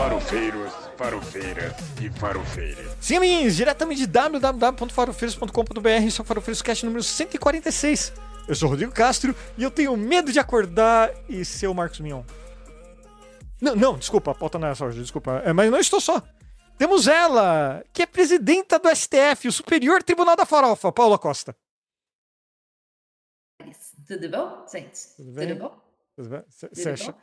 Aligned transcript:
Farofeiros, 0.00 0.72
farofeiras 0.96 1.74
e 2.00 2.08
farofeiras. 2.18 2.96
Sim, 3.02 3.18
amiguinhos, 3.18 3.54
diretamente 3.54 4.00
de 4.00 4.06
www.farofeiros.com.br, 4.06 5.88
isso 6.06 6.22
é 6.22 6.24
o 6.24 6.26
Farofeiros 6.26 6.62
Cast 6.62 6.86
número 6.86 7.02
146. 7.02 8.14
Eu 8.48 8.54
sou 8.54 8.68
o 8.68 8.70
Rodrigo 8.70 8.92
Castro 8.92 9.36
e 9.58 9.62
eu 9.62 9.70
tenho 9.70 9.94
medo 9.98 10.32
de 10.32 10.38
acordar 10.38 11.12
e 11.28 11.44
ser 11.44 11.66
o 11.66 11.74
Marcos 11.74 12.00
Mion. 12.00 12.22
Não, 13.60 13.76
não, 13.76 13.98
desculpa, 13.98 14.30
a 14.30 14.34
pauta 14.34 14.58
não 14.58 14.68
é 14.68 14.70
essa 14.70 14.86
hoje, 14.86 15.02
desculpa. 15.02 15.42
É, 15.44 15.52
mas 15.52 15.70
não 15.70 15.78
estou 15.78 16.00
só. 16.00 16.22
Temos 16.78 17.06
ela, 17.06 17.84
que 17.92 18.00
é 18.00 18.06
presidenta 18.06 18.78
do 18.78 18.88
STF, 18.88 19.48
o 19.48 19.52
Superior 19.52 20.02
Tribunal 20.02 20.34
da 20.34 20.46
Farofa, 20.46 20.90
Paula 20.90 21.18
Costa. 21.18 21.54
Tudo 24.08 24.30
bom, 24.30 24.66
gente? 24.66 25.14
Tudo 25.14 25.32
bem? 25.32 25.48
Tudo 25.48 25.60
bom? 25.60 25.78
Tudo 26.16 26.28
bem? 26.30 26.42
Você 26.48 26.88
acha? 26.88 27.14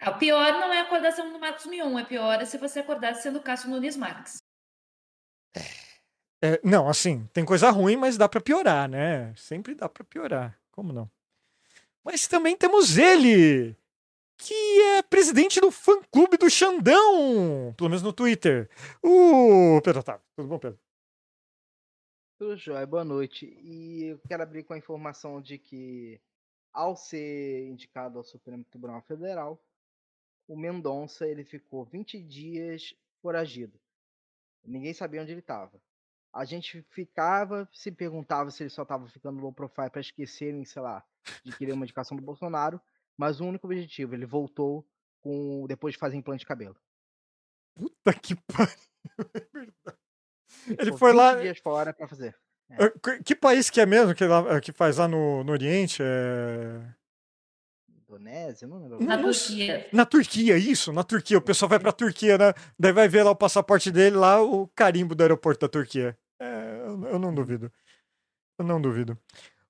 Ah, 0.00 0.10
O 0.10 0.18
pior 0.18 0.52
não 0.52 0.72
é 0.72 0.80
a 0.80 0.82
acordação 0.82 1.32
do 1.32 1.38
Marcos 1.38 1.66
Mion, 1.66 1.98
é 1.98 2.04
pior 2.04 2.40
é 2.40 2.44
se 2.44 2.58
você 2.58 2.80
acordar 2.80 3.14
sendo 3.14 3.40
Cássio 3.40 3.70
Nunes 3.70 3.96
Marques. 3.96 4.38
É, 6.42 6.60
não, 6.62 6.88
assim, 6.88 7.26
tem 7.32 7.44
coisa 7.44 7.70
ruim, 7.70 7.96
mas 7.96 8.16
dá 8.16 8.28
pra 8.28 8.40
piorar, 8.40 8.88
né? 8.88 9.34
Sempre 9.36 9.74
dá 9.74 9.88
pra 9.88 10.04
piorar. 10.04 10.58
Como 10.70 10.92
não? 10.92 11.10
Mas 12.04 12.28
também 12.28 12.56
temos 12.56 12.98
ele, 12.98 13.74
que 14.36 14.54
é 14.82 15.02
presidente 15.02 15.60
do 15.60 15.70
fã-clube 15.70 16.36
do 16.36 16.50
Xandão, 16.50 17.74
pelo 17.76 17.88
menos 17.88 18.02
no 18.02 18.12
Twitter. 18.12 18.68
O 19.02 19.80
Pedro 19.82 20.00
Otávio. 20.00 20.22
Tudo 20.36 20.48
bom, 20.48 20.58
Pedro? 20.58 20.78
Tudo 22.38 22.56
jóia, 22.56 22.86
boa 22.86 23.02
noite. 23.04 23.46
E 23.62 24.04
eu 24.04 24.20
quero 24.28 24.42
abrir 24.42 24.62
com 24.62 24.74
a 24.74 24.78
informação 24.78 25.40
de 25.40 25.56
que, 25.56 26.20
ao 26.70 26.94
ser 26.94 27.66
indicado 27.66 28.18
ao 28.18 28.24
Supremo 28.24 28.62
Tribunal 28.64 29.00
Federal, 29.00 29.58
o 30.48 30.56
Mendonça 30.56 31.26
ele 31.26 31.44
ficou 31.44 31.84
20 31.84 32.20
dias 32.22 32.94
foragido. 33.20 33.78
Ninguém 34.64 34.92
sabia 34.94 35.22
onde 35.22 35.32
ele 35.32 35.40
estava. 35.40 35.80
A 36.32 36.44
gente 36.44 36.82
ficava, 36.90 37.68
se 37.72 37.90
perguntava 37.90 38.50
se 38.50 38.62
ele 38.62 38.70
só 38.70 38.82
estava 38.82 39.08
ficando 39.08 39.40
low 39.40 39.52
profile 39.52 39.88
para 39.90 40.00
esquecerem, 40.00 40.64
sei 40.64 40.82
lá, 40.82 41.02
de 41.44 41.56
querer 41.56 41.72
uma 41.72 41.84
indicação 41.84 42.16
do 42.16 42.22
Bolsonaro, 42.22 42.80
mas 43.16 43.40
o 43.40 43.46
único 43.46 43.66
objetivo, 43.66 44.14
ele 44.14 44.26
voltou 44.26 44.86
com 45.22 45.66
depois 45.66 45.94
de 45.94 45.98
fazer 45.98 46.16
implante 46.16 46.40
de 46.40 46.46
cabelo. 46.46 46.76
Puta 47.74 48.12
que 48.14 48.34
pariu. 48.34 48.76
É 49.34 49.48
verdade. 49.52 49.98
Ele 50.78 50.96
foi 50.96 51.10
20 51.12 51.16
lá. 51.18 51.34
dias 51.40 51.58
fora 51.58 51.92
para 51.92 52.06
fazer. 52.06 52.36
Eh, 52.70 52.90
que- 53.02 53.22
Que 53.22 53.34
país 53.34 53.68
que 53.70 53.80
é 53.80 53.86
mesmo 53.86 54.14
que, 54.14 54.24
lá- 54.24 54.60
que 54.60 54.72
faz 54.72 54.96
lá 54.98 55.08
no, 55.08 55.42
no 55.42 55.52
Oriente? 55.52 56.02
É... 56.02 56.94
Indonésia, 58.16 58.66
não 58.66 58.78
lembro. 58.78 59.04
Na 59.04 59.16
Não 59.16 59.24
Turquia. 59.30 59.88
Na 59.92 60.06
Turquia, 60.06 60.56
isso, 60.58 60.92
na 60.92 61.04
Turquia. 61.04 61.38
O 61.38 61.42
pessoal 61.42 61.68
vai 61.68 61.78
pra 61.78 61.92
Turquia, 61.92 62.38
né? 62.38 62.54
Daí 62.78 62.92
vai 62.92 63.08
ver 63.08 63.22
lá 63.22 63.30
o 63.30 63.36
passaporte 63.36 63.90
dele, 63.90 64.16
lá 64.16 64.42
o 64.42 64.66
carimbo 64.68 65.14
do 65.14 65.22
aeroporto 65.22 65.60
da 65.60 65.68
Turquia. 65.68 66.16
É, 66.40 66.80
eu, 66.86 67.04
eu 67.06 67.18
não 67.18 67.34
duvido. 67.34 67.70
Eu 68.58 68.64
não 68.64 68.80
duvido. 68.80 69.18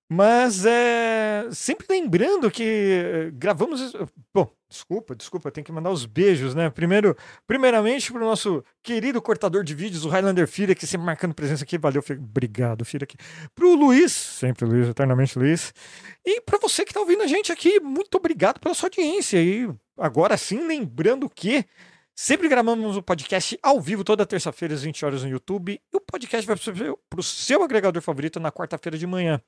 Mas 0.09 0.65
é. 0.65 1.49
Sempre 1.51 1.87
lembrando 1.91 2.51
que 2.51 2.63
eh, 2.63 3.31
gravamos. 3.33 3.93
Bom, 4.33 4.49
desculpa, 4.69 5.17
desculpa, 5.17 5.51
tem 5.51 5.65
que 5.65 5.73
mandar 5.73 5.91
os 5.91 6.07
beijos, 6.07 6.55
né? 6.55 6.71
Primeiro, 6.71 7.17
primeiramente 7.47 8.13
pro 8.13 8.21
nosso 8.25 8.65
querido 8.83 9.21
cortador 9.21 9.65
de 9.65 9.75
vídeos, 9.75 10.05
o 10.05 10.09
Highlander 10.09 10.47
Filha, 10.47 10.75
que 10.77 10.87
sempre 10.87 11.05
marcando 11.07 11.35
presença 11.35 11.65
aqui. 11.65 11.77
Valeu. 11.77 12.03
Obrigado, 12.09 12.85
Filha. 12.85 13.03
Aqui. 13.03 13.17
Pro 13.55 13.75
Luiz, 13.75 14.13
sempre 14.13 14.65
Luiz, 14.65 14.89
eternamente 14.89 15.37
Luiz. 15.37 15.75
E 16.25 16.41
para 16.41 16.59
você 16.59 16.85
que 16.85 16.91
está 16.91 17.01
ouvindo 17.01 17.23
a 17.23 17.27
gente 17.27 17.51
aqui, 17.51 17.81
muito 17.81 18.15
obrigado 18.17 18.61
pela 18.61 18.75
sua 18.75 18.87
audiência. 18.87 19.43
E 19.43 19.69
agora 19.99 20.37
sim, 20.37 20.67
lembrando 20.69 21.29
que 21.29 21.65
sempre 22.15 22.49
gravamos 22.49 22.97
o 22.97 23.03
podcast 23.03 23.59
ao 23.61 23.81
vivo 23.81 24.05
toda 24.05 24.25
terça-feira 24.25 24.73
às 24.73 24.83
20 24.85 25.05
horas 25.05 25.23
no 25.25 25.29
YouTube. 25.29 25.81
E 25.93 25.97
o 25.97 26.01
podcast 26.01 26.47
vai 26.47 26.57
para 26.57 27.21
o 27.21 27.23
seu 27.25 27.65
agregador 27.65 28.01
favorito 28.01 28.39
na 28.39 28.53
quarta-feira 28.53 28.97
de 28.97 29.07
manhã. 29.07 29.43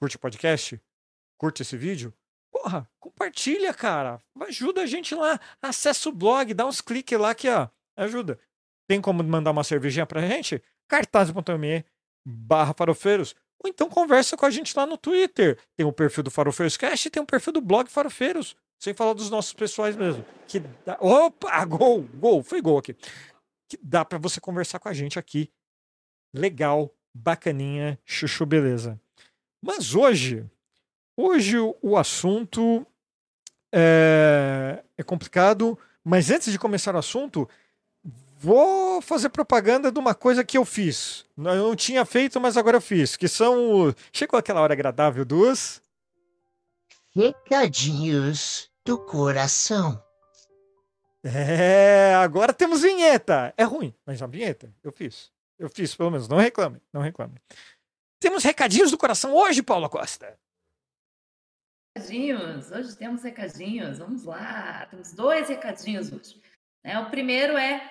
Curte 0.00 0.16
o 0.16 0.20
podcast? 0.20 0.80
Curte 1.38 1.62
esse 1.62 1.76
vídeo? 1.76 2.14
Porra, 2.52 2.88
compartilha, 2.98 3.72
cara. 3.74 4.20
Ajuda 4.40 4.82
a 4.82 4.86
gente 4.86 5.14
lá. 5.14 5.38
Acessa 5.60 6.08
o 6.08 6.12
blog, 6.12 6.54
dá 6.54 6.66
uns 6.66 6.80
cliques 6.80 7.18
lá 7.18 7.34
que, 7.34 7.48
ó, 7.48 7.68
ajuda. 7.96 8.38
Tem 8.88 9.00
como 9.00 9.22
mandar 9.22 9.50
uma 9.50 9.64
cervejinha 9.64 10.06
pra 10.06 10.26
gente? 10.26 10.62
cartaz.me 10.88 11.84
barra 12.26 12.74
farofeiros. 12.74 13.34
Ou 13.62 13.68
então 13.68 13.88
conversa 13.88 14.36
com 14.36 14.46
a 14.46 14.50
gente 14.50 14.76
lá 14.76 14.86
no 14.86 14.96
Twitter. 14.96 15.58
Tem 15.76 15.84
o 15.84 15.92
perfil 15.92 16.22
do 16.22 16.30
Farofeiros 16.30 16.76
Cast 16.76 17.08
e 17.08 17.10
tem 17.10 17.22
o 17.22 17.26
perfil 17.26 17.52
do 17.52 17.60
blog 17.60 17.88
Farofeiros. 17.90 18.56
Sem 18.80 18.94
falar 18.94 19.12
dos 19.12 19.28
nossos 19.28 19.52
pessoais 19.52 19.96
mesmo. 19.96 20.24
Que 20.46 20.60
dá... 20.60 20.96
Opa! 21.00 21.64
Gol! 21.64 22.02
Gol! 22.14 22.42
Foi 22.42 22.60
gol 22.62 22.78
aqui. 22.78 22.94
Que 23.68 23.76
dá 23.82 24.04
pra 24.04 24.18
você 24.18 24.40
conversar 24.40 24.78
com 24.78 24.88
a 24.88 24.92
gente 24.92 25.18
aqui. 25.18 25.50
Legal, 26.32 26.94
bacaninha, 27.12 27.98
chuchu, 28.04 28.46
beleza. 28.46 29.00
Mas 29.60 29.94
hoje, 29.94 30.44
hoje 31.16 31.56
o, 31.58 31.96
assunto 31.96 32.86
é, 33.72 34.82
é 34.96 35.02
complicado. 35.02 35.78
Mas 36.04 36.30
antes 36.30 36.52
de 36.52 36.58
começar 36.58 36.94
o 36.94 36.98
assunto, 36.98 37.48
Vou 38.40 39.02
fazer 39.02 39.30
propaganda 39.30 39.90
de 39.90 39.98
uma 39.98 40.14
coisa 40.14 40.44
que 40.44 40.56
eu 40.56 40.64
fiz. 40.64 41.26
Eu 41.36 41.42
não 41.42 41.74
tinha 41.74 42.04
feito, 42.04 42.40
mas 42.40 42.56
agora 42.56 42.76
eu 42.76 42.80
fiz. 42.80 43.16
Que 43.16 43.26
são. 43.26 43.92
Chegou 44.12 44.38
aquela 44.38 44.60
hora 44.60 44.72
agradável 44.72 45.24
dos. 45.24 45.82
Recadinhos 47.12 48.70
do 48.84 48.96
coração. 48.96 50.00
É, 51.24 52.14
agora 52.14 52.52
temos 52.52 52.82
vinheta. 52.82 53.52
É 53.56 53.64
ruim, 53.64 53.92
mas 54.06 54.22
a 54.22 54.26
vinheta 54.28 54.72
eu 54.84 54.92
fiz. 54.92 55.32
Eu 55.58 55.68
fiz, 55.68 55.96
pelo 55.96 56.12
menos. 56.12 56.28
Não 56.28 56.36
reclame, 56.36 56.80
não 56.92 57.00
reclame. 57.00 57.34
Temos 58.20 58.42
recadinhos 58.42 58.90
do 58.90 58.98
coração 58.98 59.34
hoje, 59.34 59.62
Paula 59.62 59.88
Costa. 59.88 60.38
Recadinhos, 61.96 62.70
hoje 62.70 62.96
temos 62.96 63.22
recadinhos, 63.22 63.98
vamos 63.98 64.24
lá, 64.24 64.86
temos 64.86 65.12
dois 65.12 65.48
recadinhos 65.48 66.12
hoje. 66.12 66.40
né? 66.84 66.98
o 66.98 67.10
primeiro 67.10 67.56
é, 67.56 67.90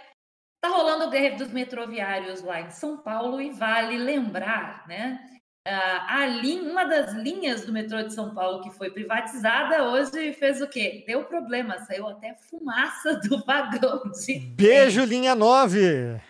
tá 0.62 0.70
rolando 0.70 1.10
greve 1.10 1.36
dos 1.38 1.52
metroviários 1.52 2.42
lá 2.42 2.62
em 2.62 2.70
São 2.70 2.98
Paulo 2.98 3.42
e 3.42 3.52
vale 3.52 3.98
lembrar, 3.98 4.88
né, 4.88 5.38
ah, 5.70 6.20
a 6.22 6.26
linha, 6.26 6.72
uma 6.72 6.86
das 6.86 7.14
linhas 7.14 7.66
do 7.66 7.74
metrô 7.74 8.02
de 8.02 8.14
São 8.14 8.34
Paulo 8.34 8.64
que 8.64 8.72
foi 8.72 8.90
privatizada 8.90 9.90
hoje 9.90 10.32
fez 10.34 10.62
o 10.62 10.68
quê? 10.68 11.04
Deu 11.06 11.26
problema, 11.26 11.78
saiu 11.80 12.08
até 12.08 12.36
fumaça 12.36 13.16
do 13.16 13.44
vagão 13.44 14.02
de 14.10 14.40
Beijo, 14.40 15.04
linha 15.04 15.36
9. 15.36 16.22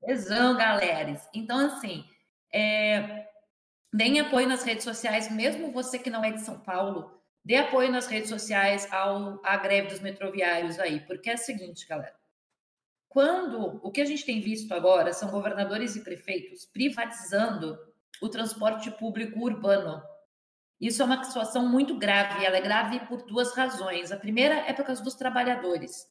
Beijão, 0.00 0.56
galeras. 0.56 1.28
Então, 1.34 1.66
assim, 1.66 2.04
é, 2.52 3.23
deem 3.94 4.18
apoio 4.18 4.48
nas 4.48 4.64
redes 4.64 4.82
sociais, 4.82 5.30
mesmo 5.30 5.70
você 5.70 6.00
que 6.00 6.10
não 6.10 6.24
é 6.24 6.32
de 6.32 6.40
São 6.40 6.58
Paulo, 6.58 7.12
dê 7.44 7.56
apoio 7.56 7.92
nas 7.92 8.08
redes 8.08 8.28
sociais 8.28 8.92
ao, 8.92 9.40
à 9.44 9.56
greve 9.56 9.88
dos 9.88 10.00
metroviários 10.00 10.80
aí, 10.80 10.98
porque 11.06 11.30
é 11.30 11.34
o 11.34 11.38
seguinte, 11.38 11.86
galera. 11.86 12.14
Quando 13.08 13.80
o 13.84 13.92
que 13.92 14.00
a 14.00 14.04
gente 14.04 14.26
tem 14.26 14.40
visto 14.40 14.74
agora 14.74 15.12
são 15.12 15.30
governadores 15.30 15.94
e 15.94 16.02
prefeitos 16.02 16.66
privatizando 16.66 17.78
o 18.20 18.28
transporte 18.28 18.90
público 18.90 19.38
urbano. 19.38 20.02
Isso 20.80 21.00
é 21.00 21.04
uma 21.04 21.22
situação 21.22 21.68
muito 21.68 21.96
grave, 21.96 22.44
ela 22.44 22.56
é 22.56 22.60
grave 22.60 22.98
por 23.06 23.22
duas 23.22 23.54
razões. 23.54 24.10
A 24.10 24.16
primeira 24.16 24.56
é 24.68 24.72
por 24.72 24.84
causa 24.84 25.04
dos 25.04 25.14
trabalhadores. 25.14 26.08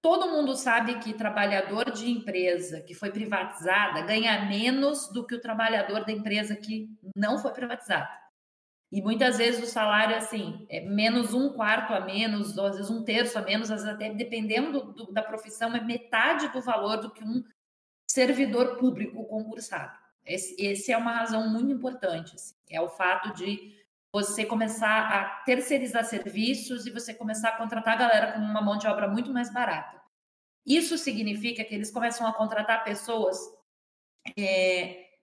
Todo 0.00 0.30
mundo 0.30 0.54
sabe 0.54 0.98
que 1.00 1.12
trabalhador 1.12 1.90
de 1.90 2.08
empresa 2.08 2.80
que 2.80 2.94
foi 2.94 3.10
privatizada 3.10 4.02
ganha 4.02 4.46
menos 4.46 5.08
do 5.12 5.26
que 5.26 5.34
o 5.34 5.40
trabalhador 5.40 6.04
da 6.04 6.12
empresa 6.12 6.54
que 6.54 6.88
não 7.16 7.38
foi 7.38 7.52
privatizada. 7.52 8.08
E 8.90 9.02
muitas 9.02 9.36
vezes 9.36 9.62
o 9.62 9.70
salário 9.70 10.16
assim 10.16 10.66
é 10.70 10.80
menos 10.80 11.34
um 11.34 11.52
quarto 11.52 11.92
a 11.92 12.00
menos, 12.00 12.56
ou 12.56 12.66
às 12.66 12.76
vezes 12.76 12.90
um 12.90 13.04
terço 13.04 13.38
a 13.38 13.42
menos, 13.42 13.70
às 13.70 13.82
vezes 13.82 13.94
até 13.94 14.14
dependendo 14.14 14.92
do- 14.92 15.12
da 15.12 15.22
profissão, 15.22 15.74
é 15.76 15.80
metade 15.80 16.48
do 16.48 16.62
valor 16.62 16.98
do 16.98 17.10
que 17.10 17.22
um 17.22 17.44
servidor 18.10 18.76
público 18.78 19.26
concursado. 19.26 19.98
Esse, 20.24 20.54
esse 20.62 20.92
é 20.92 20.96
uma 20.96 21.12
razão 21.12 21.48
muito 21.50 21.72
importante. 21.72 22.34
assim, 22.34 22.54
é 22.70 22.80
o 22.80 22.88
fato 22.88 23.32
de 23.34 23.76
você 24.12 24.44
começar 24.46 25.08
a 25.12 25.24
terceirizar 25.44 26.04
serviços 26.04 26.86
e 26.86 26.90
você 26.90 27.12
começar 27.12 27.50
a 27.50 27.56
contratar 27.58 27.94
a 27.94 27.98
galera 27.98 28.32
com 28.32 28.38
uma 28.40 28.62
mão 28.62 28.78
de 28.78 28.86
obra 28.86 29.06
muito 29.08 29.32
mais 29.32 29.52
barata. 29.52 29.97
Isso 30.68 30.98
significa 30.98 31.64
que 31.64 31.74
eles 31.74 31.90
começam 31.90 32.26
a 32.26 32.34
contratar 32.34 32.84
pessoas 32.84 33.38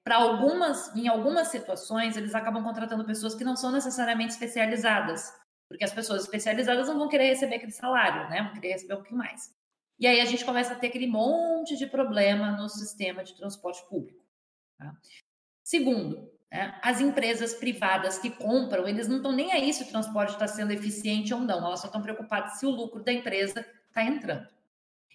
para 0.04 0.18
algumas, 0.18 0.96
em 0.96 1.08
algumas 1.08 1.50
situações, 1.50 2.18
eles 2.18 2.34
acabam 2.34 2.64
contratando 2.64 3.06
pessoas 3.06 3.36
que 3.36 3.44
não 3.44 3.56
são 3.56 3.72
necessariamente 3.72 4.34
especializadas, 4.34 5.32
porque 5.70 5.84
as 5.84 5.94
pessoas 5.94 6.24
especializadas 6.24 6.88
não 6.88 6.98
vão 6.98 7.08
querer 7.08 7.28
receber 7.28 7.56
aquele 7.56 7.72
salário, 7.72 8.30
né? 8.30 8.42
Vão 8.42 8.54
querer 8.54 8.74
receber 8.74 8.94
um 8.94 8.98
pouquinho 8.98 9.20
mais. 9.20 9.54
E 10.00 10.08
aí 10.08 10.20
a 10.20 10.26
gente 10.26 10.44
começa 10.44 10.74
a 10.74 10.76
ter 10.76 10.88
aquele 10.88 11.08
monte 11.08 11.78
de 11.78 11.88
problema 11.88 12.52
no 12.52 12.68
sistema 12.68 13.24
de 13.24 13.36
transporte 13.36 13.88
público. 13.88 14.24
tá? 14.78 14.96
Segundo, 15.64 16.32
né, 16.52 16.80
as 16.84 17.00
empresas 17.00 17.54
privadas 17.54 18.18
que 18.18 18.30
compram, 18.30 18.88
eles 18.88 19.08
não 19.08 19.18
estão 19.18 19.32
nem 19.32 19.52
aí 19.52 19.74
se 19.74 19.84
o 19.84 19.88
transporte 19.88 20.34
está 20.34 20.48
sendo 20.48 20.72
eficiente 20.72 21.34
ou 21.34 21.40
não, 21.40 21.66
elas 21.66 21.80
só 21.80 21.88
estão 21.88 22.02
preocupadas 22.02 22.60
se 22.60 22.66
o 22.66 22.72
lucro 22.72 23.04
da 23.04 23.14
empresa 23.14 23.66
está 23.88 24.04
entrando. 24.04 24.55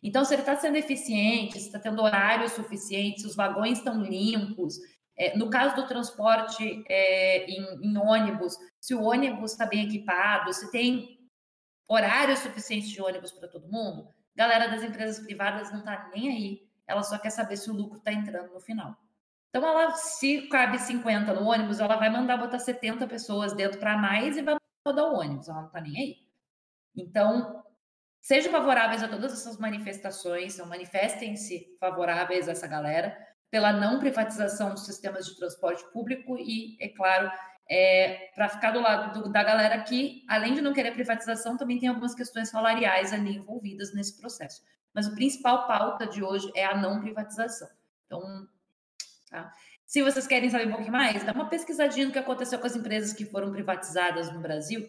Então, 0.02 0.24
se 0.24 0.34
ele 0.34 0.42
está 0.42 0.56
sendo 0.56 0.76
eficiente, 0.76 1.58
se 1.60 1.66
está 1.66 1.78
tendo 1.78 2.02
horário 2.02 2.48
suficiente, 2.48 3.20
se 3.20 3.26
os 3.26 3.36
vagões 3.36 3.78
estão 3.78 4.02
limpos, 4.02 4.78
é, 5.16 5.36
no 5.36 5.50
caso 5.50 5.76
do 5.76 5.86
transporte 5.86 6.82
é, 6.88 7.44
em, 7.44 7.62
em, 7.82 7.98
ônibus, 7.98 8.56
se 8.80 8.94
o 8.94 9.02
ônibus 9.02 9.52
está 9.52 9.66
bem 9.66 9.84
equipado, 9.84 10.52
se 10.54 10.70
tem 10.70 11.20
horário 11.86 12.36
suficiente 12.36 12.88
de 12.88 13.02
ônibus 13.02 13.30
para 13.30 13.48
todo 13.48 13.70
mundo, 13.70 14.08
galera 14.34 14.68
das 14.68 14.82
empresas 14.82 15.22
privadas 15.22 15.70
não 15.70 15.80
está 15.80 16.08
nem 16.14 16.30
aí. 16.30 16.70
Ela 16.86 17.02
só 17.02 17.18
quer 17.18 17.30
saber 17.30 17.56
se 17.56 17.70
o 17.70 17.74
lucro 17.74 17.98
está 17.98 18.12
entrando 18.12 18.52
no 18.52 18.60
final. 18.60 18.96
Então, 19.50 19.66
ela, 19.68 19.90
se 19.92 20.48
cabe 20.48 20.78
50 20.78 21.34
no 21.34 21.46
ônibus, 21.46 21.80
ela 21.80 21.96
vai 21.96 22.08
mandar 22.08 22.36
botar 22.36 22.58
70 22.58 23.06
pessoas 23.06 23.52
dentro 23.52 23.78
para 23.78 23.98
mais 23.98 24.36
e 24.36 24.42
vai 24.42 24.56
rodar 24.86 25.04
o 25.06 25.18
ônibus. 25.18 25.48
Ela 25.48 25.60
não 25.60 25.66
está 25.66 25.80
nem 25.80 25.96
aí. 25.96 26.16
Então, 26.96 27.62
sejam 28.20 28.52
favoráveis 28.52 29.02
a 29.02 29.08
todas 29.08 29.32
essas 29.32 29.58
manifestações, 29.58 30.54
então 30.54 30.66
manifestem-se 30.66 31.76
favoráveis 31.78 32.48
a 32.48 32.52
essa 32.52 32.66
galera 32.66 33.16
pela 33.50 33.72
não 33.72 33.98
privatização 33.98 34.70
dos 34.70 34.86
sistemas 34.86 35.26
de 35.26 35.36
transporte 35.36 35.84
público 35.92 36.38
e, 36.38 36.76
é 36.80 36.88
claro, 36.88 37.30
é, 37.68 38.30
para 38.34 38.48
ficar 38.48 38.70
do 38.70 38.80
lado 38.80 39.22
do, 39.22 39.32
da 39.32 39.42
galera 39.42 39.80
que, 39.82 40.24
além 40.28 40.54
de 40.54 40.60
não 40.60 40.72
querer 40.72 40.92
privatização, 40.92 41.56
também 41.56 41.78
tem 41.78 41.88
algumas 41.88 42.14
questões 42.14 42.48
salariais 42.48 43.12
ali 43.12 43.36
envolvidas 43.36 43.92
nesse 43.92 44.16
processo. 44.20 44.62
Mas 44.94 45.06
o 45.06 45.14
principal 45.14 45.66
pauta 45.66 46.06
de 46.06 46.22
hoje 46.22 46.50
é 46.54 46.64
a 46.64 46.76
não 46.76 47.00
privatização. 47.00 47.68
Então, 48.06 48.48
tá? 49.30 49.52
se 49.86 50.02
vocês 50.02 50.26
querem 50.26 50.50
saber 50.50 50.66
um 50.66 50.72
pouquinho 50.72 50.92
mais, 50.92 51.22
dá 51.22 51.32
uma 51.32 51.48
pesquisadinha 51.48 52.06
no 52.06 52.12
que 52.12 52.18
aconteceu 52.18 52.58
com 52.58 52.66
as 52.66 52.74
empresas 52.76 53.12
que 53.12 53.24
foram 53.24 53.52
privatizadas 53.52 54.32
no 54.32 54.40
Brasil, 54.40 54.88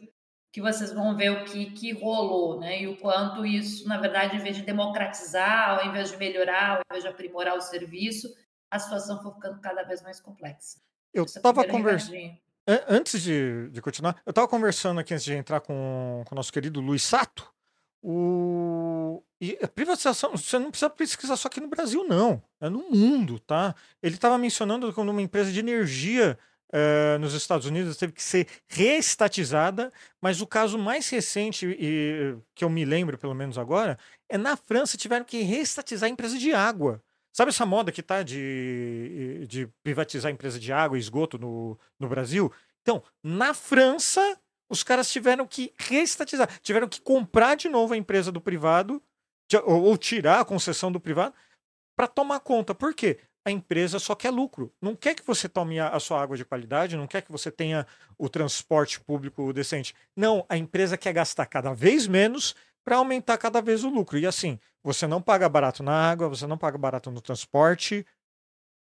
que 0.51 0.61
vocês 0.61 0.91
vão 0.91 1.15
ver 1.15 1.31
o 1.31 1.45
que, 1.45 1.71
que 1.71 1.93
rolou, 1.93 2.59
né? 2.59 2.81
E 2.81 2.87
o 2.87 2.97
quanto 2.97 3.45
isso, 3.45 3.87
na 3.87 3.97
verdade, 3.97 4.35
em 4.35 4.39
vez 4.39 4.57
de 4.57 4.63
democratizar, 4.63 5.79
ao 5.79 5.85
invés 5.87 6.11
de 6.11 6.17
melhorar, 6.17 6.77
ao 6.77 6.81
invés 6.89 7.03
de 7.03 7.09
aprimorar 7.09 7.55
o 7.55 7.61
serviço, 7.61 8.33
a 8.69 8.77
situação 8.77 9.21
foi 9.21 9.31
ficando 9.33 9.61
cada 9.61 9.83
vez 9.83 10.01
mais 10.01 10.19
complexa. 10.19 10.79
Eu 11.13 11.23
estava 11.23 11.65
conversando. 11.65 12.37
Antes 12.87 13.21
de, 13.21 13.69
de, 13.69 13.81
continuar, 13.81 14.21
eu 14.25 14.29
estava 14.29 14.47
conversando 14.47 14.99
aqui 14.99 15.13
antes 15.13 15.25
de 15.25 15.33
entrar 15.33 15.61
com, 15.61 16.23
com 16.25 16.35
o 16.35 16.37
nosso 16.37 16.53
querido 16.53 16.79
Luiz 16.79 17.03
Sato. 17.03 17.51
O... 18.03 19.23
E 19.39 19.57
a 19.61 19.67
privatização, 19.67 20.31
você 20.31 20.59
não 20.59 20.69
precisa 20.69 20.89
pesquisar 20.89 21.35
só 21.35 21.47
aqui 21.47 21.59
no 21.59 21.67
Brasil, 21.67 22.03
não. 22.07 22.41
É 22.59 22.69
no 22.69 22.89
mundo, 22.89 23.39
tá? 23.39 23.75
Ele 24.01 24.15
estava 24.15 24.37
mencionando 24.37 24.91
quando 24.93 25.09
uma 25.09 25.21
empresa 25.21 25.51
de 25.51 25.59
energia 25.59 26.37
uh, 26.73 27.19
nos 27.19 27.33
Estados 27.33 27.65
Unidos 27.65 27.97
teve 27.97 28.13
que 28.13 28.23
ser 28.23 28.47
reestatizada, 28.67 29.91
mas 30.21 30.41
o 30.41 30.47
caso 30.47 30.77
mais 30.77 31.09
recente, 31.09 31.65
e, 31.67 32.35
que 32.55 32.63
eu 32.63 32.69
me 32.69 32.85
lembro 32.85 33.17
pelo 33.17 33.35
menos 33.35 33.57
agora, 33.57 33.97
é 34.29 34.37
na 34.37 34.55
França 34.55 34.97
tiveram 34.97 35.25
que 35.25 35.41
reestatizar 35.41 36.07
a 36.07 36.11
empresa 36.11 36.37
de 36.37 36.53
água. 36.53 37.03
Sabe 37.33 37.49
essa 37.49 37.65
moda 37.65 37.91
que 37.91 38.03
tá 38.03 38.23
de, 38.23 39.45
de 39.47 39.67
privatizar 39.83 40.29
a 40.29 40.33
empresa 40.33 40.59
de 40.59 40.73
água 40.73 40.97
e 40.97 41.01
esgoto 41.01 41.37
no, 41.37 41.79
no 41.99 42.09
Brasil? 42.09 42.51
Então, 42.81 43.01
na 43.23 43.53
França, 43.53 44.37
os 44.69 44.83
caras 44.83 45.09
tiveram 45.09 45.47
que 45.47 45.73
reestatizar, 45.77 46.49
tiveram 46.61 46.89
que 46.89 46.99
comprar 46.99 47.55
de 47.55 47.69
novo 47.69 47.93
a 47.93 47.97
empresa 47.97 48.31
do 48.31 48.41
privado, 48.41 49.01
ou, 49.65 49.83
ou 49.83 49.97
tirar 49.97 50.41
a 50.41 50.45
concessão 50.45 50.91
do 50.91 50.99
privado, 50.99 51.33
para 51.95 52.07
tomar 52.07 52.39
conta. 52.39 52.73
Por 52.73 52.93
quê? 52.93 53.19
A 53.45 53.51
empresa 53.51 53.97
só 53.99 54.13
quer 54.13 54.29
lucro. 54.29 54.71
Não 54.81 54.95
quer 54.95 55.15
que 55.15 55.25
você 55.25 55.49
tome 55.49 55.79
a, 55.79 55.99
sua 55.99 56.21
água 56.21 56.37
de 56.37 56.45
qualidade, 56.45 56.95
não 56.95 57.07
quer 57.07 57.21
que 57.21 57.31
você 57.31 57.51
tenha 57.51 57.87
o 58.17 58.29
transporte 58.29 58.99
público 58.99 59.51
decente. 59.51 59.95
Não, 60.15 60.45
a 60.47 60.57
empresa 60.57 60.97
quer 60.97 61.13
gastar 61.13 61.45
cada 61.47 61.73
vez 61.73 62.07
menos 62.07 62.55
para 62.83 62.97
aumentar 62.97 63.37
cada 63.37 63.61
vez 63.61 63.83
o 63.83 63.89
lucro. 63.89 64.17
E 64.17 64.27
assim, 64.27 64.59
você 64.83 65.07
não 65.07 65.21
paga 65.21 65.49
barato 65.49 65.81
na 65.81 65.93
água, 65.93 66.29
você 66.29 66.45
não 66.45 66.57
paga 66.57 66.77
barato 66.77 67.09
no 67.09 67.21
transporte, 67.21 68.05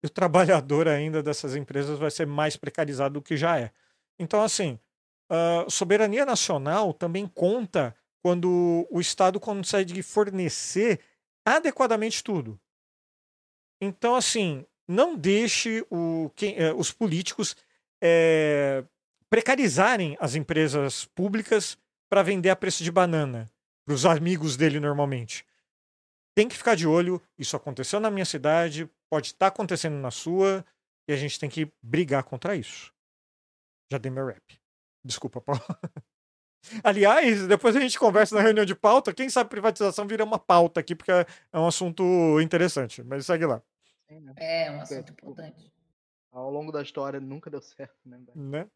e 0.02 0.06
o 0.06 0.10
trabalhador 0.10 0.86
ainda 0.86 1.22
dessas 1.22 1.56
empresas 1.56 1.98
vai 1.98 2.10
ser 2.10 2.26
mais 2.26 2.56
precarizado 2.56 3.14
do 3.14 3.22
que 3.22 3.36
já 3.36 3.58
é. 3.58 3.70
Então, 4.18 4.42
assim, 4.42 4.78
soberania 5.68 6.26
nacional 6.26 6.92
também 6.92 7.26
conta 7.26 7.94
quando 8.22 8.86
o 8.90 9.00
Estado 9.00 9.40
consegue 9.40 10.02
fornecer 10.02 11.00
adequadamente 11.44 12.22
tudo. 12.22 12.58
Então, 13.84 14.16
assim, 14.16 14.64
não 14.88 15.14
deixe 15.14 15.84
o, 15.90 16.30
quem, 16.34 16.56
eh, 16.56 16.72
os 16.72 16.90
políticos 16.90 17.54
é, 18.02 18.82
precarizarem 19.28 20.16
as 20.18 20.34
empresas 20.34 21.04
públicas 21.04 21.76
para 22.08 22.22
vender 22.22 22.48
a 22.48 22.56
preço 22.56 22.82
de 22.82 22.90
banana 22.90 23.50
para 23.84 23.94
os 23.94 24.06
amigos 24.06 24.56
dele 24.56 24.80
normalmente. 24.80 25.44
Tem 26.34 26.48
que 26.48 26.56
ficar 26.56 26.74
de 26.74 26.86
olho, 26.86 27.20
isso 27.38 27.56
aconteceu 27.56 28.00
na 28.00 28.10
minha 28.10 28.24
cidade, 28.24 28.90
pode 29.10 29.28
estar 29.28 29.38
tá 29.38 29.46
acontecendo 29.48 29.96
na 29.96 30.10
sua, 30.10 30.64
e 31.06 31.12
a 31.12 31.16
gente 31.16 31.38
tem 31.38 31.50
que 31.50 31.70
brigar 31.82 32.24
contra 32.24 32.56
isso. 32.56 32.92
Já 33.92 33.98
dei 33.98 34.10
meu 34.10 34.26
rap. 34.26 34.58
Desculpa, 35.04 35.40
Paulo. 35.40 35.62
Aliás, 36.82 37.46
depois 37.46 37.76
a 37.76 37.80
gente 37.80 37.98
conversa 37.98 38.34
na 38.34 38.40
reunião 38.40 38.64
de 38.64 38.74
pauta. 38.74 39.12
Quem 39.12 39.28
sabe 39.28 39.50
privatização 39.50 40.06
vira 40.06 40.24
uma 40.24 40.38
pauta 40.38 40.80
aqui, 40.80 40.94
porque 40.94 41.10
é 41.10 41.26
um 41.58 41.66
assunto 41.66 42.40
interessante. 42.40 43.02
Mas 43.02 43.26
segue 43.26 43.44
lá. 43.44 43.62
Né? 44.20 44.34
É, 44.36 44.70
um 44.70 44.80
assunto 44.80 45.06
tipo, 45.06 45.30
importante. 45.30 45.72
Ao 46.30 46.50
longo 46.50 46.72
da 46.72 46.82
história 46.82 47.20
nunca 47.20 47.50
deu 47.50 47.60
certo, 47.62 47.96
né? 48.04 48.20
né? 48.34 48.68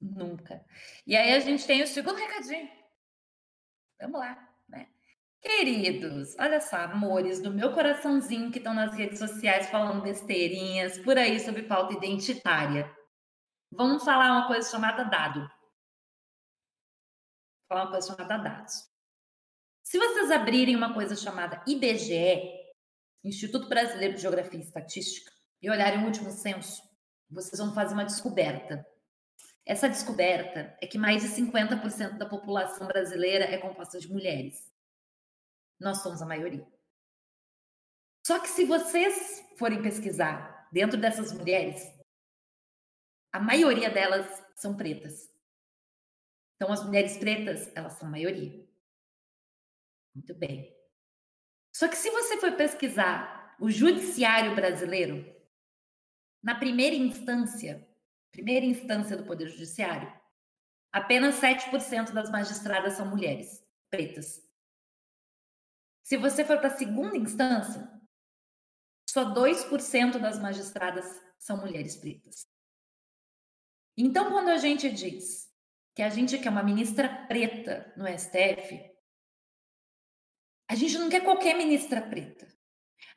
Nunca. 0.00 0.64
E 1.06 1.16
aí 1.16 1.34
a 1.34 1.40
gente 1.40 1.66
tem 1.66 1.82
o 1.82 1.86
segundo 1.86 2.16
recadinho. 2.16 2.68
Vamos 4.00 4.18
lá, 4.18 4.54
né? 4.68 4.88
Queridos, 5.40 6.36
olha 6.38 6.60
só, 6.60 6.76
amores 6.76 7.40
do 7.40 7.52
meu 7.52 7.72
coraçãozinho 7.72 8.50
que 8.50 8.58
estão 8.58 8.74
nas 8.74 8.94
redes 8.94 9.18
sociais 9.18 9.68
falando 9.70 10.02
besteirinhas 10.02 10.98
por 10.98 11.18
aí 11.18 11.38
sobre 11.40 11.64
pauta 11.64 11.94
identitária. 11.94 12.90
Vamos 13.70 14.04
falar 14.04 14.32
uma 14.32 14.46
coisa 14.46 14.68
chamada 14.70 15.04
dado. 15.04 15.48
Falar 17.68 17.84
uma 17.84 17.90
coisa 17.90 18.06
chamada 18.06 18.38
dados. 18.38 18.92
Se 19.82 19.98
vocês 19.98 20.30
abrirem 20.30 20.76
uma 20.76 20.94
coisa 20.94 21.16
chamada 21.16 21.62
IBGE, 21.66 22.61
Instituto 23.24 23.68
Brasileiro 23.68 24.14
de 24.14 24.22
Geografia 24.22 24.58
e 24.58 24.62
Estatística, 24.62 25.30
e 25.60 25.70
olharem 25.70 26.00
o 26.00 26.06
último 26.06 26.30
censo, 26.30 26.82
vocês 27.30 27.58
vão 27.58 27.72
fazer 27.72 27.94
uma 27.94 28.04
descoberta. 28.04 28.84
Essa 29.64 29.88
descoberta 29.88 30.76
é 30.82 30.86
que 30.86 30.98
mais 30.98 31.22
de 31.22 31.28
50% 31.28 32.18
da 32.18 32.26
população 32.28 32.86
brasileira 32.88 33.44
é 33.44 33.58
composta 33.58 33.98
de 34.00 34.08
mulheres. 34.08 34.72
Nós 35.78 36.02
somos 36.02 36.20
a 36.20 36.26
maioria. 36.26 36.66
Só 38.26 38.40
que 38.40 38.48
se 38.48 38.64
vocês 38.64 39.44
forem 39.56 39.82
pesquisar 39.82 40.68
dentro 40.72 41.00
dessas 41.00 41.32
mulheres, 41.32 41.80
a 43.32 43.40
maioria 43.40 43.88
delas 43.88 44.26
são 44.56 44.76
pretas. 44.76 45.32
Então, 46.56 46.72
as 46.72 46.84
mulheres 46.84 47.16
pretas, 47.16 47.70
elas 47.74 47.94
são 47.94 48.08
a 48.08 48.10
maioria. 48.10 48.64
Muito 50.14 50.34
bem. 50.34 50.81
Só 51.72 51.88
que 51.88 51.96
se 51.96 52.10
você 52.10 52.38
for 52.38 52.52
pesquisar 52.52 53.56
o 53.58 53.70
judiciário 53.70 54.54
brasileiro, 54.54 55.24
na 56.42 56.54
primeira 56.54 56.94
instância, 56.94 57.88
primeira 58.30 58.66
instância 58.66 59.16
do 59.16 59.24
Poder 59.24 59.48
Judiciário, 59.48 60.12
apenas 60.92 61.36
7% 61.36 62.12
das 62.12 62.30
magistradas 62.30 62.94
são 62.94 63.08
mulheres 63.08 63.64
pretas. 63.88 64.42
Se 66.04 66.16
você 66.16 66.44
for 66.44 66.58
para 66.58 66.68
a 66.68 66.76
segunda 66.76 67.16
instância, 67.16 67.88
só 69.08 69.32
2% 69.32 70.18
das 70.18 70.38
magistradas 70.38 71.22
são 71.38 71.58
mulheres 71.58 71.96
pretas. 71.96 72.46
Então, 73.96 74.30
quando 74.30 74.48
a 74.48 74.56
gente 74.56 74.90
diz 74.90 75.50
que 75.94 76.02
a 76.02 76.08
gente 76.08 76.38
quer 76.38 76.48
uma 76.48 76.62
ministra 76.62 77.26
preta 77.26 77.92
no 77.96 78.06
STF, 78.06 78.91
a 80.72 80.74
gente 80.74 80.96
não 80.96 81.10
quer 81.10 81.22
qualquer 81.22 81.54
ministra 81.54 82.00
preta. 82.00 82.48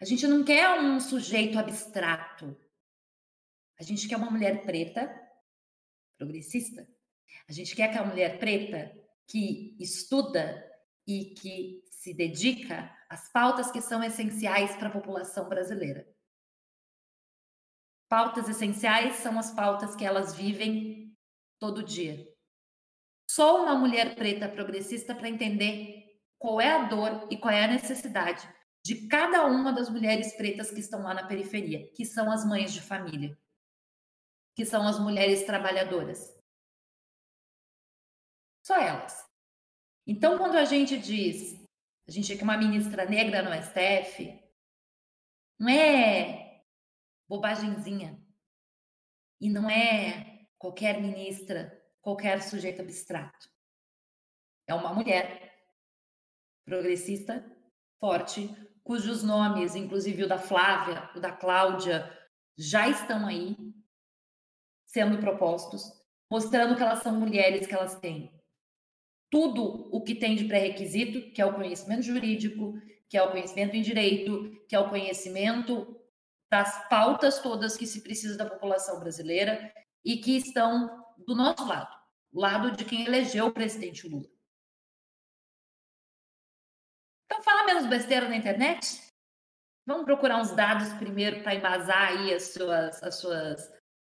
A 0.01 0.03
gente 0.03 0.27
não 0.27 0.43
quer 0.43 0.77
um 0.77 0.99
sujeito 0.99 1.57
abstrato. 1.57 2.53
A 3.79 3.83
gente 3.83 4.09
quer 4.09 4.17
uma 4.17 4.29
mulher 4.29 4.65
preta, 4.65 5.09
progressista. 6.17 6.85
A 7.47 7.53
gente 7.53 7.73
quer 7.73 7.85
aquela 7.85 8.07
mulher 8.07 8.39
preta 8.39 8.93
que 9.25 9.73
estuda 9.79 10.69
e 11.07 11.33
que 11.33 11.81
se 11.91 12.13
dedica 12.13 12.93
às 13.07 13.31
pautas 13.31 13.71
que 13.71 13.79
são 13.79 14.03
essenciais 14.03 14.75
para 14.75 14.89
a 14.89 14.91
população 14.91 15.47
brasileira. 15.47 16.05
Pautas 18.09 18.49
essenciais 18.49 19.15
são 19.15 19.39
as 19.39 19.51
pautas 19.51 19.95
que 19.95 20.03
elas 20.03 20.35
vivem 20.35 21.17
todo 21.57 21.85
dia. 21.85 22.27
Só 23.31 23.63
uma 23.63 23.75
mulher 23.75 24.13
preta 24.13 24.49
progressista 24.49 25.15
para 25.15 25.29
entender 25.29 26.04
qual 26.45 26.61
é 26.61 26.71
a 26.71 26.83
dor 26.83 27.27
e 27.31 27.37
qual 27.37 27.51
é 27.51 27.63
a 27.63 27.67
necessidade 27.67 28.47
de 28.85 29.07
cada 29.07 29.47
uma 29.47 29.73
das 29.73 29.89
mulheres 29.89 30.35
pretas 30.35 30.69
que 30.69 30.79
estão 30.79 31.01
lá 31.01 31.11
na 31.11 31.25
periferia, 31.25 31.91
que 31.93 32.05
são 32.05 32.31
as 32.31 32.45
mães 32.45 32.71
de 32.71 32.81
família 32.81 33.35
que 34.55 34.63
são 34.63 34.87
as 34.87 34.97
mulheres 34.99 35.43
trabalhadoras. 35.43 36.33
Só 38.65 38.77
elas. 38.77 39.29
Então, 40.07 40.37
quando 40.37 40.55
a 40.55 40.63
gente 40.63 40.97
diz 40.97 41.61
a 42.07 42.11
gente 42.11 42.27
tinha 42.27 42.37
que 42.37 42.43
uma 42.43 42.55
ministra 42.55 43.03
negra 43.05 43.41
no 43.41 43.51
STF, 43.51 44.39
não 45.59 45.69
é 45.69 46.63
bobagemzinha. 47.27 48.23
E 49.41 49.49
não 49.49 49.67
é 49.67 50.47
qualquer 50.59 51.01
ministra, 51.01 51.83
qualquer 51.99 52.43
sujeito 52.43 52.83
abstrato. 52.83 53.49
É 54.67 54.73
uma 54.75 54.93
mulher 54.93 55.44
progressista, 56.65 57.45
forte, 57.99 58.49
cujos 58.83 59.23
nomes, 59.23 59.75
inclusive 59.75 60.23
o 60.23 60.27
da 60.27 60.37
Flávia, 60.37 61.09
o 61.15 61.19
da 61.19 61.31
Cláudia, 61.31 62.11
já 62.57 62.87
estão 62.87 63.25
aí 63.27 63.55
sendo 64.85 65.17
propostos, 65.17 65.83
mostrando 66.29 66.75
que 66.75 66.81
elas 66.81 67.03
são 67.03 67.19
mulheres, 67.19 67.67
que 67.67 67.73
elas 67.73 67.99
têm 67.99 68.31
tudo 69.29 69.89
o 69.91 70.01
que 70.01 70.15
tem 70.15 70.35
de 70.35 70.45
pré-requisito, 70.45 71.31
que 71.31 71.41
é 71.41 71.45
o 71.45 71.53
conhecimento 71.53 72.03
jurídico, 72.03 72.73
que 73.09 73.17
é 73.17 73.23
o 73.23 73.31
conhecimento 73.31 73.75
em 73.75 73.81
direito, 73.81 74.51
que 74.67 74.75
é 74.75 74.79
o 74.79 74.89
conhecimento 74.89 75.99
das 76.49 76.87
pautas 76.87 77.39
todas 77.39 77.75
que 77.75 77.85
se 77.85 78.01
precisa 78.01 78.37
da 78.37 78.49
população 78.49 78.99
brasileira 78.99 79.73
e 80.03 80.17
que 80.17 80.37
estão 80.37 81.03
do 81.25 81.35
nosso 81.35 81.65
lado, 81.67 81.93
lado 82.33 82.71
de 82.71 82.85
quem 82.85 83.05
elegeu 83.05 83.47
o 83.47 83.51
presidente 83.51 84.07
Lula. 84.07 84.34
Então, 87.65 87.73
fala 87.73 87.73
menos 87.73 87.87
besteira 87.87 88.29
na 88.29 88.35
internet. 88.35 89.01
Vamos 89.87 90.05
procurar 90.05 90.39
uns 90.39 90.51
dados 90.51 90.93
primeiro 90.93 91.41
para 91.41 91.55
embasar 91.55 92.09
aí 92.09 92.33
as 92.33 92.53
suas, 92.53 93.01
as, 93.01 93.15
suas, 93.15 93.73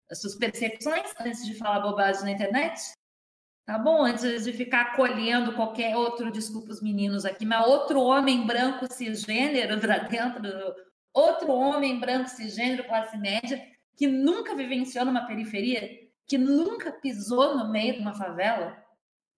as 0.09 0.21
suas 0.21 0.35
percepções 0.35 1.13
antes 1.19 1.45
de 1.45 1.55
falar 1.55 1.81
bobagem 1.81 2.23
na 2.23 2.31
internet? 2.31 2.79
Tá 3.65 3.77
bom? 3.77 4.03
Antes 4.05 4.45
de 4.45 4.53
ficar 4.53 4.95
colhendo 4.95 5.53
qualquer 5.53 5.95
outro, 5.95 6.31
desculpa 6.31 6.71
os 6.71 6.81
meninos 6.81 7.25
aqui, 7.25 7.45
mas 7.45 7.67
outro 7.67 8.01
homem 8.01 8.45
branco 8.45 8.91
cisgênero 8.91 9.79
para 9.79 9.97
dentro, 9.99 10.43
outro 11.13 11.51
homem 11.51 11.99
branco 11.99 12.29
cisgênero, 12.29 12.85
classe 12.85 13.17
média, 13.17 13.61
que 13.97 14.07
nunca 14.07 14.55
vivenciou 14.55 15.05
numa 15.05 15.27
periferia, 15.27 15.89
que 16.25 16.37
nunca 16.37 16.91
pisou 16.91 17.57
no 17.57 17.69
meio 17.69 17.95
de 17.95 17.99
uma 17.99 18.13
favela, 18.13 18.80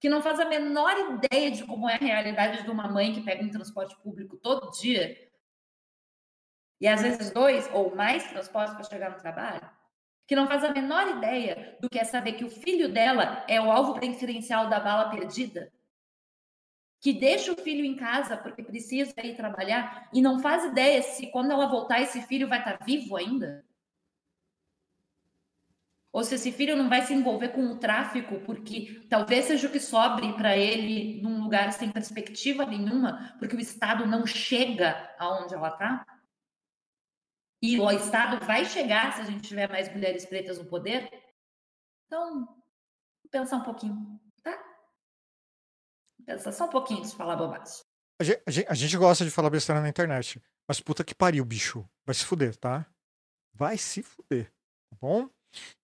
que 0.03 0.09
não 0.09 0.21
faz 0.21 0.37
a 0.37 0.43
menor 0.43 0.93
ideia 1.13 1.49
de 1.49 1.63
como 1.63 1.89
é 1.89 1.95
a 1.95 1.97
realidade 1.97 2.63
de 2.63 2.69
uma 2.69 2.89
mãe 2.89 3.13
que 3.13 3.21
pega 3.21 3.41
um 3.41 3.49
transporte 3.49 3.95
público 4.03 4.35
todo 4.35 4.69
dia, 4.77 5.17
e 6.81 6.85
às 6.89 7.01
vezes 7.01 7.31
dois 7.31 7.69
ou 7.71 7.95
mais 7.95 8.29
transportes 8.29 8.73
para 8.73 8.83
chegar 8.83 9.11
no 9.11 9.17
trabalho, 9.17 9.61
que 10.27 10.35
não 10.35 10.45
faz 10.45 10.61
a 10.65 10.73
menor 10.73 11.07
ideia 11.07 11.77
do 11.79 11.89
que 11.89 11.97
é 11.97 12.03
saber 12.03 12.33
que 12.33 12.43
o 12.43 12.49
filho 12.49 12.91
dela 12.91 13.45
é 13.47 13.61
o 13.61 13.71
alvo 13.71 13.93
preferencial 13.93 14.69
da 14.69 14.77
bala 14.77 15.09
perdida, 15.09 15.71
que 16.99 17.13
deixa 17.13 17.53
o 17.53 17.55
filho 17.55 17.85
em 17.85 17.95
casa 17.95 18.35
porque 18.35 18.61
precisa 18.61 19.13
ir 19.23 19.37
trabalhar 19.37 20.09
e 20.11 20.21
não 20.21 20.41
faz 20.41 20.65
ideia 20.65 21.01
se 21.01 21.27
quando 21.27 21.51
ela 21.51 21.67
voltar 21.67 22.01
esse 22.01 22.21
filho 22.23 22.49
vai 22.49 22.59
estar 22.59 22.77
vivo 22.83 23.15
ainda. 23.15 23.63
Ou 26.13 26.23
se 26.23 26.35
esse 26.35 26.51
filho 26.51 26.75
não 26.75 26.87
vai 26.87 27.01
se 27.01 27.11
envolver 27.11 27.49
com 27.49 27.65
o 27.65 27.79
tráfico, 27.79 28.39
porque 28.41 29.03
talvez 29.09 29.45
seja 29.45 29.67
o 29.67 29.71
que 29.71 29.79
sobre 29.79 30.31
para 30.33 30.55
ele 30.55 31.19
num 31.23 31.41
lugar 31.41 31.73
sem 31.73 31.91
perspectiva 31.91 32.67
nenhuma, 32.67 33.35
porque 33.39 33.55
o 33.55 33.59
Estado 33.59 34.05
não 34.05 34.23
chega 34.27 35.11
aonde 35.17 35.55
ela 35.55 35.69
está. 35.69 36.05
E 37.59 37.79
o 37.79 37.89
Estado 37.89 38.45
vai 38.45 38.63
chegar 38.63 39.11
se 39.13 39.21
a 39.21 39.25
gente 39.25 39.47
tiver 39.47 39.67
mais 39.67 39.91
mulheres 39.91 40.23
pretas 40.23 40.59
no 40.59 40.65
poder. 40.65 41.09
Então, 42.05 42.61
pensar 43.31 43.57
um 43.57 43.63
pouquinho, 43.63 44.21
tá? 44.43 44.55
Pensa 46.23 46.51
só 46.51 46.65
um 46.65 46.69
pouquinho 46.69 47.01
de 47.01 47.15
falar 47.15 47.37
bobagem. 47.37 47.81
A, 48.21 48.51
gente, 48.51 48.69
a 48.69 48.73
gente 48.75 48.97
gosta 48.97 49.25
de 49.25 49.31
falar 49.31 49.49
besteira 49.49 49.81
na 49.81 49.89
internet. 49.89 50.39
Mas 50.67 50.79
puta 50.79 51.03
que 51.03 51.15
pariu, 51.15 51.43
bicho. 51.43 51.89
Vai 52.05 52.13
se 52.13 52.23
fuder, 52.23 52.55
tá? 52.55 52.85
Vai 53.51 53.77
se 53.79 54.03
fuder. 54.03 54.53
Tá 54.91 54.97
bom? 55.01 55.27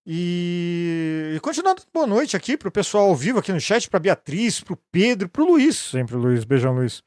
E, 0.06 1.34
e 1.36 1.40
continuando 1.40 1.84
boa 1.94 2.08
noite 2.08 2.36
aqui 2.36 2.58
pro 2.58 2.72
pessoal 2.72 3.10
ao 3.10 3.16
vivo 3.16 3.40
aqui 3.40 3.52
no 3.52 3.60
chat, 3.60 3.90
pra 3.90 4.00
Beatriz, 4.00 4.60
pro 4.60 4.78
Pedro, 4.92 5.30
pro 5.30 5.46
Luiz, 5.46 5.78
sempre 5.78 6.16
o 6.16 6.20
Luiz. 6.20 6.44
Beijão, 6.44 6.74
Luiz. 6.74 7.04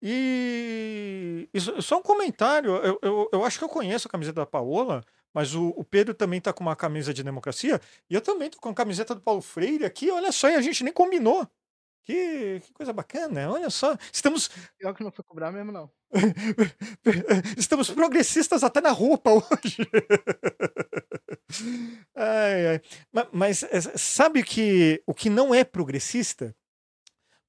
E, 0.00 1.48
e 1.52 1.60
só 1.82 1.98
um 1.98 2.02
comentário, 2.02 2.70
eu, 2.76 2.98
eu, 3.02 3.28
eu, 3.32 3.44
acho 3.44 3.58
que 3.58 3.64
eu 3.64 3.68
conheço 3.68 4.06
a 4.06 4.10
camiseta 4.10 4.40
da 4.40 4.46
Paola, 4.46 5.04
mas 5.34 5.54
o, 5.54 5.74
o, 5.76 5.84
Pedro 5.84 6.14
também 6.14 6.40
tá 6.40 6.52
com 6.52 6.62
uma 6.62 6.76
camisa 6.76 7.12
de 7.12 7.22
democracia, 7.22 7.80
e 8.08 8.14
eu 8.14 8.20
também 8.20 8.48
tô 8.48 8.58
com 8.58 8.68
a 8.68 8.74
camiseta 8.74 9.14
do 9.14 9.20
Paulo 9.20 9.42
Freire 9.42 9.84
aqui, 9.84 10.10
olha 10.10 10.30
só, 10.30 10.48
e 10.48 10.54
a 10.54 10.60
gente 10.60 10.84
nem 10.84 10.92
combinou. 10.92 11.46
Que, 12.08 12.60
que 12.60 12.72
coisa 12.72 12.90
bacana, 12.90 13.52
olha 13.52 13.68
só. 13.68 13.94
Estamos. 14.10 14.48
Pior 14.78 14.94
que 14.94 15.04
não 15.04 15.12
foi 15.12 15.22
cobrar 15.22 15.52
mesmo, 15.52 15.70
não. 15.70 15.90
Estamos 17.54 17.90
progressistas 17.92 18.64
até 18.64 18.80
na 18.80 18.92
roupa 18.92 19.30
hoje. 19.30 19.86
ai, 22.14 22.66
ai. 22.66 22.82
Mas, 23.12 23.28
mas 23.32 23.62
eh, 23.62 23.80
sabe 23.96 24.42
que 24.42 25.02
o 25.06 25.14
que 25.14 25.30
não 25.30 25.54
é 25.54 25.64
progressista? 25.64 26.54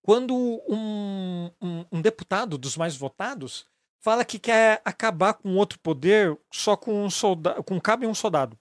quando 0.10 0.36
um, 0.68 1.52
um, 1.62 1.86
um, 1.92 2.02
deputado 2.02 2.58
dos 2.58 2.76
mais 2.76 2.96
votados 2.96 3.68
fala 4.02 4.26
que 4.26 4.40
quer 4.40 4.82
acabar 4.84 5.36
com 5.36 5.56
outro 5.56 5.78
poder 5.80 6.36
só 6.52 6.76
com 6.76 7.06
um 7.06 7.12
soldado, 7.12 7.64
com 7.64 7.80
cabe 7.80 8.08
um 8.08 8.14
soldado. 8.16 8.58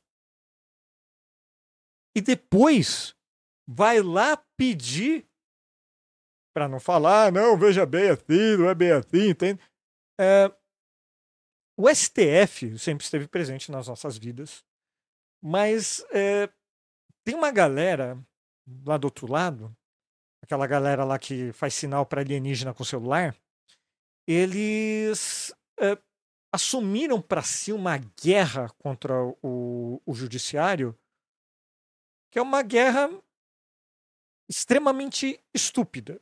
E 2.15 2.21
depois 2.21 3.15
vai 3.67 4.03
lá 4.03 4.37
pedir 4.59 5.27
para 6.53 6.69
não 6.69 6.79
falar, 6.79 7.33
não, 7.33 7.57
veja 7.57 7.87
bem 7.87 8.11
assim, 8.11 8.57
não 8.59 8.69
é 8.69 8.75
bem 8.75 8.91
assim, 8.91 9.31
entende? 9.31 9.59
É, 10.21 10.53
o 11.79 11.89
STF 11.89 12.79
sempre 12.79 13.05
esteve 13.05 13.27
presente 13.27 13.73
nas 13.73 13.89
nossas 13.89 14.19
vidas, 14.19 14.63
mas 15.43 16.05
é, 16.11 16.49
tem 17.25 17.35
uma 17.35 17.51
galera 17.51 18.19
lá 18.85 18.97
do 18.97 19.05
outro 19.07 19.31
lado 19.31 19.75
aquela 20.49 20.67
galera 20.67 21.05
lá 21.05 21.19
que 21.19 21.53
faz 21.53 21.75
sinal 21.75 22.07
para 22.07 22.23
alienígena 22.23 22.73
com 22.73 22.83
celular, 22.83 23.37
eles 24.27 25.55
é, 25.79 25.99
assumiram 26.51 27.21
para 27.21 27.43
si 27.43 27.71
uma 27.71 27.99
guerra 27.99 28.71
contra 28.79 29.15
o, 29.43 30.01
o 30.07 30.15
judiciário, 30.15 30.99
que 32.31 32.39
é 32.39 32.43
uma 32.43 32.63
guerra 32.63 33.11
extremamente 34.49 35.39
estúpida. 35.53 36.21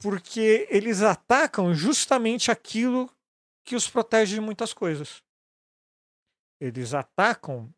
Porque 0.00 0.68
eles 0.70 1.02
atacam 1.02 1.74
justamente 1.74 2.50
aquilo 2.50 3.10
que 3.64 3.74
os 3.74 3.88
protege 3.88 4.34
de 4.34 4.40
muitas 4.40 4.72
coisas. 4.72 5.24
Eles 6.60 6.94
atacam 6.94 7.72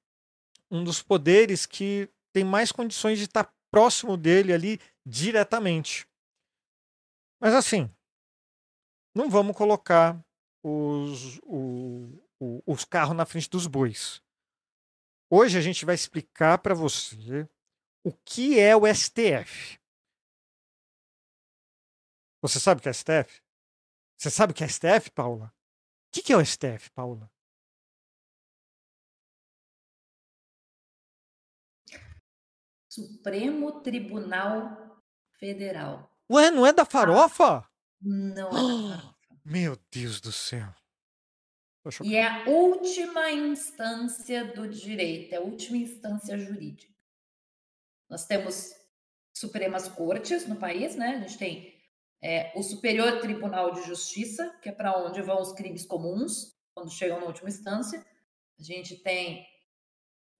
um 0.70 0.84
dos 0.84 1.02
poderes 1.02 1.66
que 1.66 2.08
tem 2.32 2.44
mais 2.44 2.70
condições 2.70 3.18
de 3.18 3.24
estar 3.24 3.52
próximo 3.70 4.16
dele 4.16 4.52
ali 4.52 4.80
diretamente. 5.04 6.08
Mas 7.40 7.54
assim, 7.54 7.90
não 9.14 9.28
vamos 9.30 9.56
colocar 9.56 10.18
os, 10.62 11.38
o, 11.44 12.22
o, 12.40 12.62
os 12.66 12.84
carros 12.84 13.16
na 13.16 13.26
frente 13.26 13.48
dos 13.48 13.66
bois. 13.66 14.22
Hoje 15.30 15.58
a 15.58 15.60
gente 15.60 15.84
vai 15.84 15.94
explicar 15.94 16.58
para 16.58 16.74
você 16.74 17.48
o 18.04 18.12
que 18.12 18.58
é 18.58 18.74
o 18.76 18.82
STF. 18.92 19.78
Você 22.40 22.60
sabe 22.60 22.78
o 22.78 22.82
que 22.82 22.88
é 22.88 22.92
STF? 22.92 23.42
Você 24.16 24.30
sabe 24.30 24.52
o 24.52 24.54
que 24.54 24.64
é 24.64 24.68
STF, 24.68 25.10
Paula? 25.10 25.52
O 26.08 26.22
que 26.22 26.32
é 26.32 26.36
o 26.36 26.44
STF, 26.44 26.90
Paula? 26.92 27.30
Supremo 32.88 33.80
Tribunal 33.80 35.00
Federal. 35.38 36.10
Ué, 36.30 36.50
não 36.50 36.66
é 36.66 36.72
da 36.72 36.84
farofa? 36.84 37.64
Não 38.00 38.48
é 38.48 38.52
da 38.52 38.98
farofa. 38.98 39.14
Meu 39.44 39.78
Deus 39.90 40.20
do 40.20 40.32
céu. 40.32 40.74
E 42.02 42.16
é 42.16 42.26
a 42.26 42.44
última 42.48 43.30
instância 43.30 44.44
do 44.44 44.68
direito, 44.68 45.32
é 45.32 45.36
a 45.38 45.40
última 45.40 45.78
instância 45.78 46.36
jurídica. 46.36 46.92
Nós 48.10 48.26
temos 48.26 48.74
Supremas 49.32 49.88
Cortes 49.88 50.46
no 50.46 50.56
país, 50.56 50.96
né? 50.96 51.16
A 51.16 51.20
gente 51.20 51.38
tem 51.38 51.74
é, 52.22 52.52
o 52.54 52.62
Superior 52.62 53.20
Tribunal 53.20 53.72
de 53.72 53.86
Justiça, 53.86 54.50
que 54.62 54.68
é 54.68 54.72
para 54.72 54.98
onde 54.98 55.22
vão 55.22 55.40
os 55.40 55.52
crimes 55.52 55.86
comuns, 55.86 56.58
quando 56.74 56.90
chegam 56.90 57.20
na 57.20 57.26
última 57.26 57.48
instância. 57.48 58.04
A 58.58 58.62
gente 58.62 58.96
tem 58.96 59.46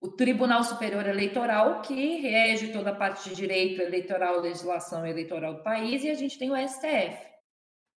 o 0.01 0.09
Tribunal 0.09 0.63
Superior 0.63 1.07
Eleitoral, 1.07 1.83
que 1.83 2.17
rege 2.19 2.73
toda 2.73 2.91
a 2.91 2.95
parte 2.95 3.29
de 3.29 3.35
direito 3.35 3.83
eleitoral, 3.83 4.41
legislação 4.41 5.05
eleitoral 5.05 5.55
do 5.55 5.63
país, 5.63 6.05
e 6.05 6.11
a 6.11 6.15
gente 6.15 6.39
tem 6.39 6.51
o 6.51 6.69
STF, 6.69 7.19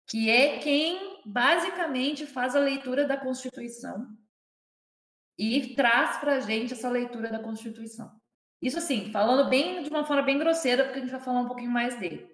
que 0.07 0.31
é 0.31 0.59
quem 0.59 1.21
basicamente 1.27 2.25
faz 2.25 2.55
a 2.55 2.61
leitura 2.61 3.05
da 3.05 3.17
Constituição 3.17 4.07
e 5.37 5.75
traz 5.75 6.19
para 6.19 6.35
a 6.35 6.41
gente 6.41 6.73
essa 6.73 6.89
leitura 6.89 7.31
da 7.31 7.39
Constituição. 7.41 8.11
Isso 8.63 8.79
assim, 8.79 9.11
falando 9.11 9.49
bem 9.49 9.83
de 9.83 9.91
uma 9.91 10.05
forma 10.05 10.23
bem 10.23 10.39
grosseira, 10.39 10.85
porque 10.85 10.99
a 10.99 11.03
gente 11.03 11.13
vai 11.13 11.21
falar 11.21 11.41
um 11.41 11.47
pouquinho 11.47 11.71
mais 11.71 11.99
dele. 11.99 12.29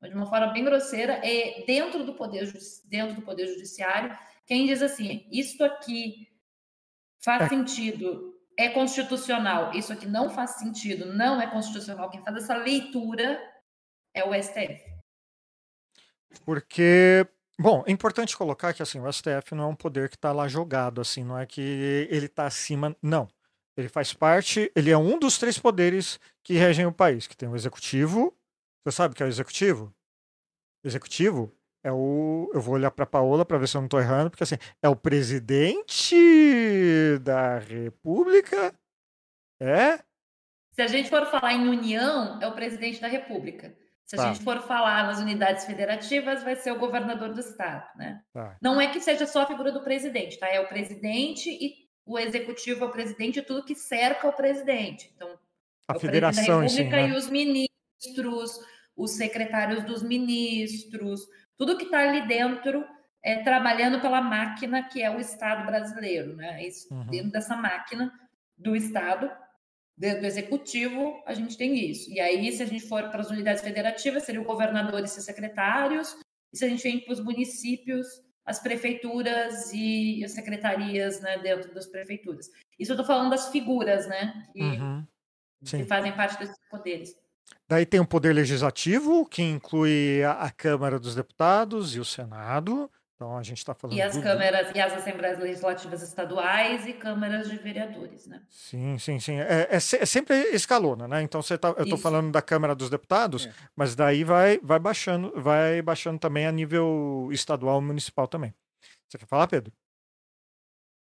de 0.00 0.14
uma 0.14 0.26
forma 0.26 0.48
bem 0.48 0.64
grosseira, 0.64 1.20
e 1.24 1.64
dentro 1.66 2.04
do 2.04 2.14
poder, 2.14 2.52
dentro 2.84 3.16
do 3.16 3.22
poder 3.22 3.48
judiciário, 3.48 4.16
quem 4.46 4.66
diz 4.66 4.80
assim, 4.80 5.26
isto 5.30 5.64
aqui 5.64 6.28
faz 7.20 7.42
é. 7.42 7.48
sentido, 7.48 8.37
é 8.58 8.68
constitucional, 8.68 9.72
isso 9.72 9.92
aqui 9.92 10.04
não 10.04 10.28
faz 10.28 10.56
sentido, 10.56 11.14
não 11.14 11.40
é 11.40 11.46
constitucional, 11.46 12.10
quem 12.10 12.20
faz 12.24 12.38
essa 12.38 12.56
leitura 12.56 13.40
é 14.12 14.24
o 14.24 14.34
STF. 14.34 14.82
Porque, 16.44 17.24
bom, 17.56 17.84
é 17.86 17.92
importante 17.92 18.36
colocar 18.36 18.74
que 18.74 18.82
assim, 18.82 18.98
o 18.98 19.10
STF 19.10 19.54
não 19.54 19.64
é 19.64 19.66
um 19.68 19.76
poder 19.76 20.08
que 20.08 20.16
está 20.16 20.32
lá 20.32 20.48
jogado, 20.48 21.00
assim, 21.00 21.22
não 21.22 21.38
é 21.38 21.46
que 21.46 21.60
ele 22.10 22.26
está 22.26 22.46
acima, 22.46 22.96
não. 23.00 23.28
Ele 23.76 23.88
faz 23.88 24.12
parte, 24.12 24.72
ele 24.74 24.90
é 24.90 24.98
um 24.98 25.20
dos 25.20 25.38
três 25.38 25.56
poderes 25.56 26.18
que 26.42 26.54
regem 26.54 26.84
o 26.84 26.92
país, 26.92 27.28
que 27.28 27.36
tem 27.36 27.48
o 27.48 27.54
executivo, 27.54 28.36
você 28.84 28.96
sabe 28.96 29.12
o 29.12 29.16
que 29.16 29.22
é 29.22 29.26
o 29.26 29.28
executivo? 29.28 29.94
Executivo 30.82 31.56
é 31.84 31.92
o. 31.92 32.50
Eu 32.52 32.60
vou 32.60 32.74
olhar 32.74 32.90
para 32.90 33.06
Paola 33.06 33.44
para 33.44 33.58
ver 33.58 33.68
se 33.68 33.76
eu 33.76 33.80
não 33.80 33.86
estou 33.86 34.00
errando, 34.00 34.30
porque 34.30 34.44
assim, 34.44 34.58
é 34.82 34.88
o 34.88 34.96
presidente 34.96 36.16
da 37.22 37.58
República. 37.58 38.74
É? 39.60 39.98
Se 40.72 40.82
a 40.82 40.86
gente 40.86 41.10
for 41.10 41.26
falar 41.26 41.54
em 41.54 41.68
união, 41.68 42.40
é 42.40 42.46
o 42.46 42.54
presidente 42.54 43.00
da 43.00 43.08
República. 43.08 43.76
Se 44.06 44.16
a 44.16 44.18
tá. 44.18 44.32
gente 44.32 44.42
for 44.42 44.60
falar 44.62 45.06
nas 45.06 45.18
unidades 45.18 45.66
federativas, 45.66 46.42
vai 46.42 46.56
ser 46.56 46.72
o 46.72 46.78
governador 46.78 47.34
do 47.34 47.40
estado, 47.40 47.86
né? 47.96 48.22
Tá. 48.32 48.56
Não 48.62 48.80
é 48.80 48.86
que 48.88 49.00
seja 49.00 49.26
só 49.26 49.42
a 49.42 49.46
figura 49.46 49.70
do 49.70 49.82
presidente, 49.82 50.38
tá? 50.38 50.48
É 50.48 50.60
o 50.60 50.68
presidente 50.68 51.50
e 51.50 51.88
o 52.06 52.18
executivo 52.18 52.84
é 52.84 52.88
o 52.88 52.90
presidente 52.90 53.38
e 53.40 53.42
tudo 53.42 53.64
que 53.64 53.74
cerca 53.74 54.28
o 54.28 54.32
presidente. 54.32 55.12
Então, 55.14 55.38
a 55.86 55.96
é 55.96 55.98
federação, 55.98 56.60
da 56.60 56.66
República 56.66 56.96
né? 56.96 57.08
e 57.08 57.12
os 57.12 57.28
ministros, 57.28 58.60
os 58.96 59.10
secretários 59.10 59.84
dos 59.84 60.02
ministros, 60.02 61.28
tudo 61.58 61.76
que 61.76 61.84
está 61.84 62.08
ali 62.08 62.26
dentro 62.26 62.84
é, 63.22 63.42
trabalhando 63.42 64.00
pela 64.00 64.22
máquina 64.22 64.82
que 64.84 65.02
é 65.02 65.10
o 65.10 65.18
Estado 65.18 65.66
brasileiro, 65.66 66.36
né? 66.36 66.64
Isso, 66.64 66.92
uhum. 66.92 67.06
Dentro 67.06 67.32
dessa 67.32 67.56
máquina 67.56 68.12
do 68.56 68.76
Estado, 68.76 69.30
do 69.96 70.06
Executivo, 70.06 71.20
a 71.26 71.34
gente 71.34 71.56
tem 71.56 71.90
isso. 71.90 72.10
E 72.10 72.20
aí, 72.20 72.50
se 72.52 72.62
a 72.62 72.66
gente 72.66 72.86
for 72.86 73.10
para 73.10 73.20
as 73.20 73.30
unidades 73.30 73.62
federativas, 73.62 74.22
seria 74.22 74.40
o 74.40 74.44
governador 74.44 75.02
e 75.02 75.08
seus 75.08 75.26
secretários, 75.26 76.16
e 76.52 76.56
se 76.56 76.64
a 76.64 76.68
gente 76.68 76.82
vem 76.82 77.00
para 77.00 77.12
os 77.12 77.20
municípios, 77.20 78.06
as 78.44 78.60
prefeituras 78.60 79.72
e 79.74 80.24
as 80.24 80.30
secretarias 80.30 81.20
né, 81.20 81.36
dentro 81.38 81.74
das 81.74 81.86
prefeituras. 81.86 82.48
Isso 82.78 82.92
eu 82.92 82.94
estou 82.94 83.06
falando 83.06 83.30
das 83.30 83.50
figuras, 83.50 84.08
né? 84.08 84.46
Que, 84.52 84.62
uhum. 84.62 85.06
que 85.64 85.84
fazem 85.84 86.12
parte 86.12 86.38
desses 86.38 86.56
poderes. 86.70 87.14
Daí 87.68 87.84
tem 87.84 88.00
o 88.00 88.06
Poder 88.06 88.32
Legislativo, 88.32 89.26
que 89.26 89.42
inclui 89.42 90.22
a, 90.24 90.32
a 90.32 90.50
Câmara 90.50 90.98
dos 90.98 91.14
Deputados 91.14 91.94
e 91.94 92.00
o 92.00 92.04
Senado. 92.04 92.90
Então 93.18 93.36
a 93.36 93.42
gente 93.42 93.58
está 93.58 93.74
falando. 93.74 93.96
E 93.96 94.00
as 94.00 94.16
câmaras 94.16 94.70
e 94.72 94.80
as 94.80 94.92
assembleias 94.92 95.40
legislativas 95.40 96.02
estaduais 96.02 96.86
e 96.86 96.92
câmaras 96.92 97.50
de 97.50 97.58
vereadores, 97.58 98.28
né? 98.28 98.40
Sim, 98.48 98.96
sim, 98.96 99.18
sim. 99.18 99.40
É, 99.40 99.68
é, 99.70 99.76
é 99.76 99.80
sempre 99.80 100.36
escalona, 100.54 101.08
né? 101.08 101.20
Então 101.20 101.42
você 101.42 101.58
tá, 101.58 101.74
eu 101.76 101.82
estou 101.82 101.98
falando 101.98 102.30
da 102.30 102.40
Câmara 102.40 102.76
dos 102.76 102.88
Deputados, 102.88 103.46
é. 103.46 103.52
mas 103.74 103.96
daí 103.96 104.22
vai, 104.22 104.60
vai 104.62 104.78
baixando, 104.78 105.32
vai 105.34 105.82
baixando 105.82 106.20
também 106.20 106.46
a 106.46 106.52
nível 106.52 107.28
estadual 107.32 107.80
e 107.80 107.84
municipal 107.84 108.28
também. 108.28 108.54
Você 109.08 109.18
quer 109.18 109.26
falar, 109.26 109.48
Pedro? 109.48 109.72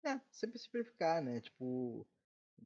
É, 0.04 0.20
sempre 0.32 0.58
simplificar, 0.58 1.22
né? 1.22 1.40
Tipo, 1.40 2.04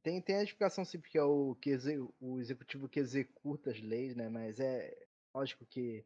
tem, 0.02 0.20
tem 0.20 0.36
a 0.36 0.42
explicação 0.42 0.84
simples 0.84 1.10
que 1.10 1.18
é 1.18 1.22
o, 1.22 1.54
que 1.56 1.76
o 2.20 2.40
executivo 2.40 2.88
que 2.88 3.00
executa 3.00 3.70
as 3.70 3.80
leis, 3.80 4.16
né? 4.16 4.28
Mas 4.28 4.58
é 4.60 4.96
lógico 5.34 5.64
que 5.66 6.04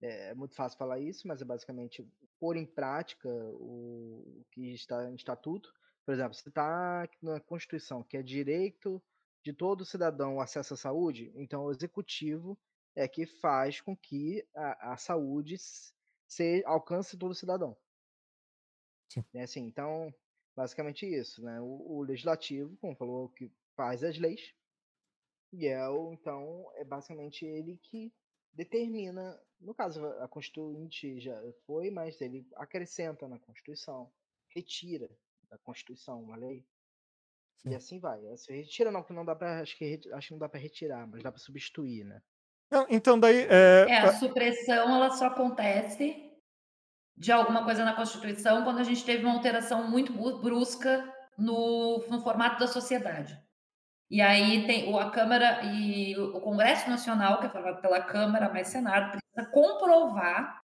é, 0.00 0.30
é 0.30 0.34
muito 0.34 0.54
fácil 0.54 0.78
falar 0.78 1.00
isso, 1.00 1.26
mas 1.26 1.40
é 1.40 1.44
basicamente 1.44 2.06
pôr 2.38 2.56
em 2.56 2.66
prática 2.66 3.28
o, 3.28 4.40
o 4.40 4.46
que 4.50 4.72
está 4.74 5.08
em 5.10 5.14
estatuto. 5.14 5.72
Por 6.04 6.14
exemplo, 6.14 6.34
se 6.34 6.48
está 6.48 7.08
na 7.22 7.40
Constituição 7.40 8.02
que 8.02 8.16
é 8.16 8.22
direito 8.22 9.02
de 9.44 9.52
todo 9.52 9.84
cidadão 9.84 10.36
o 10.36 10.40
acesso 10.40 10.74
à 10.74 10.76
saúde, 10.76 11.32
então 11.34 11.64
o 11.64 11.70
executivo 11.70 12.58
é 12.94 13.06
que 13.06 13.26
faz 13.26 13.80
com 13.80 13.96
que 13.96 14.46
a, 14.54 14.92
a 14.92 14.96
saúde 14.96 15.56
se 16.26 16.62
alcance 16.64 17.16
todo 17.16 17.34
cidadão. 17.34 17.76
Sim. 19.08 19.24
É 19.34 19.42
assim, 19.42 19.60
então, 19.60 20.12
Basicamente 20.56 21.06
isso, 21.06 21.42
né? 21.44 21.60
O, 21.60 21.98
o 21.98 22.02
legislativo, 22.02 22.76
como 22.78 22.96
falou, 22.96 23.28
que 23.28 23.50
faz 23.76 24.02
as 24.02 24.18
leis, 24.18 24.54
e 25.52 25.66
é 25.66 25.86
o, 25.88 26.12
então, 26.12 26.66
é 26.74 26.84
basicamente 26.84 27.44
ele 27.44 27.78
que 27.82 28.12
determina, 28.52 29.38
no 29.60 29.74
caso 29.74 30.04
a 30.04 30.26
Constituinte 30.26 31.20
já 31.20 31.38
foi, 31.66 31.90
mas 31.90 32.20
ele 32.20 32.46
acrescenta 32.56 33.28
na 33.28 33.38
Constituição, 33.38 34.10
retira 34.48 35.10
da 35.50 35.58
Constituição 35.58 36.22
uma 36.22 36.36
lei, 36.36 36.66
Sim. 37.58 37.70
e 37.70 37.74
assim 37.74 38.00
vai. 38.00 38.20
Se 38.38 38.50
retira 38.52 38.90
não, 38.90 39.02
que 39.02 39.12
não 39.12 39.24
dá 39.24 39.36
para 39.36 39.60
acho 39.60 39.76
que 39.76 40.00
acho 40.12 40.28
que 40.28 40.32
não 40.32 40.38
dá 40.38 40.48
para 40.48 40.60
retirar, 40.60 41.06
mas 41.06 41.22
dá 41.22 41.30
para 41.30 41.40
substituir, 41.40 42.04
né? 42.04 42.22
então 42.88 43.20
daí 43.20 43.42
é... 43.42 43.86
é... 43.88 43.98
a 43.98 44.12
supressão 44.14 44.96
ela 44.96 45.10
só 45.10 45.26
acontece 45.26 46.25
de 47.16 47.32
alguma 47.32 47.64
coisa 47.64 47.84
na 47.84 47.94
Constituição 47.94 48.62
quando 48.62 48.78
a 48.78 48.84
gente 48.84 49.04
teve 49.04 49.24
uma 49.24 49.34
alteração 49.34 49.88
muito 49.88 50.12
brusca 50.12 51.12
no, 51.36 52.04
no 52.08 52.20
formato 52.20 52.60
da 52.60 52.66
sociedade. 52.66 53.40
E 54.08 54.20
aí 54.20 54.66
tem 54.66 54.96
a 54.96 55.10
Câmara 55.10 55.64
e 55.64 56.16
o 56.16 56.40
Congresso 56.40 56.88
Nacional, 56.88 57.40
que 57.40 57.46
é 57.46 57.50
falado 57.50 57.80
pela 57.80 58.00
Câmara 58.00 58.48
mais 58.48 58.68
Senado, 58.68 59.10
precisa 59.10 59.50
comprovar, 59.50 60.60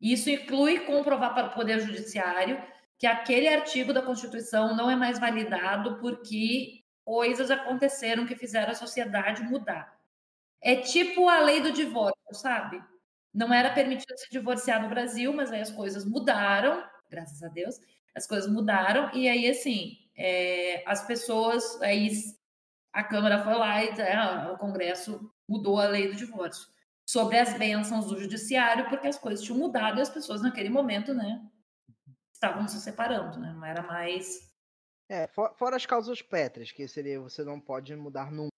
isso 0.00 0.28
inclui 0.28 0.80
comprovar 0.80 1.34
para 1.34 1.46
o 1.48 1.54
Poder 1.54 1.80
Judiciário, 1.80 2.62
que 2.98 3.06
aquele 3.06 3.48
artigo 3.48 3.94
da 3.94 4.02
Constituição 4.02 4.76
não 4.76 4.90
é 4.90 4.96
mais 4.96 5.18
validado 5.18 5.98
porque 5.98 6.80
coisas 7.02 7.50
aconteceram 7.50 8.26
que 8.26 8.36
fizeram 8.36 8.72
a 8.72 8.74
sociedade 8.74 9.42
mudar. 9.42 9.98
É 10.60 10.76
tipo 10.76 11.28
a 11.28 11.40
lei 11.40 11.62
do 11.62 11.72
divórcio, 11.72 12.34
sabe? 12.34 12.82
Não 13.32 13.52
era 13.52 13.72
permitido 13.72 14.18
se 14.18 14.30
divorciar 14.30 14.82
no 14.82 14.88
Brasil, 14.88 15.32
mas 15.32 15.52
aí 15.52 15.60
as 15.60 15.70
coisas 15.70 16.04
mudaram, 16.04 16.84
graças 17.08 17.42
a 17.42 17.48
Deus, 17.48 17.76
as 18.14 18.26
coisas 18.26 18.50
mudaram, 18.50 19.14
e 19.14 19.28
aí, 19.28 19.48
assim, 19.48 19.96
é, 20.16 20.82
as 20.86 21.06
pessoas, 21.06 21.80
aí 21.80 22.10
a 22.92 23.04
Câmara 23.04 23.42
foi 23.42 23.54
lá 23.54 23.84
e 23.84 23.88
é, 24.00 24.52
o 24.52 24.58
Congresso 24.58 25.32
mudou 25.48 25.78
a 25.78 25.86
lei 25.86 26.08
do 26.08 26.16
divórcio 26.16 26.68
sobre 27.08 27.38
as 27.38 27.56
bênçãos 27.56 28.06
do 28.06 28.18
judiciário, 28.18 28.88
porque 28.88 29.08
as 29.08 29.18
coisas 29.18 29.44
tinham 29.44 29.58
mudado 29.58 29.98
e 29.98 30.02
as 30.02 30.10
pessoas 30.10 30.42
naquele 30.42 30.68
momento, 30.68 31.14
né, 31.14 31.40
estavam 32.32 32.66
se 32.68 32.80
separando, 32.80 33.38
né, 33.38 33.52
não 33.52 33.64
era 33.64 33.82
mais... 33.82 34.50
É, 35.08 35.26
for, 35.26 35.52
fora 35.56 35.76
as 35.76 35.86
causas 35.86 36.22
pétreas, 36.22 36.70
que 36.70 36.86
seria 36.86 37.20
você 37.20 37.42
não 37.42 37.60
pode 37.60 37.94
mudar 37.96 38.30
nunca. 38.30 38.50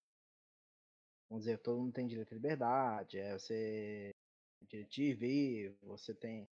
Vamos 1.30 1.44
dizer, 1.44 1.58
todo 1.58 1.80
mundo 1.80 1.94
tem 1.94 2.06
direito 2.06 2.32
à 2.32 2.34
liberdade, 2.34 3.18
é 3.18 3.38
você 3.38 4.10
direito 4.68 4.90
de 4.90 5.74
você 5.82 6.14
tem. 6.14 6.48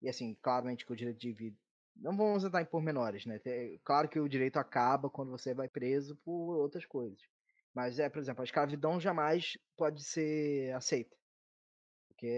E 0.00 0.08
assim, 0.08 0.34
claramente 0.42 0.84
que 0.84 0.92
o 0.92 0.96
direito 0.96 1.18
de. 1.18 1.54
Não 1.96 2.16
vamos 2.16 2.42
entrar 2.42 2.62
em 2.62 2.66
pormenores, 2.66 3.26
né? 3.26 3.38
Claro 3.84 4.08
que 4.08 4.18
o 4.18 4.28
direito 4.28 4.56
acaba 4.56 5.10
quando 5.10 5.30
você 5.30 5.52
vai 5.52 5.68
preso 5.68 6.16
por 6.24 6.56
outras 6.56 6.86
coisas. 6.86 7.20
Mas 7.74 7.98
é, 7.98 8.08
por 8.08 8.18
exemplo, 8.18 8.42
a 8.42 8.44
escravidão 8.44 9.00
jamais 9.00 9.58
pode 9.76 10.02
ser 10.02 10.74
aceita. 10.74 11.16
Porque 12.08 12.28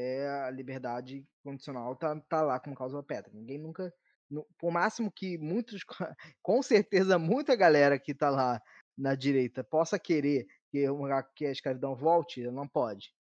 a 0.46 0.50
liberdade 0.50 1.26
condicional 1.42 1.94
tá, 1.96 2.18
tá 2.28 2.42
lá 2.42 2.58
como 2.58 2.76
causa 2.76 3.02
pedra. 3.02 3.30
Ninguém 3.32 3.58
nunca. 3.58 3.92
Por 4.58 4.72
máximo 4.72 5.10
que 5.10 5.38
muitos. 5.38 5.84
Com 6.42 6.62
certeza, 6.62 7.18
muita 7.18 7.54
galera 7.54 7.98
que 7.98 8.14
tá 8.14 8.30
lá 8.30 8.60
na 8.96 9.14
direita 9.14 9.62
possa 9.62 9.98
querer 9.98 10.46
que, 10.70 10.86
que 11.36 11.46
a 11.46 11.52
escravidão 11.52 11.94
volte, 11.94 12.42
não 12.50 12.66
pode. 12.66 13.12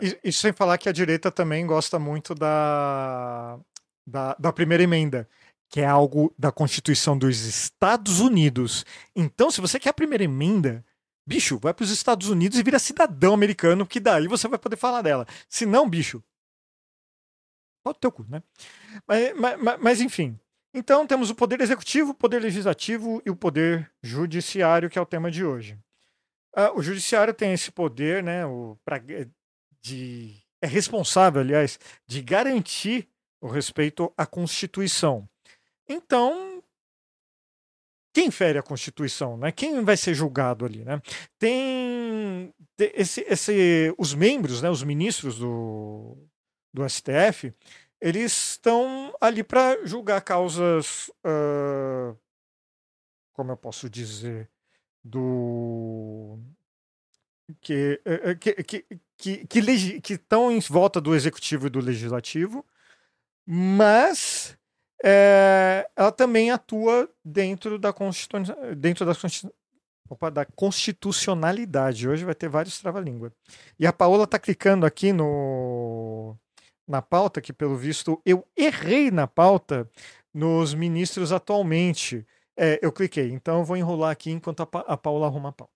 E, 0.00 0.28
e, 0.28 0.32
sem 0.32 0.52
falar 0.52 0.78
que 0.78 0.88
a 0.88 0.92
direita 0.92 1.30
também 1.30 1.66
gosta 1.66 1.98
muito 1.98 2.34
da, 2.34 3.58
da, 4.06 4.34
da 4.38 4.52
primeira 4.52 4.82
emenda, 4.82 5.28
que 5.68 5.80
é 5.80 5.86
algo 5.86 6.32
da 6.38 6.50
Constituição 6.50 7.18
dos 7.18 7.40
Estados 7.44 8.20
Unidos. 8.20 8.84
Então, 9.14 9.50
se 9.50 9.60
você 9.60 9.78
quer 9.78 9.90
a 9.90 9.94
primeira 9.94 10.24
emenda, 10.24 10.84
bicho, 11.26 11.58
vai 11.58 11.74
para 11.74 11.84
os 11.84 11.90
Estados 11.90 12.28
Unidos 12.28 12.58
e 12.58 12.62
vira 12.62 12.78
cidadão 12.78 13.34
americano, 13.34 13.86
que 13.86 14.00
daí 14.00 14.26
você 14.26 14.48
vai 14.48 14.58
poder 14.58 14.76
falar 14.76 15.02
dela. 15.02 15.26
Se 15.48 15.66
não, 15.66 15.88
bicho, 15.88 16.22
ter 17.92 18.08
o 18.08 18.12
cu, 18.12 18.24
né? 18.28 18.42
Mas, 19.06 19.36
mas, 19.36 19.80
mas, 19.80 20.00
enfim. 20.00 20.38
Então 20.72 21.06
temos 21.06 21.28
o 21.30 21.34
poder 21.34 21.60
executivo, 21.60 22.12
o 22.12 22.14
poder 22.14 22.40
legislativo 22.40 23.20
e 23.26 23.30
o 23.30 23.36
poder 23.36 23.90
judiciário, 24.02 24.88
que 24.88 24.98
é 24.98 25.02
o 25.02 25.06
tema 25.06 25.30
de 25.30 25.44
hoje. 25.44 25.78
Uh, 26.56 26.78
o 26.78 26.82
judiciário 26.82 27.34
tem 27.34 27.52
esse 27.52 27.70
poder, 27.70 28.22
né, 28.22 28.46
o, 28.46 28.78
pra, 28.84 29.00
de 29.84 30.42
é 30.62 30.66
responsável, 30.66 31.42
aliás, 31.42 31.78
de 32.06 32.22
garantir 32.22 33.06
o 33.38 33.46
respeito 33.46 34.10
à 34.16 34.24
Constituição. 34.24 35.28
Então, 35.86 36.62
quem 38.14 38.30
fere 38.30 38.58
a 38.58 38.62
Constituição, 38.62 39.36
né? 39.36 39.52
Quem 39.52 39.84
vai 39.84 39.96
ser 39.96 40.14
julgado 40.14 40.64
ali, 40.64 40.82
né? 40.82 41.02
Tem 41.38 42.54
esse, 42.78 43.20
esse, 43.28 43.94
os 43.98 44.14
membros, 44.14 44.62
né? 44.62 44.70
Os 44.70 44.82
ministros 44.82 45.38
do, 45.38 46.16
do 46.72 46.88
STF, 46.88 47.52
eles 48.00 48.32
estão 48.52 49.14
ali 49.20 49.44
para 49.44 49.84
julgar 49.84 50.22
causas, 50.22 51.10
uh, 51.26 52.16
como 53.34 53.52
eu 53.52 53.56
posso 53.56 53.90
dizer, 53.90 54.48
do 55.04 56.38
que 57.60 58.00
que, 58.40 58.62
que, 58.62 58.86
que, 59.16 59.46
que, 59.46 60.14
estão 60.14 60.50
em 60.50 60.60
volta 60.60 61.00
do 61.00 61.14
executivo 61.14 61.66
e 61.66 61.70
do 61.70 61.80
legislativo, 61.80 62.64
mas 63.46 64.56
é, 65.02 65.88
ela 65.96 66.12
também 66.12 66.50
atua 66.50 67.08
dentro 67.24 67.78
da, 67.78 67.94
dentro 68.76 69.04
da, 69.04 69.12
Opa, 70.08 70.30
da 70.30 70.44
constitucionalidade. 70.44 72.08
Hoje 72.08 72.24
vai 72.24 72.34
ter 72.34 72.48
vários 72.48 72.78
trava-língua. 72.78 73.32
E 73.78 73.86
a 73.86 73.92
Paola 73.92 74.24
está 74.24 74.38
clicando 74.38 74.84
aqui 74.84 75.12
no 75.12 76.36
na 76.86 77.00
pauta, 77.00 77.40
que 77.40 77.52
pelo 77.52 77.76
visto 77.76 78.20
eu 78.26 78.46
errei 78.54 79.10
na 79.10 79.26
pauta 79.26 79.88
nos 80.32 80.74
ministros 80.74 81.32
atualmente. 81.32 82.26
É, 82.56 82.78
eu 82.82 82.92
cliquei, 82.92 83.30
então 83.32 83.60
eu 83.60 83.64
vou 83.64 83.76
enrolar 83.76 84.10
aqui 84.12 84.30
enquanto 84.30 84.60
a, 84.60 84.66
pa 84.66 84.80
a 84.80 84.96
Paula 84.96 85.26
arruma 85.26 85.48
a 85.48 85.52
pauta. 85.52 85.73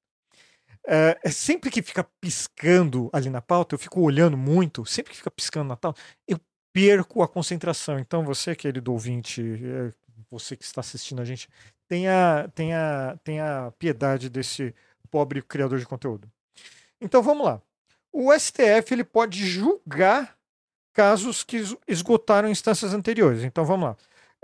É, 0.90 1.20
é, 1.22 1.31
sempre 1.31 1.70
que 1.70 1.83
fica 1.83 2.03
piscando 2.18 3.11
ali 3.12 3.29
na 3.29 3.42
pauta, 3.42 3.74
eu 3.74 3.79
fico 3.79 4.01
olhando 4.01 4.38
muito, 4.38 4.87
sempre 4.87 5.12
que 5.12 5.18
fica 5.18 5.31
piscando 5.31 5.68
na 5.68 5.77
pauta, 5.77 6.01
eu 6.27 6.40
perco 6.72 7.22
a 7.22 7.29
concentração. 7.29 7.98
Então, 7.98 8.24
você, 8.24 8.57
querido 8.57 8.90
ouvinte, 8.90 9.42
é, 9.42 9.92
você 10.31 10.57
que 10.57 10.64
está 10.64 10.81
assistindo 10.81 11.20
a 11.20 11.27
gente, 11.27 11.46
tenha, 11.87 12.48
tenha, 12.55 13.18
tenha 13.22 13.70
piedade 13.79 14.31
desse 14.31 14.74
pobre 15.11 15.42
criador 15.42 15.79
de 15.79 15.85
conteúdo. 15.85 16.27
Então, 16.98 17.22
vamos 17.22 17.44
lá. 17.44 17.61
O 18.11 18.33
STF 18.33 18.94
ele 18.94 19.05
pode 19.05 19.46
julgar 19.46 20.38
casos 20.94 21.44
que 21.44 21.62
esgotaram 21.87 22.48
instâncias 22.48 22.94
anteriores. 22.94 23.44
Então, 23.44 23.62
vamos 23.66 23.90
lá. 23.90 23.96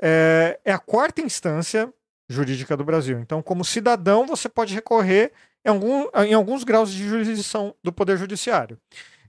É, 0.02 0.60
é 0.62 0.72
a 0.72 0.78
quarta 0.78 1.22
instância 1.22 1.90
jurídica 2.28 2.76
do 2.76 2.84
Brasil. 2.84 3.18
Então, 3.18 3.42
como 3.42 3.64
cidadão, 3.64 4.26
você 4.26 4.46
pode 4.46 4.74
recorrer 4.74 5.32
em, 5.64 5.68
algum, 5.68 6.08
em 6.26 6.34
alguns 6.34 6.64
graus 6.64 6.92
de 6.92 7.06
jurisdição 7.08 7.74
do 7.82 7.92
Poder 7.92 8.18
Judiciário. 8.18 8.78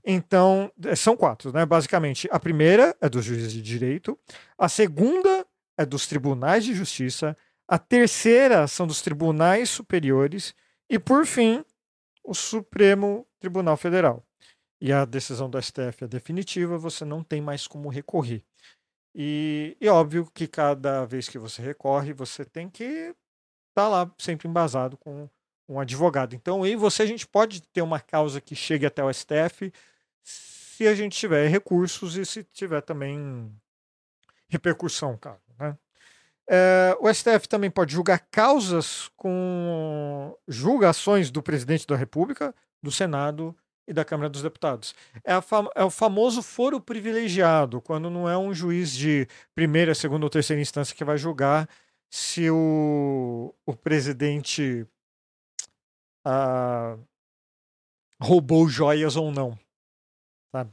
Então, 0.04 0.70
é, 0.84 0.94
são 0.94 1.16
quatro, 1.16 1.52
né? 1.52 1.66
Basicamente, 1.66 2.28
a 2.30 2.38
primeira 2.38 2.96
é 3.00 3.08
dos 3.08 3.24
juízes 3.24 3.52
de 3.52 3.60
direito, 3.60 4.16
a 4.56 4.68
segunda 4.68 5.44
é 5.76 5.84
dos 5.84 6.06
tribunais 6.06 6.64
de 6.64 6.74
justiça, 6.74 7.36
a 7.66 7.78
terceira 7.78 8.68
são 8.68 8.86
dos 8.86 9.02
tribunais 9.02 9.68
superiores 9.68 10.54
e, 10.88 10.98
por 10.98 11.26
fim, 11.26 11.64
o 12.22 12.34
Supremo 12.34 13.26
Tribunal 13.40 13.76
Federal. 13.76 14.24
E 14.80 14.92
a 14.92 15.04
decisão 15.04 15.50
do 15.50 15.60
STF 15.60 16.04
é 16.04 16.06
definitiva, 16.06 16.78
você 16.78 17.04
não 17.04 17.24
tem 17.24 17.40
mais 17.40 17.66
como 17.66 17.88
recorrer. 17.88 18.44
E, 19.14 19.76
e 19.80 19.88
óbvio 19.88 20.30
que 20.32 20.46
cada 20.46 21.04
vez 21.04 21.28
que 21.28 21.38
você 21.38 21.62
recorre, 21.62 22.12
você 22.12 22.44
tem 22.44 22.68
que 22.68 22.84
estar 22.84 23.14
tá 23.74 23.88
lá 23.88 24.12
sempre 24.18 24.46
embasado 24.46 24.96
com 24.96 25.28
um 25.68 25.80
advogado. 25.80 26.34
Então, 26.34 26.62
aí 26.62 26.76
você 26.76 27.02
a 27.02 27.06
gente 27.06 27.26
pode 27.26 27.62
ter 27.62 27.82
uma 27.82 28.00
causa 28.00 28.40
que 28.40 28.54
chegue 28.54 28.86
até 28.86 29.02
o 29.02 29.12
STF 29.12 29.72
se 30.22 30.86
a 30.86 30.94
gente 30.94 31.16
tiver 31.16 31.48
recursos 31.48 32.16
e 32.16 32.24
se 32.24 32.44
tiver 32.44 32.82
também 32.82 33.50
repercussão, 34.48 35.16
cara. 35.16 35.40
Né? 35.58 35.76
É, 36.48 36.96
o 37.00 37.12
STF 37.12 37.48
também 37.48 37.70
pode 37.70 37.92
julgar 37.92 38.20
causas 38.30 39.10
com 39.16 40.36
julgações 40.46 41.30
do 41.30 41.42
presidente 41.42 41.86
da 41.86 41.96
República, 41.96 42.54
do 42.82 42.92
Senado 42.92 43.56
e 43.88 43.92
da 43.92 44.04
Câmara 44.04 44.28
dos 44.28 44.42
Deputados. 44.42 44.94
É, 45.24 45.32
é, 45.74 45.84
o 45.84 45.90
famoso 45.90 46.42
foro 46.42 46.80
privilegiado, 46.80 47.80
quando 47.80 48.10
não 48.10 48.28
é 48.28 48.36
um 48.36 48.54
juiz 48.54 48.92
de 48.92 49.26
primeira, 49.54 49.94
segunda 49.94 50.26
ou 50.26 50.30
terceira 50.30 50.62
instância 50.62 50.94
que 50.94 51.04
vai 51.04 51.18
julgar 51.18 51.68
se 52.08 52.48
o, 52.50 53.54
o 53.64 53.74
presidente 53.74 54.86
ah, 56.26 56.98
roubou 58.20 58.68
joias 58.68 59.16
ou 59.16 59.30
não 59.30 59.58
sabe? 60.56 60.70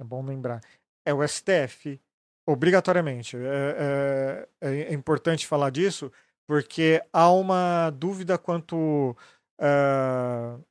É 0.00 0.04
bom 0.04 0.24
lembrar. 0.24 0.60
É 1.06 1.14
o 1.14 1.26
STF, 1.26 2.00
obrigatoriamente. 2.46 3.36
É, 3.36 4.48
é, 4.60 4.68
é 4.68 4.92
importante 4.92 5.46
falar 5.46 5.70
disso, 5.70 6.10
porque 6.46 7.02
há 7.12 7.30
uma 7.30 7.90
dúvida 7.90 8.36
quanto 8.36 9.16
uh, 9.60 10.64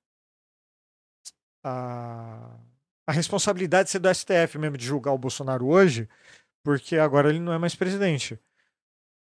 a, 1.64 2.58
a 3.08 3.12
responsabilidade 3.12 3.86
de 3.86 3.92
ser 3.92 4.00
do 4.00 4.14
STF 4.14 4.58
mesmo 4.58 4.78
de 4.78 4.86
julgar 4.86 5.14
o 5.14 5.18
Bolsonaro 5.18 5.68
hoje, 5.68 6.10
porque 6.64 6.98
agora 6.98 7.30
ele 7.30 7.40
não 7.40 7.54
é 7.54 7.58
mais 7.58 7.76
presidente. 7.76 8.40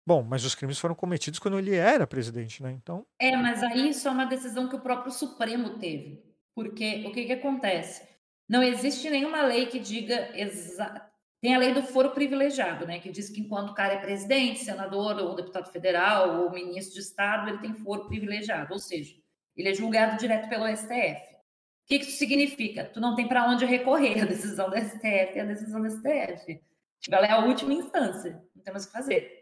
Bom, 0.07 0.23
mas 0.23 0.45
os 0.45 0.55
crimes 0.55 0.79
foram 0.79 0.95
cometidos 0.95 1.39
quando 1.39 1.59
ele 1.59 1.75
era 1.75 2.07
presidente, 2.07 2.63
né? 2.63 2.73
Então. 2.73 3.07
É, 3.19 3.37
mas 3.37 3.63
aí 3.63 3.91
isso 3.91 4.09
é 4.09 4.11
uma 4.11 4.25
decisão 4.25 4.69
que 4.69 4.77
o 4.77 4.81
próprio 4.81 5.13
Supremo 5.13 5.79
teve. 5.79 6.23
Porque 6.55 7.05
o 7.07 7.13
que, 7.13 7.27
que 7.27 7.33
acontece? 7.33 8.09
Não 8.49 8.63
existe 8.63 9.09
nenhuma 9.09 9.43
lei 9.43 9.67
que 9.67 9.79
diga 9.79 10.31
exa... 10.35 11.09
tem 11.41 11.55
a 11.55 11.59
lei 11.59 11.73
do 11.73 11.83
foro 11.83 12.11
privilegiado, 12.11 12.87
né, 12.87 12.99
que 12.99 13.11
diz 13.11 13.31
que 13.31 13.41
enquanto 13.41 13.71
o 13.71 13.75
cara 13.75 13.95
é 13.95 14.01
presidente, 14.01 14.65
senador 14.65 15.17
ou 15.19 15.37
deputado 15.37 15.71
federal 15.71 16.43
ou 16.43 16.51
ministro 16.51 16.95
de 16.95 17.01
estado, 17.01 17.49
ele 17.49 17.59
tem 17.59 17.75
foro 17.75 18.09
privilegiado, 18.09 18.73
ou 18.73 18.79
seja, 18.81 19.15
ele 19.57 19.69
é 19.69 19.75
julgado 19.75 20.19
direto 20.19 20.49
pelo 20.49 20.67
STF. 20.67 21.35
O 21.35 21.87
que 21.87 21.97
isso 21.97 22.19
significa? 22.19 22.85
Tu 22.85 23.01
não 23.01 23.15
tem 23.15 23.29
para 23.29 23.47
onde 23.49 23.65
recorrer, 23.65 24.23
a 24.23 24.27
decisão 24.27 24.69
do 24.69 24.77
STF 24.77 25.39
é 25.39 25.41
a 25.41 25.47
decisão 25.47 25.81
do 25.81 25.89
STF. 25.89 26.61
Tipo, 27.01 27.17
ela 27.17 27.27
é 27.27 27.31
a 27.31 27.45
última 27.45 27.73
instância, 27.73 28.43
não 28.55 28.63
temos 28.63 28.85
o 28.85 28.87
que 28.87 28.93
fazer. 28.93 29.40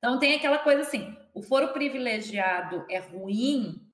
Então 0.00 0.18
tem 0.18 0.34
aquela 0.34 0.58
coisa 0.58 0.80
assim, 0.80 1.14
o 1.34 1.42
foro 1.42 1.74
privilegiado 1.74 2.86
é 2.88 2.98
ruim 2.98 3.86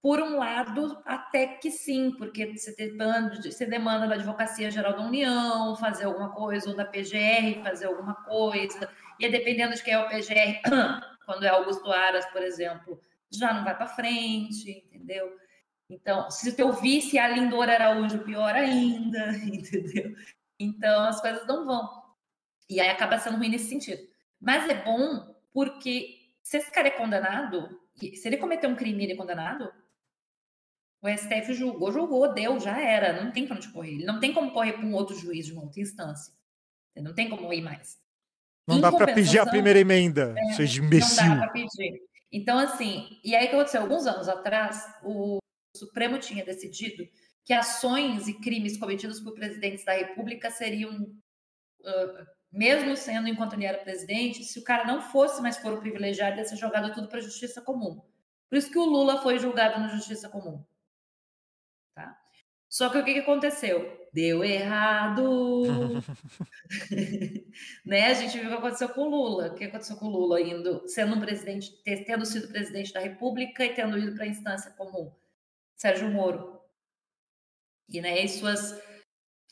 por 0.00 0.22
um 0.22 0.36
lado, 0.36 1.02
até 1.04 1.48
que 1.48 1.68
sim, 1.68 2.12
porque 2.12 2.56
você 2.56 2.76
demanda, 3.66 4.06
da 4.06 4.14
Advocacia 4.14 4.70
Geral 4.70 4.92
da 4.92 5.02
União 5.02 5.74
fazer 5.74 6.04
alguma 6.04 6.30
coisa, 6.30 6.70
ou 6.70 6.76
da 6.76 6.84
PGR 6.84 7.60
fazer 7.60 7.86
alguma 7.86 8.14
coisa, 8.14 8.88
e 9.18 9.28
dependendo 9.28 9.74
de 9.74 9.82
quem 9.82 9.94
é 9.94 9.98
o 9.98 10.08
PGR, 10.08 10.60
quando 11.26 11.44
é 11.44 11.48
Augusto 11.48 11.90
Aras, 11.90 12.24
por 12.26 12.40
exemplo, 12.40 13.00
já 13.28 13.52
não 13.52 13.64
vai 13.64 13.76
para 13.76 13.88
frente, 13.88 14.70
entendeu? 14.70 15.36
Então, 15.90 16.30
se 16.30 16.50
o 16.50 16.54
teu 16.54 16.72
vice 16.72 17.18
é 17.18 17.24
a 17.24 17.28
Lindora 17.28 17.74
Araújo, 17.74 18.20
pior 18.20 18.54
ainda, 18.54 19.32
entendeu? 19.42 20.14
Então, 20.56 21.04
as 21.04 21.20
coisas 21.20 21.44
não 21.48 21.66
vão. 21.66 22.02
E 22.70 22.80
aí 22.80 22.90
acaba 22.90 23.18
sendo 23.18 23.38
ruim 23.38 23.48
nesse 23.48 23.68
sentido. 23.68 24.06
Mas 24.46 24.68
é 24.70 24.84
bom 24.84 25.34
porque 25.52 26.30
se 26.40 26.58
esse 26.58 26.70
cara 26.70 26.86
é 26.86 26.92
condenado, 26.92 27.80
se 27.96 28.28
ele 28.28 28.36
cometer 28.36 28.68
um 28.68 28.76
crime 28.76 29.00
e 29.00 29.06
ele 29.06 29.12
é 29.14 29.16
condenado, 29.16 29.68
o 31.02 31.08
STF 31.08 31.52
julgou, 31.52 31.90
julgou, 31.90 32.32
deu, 32.32 32.60
já 32.60 32.80
era. 32.80 33.24
Não 33.24 33.32
tem 33.32 33.44
para 33.44 33.56
onde 33.56 33.72
correr. 33.72 33.94
Ele 33.94 34.04
não 34.04 34.20
tem 34.20 34.32
como 34.32 34.52
correr 34.52 34.74
com 34.74 34.92
outro 34.92 35.18
juiz 35.18 35.46
de 35.46 35.52
uma 35.52 35.62
outra 35.62 35.80
instância. 35.80 36.32
Não 36.94 37.12
tem 37.12 37.28
como 37.28 37.52
ir 37.52 37.60
mais. 37.60 37.98
Não 38.68 38.76
em 38.78 38.80
dá 38.80 38.92
para 38.92 39.12
pedir 39.12 39.40
a 39.40 39.46
primeira 39.46 39.80
emenda, 39.80 40.32
é, 40.38 40.52
seja 40.54 40.80
imbecil. 40.80 41.24
Não 41.24 41.38
dá 41.38 41.42
para 41.42 41.52
pedir. 41.52 42.00
Então, 42.30 42.56
assim, 42.58 43.20
e 43.24 43.34
aí 43.34 43.46
o 43.46 43.48
que 43.50 43.54
aconteceu? 43.56 43.82
Alguns 43.82 44.06
anos 44.06 44.28
atrás, 44.28 44.86
o 45.02 45.38
Supremo 45.76 46.18
tinha 46.18 46.44
decidido 46.44 47.04
que 47.44 47.52
ações 47.52 48.28
e 48.28 48.34
crimes 48.34 48.76
cometidos 48.76 49.20
por 49.20 49.34
presidentes 49.34 49.84
da 49.84 49.92
República 49.92 50.50
seriam, 50.50 51.02
uh, 51.02 52.26
mesmo 52.56 52.96
sendo 52.96 53.28
enquanto 53.28 53.52
ele 53.52 53.66
era 53.66 53.78
presidente, 53.78 54.44
se 54.44 54.58
o 54.58 54.64
cara 54.64 54.84
não 54.84 55.02
fosse 55.02 55.42
mais 55.42 55.58
foro 55.58 55.78
privilegiado, 55.78 56.38
ia 56.38 56.44
ser 56.44 56.56
jogado 56.56 56.92
tudo 56.94 57.08
para 57.08 57.18
a 57.18 57.22
justiça 57.22 57.60
comum. 57.60 58.00
Por 58.48 58.56
isso 58.56 58.70
que 58.70 58.78
o 58.78 58.84
Lula 58.84 59.20
foi 59.22 59.38
julgado 59.38 59.78
na 59.78 59.88
justiça 59.88 60.28
comum. 60.28 60.64
Tá? 61.94 62.18
Só 62.68 62.88
que 62.88 62.98
o 62.98 63.04
que, 63.04 63.14
que 63.14 63.20
aconteceu? 63.20 64.08
Deu 64.12 64.42
errado. 64.42 66.02
né? 67.84 68.06
A 68.06 68.14
gente 68.14 68.38
viu 68.38 68.46
o 68.46 68.50
que 68.50 68.58
aconteceu 68.58 68.88
com 68.88 69.02
o 69.02 69.10
Lula. 69.10 69.48
O 69.48 69.54
que 69.54 69.64
aconteceu 69.64 69.96
com 69.96 70.06
o 70.06 70.10
Lula 70.10 70.40
indo, 70.40 70.88
sendo 70.88 71.14
um 71.14 71.20
presidente, 71.20 71.70
tendo 71.84 72.24
sido 72.24 72.48
presidente 72.48 72.92
da 72.92 73.00
República 73.00 73.64
e 73.64 73.74
tendo 73.74 73.98
ido 73.98 74.14
para 74.14 74.24
a 74.24 74.28
instância 74.28 74.70
comum? 74.70 75.12
Sérgio 75.76 76.10
Moro. 76.10 76.58
E, 77.88 78.00
né, 78.00 78.24
e 78.24 78.28
suas 78.28 78.72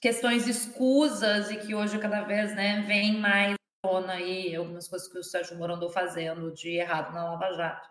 questões 0.04 0.46
escusas 0.46 1.50
e 1.50 1.56
que 1.56 1.74
hoje 1.74 1.98
cada 1.98 2.20
vez 2.20 2.54
né, 2.54 2.82
vem 2.82 3.16
mais 3.18 3.54
tona 3.82 4.12
aí 4.12 4.54
algumas 4.54 4.86
coisas 4.86 5.08
que 5.08 5.18
o 5.18 5.24
Sérgio 5.24 5.56
Moro 5.56 5.72
andou 5.72 5.88
fazendo 5.88 6.52
de 6.52 6.76
errado 6.76 7.14
na 7.14 7.24
Lava 7.24 7.50
Jato. 7.54 7.88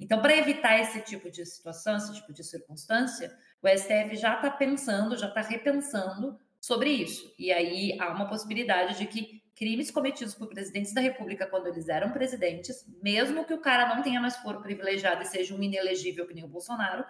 Então, 0.00 0.20
para 0.20 0.36
evitar 0.36 0.80
esse 0.80 1.00
tipo 1.02 1.30
de 1.30 1.46
situação, 1.46 1.96
esse 1.96 2.14
tipo 2.14 2.32
de 2.32 2.42
circunstância, 2.42 3.32
o 3.62 3.68
STF 3.68 4.16
já 4.16 4.34
está 4.34 4.50
pensando, 4.50 5.16
já 5.16 5.28
está 5.28 5.40
repensando 5.40 6.36
sobre 6.60 6.90
isso. 6.90 7.32
E 7.38 7.52
aí 7.52 7.96
há 8.00 8.10
uma 8.10 8.28
possibilidade 8.28 8.98
de 8.98 9.06
que 9.06 9.40
crimes 9.54 9.88
cometidos 9.88 10.34
por 10.34 10.48
presidentes 10.48 10.92
da 10.92 11.00
República 11.00 11.46
quando 11.46 11.68
eles 11.68 11.88
eram 11.88 12.10
presidentes, 12.10 12.84
mesmo 13.00 13.44
que 13.44 13.54
o 13.54 13.60
cara 13.60 13.94
não 13.94 14.02
tenha 14.02 14.20
mais 14.20 14.36
foro 14.38 14.60
privilegiado 14.60 15.22
e 15.22 15.26
seja 15.26 15.54
um 15.54 15.62
inelegível 15.62 16.26
que 16.26 16.34
nem 16.34 16.42
o 16.42 16.48
Bolsonaro, 16.48 17.04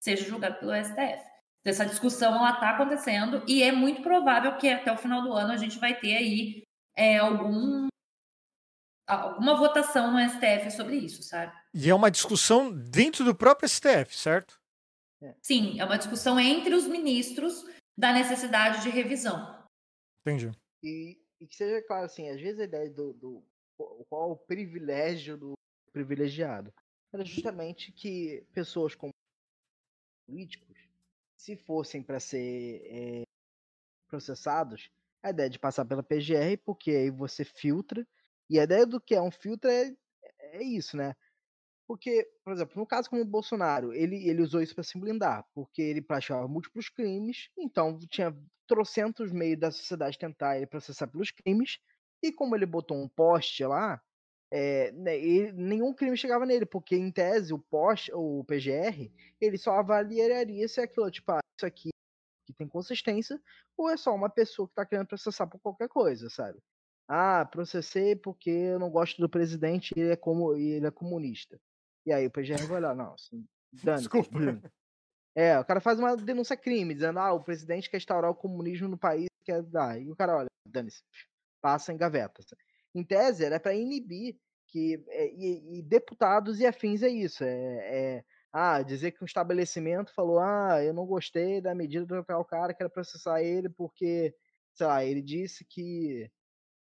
seja 0.00 0.24
julgado 0.24 0.58
pelo 0.60 0.72
STF. 0.82 1.37
Essa 1.64 1.84
discussão 1.84 2.34
ela 2.34 2.52
está 2.52 2.70
acontecendo 2.70 3.42
e 3.46 3.62
é 3.62 3.72
muito 3.72 4.02
provável 4.02 4.56
que 4.56 4.68
até 4.68 4.92
o 4.92 4.96
final 4.96 5.22
do 5.22 5.32
ano 5.32 5.52
a 5.52 5.56
gente 5.56 5.78
vai 5.78 5.98
ter 5.98 6.16
aí 6.16 6.62
é, 6.96 7.18
algum 7.18 7.88
alguma 9.06 9.56
votação 9.56 10.12
no 10.12 10.20
STF 10.20 10.70
sobre 10.70 10.96
isso, 10.96 11.22
sabe? 11.22 11.56
E 11.72 11.88
é 11.88 11.94
uma 11.94 12.10
discussão 12.10 12.70
dentro 12.70 13.24
do 13.24 13.34
próprio 13.34 13.68
STF, 13.68 14.14
certo? 14.14 14.60
Sim, 15.42 15.80
é 15.80 15.84
uma 15.84 15.98
discussão 15.98 16.38
entre 16.38 16.74
os 16.74 16.86
ministros 16.86 17.64
da 17.96 18.12
necessidade 18.12 18.82
de 18.82 18.90
revisão. 18.90 19.66
Entendi. 20.20 20.50
E, 20.82 21.18
e 21.40 21.46
que 21.46 21.56
seja 21.56 21.82
claro, 21.86 22.04
assim, 22.04 22.28
às 22.28 22.40
vezes 22.40 22.60
a 22.60 22.64
ideia 22.64 22.90
do, 22.90 23.12
do 23.14 23.42
qual 24.08 24.32
o 24.32 24.36
privilégio 24.36 25.36
do 25.36 25.52
privilegiado 25.92 26.72
era 27.12 27.24
justamente 27.24 27.90
que 27.90 28.44
pessoas 28.52 28.94
como 28.94 29.12
políticos, 30.28 30.67
se 31.38 31.56
fossem 31.56 32.02
para 32.02 32.18
ser 32.18 32.82
é, 32.84 33.22
processados, 34.08 34.90
a 35.22 35.30
ideia 35.30 35.48
de 35.48 35.58
passar 35.58 35.84
pela 35.84 36.02
PGR, 36.02 36.58
porque 36.64 36.90
aí 36.90 37.10
você 37.10 37.44
filtra, 37.44 38.06
e 38.50 38.58
a 38.58 38.64
ideia 38.64 38.84
do 38.84 39.00
que 39.00 39.14
é 39.14 39.22
um 39.22 39.30
filtro 39.30 39.70
é, 39.70 39.94
é 40.38 40.62
isso, 40.62 40.96
né? 40.96 41.14
Porque, 41.86 42.28
por 42.44 42.52
exemplo, 42.52 42.74
no 42.76 42.86
caso 42.86 43.08
como 43.08 43.22
o 43.22 43.24
Bolsonaro, 43.24 43.94
ele, 43.94 44.28
ele 44.28 44.42
usou 44.42 44.60
isso 44.60 44.74
para 44.74 44.84
se 44.84 44.98
blindar, 44.98 45.46
porque 45.54 45.80
ele 45.80 46.02
praticava 46.02 46.46
múltiplos 46.48 46.88
crimes, 46.88 47.48
então 47.56 47.98
tinha 48.10 48.36
trocentos 48.66 49.32
meios 49.32 49.58
da 49.58 49.70
sociedade 49.70 50.18
tentar 50.18 50.56
ele 50.56 50.66
processar 50.66 51.06
pelos 51.06 51.30
crimes, 51.30 51.78
e 52.22 52.32
como 52.32 52.54
ele 52.54 52.66
botou 52.66 52.96
um 53.00 53.08
poste 53.08 53.64
lá, 53.64 54.02
é, 54.50 54.90
né, 54.92 55.16
ele, 55.16 55.52
nenhum 55.52 55.92
crime 55.92 56.16
chegava 56.16 56.46
nele, 56.46 56.64
porque 56.64 56.96
em 56.96 57.10
tese 57.10 57.52
o 57.52 57.58
poste, 57.58 58.10
o 58.14 58.44
PGR, 58.44 59.10
ele 59.40 59.58
só 59.58 59.72
avaliaria 59.72 60.66
se 60.68 60.80
aquilo, 60.80 61.10
tipo, 61.10 61.32
ah, 61.32 61.40
isso 61.58 61.66
aqui 61.66 61.90
que 62.46 62.52
tem 62.54 62.66
consistência, 62.66 63.40
ou 63.76 63.90
é 63.90 63.96
só 63.96 64.14
uma 64.14 64.30
pessoa 64.30 64.66
que 64.66 64.72
está 64.72 64.86
querendo 64.86 65.06
processar 65.06 65.46
por 65.46 65.60
qualquer 65.60 65.88
coisa, 65.88 66.30
sabe? 66.30 66.58
Ah, 67.06 67.44
processei 67.44 68.16
porque 68.16 68.50
eu 68.50 68.78
não 68.78 68.90
gosto 68.90 69.20
do 69.20 69.28
presidente 69.28 69.92
e 69.94 70.00
ele 70.00 70.12
é, 70.12 70.16
como, 70.16 70.54
ele 70.54 70.86
é 70.86 70.90
comunista. 70.90 71.60
E 72.06 72.12
aí 72.12 72.26
o 72.26 72.30
PGR 72.30 72.66
vai 72.66 72.80
lá, 72.80 72.94
não, 72.94 73.12
assim, 73.12 73.46
dane 73.82 73.98
Desculpa. 73.98 74.38
É, 75.34 75.56
o 75.56 75.64
cara 75.64 75.80
faz 75.80 76.00
uma 76.00 76.16
denúncia 76.16 76.56
crime, 76.56 76.94
dizendo, 76.94 77.20
ah, 77.20 77.32
o 77.32 77.44
presidente 77.44 77.88
quer 77.88 77.98
instaurar 77.98 78.28
o 78.28 78.34
comunismo 78.34 78.88
no 78.88 78.98
país, 78.98 79.28
quer 79.44 79.62
dar. 79.62 80.00
E 80.00 80.10
o 80.10 80.16
cara, 80.16 80.36
olha, 80.36 80.48
dane-se, 80.66 81.04
passa 81.60 81.92
em 81.92 81.96
gaveta. 81.96 82.42
Em 82.98 83.04
tese, 83.04 83.44
era 83.44 83.60
para 83.60 83.74
inibir 83.74 84.36
que. 84.66 85.04
É, 85.08 85.28
e, 85.32 85.78
e, 85.78 85.82
deputados 85.82 86.60
e 86.60 86.66
afins 86.66 87.02
é 87.02 87.08
isso. 87.08 87.44
É, 87.44 87.50
é, 87.50 88.24
ah, 88.52 88.82
dizer 88.82 89.12
que 89.12 89.22
um 89.22 89.26
estabelecimento 89.26 90.12
falou, 90.14 90.38
ah, 90.40 90.82
eu 90.82 90.92
não 90.92 91.06
gostei 91.06 91.60
da 91.60 91.74
medida 91.74 92.06
do 92.06 92.18
o 92.18 92.44
cara, 92.44 92.74
quero 92.74 92.90
processar 92.90 93.42
ele 93.42 93.68
porque, 93.68 94.34
sei 94.74 94.86
lá, 94.86 95.04
ele 95.04 95.22
disse 95.22 95.64
que 95.64 96.30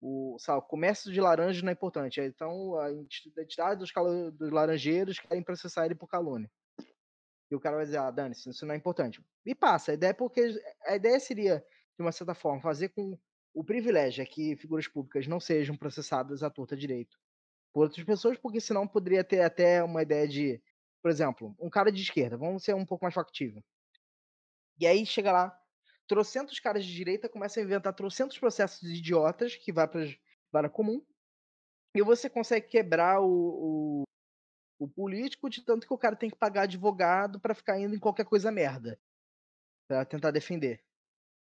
o, 0.00 0.36
sabe, 0.38 0.60
o 0.60 0.62
comércio 0.62 1.12
de 1.12 1.20
laranja 1.20 1.62
não 1.62 1.70
é 1.70 1.72
importante. 1.72 2.20
Então, 2.20 2.78
a 2.78 2.90
identidade 2.90 3.80
dos, 3.80 3.92
dos 4.32 4.50
laranjeiros 4.50 5.18
querem 5.18 5.42
processar 5.42 5.84
ele 5.86 5.94
por 5.94 6.08
calúnia. 6.08 6.50
E 7.50 7.54
o 7.54 7.60
cara 7.60 7.76
vai 7.76 7.84
dizer, 7.84 7.98
ah, 7.98 8.10
dane 8.10 8.32
isso 8.32 8.64
não 8.64 8.74
é 8.74 8.76
importante. 8.76 9.20
E 9.44 9.54
passa. 9.54 9.90
A 9.90 9.94
ideia 9.94 10.10
é 10.10 10.14
porque 10.14 10.54
a 10.86 10.94
ideia 10.94 11.18
seria, 11.18 11.64
de 11.96 12.02
uma 12.02 12.12
certa 12.12 12.32
forma, 12.32 12.62
fazer 12.62 12.90
com 12.90 13.18
o 13.52 13.64
privilégio 13.64 14.22
é 14.22 14.26
que 14.26 14.56
figuras 14.56 14.86
públicas 14.86 15.26
não 15.26 15.40
sejam 15.40 15.76
processadas 15.76 16.42
à 16.42 16.50
torta 16.50 16.76
direito 16.76 17.18
por 17.72 17.84
outras 17.84 18.04
pessoas, 18.04 18.38
porque 18.38 18.60
senão 18.60 18.86
poderia 18.86 19.22
ter 19.22 19.42
até 19.42 19.82
uma 19.82 20.02
ideia 20.02 20.26
de, 20.26 20.60
por 21.02 21.10
exemplo, 21.10 21.54
um 21.58 21.70
cara 21.70 21.90
de 21.90 22.02
esquerda, 22.02 22.36
vamos 22.36 22.64
ser 22.64 22.74
um 22.74 22.84
pouco 22.84 23.04
mais 23.04 23.14
factível. 23.14 23.62
E 24.78 24.86
aí 24.86 25.04
chega 25.04 25.30
lá, 25.30 25.60
trocentos 26.08 26.58
caras 26.58 26.84
de 26.84 26.92
direita 26.92 27.28
começam 27.28 27.62
a 27.62 27.66
inventar 27.66 27.94
trocentos 27.94 28.38
processos 28.38 28.82
idiotas 28.82 29.54
que 29.54 29.72
vai 29.72 29.86
para 29.86 30.06
vara 30.50 30.68
comum. 30.68 31.04
E 31.94 32.02
você 32.02 32.30
consegue 32.30 32.68
quebrar 32.68 33.20
o, 33.20 33.26
o, 33.28 34.02
o, 34.78 34.88
político 34.88 35.50
de 35.50 35.62
tanto 35.62 35.86
que 35.86 35.92
o 35.92 35.98
cara 35.98 36.16
tem 36.16 36.30
que 36.30 36.36
pagar 36.36 36.62
advogado 36.62 37.40
para 37.40 37.54
ficar 37.54 37.78
indo 37.80 37.94
em 37.94 37.98
qualquer 37.98 38.24
coisa 38.24 38.50
merda. 38.50 38.98
para 39.88 40.04
tentar 40.04 40.30
defender. 40.30 40.82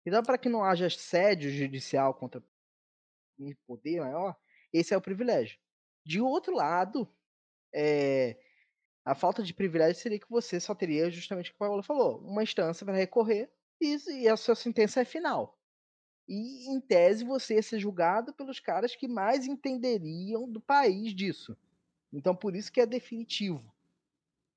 Então, 0.06 0.24
para 0.24 0.38
que 0.38 0.50
não 0.50 0.64
haja 0.64 0.88
assédio 0.88 1.52
judicial 1.52 2.14
contra 2.14 2.44
um 3.38 3.54
poder 3.68 4.02
maior, 4.02 4.36
esse 4.74 4.94
é 4.94 4.98
o 4.98 5.02
privilégio. 5.02 5.58
De 6.06 6.22
outro 6.22 6.56
lado, 6.56 7.08
é, 7.74 8.38
a 9.06 9.16
falta 9.16 9.44
de 9.44 9.54
privilégio 9.54 10.02
seria 10.02 10.20
que 10.20 10.30
você 10.30 10.60
só 10.60 10.76
teria 10.76 11.10
justamente 11.10 11.48
o 11.48 11.54
que 11.54 11.56
o 11.56 11.60
Paulo 11.60 11.84
falou, 11.84 12.20
uma 12.20 12.44
instância 12.44 12.86
para 12.86 12.96
recorrer 12.96 13.50
e, 13.82 14.28
a 14.28 14.36
sua 14.36 14.56
sentença 14.56 15.02
é 15.02 15.06
final. 15.06 15.58
E, 16.28 16.70
em 16.72 16.80
tese, 16.80 17.24
você 17.24 17.56
ia 17.56 17.64
ser 17.64 17.80
julgado 17.80 18.34
pelos 18.34 18.60
caras 18.60 18.96
que 18.96 19.08
mais 19.08 19.48
entenderiam 19.48 20.50
do 20.50 20.62
país 20.62 21.14
disso. 21.16 21.58
Então, 22.12 22.36
por 22.36 22.56
isso 22.56 22.72
que 22.72 22.82
é 22.82 22.86
definitivo. 22.86 23.74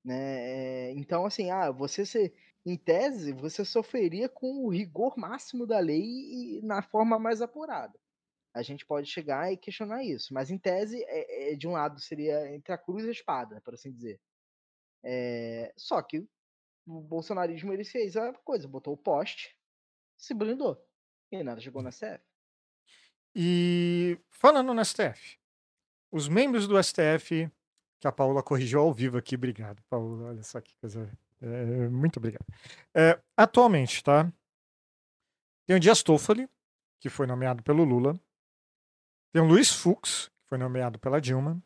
Né? 0.03 0.91
Então, 0.91 1.25
assim, 1.25 1.49
ah, 1.49 1.71
você 1.71 2.05
ser, 2.05 2.33
em 2.65 2.77
tese, 2.77 3.33
você 3.33 3.65
sofreria 3.65 4.29
com 4.29 4.65
o 4.65 4.69
rigor 4.69 5.17
máximo 5.17 5.67
da 5.67 5.79
lei 5.79 6.01
e 6.01 6.61
na 6.63 6.81
forma 6.81 7.19
mais 7.19 7.41
apurada. 7.41 7.99
A 8.53 8.61
gente 8.61 8.85
pode 8.85 9.09
chegar 9.09 9.51
e 9.51 9.57
questionar 9.57 10.03
isso, 10.03 10.33
mas 10.33 10.49
em 10.49 10.57
tese, 10.57 11.03
é, 11.07 11.53
é 11.53 11.55
de 11.55 11.67
um 11.67 11.71
lado 11.71 11.99
seria 11.99 12.53
entre 12.53 12.71
a 12.71 12.77
cruz 12.77 13.03
e 13.03 13.09
a 13.09 13.11
espada, 13.11 13.59
por 13.61 13.73
assim 13.73 13.91
dizer. 13.91 14.19
É, 15.03 15.73
só 15.75 16.01
que 16.01 16.25
o 16.85 17.01
bolsonarismo 17.01 17.73
ele 17.73 17.83
fez 17.83 18.15
a 18.15 18.31
coisa, 18.33 18.67
botou 18.67 18.93
o 18.93 18.97
poste, 18.97 19.57
se 20.15 20.33
blindou. 20.33 20.81
E 21.31 21.43
nada 21.43 21.59
chegou 21.59 21.81
na 21.81 21.91
STF. 21.91 22.23
E 23.35 24.19
falando 24.29 24.73
no 24.73 24.85
STF, 24.85 25.39
os 26.11 26.27
membros 26.27 26.67
do 26.67 26.81
STF, 26.81 27.51
que 27.99 28.07
a 28.07 28.11
Paula 28.11 28.43
corrigiu 28.43 28.79
ao 28.79 28.93
vivo 28.93 29.17
aqui, 29.17 29.35
obrigado, 29.35 29.81
Paula. 29.89 30.29
Olha 30.29 30.43
só 30.43 30.61
que 30.61 30.75
coisa. 30.75 31.11
É, 31.43 31.89
muito 31.89 32.17
obrigado. 32.17 32.45
É, 32.95 33.19
atualmente, 33.35 34.01
tá? 34.01 34.31
Tem 35.67 35.75
o 35.75 35.79
Dias 35.79 36.01
Toffoli, 36.01 36.49
que 37.01 37.09
foi 37.09 37.27
nomeado 37.27 37.61
pelo 37.61 37.83
Lula. 37.83 38.17
Tem 39.33 39.41
o 39.41 39.45
Luiz 39.45 39.69
Fux, 39.69 40.29
que 40.29 40.47
foi 40.47 40.57
nomeado 40.57 40.97
pela 40.99 41.19
Dilma. 41.19 41.61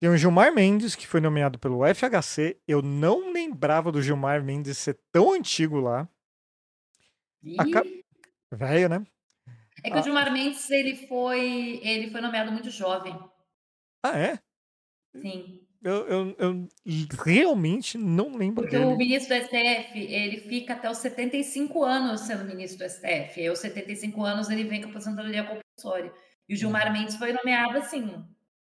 Tem 0.00 0.08
o 0.08 0.16
Gilmar 0.16 0.52
Mendes, 0.54 0.94
que 0.94 1.06
foi 1.06 1.20
nomeado 1.20 1.58
pelo 1.58 1.82
FHC. 1.86 2.58
Eu 2.66 2.80
não 2.80 3.32
lembrava 3.32 3.92
do 3.92 4.02
Gilmar 4.02 4.42
Mendes 4.42 4.78
ser 4.78 4.98
tão 5.12 5.32
antigo 5.32 5.78
lá. 5.78 6.08
Ca... 7.72 7.82
Velho, 8.50 8.88
né? 8.88 9.06
É 9.82 9.90
que 9.90 9.96
ah. 9.96 10.00
o 10.00 10.02
Gilmar 10.02 10.32
Mendes 10.32 10.70
ele 10.70 11.06
foi, 11.06 11.80
ele 11.82 12.10
foi 12.10 12.20
nomeado 12.20 12.50
muito 12.50 12.70
jovem. 12.70 13.18
Ah, 14.02 14.18
é? 14.18 14.38
Sim. 15.20 15.63
Eu, 15.84 16.08
eu, 16.08 16.36
eu 16.38 16.68
realmente 17.22 17.98
não 17.98 18.34
lembro 18.34 18.62
Porque 18.62 18.78
dele. 18.78 18.90
o 18.90 18.96
ministro 18.96 19.36
do 19.36 19.44
STF, 19.44 19.98
ele 19.98 20.40
fica 20.40 20.72
até 20.72 20.90
os 20.90 20.96
75 20.96 21.84
anos 21.84 22.22
sendo 22.22 22.46
ministro 22.46 22.78
do 22.78 22.90
STF. 22.90 23.38
E 23.38 23.48
aos 23.48 23.58
75 23.58 24.24
anos 24.24 24.48
ele 24.48 24.64
vem 24.64 24.80
com 24.80 24.88
a 24.88 24.90
aposentadoria 24.90 25.44
compulsória. 25.44 26.10
E 26.48 26.54
o 26.54 26.56
Gilmar 26.56 26.86
uhum. 26.86 26.94
Mendes 26.94 27.16
foi 27.16 27.34
nomeado 27.34 27.76
assim, 27.76 28.24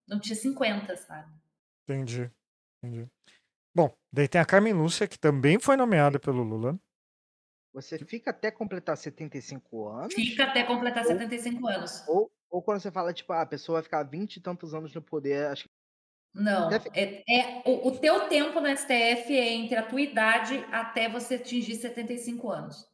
não 0.08 0.20
tinha 0.20 0.36
50, 0.36 0.98
sabe? 0.98 1.32
Entendi. 1.88 2.32
Entendi. 2.84 3.08
Bom, 3.74 3.96
daí 4.12 4.28
tem 4.28 4.42
a 4.42 4.46
Carmen 4.46 4.74
Lúcia, 4.74 5.08
que 5.08 5.20
também 5.20 5.60
foi 5.60 5.78
nomeada 5.78 6.20
pelo 6.20 6.42
Lula. 6.42 6.80
Você 7.72 8.00
fica 8.00 8.32
até 8.32 8.50
completar 8.50 8.98
75 8.98 9.90
anos? 9.90 10.14
Fica 10.14 10.46
até 10.46 10.64
completar 10.64 11.04
ou, 11.04 11.12
75 11.12 11.68
anos. 11.68 12.04
Ou, 12.08 12.32
ou 12.50 12.64
quando 12.64 12.80
você 12.80 12.90
fala, 12.90 13.14
tipo, 13.14 13.32
ah, 13.34 13.42
a 13.42 13.46
pessoa 13.46 13.76
vai 13.76 13.84
ficar 13.84 14.02
20 14.02 14.38
e 14.38 14.42
tantos 14.42 14.74
anos 14.74 14.92
no 14.96 15.04
poder, 15.04 15.48
acho 15.48 15.66
que. 15.66 15.75
Não, 16.36 16.70
é, 16.94 17.24
é 17.28 17.62
o, 17.66 17.88
o 17.88 17.98
teu 17.98 18.28
tempo 18.28 18.60
no 18.60 18.68
STF 18.68 19.34
é 19.34 19.54
entre 19.54 19.78
a 19.78 19.84
tua 19.84 20.02
idade 20.02 20.64
até 20.72 21.08
você 21.08 21.36
atingir 21.36 21.76
75 21.76 22.52
anos. 22.52 22.86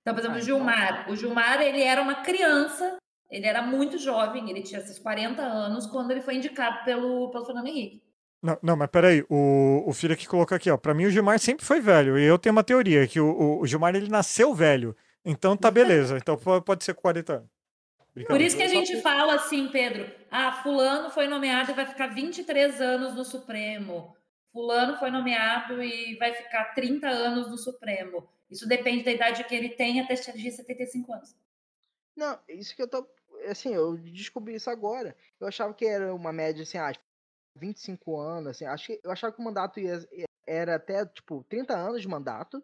Então, 0.00 0.14
por 0.14 0.20
exemplo, 0.20 0.36
ah, 0.36 0.40
o 0.40 0.42
então 0.42 0.46
Gilmar. 0.46 1.00
Então... 1.02 1.12
O 1.12 1.16
Gilmar, 1.16 1.60
ele 1.60 1.82
era 1.82 2.00
uma 2.00 2.22
criança 2.22 2.98
ele 3.30 3.46
era 3.46 3.60
muito 3.60 3.98
jovem, 3.98 4.48
ele 4.50 4.62
tinha 4.62 4.80
esses 4.80 4.98
40 4.98 5.42
anos 5.42 5.86
quando 5.86 6.10
ele 6.10 6.22
foi 6.22 6.36
indicado 6.36 6.84
pelo, 6.84 7.30
pelo 7.30 7.44
Fernando 7.44 7.66
Henrique. 7.66 8.02
Não, 8.42 8.56
não, 8.62 8.76
mas 8.76 8.88
peraí, 8.88 9.24
o, 9.28 9.82
o 9.86 9.92
filho 9.92 10.16
que 10.16 10.26
colocou 10.26 10.56
aqui, 10.56 10.70
ó. 10.70 10.76
Pra 10.76 10.94
mim 10.94 11.06
o 11.06 11.10
Gilmar 11.10 11.38
sempre 11.38 11.64
foi 11.64 11.80
velho. 11.80 12.18
E 12.18 12.24
eu 12.24 12.38
tenho 12.38 12.52
uma 12.52 12.64
teoria, 12.64 13.06
que 13.06 13.20
o, 13.20 13.60
o 13.60 13.66
Gilmar 13.66 13.94
ele 13.94 14.08
nasceu 14.08 14.54
velho. 14.54 14.96
Então 15.24 15.56
tá 15.56 15.70
beleza. 15.72 16.16
Então 16.16 16.38
pode 16.64 16.84
ser 16.84 16.94
40 16.94 17.32
anos. 17.34 17.48
Por 18.26 18.40
isso 18.40 18.56
que 18.56 18.62
a 18.62 18.68
gente 18.68 19.00
fala 19.02 19.34
assim, 19.34 19.68
Pedro. 19.68 20.06
Ah, 20.30 20.62
fulano 20.62 21.10
foi 21.10 21.26
nomeado 21.26 21.70
e 21.70 21.74
vai 21.74 21.86
ficar 21.86 22.08
23 22.08 22.80
anos 22.80 23.14
no 23.14 23.24
Supremo. 23.24 24.16
Fulano 24.52 24.96
foi 24.96 25.10
nomeado 25.10 25.82
e 25.82 26.16
vai 26.16 26.32
ficar 26.32 26.74
30 26.74 27.08
anos 27.08 27.48
no 27.50 27.56
Supremo. 27.56 28.28
Isso 28.50 28.66
depende 28.66 29.04
da 29.04 29.12
idade 29.12 29.44
que 29.44 29.54
ele 29.54 29.70
tem 29.70 30.00
até 30.00 30.14
atingir 30.14 30.50
75 30.50 31.12
anos. 31.12 31.36
Não, 32.16 32.38
isso 32.48 32.74
que 32.74 32.82
eu 32.82 32.88
tô. 32.88 33.06
Assim, 33.48 33.74
eu 33.74 33.96
descobri 33.96 34.54
isso 34.54 34.68
agora. 34.68 35.16
Eu 35.38 35.46
achava 35.46 35.72
que 35.72 35.86
era 35.86 36.14
uma 36.14 36.32
média, 36.32 36.62
assim, 36.62 36.78
ah, 36.78 36.92
25 37.54 38.18
anos, 38.18 38.48
assim. 38.50 38.64
Acho 38.64 38.86
que, 38.86 39.00
eu 39.04 39.10
achava 39.10 39.32
que 39.32 39.40
o 39.40 39.44
mandato 39.44 39.78
ia, 39.78 40.00
era 40.46 40.76
até, 40.76 41.06
tipo, 41.06 41.44
30 41.48 41.76
anos 41.76 42.02
de 42.02 42.08
mandato. 42.08 42.62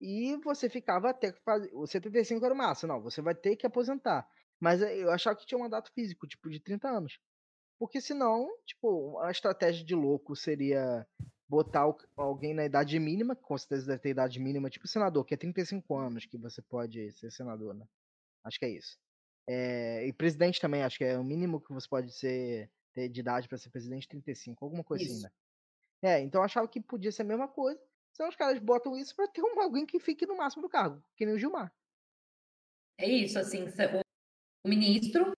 E 0.00 0.36
você 0.36 0.68
ficava 0.68 1.10
até. 1.10 1.34
O 1.72 1.86
75 1.86 2.44
era 2.44 2.54
o 2.54 2.56
máximo. 2.56 2.92
Não, 2.92 3.00
você 3.00 3.22
vai 3.22 3.34
ter 3.34 3.56
que 3.56 3.66
aposentar. 3.66 4.28
Mas 4.60 4.82
eh, 4.82 4.98
eu 4.98 5.10
achava 5.10 5.36
que 5.36 5.46
tinha 5.46 5.58
um 5.58 5.62
mandato 5.62 5.92
físico, 5.92 6.26
tipo, 6.26 6.50
de 6.50 6.60
30 6.60 6.88
anos. 6.88 7.18
Porque 7.78 8.00
senão, 8.00 8.48
tipo, 8.64 9.18
a 9.20 9.30
estratégia 9.30 9.84
de 9.84 9.94
louco 9.94 10.34
seria 10.34 11.06
botar 11.48 11.86
alguém 12.16 12.54
na 12.54 12.64
idade 12.64 12.98
mínima, 12.98 13.36
que 13.36 13.42
com 13.42 13.56
certeza 13.56 13.86
deve 13.86 14.00
ter 14.00 14.10
idade 14.10 14.40
mínima, 14.40 14.70
tipo 14.70 14.88
senador, 14.88 15.24
que 15.24 15.34
é 15.34 15.36
35 15.36 15.96
anos 15.96 16.26
que 16.26 16.38
você 16.38 16.60
pode 16.62 17.12
ser 17.12 17.30
senador, 17.30 17.74
né? 17.74 17.86
Acho 18.44 18.58
que 18.58 18.64
é 18.64 18.70
isso. 18.70 18.98
É, 19.48 20.06
e 20.06 20.12
presidente 20.12 20.60
também, 20.60 20.82
acho 20.82 20.98
que 20.98 21.04
é 21.04 21.18
o 21.18 21.24
mínimo 21.24 21.60
que 21.60 21.72
você 21.72 21.88
pode 21.88 22.12
ser 22.12 22.70
ter 22.92 23.08
de 23.10 23.20
idade 23.20 23.46
para 23.46 23.58
ser 23.58 23.68
presidente 23.70 24.08
35, 24.08 24.64
alguma 24.64 24.82
coisa 24.82 25.04
assim, 25.04 25.22
né? 25.22 25.30
É, 26.02 26.20
então 26.20 26.40
eu 26.40 26.44
achava 26.44 26.66
que 26.66 26.80
podia 26.80 27.12
ser 27.12 27.22
a 27.22 27.26
mesma 27.26 27.46
coisa. 27.46 27.80
Então 28.12 28.28
os 28.28 28.36
caras 28.36 28.58
botam 28.58 28.96
isso 28.96 29.14
para 29.14 29.28
ter 29.28 29.42
um, 29.42 29.60
alguém 29.60 29.84
que 29.84 30.00
fique 30.00 30.26
no 30.26 30.36
máximo 30.36 30.62
do 30.62 30.68
cargo, 30.68 31.02
que 31.14 31.26
nem 31.26 31.34
o 31.34 31.38
Gilmar. 31.38 31.72
É 32.98 33.06
isso, 33.06 33.38
assim, 33.38 33.68
o 34.66 34.68
ministro 34.68 35.32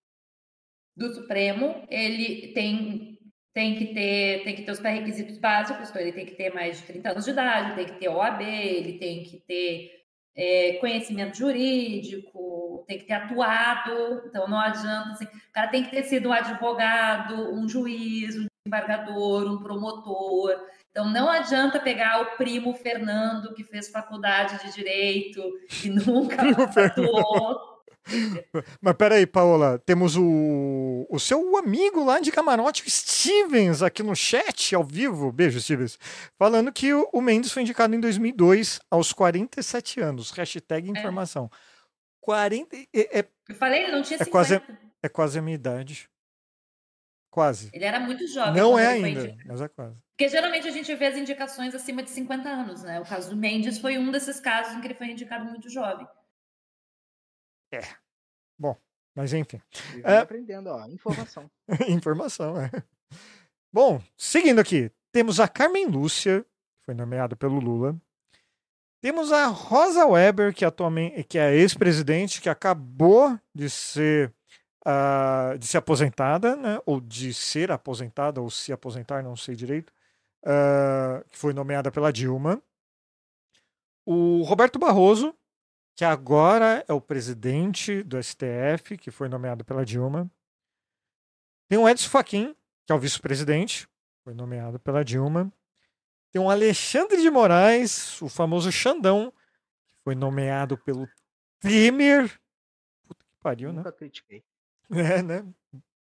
do 0.97 1.15
Supremo, 1.15 1.87
ele 1.91 2.53
tem 2.55 3.19
tem 3.55 3.77
que 3.77 3.93
ter 3.93 4.43
tem 4.45 4.57
que 4.57 4.63
ter 4.63 4.73
os 4.73 4.81
pré-requisitos 4.81 5.37
básicos, 5.39 5.91
então 5.91 6.01
ele 6.01 6.13
tem 6.13 6.25
que 6.25 6.35
ter 6.35 6.53
mais 6.53 6.79
de 6.79 6.87
30 6.87 7.11
anos 7.11 7.25
de 7.25 7.31
idade, 7.31 7.75
tem 7.75 7.87
que 7.87 8.01
ter 8.01 8.09
OAB, 8.09 8.41
ele 8.43 8.99
tem 8.99 9.23
que 9.25 9.37
ter 9.41 9.91
é, 10.35 10.73
conhecimento 10.75 11.37
jurídico, 11.37 12.85
tem 12.87 12.99
que 12.99 13.05
ter 13.05 13.15
atuado, 13.15 14.23
então 14.27 14.49
não 14.49 14.59
adianta 14.59 15.11
assim, 15.11 15.25
o 15.25 15.53
cara 15.53 15.69
tem 15.69 15.85
que 15.85 15.91
ter 15.91 16.05
sido 16.05 16.31
um 16.31 16.33
advogado, 16.33 17.53
um 17.53 17.69
juiz, 17.69 18.37
um 18.37 18.47
embargador, 18.67 19.53
um 19.53 19.63
promotor. 19.63 20.57
Então 20.91 21.07
não 21.11 21.29
adianta 21.29 21.79
pegar 21.79 22.23
o 22.23 22.37
primo 22.37 22.73
Fernando 22.73 23.55
que 23.55 23.63
fez 23.63 23.91
faculdade 23.91 24.65
de 24.65 24.73
direito 24.73 25.43
e 25.85 25.91
nunca 25.91 26.43
atuou. 26.87 27.78
Mas 28.81 28.95
peraí, 28.95 29.27
Paola, 29.27 29.79
temos 29.85 30.17
o, 30.17 31.07
o 31.09 31.19
seu 31.19 31.57
amigo 31.57 32.05
lá 32.05 32.21
de 32.21 32.33
camarote, 32.33 32.83
o 32.83 32.91
Stevens, 32.91 33.83
aqui 33.83 34.03
no 34.03 34.15
chat, 34.15 34.75
ao 34.75 34.85
vivo, 34.85 35.31
beijo, 35.33 35.61
Stevens, 35.61 35.99
falando 36.39 36.73
que 36.73 36.93
o, 36.93 37.09
o 37.13 37.21
Mendes 37.21 37.53
foi 37.53 37.63
indicado 37.63 37.95
em 37.95 38.01
2002, 38.01 38.81
aos 38.91 39.13
47 39.13 40.01
anos, 40.01 40.31
hashtag 40.31 40.89
é. 40.89 40.91
informação. 40.91 41.51
É. 41.53 41.79
40... 42.21 42.77
É, 42.77 43.21
é, 43.21 43.25
Eu 43.49 43.55
falei, 43.55 43.85
ele 43.85 43.93
não 43.93 44.03
tinha 44.03 44.19
50. 44.19 44.29
É 44.29 44.31
quase, 44.31 44.63
é 45.03 45.09
quase 45.09 45.39
a 45.39 45.43
minha 45.43 45.55
idade. 45.55 46.09
Quase. 47.31 47.71
Ele 47.73 47.85
era 47.85 48.01
muito 48.01 48.27
jovem. 48.27 48.55
Não 48.55 48.79
é 48.79 48.87
ainda, 48.87 49.37
mas 49.47 49.61
é 49.61 49.69
quase. 49.69 50.03
Porque 50.11 50.29
geralmente 50.29 50.67
a 50.67 50.71
gente 50.71 50.93
vê 50.95 51.07
as 51.07 51.17
indicações 51.17 51.75
acima 51.75 52.03
de 52.03 52.11
50 52.11 52.49
anos, 52.49 52.83
né? 52.83 52.99
O 53.01 53.05
caso 53.05 53.31
do 53.31 53.37
Mendes 53.37 53.79
foi 53.79 53.97
um 53.99 54.11
desses 54.11 54.41
casos 54.41 54.75
em 54.75 54.81
que 54.81 54.89
ele 54.89 54.95
foi 54.95 55.09
indicado 55.09 55.45
muito 55.45 55.71
jovem. 55.71 56.07
É. 57.73 57.81
Bom, 58.59 58.77
mas 59.15 59.33
enfim. 59.33 59.61
É... 60.05 60.19
aprendendo, 60.19 60.69
ó. 60.69 60.87
Informação. 60.87 61.51
Informação, 61.89 62.61
é. 62.61 62.71
Bom, 63.73 64.03
seguindo 64.17 64.61
aqui. 64.61 64.91
Temos 65.13 65.41
a 65.41 65.49
Carmen 65.49 65.87
Lúcia, 65.87 66.43
que 66.43 66.85
foi 66.85 66.95
nomeada 66.95 67.35
pelo 67.35 67.59
Lula. 67.59 67.97
Temos 69.01 69.31
a 69.31 69.47
Rosa 69.47 70.05
Weber, 70.07 70.53
que 70.53 70.65
atualmente 70.65 71.23
que 71.25 71.39
é 71.39 71.55
ex-presidente, 71.55 72.41
que 72.41 72.49
acabou 72.49 73.39
de 73.55 73.71
ser 73.71 74.35
uh, 74.87 75.59
de 75.59 75.67
ser 75.67 75.79
aposentada, 75.79 76.57
né? 76.57 76.79
Ou 76.85 77.01
de 77.01 77.33
ser 77.33 77.71
aposentada, 77.71 78.41
ou 78.41 78.51
se 78.51 78.73
aposentar, 78.73 79.23
não 79.23 79.37
sei 79.37 79.55
direito. 79.55 79.93
Uh, 80.45 81.25
que 81.29 81.37
foi 81.37 81.53
nomeada 81.53 81.91
pela 81.91 82.13
Dilma. 82.13 82.63
O 84.07 84.43
Roberto 84.43 84.79
Barroso, 84.79 85.35
que 85.99 86.05
agora 86.05 86.85
é 86.87 86.93
o 86.93 87.01
presidente 87.01 88.05
do 88.05 88.23
STF, 88.23 88.97
que 88.97 89.11
foi 89.11 89.29
nomeado 89.29 89.65
pela 89.65 89.85
Dilma. 89.85 90.31
Tem 91.69 91.77
o 91.77 91.89
Edson 91.89 92.09
Fachin, 92.09 92.55
que 92.87 92.93
é 92.93 92.95
o 92.95 93.01
vice-presidente, 93.01 93.89
foi 94.23 94.33
nomeado 94.33 94.79
pela 94.79 95.05
Dilma. 95.05 95.53
Tem 96.31 96.41
o 96.41 96.49
Alexandre 96.49 97.21
de 97.21 97.29
Moraes, 97.29 98.23
o 98.23 98.29
famoso 98.29 98.71
Xandão, 98.71 99.33
que 99.33 100.05
foi 100.05 100.15
nomeado 100.15 100.79
pelo 100.79 101.09
Temer. 101.59 102.31
Puta 103.09 103.25
que 103.25 103.37
pariu, 103.43 103.73
né? 103.73 103.79
Nunca 103.79 103.93
critiquei. 103.93 104.45
É, 104.91 105.21
né? 105.21 105.45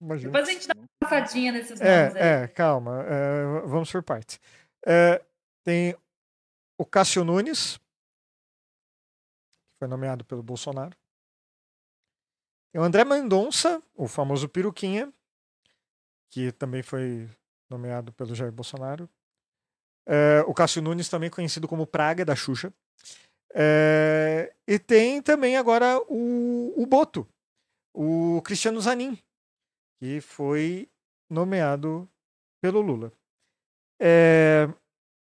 Imagina. 0.01 0.31
Depois 0.33 0.49
a 0.49 0.51
gente 0.51 0.67
dá 0.67 0.73
uma 0.77 0.87
passadinha 0.99 1.51
nesses 1.53 1.79
é, 1.79 2.01
nomes 2.01 2.15
aí. 2.17 2.21
É, 2.21 2.47
calma. 2.49 3.01
É, 3.07 3.61
vamos 3.65 3.89
por 3.89 4.03
partes. 4.03 4.41
É, 4.85 5.23
tem 5.63 5.95
o 6.77 6.85
Cássio 6.85 7.23
Nunes, 7.23 7.79
foi 9.77 9.87
nomeado 9.87 10.23
pelo 10.25 10.43
Bolsonaro. 10.43 10.95
Tem 12.71 12.81
o 12.81 12.83
André 12.83 13.05
Mendonça, 13.05 13.81
o 13.93 14.07
famoso 14.07 14.49
Peruquinha, 14.49 15.13
que 16.29 16.51
também 16.51 16.83
foi 16.83 17.29
nomeado 17.69 18.11
pelo 18.13 18.35
Jair 18.35 18.51
Bolsonaro. 18.51 19.09
É, 20.07 20.41
o 20.47 20.53
Cássio 20.53 20.81
Nunes, 20.81 21.09
também 21.09 21.29
conhecido 21.29 21.67
como 21.67 21.87
Praga 21.87 22.25
da 22.25 22.35
Xuxa. 22.35 22.73
É, 23.53 24.53
e 24.67 24.77
tem 24.77 25.21
também 25.21 25.55
agora 25.55 25.97
o, 26.09 26.73
o 26.75 26.85
Boto, 26.85 27.25
o 27.93 28.41
Cristiano 28.43 28.81
Zanin, 28.81 29.17
que 29.97 30.19
foi 30.19 30.89
nomeado 31.29 32.09
pelo 32.61 32.81
Lula. 32.81 33.13
É, 33.97 34.67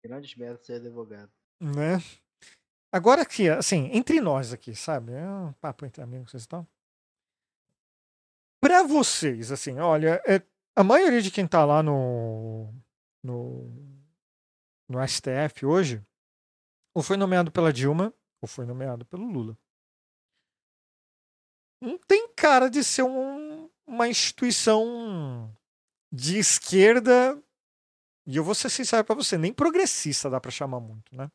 Grandes 0.05 0.35
merda 0.35 0.63
ser 0.63 0.75
advogado. 0.75 1.31
Né? 1.61 1.99
Agora 2.93 3.25
que, 3.25 3.49
assim, 3.49 3.89
entre 3.93 4.21
nós 4.21 4.53
aqui, 4.53 4.77
sabe? 4.77 5.13
É 5.13 5.27
um 5.27 5.53
papo 5.55 5.87
entre 5.87 6.03
amigos 6.03 6.35
e 6.35 6.47
tal. 6.47 6.69
Para 8.61 8.83
vocês, 8.83 9.51
assim, 9.51 9.79
olha, 9.79 10.23
é, 10.27 10.43
a 10.77 10.85
maioria 10.85 11.23
de 11.23 11.31
quem 11.31 11.49
tá 11.49 11.65
lá 11.65 11.83
no, 11.83 12.73
no, 13.25 13.67
no 14.89 15.09
STF 15.09 15.65
hoje, 15.65 16.05
ou 16.95 17.03
foi 17.03 17.17
nomeado 17.17 17.51
pela 17.51 17.73
Dilma, 17.73 18.13
ou 18.43 18.47
foi 18.47 18.67
nomeado 18.67 19.07
pelo 19.07 19.25
Lula. 19.27 19.59
Não 21.81 21.99
tem 21.99 22.29
cara 22.35 22.69
de 22.69 22.85
ser 22.85 23.03
um, 23.03 23.71
uma 23.87 24.07
instituição 24.07 25.51
de 26.13 26.39
esquerda, 26.39 27.43
e 28.27 28.37
eu 28.37 28.45
vou 28.45 28.55
ser 28.55 28.69
sincero 28.69 29.05
para 29.05 29.15
você, 29.15 29.39
nem 29.39 29.53
progressista 29.53 30.29
dá 30.29 30.39
para 30.39 30.51
chamar 30.51 30.79
muito, 30.79 31.17
né? 31.17 31.31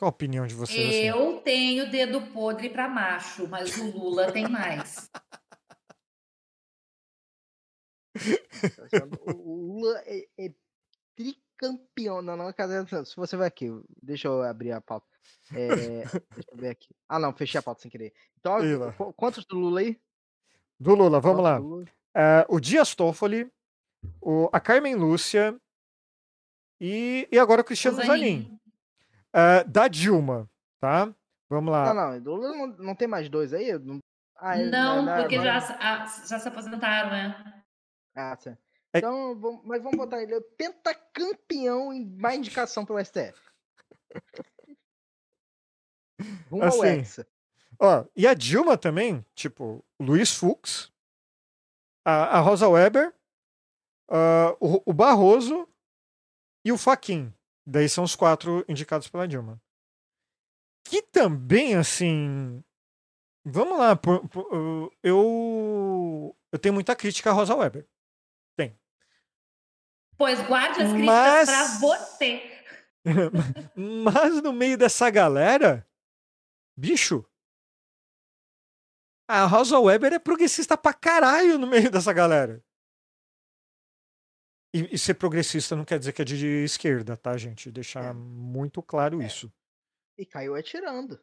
Qual 0.00 0.08
a 0.08 0.14
opinião 0.14 0.46
de 0.46 0.54
vocês? 0.54 0.88
Assim? 0.88 1.04
Eu 1.08 1.28
assim? 1.28 1.40
tenho 1.42 1.90
dedo 1.90 2.22
podre 2.28 2.70
para 2.70 2.88
macho, 2.88 3.46
mas 3.46 3.76
o 3.76 3.90
Lula 3.90 4.32
tem 4.32 4.48
mais. 4.48 5.10
o 9.44 9.52
Lula 9.52 10.02
é, 10.06 10.26
é 10.38 10.54
tricampeão. 11.14 12.22
Não, 12.22 12.34
não, 12.34 12.50
cadê? 12.50 12.82
Se 13.04 13.14
você 13.14 13.36
vai 13.36 13.46
aqui, 13.46 13.66
deixa 14.02 14.26
eu 14.26 14.42
abrir 14.42 14.72
a 14.72 14.80
pauta. 14.80 15.06
É, 15.52 15.68
deixa 16.34 16.50
eu 16.50 16.56
ver 16.56 16.70
aqui. 16.70 16.96
Ah, 17.06 17.18
não, 17.18 17.34
fechei 17.34 17.58
a 17.58 17.62
pauta 17.62 17.82
sem 17.82 17.90
querer. 17.90 18.14
Então, 18.38 18.56
quantos 19.14 19.44
do 19.44 19.58
Lula 19.58 19.80
aí? 19.80 20.00
Do 20.78 20.94
Lula, 20.94 21.20
vamos 21.20 21.42
quantos 21.42 21.44
lá. 21.44 21.58
Lula? 21.58 21.84
Uh, 22.16 22.56
o 22.56 22.58
Dias 22.58 22.94
Toffoli, 22.94 23.52
o, 24.18 24.48
a 24.50 24.60
Carmen 24.60 24.94
Lúcia 24.94 25.60
e, 26.80 27.28
e 27.30 27.38
agora 27.38 27.60
o 27.60 27.64
Cristiano 27.64 27.98
Zanin. 27.98 28.08
Zanin. 28.08 28.59
Uh, 29.34 29.68
da 29.68 29.88
Dilma, 29.88 30.48
tá? 30.80 31.14
Vamos 31.48 31.72
lá. 31.72 31.94
Não, 31.94 32.20
não, 32.20 32.38
não, 32.38 32.66
não 32.78 32.94
tem 32.94 33.08
mais 33.08 33.28
dois 33.28 33.52
aí? 33.52 33.76
Não, 33.78 33.98
ah, 34.36 34.56
não, 34.56 35.02
não 35.02 35.16
porque 35.16 35.36
já, 35.36 35.58
já 35.58 36.38
se 36.38 36.48
aposentaram, 36.48 37.10
né? 37.10 37.62
Ah, 38.14 38.36
sim. 38.38 38.56
É... 38.92 38.98
Então, 38.98 39.38
vamos, 39.38 39.64
mas 39.64 39.82
vamos 39.82 39.96
botar 39.96 40.22
ele 40.22 40.40
pentacampeão 40.56 41.92
em 41.92 42.06
mais 42.16 42.38
indicação 42.38 42.84
pelo 42.84 43.04
STF. 43.04 43.38
Rumo 46.50 46.64
assim, 46.64 46.78
ao 46.78 46.84
Hexa. 46.84 47.26
Ó, 47.78 48.04
e 48.16 48.26
a 48.26 48.34
Dilma 48.34 48.76
também, 48.76 49.24
tipo, 49.34 49.84
Luiz 49.98 50.34
Fux, 50.34 50.92
a, 52.04 52.38
a 52.38 52.40
Rosa 52.40 52.68
Weber, 52.68 53.14
uh, 54.10 54.56
o, 54.60 54.82
o 54.90 54.92
Barroso 54.92 55.68
e 56.64 56.72
o 56.72 56.78
Faquin. 56.78 57.32
Daí 57.66 57.88
são 57.88 58.04
os 58.04 58.16
quatro 58.16 58.64
indicados 58.68 59.08
pela 59.08 59.28
Dilma. 59.28 59.60
Que 60.84 61.02
também, 61.02 61.74
assim. 61.76 62.62
Vamos 63.44 63.78
lá, 63.78 63.96
por, 63.96 64.28
por, 64.28 64.92
eu. 65.02 66.36
Eu 66.52 66.58
tenho 66.58 66.74
muita 66.74 66.96
crítica 66.96 67.30
a 67.30 67.32
Rosa 67.32 67.54
Weber. 67.54 67.86
Tem. 68.56 68.78
Pois 70.16 70.40
guarde 70.46 70.82
as 70.82 70.90
críticas 70.90 71.06
Mas... 71.06 71.48
pra 71.48 71.66
você. 71.78 72.60
Mas 73.76 74.42
no 74.42 74.52
meio 74.52 74.76
dessa 74.76 75.08
galera, 75.08 75.86
bicho, 76.76 77.24
A 79.28 79.46
Rosa 79.46 79.78
Weber 79.78 80.12
é 80.12 80.18
progressista 80.18 80.76
pra 80.76 80.92
caralho 80.92 81.58
no 81.58 81.66
meio 81.66 81.90
dessa 81.90 82.12
galera. 82.12 82.62
E, 84.72 84.94
e 84.94 84.98
ser 84.98 85.14
progressista 85.14 85.74
não 85.74 85.84
quer 85.84 85.98
dizer 85.98 86.12
que 86.12 86.22
é 86.22 86.24
de 86.24 86.46
esquerda, 86.64 87.16
tá, 87.16 87.36
gente? 87.36 87.70
Deixar 87.70 88.04
É. 88.04 88.12
muito 88.12 88.80
claro 88.82 89.20
É. 89.20 89.26
isso. 89.26 89.52
E 90.16 90.24
caiu 90.24 90.54
atirando. 90.54 91.18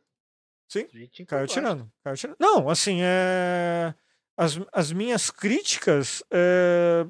Sim, 0.69 0.85
Caiu 1.25 1.41
eu 1.43 1.47
gosto. 1.47 1.53
tirando, 1.53 1.91
caiu 2.03 2.17
tirando. 2.17 2.35
Não, 2.39 2.69
assim, 2.69 2.99
é... 3.01 3.93
as, 4.35 4.59
as 4.73 4.91
minhas 4.91 5.31
críticas 5.31 6.21
é, 6.29 7.05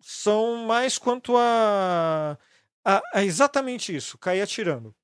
são 0.00 0.58
mais 0.64 0.96
quanto 0.96 1.36
a, 1.36 2.38
a, 2.84 3.02
a 3.12 3.24
exatamente 3.24 3.94
isso, 3.94 4.16
cair 4.16 4.42
atirando. 4.42 4.94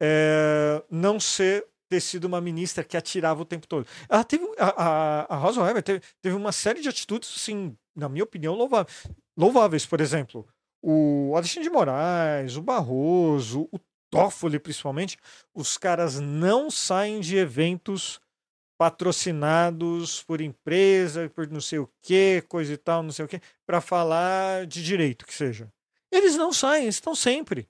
É, 0.00 0.84
não 0.90 1.18
ser 1.18 1.66
ter 1.88 2.00
sido 2.00 2.24
uma 2.24 2.40
ministra 2.40 2.82
que 2.84 2.96
atirava 2.96 3.42
o 3.42 3.44
tempo 3.44 3.66
todo. 3.66 3.86
Ela 4.08 4.24
teve, 4.24 4.44
a, 4.58 4.68
a, 5.24 5.34
a 5.34 5.36
Rosa 5.36 5.62
Weber 5.62 5.82
teve, 5.82 6.00
teve 6.20 6.34
uma 6.34 6.50
série 6.52 6.80
de 6.80 6.88
atitudes, 6.88 7.32
assim, 7.36 7.76
na 7.94 8.08
minha 8.08 8.24
opinião, 8.24 8.54
louváveis. 8.54 9.06
Louváveis. 9.36 9.86
Por 9.86 10.00
exemplo, 10.00 10.46
o 10.82 11.32
Alexandre 11.36 11.68
de 11.68 11.74
Moraes, 11.74 12.56
o 12.56 12.62
Barroso, 12.62 13.68
o 13.72 13.78
Toffoli, 14.10 14.58
principalmente, 14.58 15.16
os 15.52 15.76
caras 15.76 16.20
não 16.20 16.70
saem 16.70 17.20
de 17.20 17.36
eventos 17.36 18.20
patrocinados 18.78 20.22
por 20.22 20.40
empresa, 20.40 21.28
por 21.30 21.48
não 21.48 21.60
sei 21.60 21.78
o 21.78 21.90
que, 22.02 22.42
coisa 22.48 22.72
e 22.72 22.76
tal, 22.76 23.02
não 23.02 23.12
sei 23.12 23.24
o 23.24 23.28
que, 23.28 23.40
para 23.64 23.80
falar 23.80 24.66
de 24.66 24.84
direito, 24.84 25.26
que 25.26 25.34
seja. 25.34 25.72
Eles 26.10 26.36
não 26.36 26.52
saem, 26.52 26.84
eles 26.84 26.96
estão 26.96 27.14
sempre. 27.14 27.68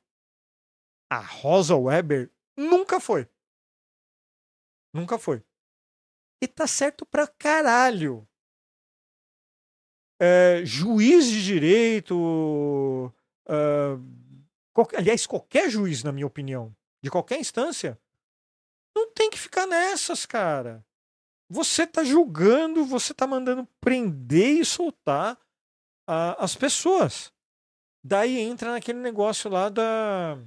A 1.11 1.19
Rosa 1.19 1.77
Weber 1.77 2.31
nunca 2.57 2.99
foi. 2.99 3.29
Nunca 4.93 5.19
foi. 5.19 5.43
E 6.43 6.47
tá 6.47 6.67
certo 6.67 7.07
pra 7.07 7.27
caralho. 7.27 8.29
É, 10.27 10.65
juiz 10.65 11.27
de 11.27 11.45
direito. 11.45 13.13
ah, 13.47 13.99
qual- 14.73 14.89
aliás, 14.97 15.27
qualquer 15.27 15.69
juiz, 15.69 16.03
na 16.03 16.13
minha 16.13 16.27
opinião, 16.27 16.75
de 17.03 17.11
qualquer 17.11 17.39
instância, 17.39 18.01
não 18.97 19.13
tem 19.13 19.29
que 19.29 19.39
ficar 19.39 19.67
nessas, 19.67 20.25
cara. 20.25 20.83
Você 21.51 21.87
tá 21.87 22.03
julgando, 22.03 22.87
você 22.87 23.13
tá 23.13 23.27
mandando 23.27 23.69
prender 23.83 24.61
e 24.61 24.65
soltar 24.65 25.39
ah, 26.09 26.43
as 26.43 26.57
pessoas. 26.57 27.31
Daí 28.03 28.39
entra 28.39 28.73
naquele 28.73 29.01
negócio 29.01 29.51
lá 29.51 29.69
da, 29.69 30.39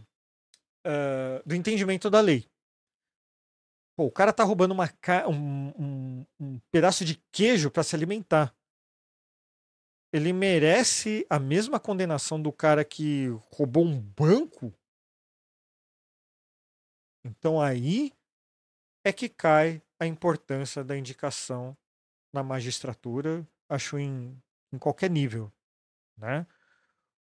ah, 0.86 1.42
do 1.46 1.54
entendimento 1.54 2.10
da 2.10 2.20
lei. 2.20 2.50
Pô, 3.96 4.06
o 4.06 4.12
cara 4.12 4.34
tá 4.34 4.44
roubando 4.44 4.72
uma 4.74 4.90
um, 5.28 5.74
um- 5.78 6.26
um 6.40 6.60
pedaço 6.72 7.06
de 7.06 7.22
queijo 7.32 7.70
para 7.70 7.84
se 7.84 7.96
alimentar. 7.96 8.56
Ele 10.18 10.34
merece 10.34 11.26
a 11.30 11.40
mesma 11.40 11.80
condenação 11.80 12.42
do 12.42 12.52
cara 12.52 12.84
que 12.84 13.28
roubou 13.52 13.86
um 13.86 14.00
banco? 14.00 14.74
Então 17.24 17.62
aí 17.62 18.12
é 19.04 19.14
que 19.14 19.30
cai 19.30 19.82
a 20.00 20.06
importância 20.06 20.84
da 20.84 20.98
indicação 20.98 21.78
na 22.34 22.44
magistratura, 22.44 23.48
acho 23.70 23.98
em, 23.98 24.38
em 24.72 24.78
qualquer 24.78 25.10
nível, 25.10 25.52
né? 26.18 26.46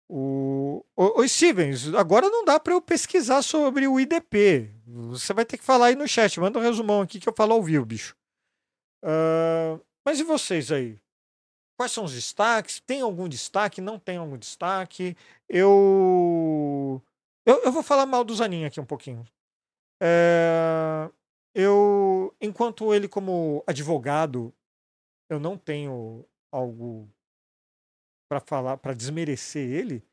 O, 0.08 0.84
o, 0.96 1.20
o 1.20 1.28
Stevens, 1.28 1.94
agora 1.94 2.28
não 2.28 2.44
dá 2.44 2.58
para 2.58 2.72
eu 2.72 2.82
pesquisar 2.82 3.42
sobre 3.42 3.86
o 3.86 4.00
IDP. 4.00 4.74
Você 4.84 5.32
vai 5.32 5.44
ter 5.44 5.56
que 5.56 5.64
falar 5.64 5.86
aí 5.86 5.94
no 5.94 6.08
chat. 6.08 6.40
Manda 6.40 6.58
um 6.58 6.62
resumão 6.62 7.00
aqui 7.00 7.20
que 7.20 7.28
eu 7.28 7.34
falo 7.36 7.52
ao 7.52 7.62
vivo, 7.62 7.86
bicho. 7.86 8.16
Ah, 9.04 9.78
mas 10.04 10.18
e 10.18 10.24
vocês 10.24 10.72
aí? 10.72 10.98
Quais 11.80 11.92
são 11.92 12.04
os 12.04 12.12
destaques? 12.12 12.78
Tem 12.78 13.00
algum 13.00 13.26
destaque? 13.26 13.80
Não 13.80 13.98
tem 13.98 14.18
algum 14.18 14.36
destaque? 14.36 15.16
Eu. 15.48 17.02
Eu, 17.46 17.62
eu 17.62 17.72
vou 17.72 17.82
falar 17.82 18.04
mal 18.04 18.22
do 18.22 18.34
Zanin 18.34 18.66
aqui 18.66 18.78
um 18.78 18.84
pouquinho. 18.84 19.24
É, 19.98 21.10
eu, 21.54 22.36
enquanto 22.38 22.92
ele, 22.92 23.08
como 23.08 23.64
advogado, 23.66 24.54
eu 25.30 25.40
não 25.40 25.56
tenho 25.56 26.28
algo 26.52 27.10
para 28.30 28.40
falar, 28.40 28.76
para 28.76 28.92
desmerecer 28.92 29.66
ele. 29.66 30.04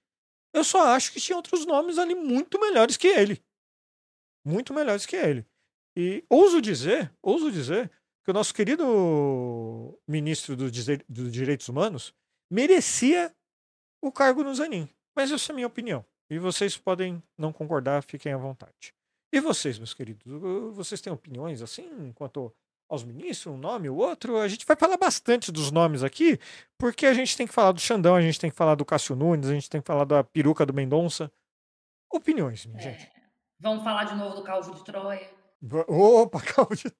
Eu 0.53 0.63
só 0.63 0.95
acho 0.95 1.11
que 1.11 1.19
tinha 1.19 1.35
outros 1.35 1.65
nomes 1.65 1.97
ali 1.97 2.15
muito 2.15 2.57
melhores 2.61 2.95
que 2.95 3.07
ele. 3.07 3.43
Muito 4.45 4.73
melhores 4.73 5.05
que 5.05 5.17
ele. 5.17 5.45
E 5.97 6.23
ouso 6.29 6.61
dizer, 6.61 7.13
ouso 7.21 7.51
dizer, 7.51 7.91
que 8.27 8.31
o 8.31 8.33
nosso 8.33 8.53
querido 8.53 9.97
ministro 10.05 10.53
do 10.53 10.69
dos 10.69 11.31
Direitos 11.31 11.69
Humanos 11.69 12.13
merecia 12.51 13.33
o 14.01 14.11
cargo 14.11 14.43
no 14.43 14.53
Zanin. 14.53 14.89
Mas 15.15 15.31
essa 15.31 15.49
é 15.49 15.53
a 15.53 15.55
minha 15.55 15.67
opinião. 15.67 16.05
E 16.29 16.37
vocês 16.37 16.77
podem 16.77 17.23
não 17.37 17.53
concordar, 17.53 18.03
fiquem 18.03 18.33
à 18.33 18.37
vontade. 18.37 18.93
E 19.31 19.39
vocês, 19.39 19.77
meus 19.77 19.93
queridos, 19.93 20.25
vocês 20.75 20.99
têm 20.99 21.13
opiniões 21.13 21.61
assim 21.61 22.11
quanto 22.15 22.53
aos 22.89 23.05
ministros, 23.05 23.55
um 23.55 23.57
nome, 23.57 23.89
o 23.89 23.95
outro? 23.95 24.35
A 24.39 24.47
gente 24.49 24.65
vai 24.65 24.75
falar 24.75 24.97
bastante 24.97 25.49
dos 25.49 25.71
nomes 25.71 26.03
aqui, 26.03 26.37
porque 26.77 27.05
a 27.05 27.13
gente 27.13 27.37
tem 27.37 27.47
que 27.47 27.53
falar 27.53 27.71
do 27.71 27.79
Xandão, 27.79 28.13
a 28.13 28.21
gente 28.21 28.41
tem 28.41 28.49
que 28.49 28.57
falar 28.57 28.75
do 28.75 28.83
Cássio 28.83 29.15
Nunes, 29.15 29.47
a 29.47 29.53
gente 29.53 29.69
tem 29.69 29.79
que 29.79 29.87
falar 29.87 30.03
da 30.03 30.21
peruca 30.21 30.65
do 30.65 30.73
Mendonça. 30.73 31.31
Opiniões, 32.11 32.65
minha 32.65 32.81
gente. 32.81 33.05
É, 33.05 33.11
vamos 33.57 33.85
falar 33.85 34.03
de 34.03 34.15
novo 34.15 34.35
do 34.35 34.43
Calvo 34.43 34.75
de 34.75 34.83
Troia. 34.83 35.29
Opa, 35.87 36.41
calma 36.43 36.75
de, 36.75 36.91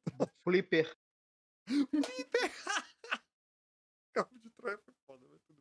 Flipper. 0.46 0.96
calma 4.14 4.32
de 4.42 4.50
Troia 4.52 4.78
foi 4.84 4.94
foda, 5.06 5.26
mas 5.32 5.42
tudo 5.44 5.60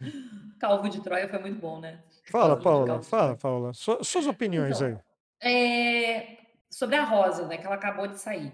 bem. 0.00 0.12
Calvo 0.58 0.88
de 0.88 1.02
Troia 1.02 1.28
foi 1.28 1.38
muito 1.38 1.60
bom, 1.60 1.80
né? 1.80 2.02
Fala, 2.30 2.48
Calvo 2.54 2.62
Paula, 2.62 2.86
Calvo 2.86 3.02
fala. 3.04 3.36
Paula. 3.36 3.74
Su- 3.74 4.02
Suas 4.04 4.26
opiniões 4.26 4.80
aí. 4.80 4.92
Então, 4.92 5.02
é, 5.42 6.38
sobre 6.70 6.96
a 6.96 7.04
Rosa, 7.04 7.46
né, 7.46 7.56
que 7.58 7.66
ela 7.66 7.74
acabou 7.76 8.06
de 8.06 8.18
sair. 8.20 8.52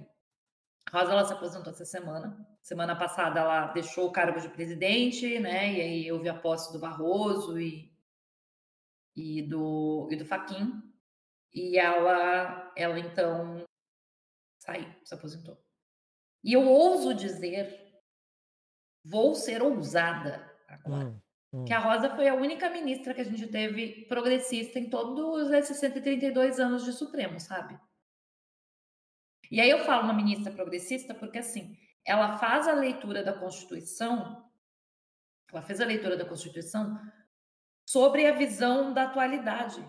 A 0.93 1.01
Rosa 1.01 1.13
ela 1.13 1.25
se 1.25 1.33
aposentou 1.33 1.73
essa 1.73 1.85
semana. 1.85 2.37
Semana 2.63 2.95
passada 2.97 3.41
ela 3.41 3.67
deixou 3.73 4.07
o 4.09 4.13
cargo 4.13 4.41
de 4.41 4.49
presidente, 4.49 5.39
né? 5.41 5.73
E 5.73 5.81
aí 5.81 6.13
houve 6.13 6.29
a 6.29 6.35
posse 6.39 6.73
do 6.73 6.79
Barroso 6.79 7.59
e, 7.61 7.93
e 9.17 9.43
do 9.43 10.09
e 10.13 10.17
do 10.17 10.25
Faquin. 10.25 10.81
E 11.53 11.77
ela 11.77 12.73
ela 12.77 13.01
então 13.01 13.66
saiu, 14.67 14.93
se 15.05 15.15
aposentou. 15.15 15.57
E 16.43 16.53
eu 16.53 16.69
ouso 16.69 17.15
dizer, 17.15 18.03
vou 19.05 19.35
ser 19.35 19.63
ousada 19.63 20.53
agora 20.69 21.07
Hum, 21.53 21.61
hum. 21.61 21.65
que 21.65 21.73
a 21.73 21.79
Rosa 21.79 22.11
foi 22.15 22.29
a 22.29 22.35
única 22.35 22.69
ministra 22.69 23.15
que 23.15 23.21
a 23.21 23.25
gente 23.25 23.47
teve 23.47 24.05
progressista 24.07 24.79
em 24.79 24.91
todos 24.91 25.51
esses 25.53 25.77
132 25.79 26.59
anos 26.59 26.85
de 26.85 26.93
Supremo, 26.93 27.39
sabe? 27.39 27.79
E 29.51 29.61
aí 29.61 29.71
eu 29.71 29.85
falo 29.85 30.05
uma 30.05 30.13
ministra 30.13 30.53
progressista 30.53 31.15
porque, 31.15 31.39
assim, 31.39 31.79
ela 32.05 32.37
faz 32.39 32.67
a 32.67 32.73
leitura 32.73 33.23
da 33.23 33.33
Constituição, 33.33 34.45
ela 35.53 35.63
fez 35.63 35.81
a 35.81 35.87
leitura 35.87 36.17
da 36.17 36.25
Constituição 36.25 37.01
sobre 37.89 38.27
a 38.27 38.33
visão 38.33 38.93
da 38.93 39.05
atualidade 39.05 39.85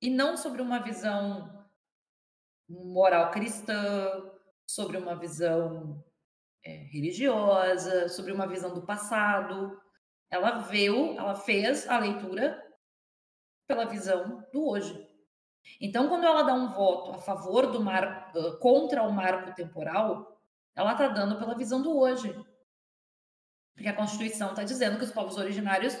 e 0.00 0.08
não 0.08 0.38
sobre 0.38 0.62
uma 0.62 0.78
visão 0.78 1.59
moral 2.70 3.30
cristã, 3.30 4.30
sobre 4.66 4.96
uma 4.96 5.16
visão 5.16 6.04
é, 6.64 6.70
religiosa, 6.92 8.08
sobre 8.08 8.32
uma 8.32 8.46
visão 8.46 8.72
do 8.72 8.86
passado 8.86 9.80
ela 10.30 10.58
viu, 10.58 11.18
ela 11.18 11.34
fez 11.34 11.88
a 11.88 11.98
leitura 11.98 12.62
pela 13.66 13.84
visão 13.84 14.46
do 14.52 14.68
hoje. 14.68 15.08
Então, 15.80 16.08
quando 16.08 16.24
ela 16.24 16.42
dá 16.42 16.54
um 16.54 16.68
voto 16.68 17.10
a 17.10 17.18
favor 17.18 17.66
do 17.66 17.82
eh, 17.90 18.56
contra 18.60 19.02
o 19.02 19.12
marco 19.12 19.54
temporal, 19.54 20.40
ela 20.74 20.92
está 20.92 21.08
dando 21.08 21.38
pela 21.38 21.56
visão 21.56 21.82
do 21.82 21.98
hoje. 21.98 22.32
Porque 23.74 23.88
a 23.88 23.96
Constituição 23.96 24.50
está 24.50 24.62
dizendo 24.62 24.98
que 24.98 25.04
os 25.04 25.12
povos 25.12 25.36
originários 25.36 25.98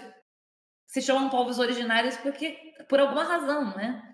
se 0.86 1.02
chamam 1.02 1.28
povos 1.28 1.58
originários 1.58 2.16
porque 2.16 2.74
por 2.88 2.98
alguma 2.98 3.24
razão, 3.24 3.76
né? 3.76 4.09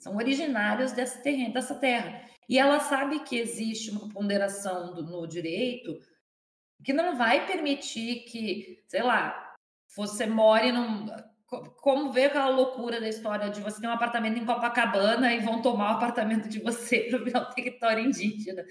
São 0.00 0.16
originários 0.16 0.92
terreno, 1.22 1.52
dessa 1.52 1.74
terra. 1.74 2.22
E 2.48 2.58
ela 2.58 2.80
sabe 2.80 3.20
que 3.20 3.36
existe 3.38 3.90
uma 3.90 4.08
ponderação 4.08 4.94
do- 4.94 5.02
no 5.04 5.26
direito 5.26 6.00
que 6.82 6.92
não 6.92 7.16
vai 7.16 7.46
permitir 7.46 8.24
que, 8.24 8.82
sei 8.88 9.02
lá, 9.02 9.54
você 9.94 10.26
more 10.26 10.72
num. 10.72 11.06
co- 11.46 11.70
Como 11.82 12.10
ver 12.12 12.26
aquela 12.26 12.48
loucura 12.48 13.00
da 13.00 13.08
história 13.08 13.50
de 13.50 13.60
você 13.60 13.80
ter 13.80 13.86
um 13.86 13.92
apartamento 13.92 14.38
em 14.38 14.46
Copacabana 14.46 15.34
e 15.34 15.40
vão 15.40 15.60
tomar 15.60 15.92
o 15.92 15.96
apartamento 15.96 16.48
de 16.48 16.60
você 16.60 17.00
para 17.10 17.18
virar 17.18 17.40
um 17.42 17.54
território 17.54 18.04
indígena? 18.04 18.64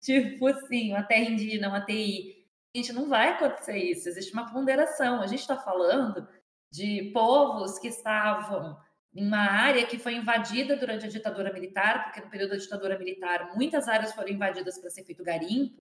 Tipo 0.00 0.46
assim, 0.46 0.92
uma 0.92 1.02
terra 1.02 1.30
indígena, 1.30 1.68
uma 1.68 1.80
TI. 1.84 2.46
Gente, 2.74 2.92
não 2.92 3.08
vai 3.08 3.30
acontecer 3.30 3.76
isso. 3.78 4.08
Existe 4.08 4.32
uma 4.32 4.52
ponderação. 4.52 5.20
A 5.20 5.26
gente 5.26 5.40
está 5.40 5.56
falando 5.56 6.28
de 6.70 7.10
povos 7.12 7.78
que 7.78 7.88
estavam 7.88 8.76
uma 9.16 9.50
área 9.50 9.86
que 9.86 9.98
foi 9.98 10.14
invadida 10.14 10.76
durante 10.76 11.06
a 11.06 11.08
ditadura 11.08 11.52
militar, 11.52 12.04
porque 12.04 12.20
no 12.20 12.30
período 12.30 12.50
da 12.50 12.56
ditadura 12.56 12.98
militar 12.98 13.54
muitas 13.54 13.88
áreas 13.88 14.12
foram 14.12 14.28
invadidas 14.28 14.78
para 14.78 14.90
ser 14.90 15.04
feito 15.04 15.24
garimpo, 15.24 15.76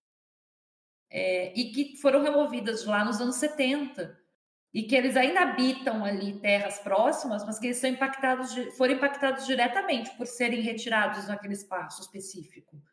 é, 1.09 1.53
e 1.57 1.71
que 1.71 1.97
foram 1.97 2.21
removidas 2.23 2.81
de 2.81 2.87
lá 2.87 3.05
nos 3.05 3.21
anos 3.21 3.35
70 3.35 4.25
e 4.75 4.83
que 4.83 4.93
eles 4.93 5.15
ainda 5.15 5.39
habitam 5.39 6.03
ali 6.03 6.37
terras 6.41 6.79
próximas, 6.79 7.45
mas 7.45 7.57
que 7.57 7.67
eles 7.67 7.77
são 7.77 7.89
impactados, 7.89 8.53
foram 8.75 8.95
impactados 8.95 9.45
diretamente 9.45 10.11
por 10.17 10.27
serem 10.27 10.59
retirados 10.59 11.29
naquele 11.29 11.53
espaço 11.53 12.01
específico, 12.01 12.83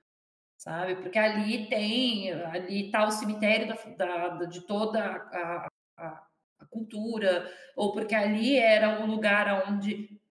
sabe? 0.57 0.95
Porque 0.95 1.18
ali 1.18 1.68
tem, 1.68 2.32
ali 2.32 2.86
está 2.86 3.05
o 3.05 3.11
cemitério 3.11 3.66
da, 3.66 4.28
da, 4.28 4.45
de 4.45 4.61
toda 4.61 5.03
a, 5.05 5.68
a, 5.97 6.26
a, 6.61 6.66
cultura, 6.66 7.53
ou 7.74 7.93
porque 7.93 8.14
ali 8.14 8.57
era 8.57 9.01
um 9.03 9.07
lugar 9.07 9.68
onde 9.68 10.22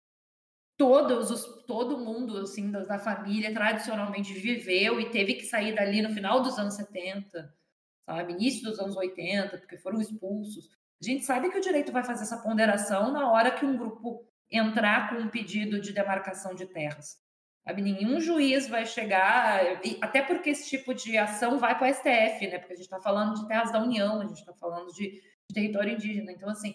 todos 0.82 1.30
os, 1.30 1.46
todo 1.68 2.00
mundo 2.00 2.40
assim 2.40 2.72
da, 2.72 2.84
da 2.84 2.98
família 2.98 3.54
tradicionalmente 3.54 4.34
viveu 4.34 5.00
e 5.00 5.12
teve 5.12 5.36
que 5.36 5.46
sair 5.46 5.76
dali 5.76 6.02
no 6.02 6.10
final 6.10 6.42
dos 6.42 6.58
anos 6.58 6.74
70, 6.74 7.54
sabe? 8.04 8.34
Início 8.34 8.64
dos 8.64 8.80
anos 8.80 8.98
80, 8.98 9.60
porque 9.60 9.78
foram 9.78 10.02
expulsos. 10.02 10.70
A 11.00 11.06
gente 11.06 11.24
sabe 11.24 11.52
que 11.52 11.58
o 11.60 11.62
direito 11.62 11.92
vai 11.92 12.04
fazer 12.04 12.24
essa 12.24 12.42
ponderação 12.42 13.12
na 13.12 13.32
hora 13.32 13.52
que 13.52 13.64
um 13.64 13.78
grupo 13.78 14.26
entrar 14.50 15.12
com 15.12 15.22
um 15.22 15.30
pedido 15.30 15.80
de 15.80 15.94
demarcação 15.94 16.56
de 16.56 16.66
terras. 16.66 17.20
Sabe? 17.64 17.84
Nenhum 17.84 18.20
juiz 18.20 18.68
vai 18.68 18.88
chegar, 18.88 19.62
até 20.02 20.24
porque 20.24 20.50
esse 20.50 20.68
tipo 20.68 20.96
de 20.96 21.16
ação 21.16 21.60
vai 21.60 21.78
para 21.78 21.92
o 21.92 21.94
STF, 21.94 22.48
né? 22.48 22.58
Porque 22.58 22.74
a 22.74 22.76
gente 22.76 22.86
está 22.86 23.00
falando 23.00 23.36
de 23.36 23.48
terras 23.48 23.72
da 23.72 23.84
União, 23.84 24.20
a 24.20 24.26
gente 24.26 24.40
está 24.40 24.54
falando 24.56 24.92
de, 24.94 25.12
de, 25.12 25.54
território 25.54 25.94
indígena. 25.94 26.32
Então, 26.32 26.50
assim, 26.50 26.74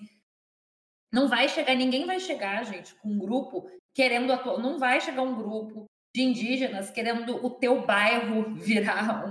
não 1.13 1.27
vai 1.27 1.49
chegar, 1.49 1.75
ninguém 1.75 2.07
vai 2.07 2.21
chegar, 2.21 2.65
gente, 2.65 2.95
com 2.95 3.09
um 3.09 3.19
grupo 3.19 3.69
querendo 3.97 4.31
atuar, 4.31 4.59
não 4.59 4.79
vai 4.79 5.01
chegar 5.01 5.23
um 5.23 5.35
grupo 5.35 5.87
de 6.15 6.21
indígenas 6.23 6.91
querendo 6.91 7.43
o 7.45 7.49
teu 7.49 7.87
bairro 7.87 8.55
virar 8.55 9.25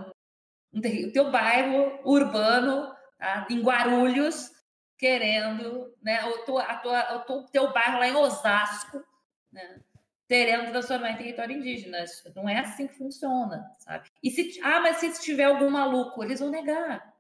um, 0.73 0.79
um 0.79 0.79
o 0.79 1.11
teu 1.11 1.29
bairro 1.29 1.99
urbano, 2.03 2.91
tá? 3.19 3.45
em 3.47 3.61
Guarulhos, 3.61 4.51
querendo, 4.97 5.95
né, 6.01 6.25
o, 6.25 6.45
tua, 6.45 6.63
a 6.63 6.77
tua, 6.77 7.25
o 7.29 7.43
teu 7.43 7.71
bairro 7.71 7.99
lá 7.99 8.07
em 8.07 8.15
Osasco, 8.15 9.03
né, 9.51 9.81
querendo 10.27 10.71
transformar 10.71 11.11
em 11.11 11.17
território 11.17 11.55
indígena. 11.55 12.03
Não 12.35 12.49
é 12.49 12.57
assim 12.57 12.87
que 12.87 12.95
funciona, 12.95 13.69
sabe? 13.77 14.09
E 14.23 14.31
se, 14.31 14.59
ah, 14.63 14.79
mas 14.79 14.97
se 14.97 15.21
tiver 15.21 15.43
algum 15.43 15.69
maluco, 15.69 16.23
eles 16.23 16.39
vão 16.39 16.49
negar. 16.49 17.13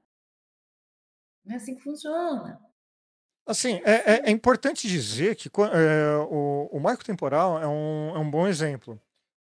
Não 1.43 1.53
é 1.53 1.57
assim 1.57 1.75
que 1.75 1.83
funciona. 1.83 2.59
Assim, 3.47 3.79
é, 3.85 4.13
é, 4.13 4.21
é 4.25 4.31
importante 4.31 4.87
dizer 4.87 5.35
que 5.35 5.49
é, 5.49 6.17
o, 6.29 6.67
o, 6.71 6.79
marco 6.79 7.05
temporal 7.05 7.61
é 7.61 7.67
um, 7.67 8.15
é 8.15 8.19
um 8.19 8.29
bom 8.29 8.47
exemplo. 8.47 8.99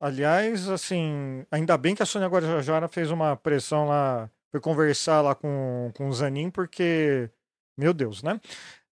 Aliás, 0.01 0.69
assim, 0.69 1.45
ainda 1.51 1.77
bem 1.77 1.95
que 1.95 2.03
a 2.03 2.07
Sônia 2.07 2.29
Guajajara 2.29 2.89
fez 2.89 3.11
uma 3.11 3.37
pressão 3.37 3.87
lá, 3.87 4.31
foi 4.51 4.61
conversar 4.61 5.21
lá 5.21 5.35
com, 5.35 5.93
com 5.95 6.09
o 6.09 6.13
Zanin, 6.13 6.51
porque 6.51 7.31
meu 7.77 7.93
Deus, 7.93 8.23
né? 8.23 8.41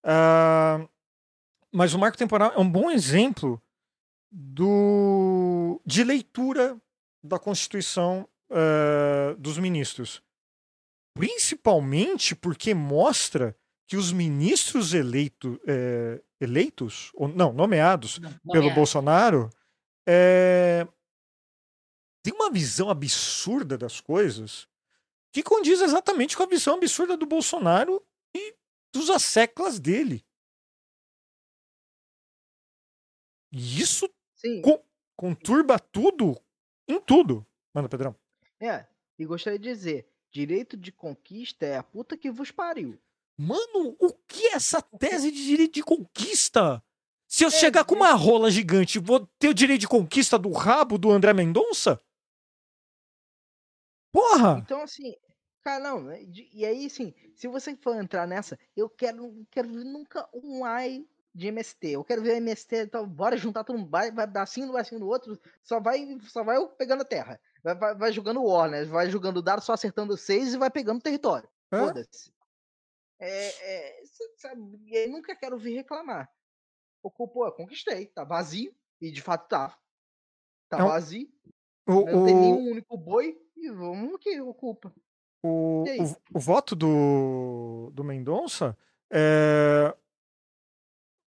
Uh, 0.03 0.87
mas 1.71 1.93
o 1.93 1.99
marco 1.99 2.17
temporal 2.17 2.51
é 2.55 2.59
um 2.59 2.69
bom 2.69 2.91
exemplo 2.91 3.61
do, 4.31 5.81
de 5.85 6.03
leitura 6.03 6.77
da 7.23 7.39
Constituição 7.39 8.27
uh, 8.49 9.35
dos 9.37 9.57
ministros. 9.57 10.21
Principalmente 11.13 12.35
porque 12.35 12.73
mostra 12.73 13.55
que 13.91 13.97
os 13.97 14.13
ministros 14.13 14.93
eleito, 14.93 15.59
é, 15.67 16.23
eleitos, 16.39 17.11
ou 17.13 17.27
não, 17.27 17.51
nomeados 17.51 18.19
não, 18.19 18.31
pelo 18.49 18.73
Bolsonaro, 18.73 19.49
é, 20.07 20.87
tem 22.23 22.33
uma 22.33 22.49
visão 22.49 22.89
absurda 22.89 23.77
das 23.77 23.99
coisas 23.99 24.65
que 25.33 25.43
condiz 25.43 25.81
exatamente 25.81 26.37
com 26.37 26.43
a 26.43 26.47
visão 26.47 26.75
absurda 26.75 27.17
do 27.17 27.25
Bolsonaro 27.25 28.01
e 28.33 28.55
dos 28.93 29.09
asseclas 29.09 29.77
dele. 29.77 30.25
E 33.51 33.81
isso 33.81 34.09
co 34.63 34.81
conturba 35.17 35.77
tudo 35.77 36.41
em 36.87 36.97
tudo. 37.01 37.45
Manda, 37.73 37.89
Pedrão. 37.89 38.15
É, 38.57 38.87
e 39.19 39.25
gostaria 39.25 39.59
de 39.59 39.67
dizer: 39.67 40.09
direito 40.31 40.77
de 40.77 40.93
conquista 40.93 41.65
é 41.65 41.75
a 41.75 41.83
puta 41.83 42.15
que 42.15 42.31
vos 42.31 42.51
pariu. 42.51 42.97
Mano, 43.41 43.95
o 43.99 44.13
que 44.27 44.49
é 44.49 44.53
essa 44.53 44.81
tese 44.81 45.31
de 45.31 45.43
direito 45.43 45.73
de 45.73 45.83
conquista? 45.83 46.83
Se 47.27 47.43
eu 47.43 47.47
é, 47.47 47.51
chegar 47.51 47.83
com 47.85 47.95
uma 47.95 48.13
rola 48.13 48.51
gigante, 48.51 48.99
vou 48.99 49.27
ter 49.39 49.49
o 49.49 49.53
direito 49.53 49.81
de 49.81 49.87
conquista 49.87 50.37
do 50.37 50.51
rabo 50.51 50.97
do 50.97 51.09
André 51.09 51.33
Mendonça? 51.33 51.99
Porra! 54.11 54.59
Então, 54.59 54.81
assim, 54.83 55.15
Cara, 55.63 55.83
não, 55.83 56.01
né, 56.01 56.23
e 56.51 56.65
aí, 56.65 56.87
assim, 56.87 57.13
se 57.35 57.47
você 57.47 57.75
for 57.75 57.95
entrar 57.95 58.27
nessa, 58.27 58.57
eu 58.75 58.89
quero, 58.89 59.45
quero 59.51 59.69
ver 59.69 59.83
nunca 59.83 60.27
um 60.33 60.65
AI 60.65 61.07
de 61.33 61.47
MST. 61.47 61.87
Eu 61.89 62.03
quero 62.03 62.23
ver 62.23 62.37
MST, 62.37 62.77
então 62.77 63.07
bora 63.07 63.37
juntar 63.37 63.63
todo 63.63 63.77
mundo, 63.77 63.89
vai, 63.89 64.11
vai 64.11 64.25
dar 64.25 64.41
assim, 64.41 64.65
não 64.65 64.73
vai 64.73 64.81
assim 64.81 64.97
no 64.97 65.07
outro, 65.07 65.39
só 65.63 65.79
vai, 65.79 66.17
só 66.23 66.43
vai 66.43 66.57
pegando 66.77 67.01
a 67.01 67.05
terra. 67.05 67.39
Vai, 67.63 67.75
vai, 67.75 67.95
vai 67.95 68.11
jogando 68.11 68.43
War, 68.43 68.71
né? 68.71 68.85
Vai 68.85 69.09
jogando 69.11 69.41
dado, 69.41 69.61
só 69.61 69.73
acertando 69.73 70.17
seis 70.17 70.53
e 70.53 70.57
vai 70.57 70.71
pegando 70.71 70.99
território. 70.99 71.47
Foda-se. 71.69 72.31
É, 73.23 73.47
é, 73.47 74.01
sabe, 74.37 74.61
eu 74.91 75.11
nunca 75.11 75.35
quero 75.35 75.55
vir 75.55 75.75
reclamar. 75.75 76.27
Pô, 77.03 77.11
conquistei, 77.51 78.07
tá 78.07 78.23
vazio, 78.23 78.75
e 78.99 79.11
de 79.11 79.21
fato 79.21 79.47
tá. 79.47 79.79
Tá 80.67 80.79
não. 80.79 80.87
vazio. 80.87 81.31
O, 81.87 82.05
não 82.05 82.23
o... 82.23 82.25
tem 82.25 82.35
nenhum 82.35 82.71
único 82.71 82.97
boi, 82.97 83.39
e 83.55 83.69
vamos 83.69 84.17
que 84.19 84.41
ocupa. 84.41 84.91
O, 85.43 85.83
o, 85.83 86.37
o, 86.37 86.39
voto 86.39 86.75
do, 86.75 87.91
do 87.93 88.03
Mendonça 88.03 88.75
é, 89.11 89.95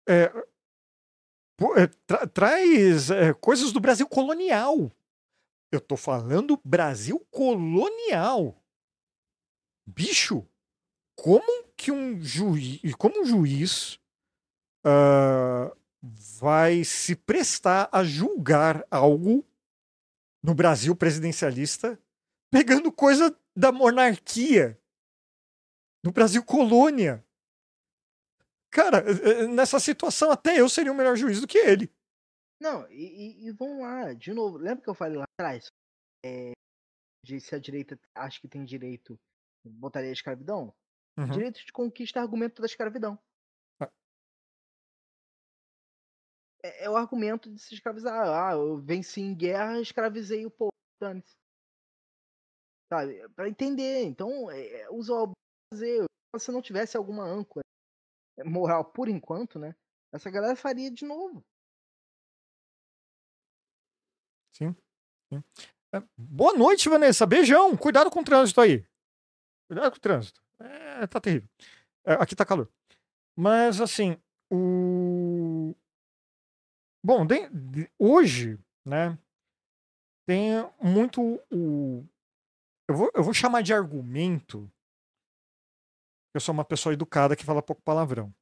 é, 0.08 0.32
é, 1.76 1.86
tra, 2.06 2.26
traz 2.26 3.10
é, 3.10 3.32
coisas 3.34 3.72
do 3.72 3.80
Brasil 3.80 4.08
colonial. 4.08 4.90
Eu 5.70 5.80
tô 5.80 5.96
falando 5.96 6.60
Brasil 6.64 7.24
colonial. 7.30 8.60
Bicho, 9.86 10.46
como 11.16 11.63
que 11.76 11.90
um 11.90 12.20
juiz, 12.20 12.94
como 12.96 13.22
um 13.22 13.24
juiz 13.24 13.98
uh, 14.86 15.74
vai 16.38 16.84
se 16.84 17.16
prestar 17.16 17.88
a 17.90 18.04
julgar 18.04 18.86
algo 18.90 19.44
no 20.42 20.54
Brasil 20.54 20.94
presidencialista 20.94 21.98
pegando 22.50 22.92
coisa 22.92 23.36
da 23.56 23.72
monarquia. 23.72 24.78
No 26.04 26.12
Brasil 26.12 26.44
colônia. 26.44 27.24
Cara, 28.70 28.98
eh, 28.98 29.44
eh, 29.44 29.46
nessa 29.46 29.80
situação 29.80 30.30
até 30.30 30.60
eu 30.60 30.68
seria 30.68 30.92
o 30.92 30.94
melhor 30.94 31.16
juiz 31.16 31.40
do 31.40 31.46
que 31.46 31.58
ele. 31.58 31.90
Não, 32.60 32.88
e, 32.90 33.46
e, 33.46 33.52
vamos 33.52 33.80
lá, 33.80 34.12
de 34.12 34.32
novo, 34.32 34.58
lembra 34.58 34.82
que 34.82 34.90
eu 34.90 34.94
falei 34.94 35.16
lá 35.16 35.24
atrás? 35.38 35.66
É, 36.24 36.52
se 37.40 37.54
a 37.54 37.58
direita 37.58 37.98
acha 38.14 38.40
que 38.40 38.48
tem 38.48 38.64
direito, 38.64 39.18
botaria 39.64 40.10
a 40.10 40.12
escravidão? 40.12 40.74
Uhum. 41.16 41.30
Direito 41.30 41.64
de 41.64 41.72
conquista 41.72 42.18
é 42.18 42.22
argumento 42.22 42.60
da 42.60 42.66
escravidão. 42.66 43.18
Ah. 43.80 43.90
É, 46.62 46.84
é, 46.84 46.90
o 46.90 46.96
argumento 46.96 47.50
de 47.52 47.60
se 47.60 47.74
escravizar. 47.74 48.28
Ah, 48.28 48.52
eu 48.52 48.78
venci 48.78 49.20
em 49.20 49.34
guerra, 49.34 49.80
escravizei 49.80 50.44
o 50.44 50.50
povo. 50.50 50.70
Dane-se 51.00 51.36
sabe? 52.94 53.28
Para 53.30 53.48
entender. 53.48 54.04
Então, 54.04 54.50
é, 54.50 54.82
é 54.82 54.90
usa 54.90 55.12
o 55.12 55.32
fazer. 55.72 56.04
Se 56.38 56.50
não 56.50 56.62
tivesse 56.62 56.96
alguma 56.96 57.24
âncora 57.24 57.64
é, 58.38 58.44
moral 58.44 58.84
por 58.84 59.08
enquanto, 59.08 59.58
né? 59.58 59.74
Essa 60.12 60.30
galera 60.30 60.56
faria 60.56 60.90
de 60.90 61.04
novo. 61.04 61.44
Sim. 64.52 64.74
sim. 65.32 65.42
É, 65.92 66.00
boa 66.16 66.54
noite, 66.54 66.88
Vanessa. 66.88 67.26
Beijão. 67.26 67.76
Cuidado 67.76 68.10
com 68.10 68.20
o 68.20 68.24
trânsito 68.24 68.60
aí. 68.60 68.84
Cuidado 69.68 69.90
com 69.92 69.98
o 69.98 70.00
trânsito. 70.00 70.43
É, 70.64 71.06
tá 71.06 71.20
terrível. 71.20 71.48
É, 72.04 72.14
aqui 72.14 72.34
tá 72.34 72.44
calor. 72.44 72.68
Mas, 73.36 73.80
assim, 73.80 74.16
o. 74.50 75.74
Bom, 77.04 77.26
de, 77.26 77.48
de, 77.50 77.90
hoje, 77.98 78.58
né, 78.86 79.18
tem 80.26 80.52
muito 80.80 81.20
o, 81.50 82.06
eu 82.88 82.94
vou, 82.94 83.10
eu 83.14 83.22
vou 83.22 83.32
chamar 83.32 83.62
de 83.62 83.72
argumento. 83.72 84.70
Eu 86.34 86.40
sou 86.40 86.52
uma 86.52 86.64
pessoa 86.64 86.92
educada 86.92 87.36
que 87.36 87.44
fala 87.44 87.62
pouco 87.62 87.82
palavrão. 87.82 88.34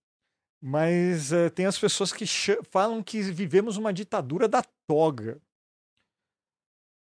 Mas 0.61 1.33
uh, 1.33 1.51
tem 1.51 1.67
as 1.67 1.79
pessoas 1.79 2.13
que 2.13 2.25
falam 2.71 3.03
que 3.03 3.21
vivemos 3.23 3.77
uma 3.77 3.93
ditadura 3.93 4.49
da 4.49 4.63
toga. 4.87 5.41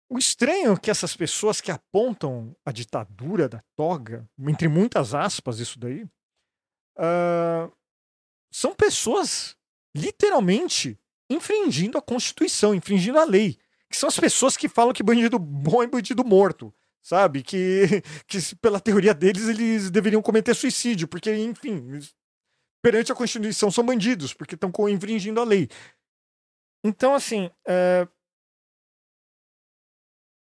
O 0.09 0.17
estranho 0.17 0.73
é 0.73 0.79
que 0.79 0.91
essas 0.91 1.15
pessoas 1.15 1.59
que 1.59 1.71
apontam 1.71 2.55
a 2.63 2.71
ditadura 2.71 3.49
da 3.49 3.63
toga, 3.75 4.29
entre 4.39 4.67
muitas 4.67 5.15
aspas, 5.15 5.59
isso 5.59 5.79
daí, 5.79 6.03
uh, 6.97 7.71
são 8.51 8.75
pessoas 8.75 9.57
literalmente 9.95 10.99
infringindo 11.29 11.97
a 11.97 12.01
Constituição, 12.01 12.75
infringindo 12.75 13.17
a 13.17 13.23
lei. 13.23 13.57
Que 13.89 13.97
são 13.97 14.09
as 14.09 14.19
pessoas 14.19 14.55
que 14.55 14.69
falam 14.69 14.93
que 14.93 15.03
bandido 15.03 15.39
bom 15.39 15.81
é 15.81 15.87
bandido 15.87 16.23
morto. 16.23 16.73
Sabe? 17.01 17.41
Que, 17.41 18.01
que 18.27 18.37
pela 18.57 18.79
teoria 18.79 19.13
deles, 19.13 19.47
eles 19.47 19.89
deveriam 19.89 20.21
cometer 20.21 20.53
suicídio, 20.53 21.07
porque, 21.07 21.33
enfim, 21.35 21.99
perante 22.81 23.11
a 23.11 23.15
Constituição 23.15 23.71
são 23.71 23.83
bandidos, 23.83 24.33
porque 24.33 24.55
estão 24.55 24.71
infringindo 24.89 25.41
a 25.41 25.43
lei. 25.43 25.67
Então, 26.83 27.15
assim, 27.15 27.49
é... 27.67 28.07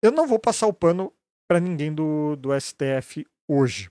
eu 0.03 0.13
não 0.13 0.27
vou 0.27 0.39
passar 0.39 0.67
o 0.67 0.73
pano 0.73 1.13
para 1.47 1.61
ninguém 1.61 1.93
do, 1.93 2.37
do 2.37 2.59
STF 2.59 3.27
hoje. 3.47 3.91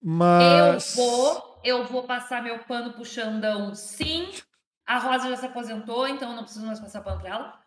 Mas. 0.00 0.96
Eu 0.96 1.04
vou, 1.04 1.60
eu 1.64 1.84
vou 1.86 2.02
passar 2.04 2.42
meu 2.42 2.58
pano 2.64 2.92
pro 2.92 3.04
Xandão, 3.04 3.74
sim. 3.74 4.30
A 4.84 4.98
Rosa 4.98 5.30
já 5.30 5.36
se 5.36 5.46
aposentou, 5.46 6.06
então 6.08 6.34
não 6.34 6.42
preciso 6.42 6.66
mais 6.66 6.80
passar 6.80 7.02
pano 7.02 7.20
para 7.20 7.30
ela. 7.30 7.62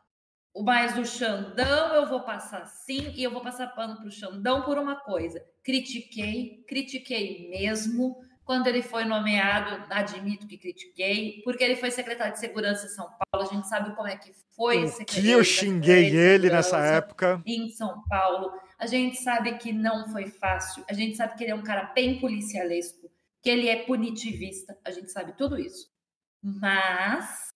O 0.53 0.63
mais 0.63 0.93
do 0.93 1.05
Xandão 1.05 1.95
eu 1.95 2.07
vou 2.07 2.21
passar 2.21 2.65
sim, 2.65 3.11
e 3.15 3.23
eu 3.23 3.31
vou 3.31 3.41
passar 3.41 3.67
pano 3.67 3.97
pro 3.97 4.11
Xandão 4.11 4.61
por 4.61 4.77
uma 4.77 4.95
coisa. 4.95 5.43
Critiquei, 5.63 6.63
critiquei 6.67 7.49
mesmo. 7.49 8.17
Quando 8.45 8.67
ele 8.67 8.83
foi 8.83 9.05
nomeado, 9.05 9.83
admito 9.89 10.45
que 10.45 10.55
critiquei, 10.55 11.41
porque 11.43 11.63
ele 11.63 11.75
foi 11.75 11.89
secretário 11.89 12.33
de 12.33 12.39
Segurança 12.39 12.85
em 12.85 12.89
São 12.89 13.05
Paulo. 13.05 13.49
A 13.49 13.53
gente 13.53 13.67
sabe 13.67 13.95
como 13.95 14.07
é 14.07 14.15
que 14.15 14.31
foi. 14.55 14.85
O 14.85 15.05
que 15.05 15.27
eu 15.27 15.43
xinguei 15.43 16.15
ele 16.15 16.51
nessa 16.51 16.77
época. 16.77 17.41
Em 17.43 17.69
São 17.69 18.03
Paulo. 18.07 18.51
A 18.77 18.85
gente 18.85 19.17
sabe 19.17 19.57
que 19.57 19.73
não 19.73 20.11
foi 20.11 20.27
fácil. 20.27 20.85
A 20.87 20.93
gente 20.93 21.17
sabe 21.17 21.35
que 21.35 21.43
ele 21.43 21.51
é 21.51 21.55
um 21.55 21.63
cara 21.63 21.85
bem 21.95 22.19
policialesco, 22.19 23.09
que 23.41 23.49
ele 23.49 23.67
é 23.67 23.83
punitivista. 23.83 24.77
A 24.85 24.91
gente 24.91 25.11
sabe 25.11 25.33
tudo 25.35 25.59
isso. 25.59 25.89
Mas 26.39 27.49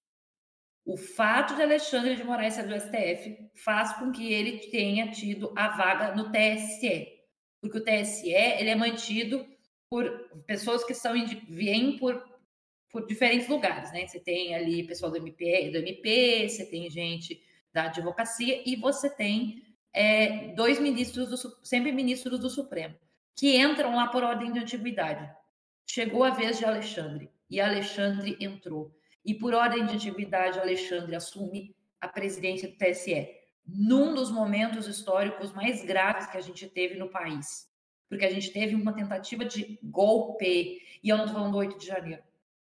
o 0.83 0.97
fato 0.97 1.55
de 1.55 1.61
Alexandre 1.61 2.15
de 2.15 2.23
Moraes 2.23 2.55
ser 2.55 2.67
do 2.67 2.73
STF 2.73 3.51
faz 3.63 3.93
com 3.93 4.11
que 4.11 4.33
ele 4.33 4.57
tenha 4.71 5.11
tido 5.11 5.53
a 5.55 5.67
vaga 5.67 6.15
no 6.15 6.31
TSE. 6.31 7.07
Porque 7.61 7.77
o 7.77 7.83
TSE 7.83 8.31
ele 8.31 8.71
é 8.71 8.75
mantido 8.75 9.45
por 9.89 10.29
pessoas 10.45 10.83
que 10.83 10.93
são 10.93 11.13
vêm 11.49 11.97
por, 11.97 12.23
por 12.91 13.07
diferentes 13.07 13.47
lugares, 13.47 13.91
né? 13.91 14.05
Você 14.05 14.19
tem 14.19 14.53
ali 14.53 14.85
pessoal 14.85 15.11
do 15.11 15.17
MP, 15.17 15.69
do 15.71 15.77
MP, 15.77 16.47
você 16.47 16.65
tem 16.65 16.89
gente 16.89 17.41
da 17.73 17.85
advocacia 17.85 18.61
e 18.65 18.75
você 18.75 19.09
tem 19.09 19.63
é, 19.91 20.53
dois 20.53 20.79
ministros, 20.79 21.29
do, 21.29 21.65
sempre 21.65 21.91
ministros 21.91 22.39
do 22.39 22.49
Supremo, 22.49 22.95
que 23.35 23.57
entram 23.57 23.95
lá 23.95 24.07
por 24.07 24.23
ordem 24.23 24.51
de 24.51 24.59
antiguidade. 24.59 25.29
Chegou 25.87 26.23
a 26.23 26.29
vez 26.29 26.59
de 26.59 26.65
Alexandre 26.65 27.31
e 27.49 27.59
Alexandre 27.59 28.37
entrou. 28.39 28.95
E 29.25 29.33
por 29.33 29.53
ordem 29.55 29.85
de 29.85 29.95
antiguidade, 29.95 30.59
Alexandre 30.59 31.15
assume 31.15 31.75
a 31.99 32.07
presidência 32.07 32.69
do 32.69 32.77
TSE, 32.77 33.27
num 33.65 34.13
dos 34.13 34.31
momentos 34.31 34.87
históricos 34.87 35.51
mais 35.51 35.83
graves 35.83 36.27
que 36.27 36.37
a 36.37 36.41
gente 36.41 36.67
teve 36.67 36.95
no 36.95 37.09
país 37.09 37.68
porque 38.09 38.25
a 38.25 38.31
gente 38.31 38.51
teve 38.51 38.73
uma 38.73 38.93
tentativa 38.93 39.45
de 39.45 39.79
golpe, 39.83 40.81
e 41.01 41.07
eu 41.07 41.15
não 41.15 41.25
estou 41.25 41.39
falando 41.39 41.53
do 41.53 41.59
8 41.59 41.77
de 41.77 41.85
janeiro. 41.85 42.23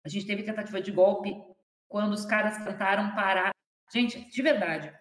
A 0.03 0.09
gente 0.09 0.25
teve 0.25 0.43
tentativa 0.43 0.81
de 0.81 0.91
golpe 0.91 1.36
quando 1.89 2.13
os 2.13 2.25
caras 2.25 2.63
tentaram 2.63 3.13
parar. 3.13 3.51
Gente, 3.91 4.29
de 4.29 4.41
verdade, 4.41 4.97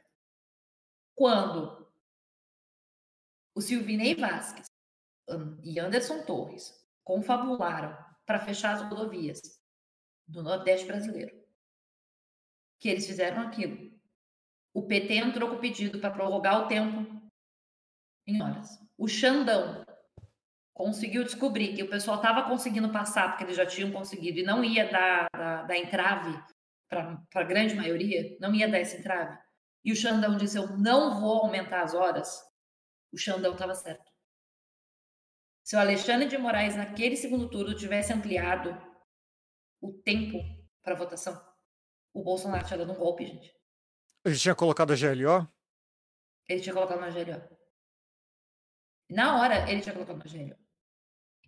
quando 1.15 1.89
o 3.55 3.61
Silvinei 3.61 4.15
Vasquez 4.17 4.67
e 5.63 5.79
Anderson 5.79 6.25
Torres 6.25 6.75
confabularam 7.05 7.97
para 8.27 8.41
fechar 8.41 8.75
as 8.75 8.83
rodovias 8.83 9.41
do 10.27 10.43
Nordeste 10.43 10.87
brasileiro, 10.87 11.39
que 12.81 12.89
eles 12.89 13.07
fizeram 13.07 13.43
aquilo. 13.43 13.93
O 14.73 14.83
PT 14.83 15.15
entrou 15.15 15.51
com 15.51 15.57
o 15.57 15.61
pedido 15.61 16.01
para 16.01 16.11
prorrogar 16.11 16.65
o 16.65 16.69
tempo 16.69 17.31
em 18.27 18.43
horas. 18.43 18.81
O 18.99 19.07
Xandão 19.07 19.84
conseguiu 20.75 21.23
descobrir 21.23 21.75
que 21.75 21.85
o 21.85 21.89
pessoal 21.89 22.17
estava 22.17 22.49
conseguindo 22.49 22.91
passar, 22.91 23.29
porque 23.29 23.45
eles 23.45 23.57
já 23.57 23.65
tinham 23.65 23.93
conseguido, 23.93 24.41
e 24.41 24.43
não 24.43 24.63
ia 24.65 24.91
dar, 24.91 25.27
dar, 25.33 25.63
dar 25.63 25.77
entrave 25.79 26.37
para 26.89 27.23
a 27.35 27.45
grande 27.45 27.75
maioria, 27.75 28.37
não 28.41 28.55
ia 28.55 28.69
dar 28.69 28.81
esse 28.81 28.99
entrave. 28.99 29.39
E 29.85 29.93
o 29.93 29.97
Xandão 29.97 30.37
disse: 30.37 30.59
Eu 30.59 30.77
não 30.77 31.21
vou 31.21 31.43
aumentar 31.43 31.83
as 31.83 31.95
horas. 31.95 32.43
O 33.13 33.19
Xandão 33.19 33.53
estava 33.53 33.75
certo. 33.75 34.11
Se 35.63 35.77
o 35.77 35.79
Alexandre 35.79 36.29
de 36.29 36.37
Moraes, 36.37 36.77
naquele 36.77 37.17
segundo 37.17 37.49
turno, 37.49 37.75
tivesse 37.75 38.13
ampliado 38.13 38.77
o 39.81 39.93
tempo 39.93 40.39
para 40.83 40.95
votação, 40.95 41.41
o 42.13 42.23
Bolsonaro 42.23 42.67
tinha 42.67 42.79
dado 42.79 42.93
um 42.93 42.97
golpe, 42.97 43.27
gente. 43.27 43.55
Ele 44.25 44.37
tinha 44.37 44.55
colocado 44.55 44.93
a 44.93 44.97
GLO? 44.97 45.49
Ele 46.49 46.61
tinha 46.61 46.75
colocado 46.75 47.01
na 47.01 47.11
GLO. 47.11 47.59
Na 49.11 49.41
hora, 49.41 49.71
ele 49.71 49.81
tinha 49.81 49.95
colocado 49.95 50.19
na 50.19 50.25
GLO. 50.25 50.64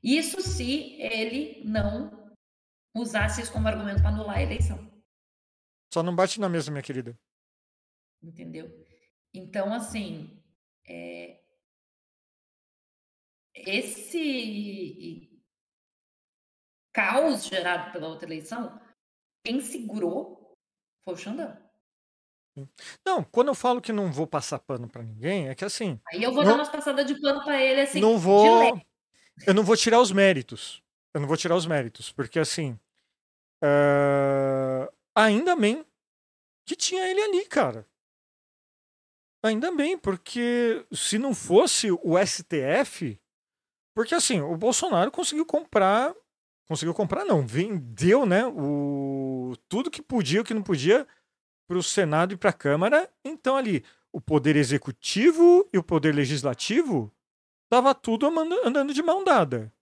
Isso 0.07 0.41
se 0.41 1.03
ele 1.03 1.65
não 1.65 2.33
usasse 2.95 3.43
isso 3.43 3.53
como 3.53 3.67
argumento 3.67 4.01
para 4.01 4.11
anular 4.11 4.37
a 4.37 4.43
eleição. 4.43 4.79
Só 5.93 6.01
não 6.01 6.15
bate 6.15 6.39
na 6.39 6.49
mesa, 6.49 6.71
minha 6.71 6.83
querida. 6.83 7.19
Entendeu? 8.23 8.71
Então, 9.35 9.75
assim, 9.75 10.41
é... 10.87 11.43
esse 13.53 15.29
caos 16.95 17.45
gerado 17.45 17.91
pela 17.91 18.07
outra 18.07 18.29
eleição, 18.29 18.81
quem 19.45 19.61
segurou 19.61 20.57
foi 21.05 21.15
o 21.15 21.19
Xandão. 21.19 21.67
Não, 23.05 23.25
quando 23.25 23.49
eu 23.49 23.57
falo 23.57 23.83
que 23.83 23.93
não 23.93 24.13
vou 24.13 24.27
passar 24.27 24.61
pano 24.61 24.89
para 24.89 25.03
ninguém, 25.03 25.49
é 25.49 25.55
que 25.57 25.65
assim. 25.65 26.01
Aí 26.13 26.23
eu 26.23 26.33
vou 26.33 26.45
não, 26.45 26.53
dar 26.53 26.59
umas 26.59 26.69
passadas 26.69 27.05
de 27.05 27.21
pano 27.21 27.43
para 27.43 27.61
ele 27.61 27.81
assim. 27.81 28.01
Não 28.01 28.17
vou. 28.17 28.81
Eu 29.45 29.55
não 29.55 29.65
vou 29.65 29.77
tirar 29.77 30.01
os 30.01 30.13
méritos. 30.13 30.83
Eu 31.13 31.21
não 31.21 31.29
vou 31.29 31.37
tirar 31.37 31.57
os 31.57 31.67
méritos, 31.67 32.13
porque 32.13 32.39
assim. 32.39 32.79
Uh, 33.63 34.93
ainda 35.15 35.57
bem 35.57 35.85
que 36.67 36.77
tinha 36.77 37.09
ele 37.09 37.23
ali, 37.23 37.47
cara. 37.47 37.87
Ainda 39.43 39.71
bem, 39.71 39.97
porque 39.97 40.85
se 40.93 41.19
não 41.19 41.35
fosse 41.35 41.91
o 41.91 42.19
STF. 42.19 43.19
Porque 43.95 44.15
assim, 44.15 44.41
o 44.41 44.57
Bolsonaro 44.57 45.11
conseguiu 45.11 45.47
comprar. 45.47 46.15
Conseguiu 46.69 46.93
comprar, 46.93 47.25
não. 47.25 47.47
Vendeu, 47.47 48.27
né? 48.27 48.45
O, 48.47 49.55
tudo 49.69 49.91
que 49.91 50.03
podia, 50.03 50.41
o 50.41 50.45
que 50.45 50.53
não 50.53 50.63
podia, 50.63 51.07
para 51.69 51.79
o 51.79 51.83
Senado 51.83 52.35
e 52.35 52.37
para 52.37 52.51
a 52.51 52.53
Câmara. 52.53 53.11
Então, 53.25 53.57
ali, 53.57 53.85
o 54.13 54.21
poder 54.21 54.57
executivo 54.57 55.69
e 55.73 55.79
o 55.79 55.83
poder 55.83 56.15
legislativo 56.15 57.13
Tava 57.69 57.95
tudo 57.95 58.27
andando 58.27 58.95
de 58.95 59.03
mão 59.03 59.25
dada. 59.25 59.73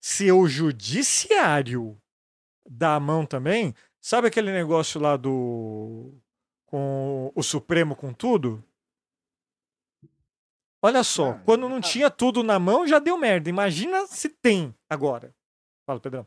Se 0.00 0.30
o 0.30 0.46
judiciário 0.46 2.00
dá 2.68 2.94
a 2.94 3.00
mão 3.00 3.26
também, 3.26 3.74
sabe 4.00 4.28
aquele 4.28 4.52
negócio 4.52 5.00
lá 5.00 5.16
do. 5.16 6.14
com 6.66 7.32
o 7.34 7.42
Supremo 7.42 7.96
com 7.96 8.12
tudo? 8.12 8.64
Olha 10.82 11.04
só, 11.04 11.32
ah, 11.32 11.42
quando 11.44 11.68
não 11.68 11.80
tinha 11.80 12.10
tudo 12.10 12.42
na 12.42 12.58
mão 12.58 12.86
já 12.86 12.98
deu 12.98 13.18
merda. 13.18 13.50
Imagina 13.50 14.06
se 14.06 14.30
tem 14.30 14.74
agora. 14.88 15.34
Fala, 15.86 16.00
Pedrão. 16.00 16.26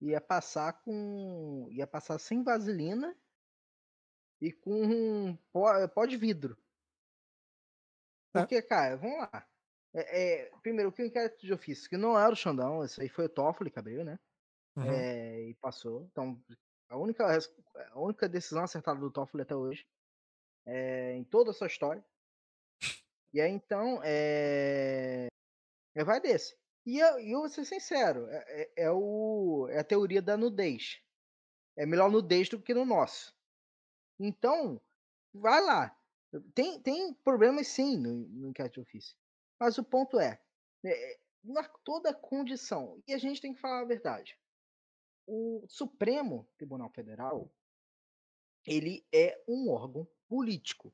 Ia 0.00 0.20
passar 0.20 0.72
com. 0.82 1.68
ia 1.70 1.86
passar 1.86 2.18
sem 2.18 2.42
vaselina 2.42 3.14
e 4.40 4.50
com 4.50 5.36
pó 5.52 6.06
de 6.06 6.16
vidro. 6.16 6.56
É. 8.34 8.40
Porque, 8.40 8.56
é. 8.56 8.62
cara, 8.62 8.96
vamos 8.96 9.18
lá. 9.18 9.46
É, 9.94 10.44
é, 10.44 10.50
primeiro, 10.62 10.88
o 10.88 10.92
que 10.92 11.02
o 11.02 11.06
inquérito 11.06 11.44
de 11.44 11.52
ofício, 11.52 11.88
que 11.88 11.96
não 11.96 12.18
era 12.18 12.32
o 12.32 12.36
Xandão, 12.36 12.84
isso 12.84 13.00
aí 13.00 13.08
foi 13.08 13.26
o 13.26 13.28
Toffoli 13.28 13.70
que 13.70 13.78
abriu, 13.78 14.04
né? 14.04 14.18
Uhum. 14.76 14.90
É, 14.90 15.42
e 15.48 15.54
passou. 15.54 16.08
Então, 16.10 16.42
a 16.88 16.96
única, 16.96 17.26
a 17.90 18.00
única 18.00 18.28
decisão 18.28 18.64
acertada 18.64 19.00
do 19.00 19.10
Toffoli 19.10 19.42
até 19.42 19.54
hoje, 19.54 19.86
é, 20.66 21.14
em 21.14 21.24
toda 21.24 21.50
a 21.50 21.54
sua 21.54 21.66
história. 21.66 22.02
E 23.34 23.40
aí, 23.40 23.50
então, 23.50 24.00
é, 24.02 25.26
é 25.94 26.04
vai 26.04 26.20
desse. 26.20 26.56
E 26.84 26.98
eu, 26.98 27.18
eu 27.20 27.40
vou 27.40 27.48
ser 27.48 27.64
sincero, 27.64 28.26
é, 28.28 28.70
é, 28.76 28.90
o, 28.90 29.68
é 29.70 29.78
a 29.78 29.84
teoria 29.84 30.20
da 30.20 30.36
nudez. 30.36 31.00
É 31.76 31.86
melhor 31.86 32.10
nudez 32.10 32.48
do 32.48 32.60
que 32.60 32.74
no 32.74 32.84
nosso. 32.84 33.34
Então, 34.18 34.80
vai 35.32 35.60
lá. 35.60 35.96
Tem, 36.54 36.80
tem 36.80 37.14
problemas 37.14 37.68
sim 37.68 37.96
no, 37.96 38.12
no 38.28 38.48
inquérito 38.48 38.74
de 38.74 38.80
ofício. 38.80 39.16
Mas 39.62 39.78
o 39.78 39.84
ponto 39.84 40.18
é, 40.18 40.40
é 40.84 41.20
na 41.44 41.62
toda 41.84 42.12
condição, 42.12 43.00
e 43.06 43.14
a 43.14 43.18
gente 43.18 43.40
tem 43.40 43.54
que 43.54 43.60
falar 43.60 43.82
a 43.82 43.84
verdade, 43.84 44.36
o 45.24 45.64
Supremo 45.68 46.48
Tribunal 46.56 46.90
Federal, 46.90 47.48
ele 48.66 49.06
é 49.14 49.40
um 49.46 49.70
órgão 49.70 50.04
político. 50.26 50.92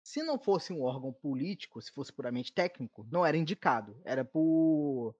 Se 0.00 0.22
não 0.22 0.38
fosse 0.38 0.72
um 0.72 0.82
órgão 0.82 1.12
político, 1.12 1.82
se 1.82 1.90
fosse 1.90 2.12
puramente 2.12 2.52
técnico, 2.52 3.04
não 3.10 3.26
era 3.26 3.36
indicado, 3.36 4.00
era 4.04 4.24
por 4.24 5.16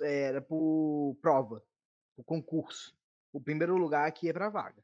era 0.00 0.40
por 0.40 1.18
prova, 1.20 1.62
por 2.16 2.24
concurso. 2.24 2.96
O 3.34 3.38
primeiro 3.38 3.76
lugar 3.76 4.08
aqui 4.08 4.30
é 4.30 4.32
para 4.32 4.48
vaga. 4.48 4.82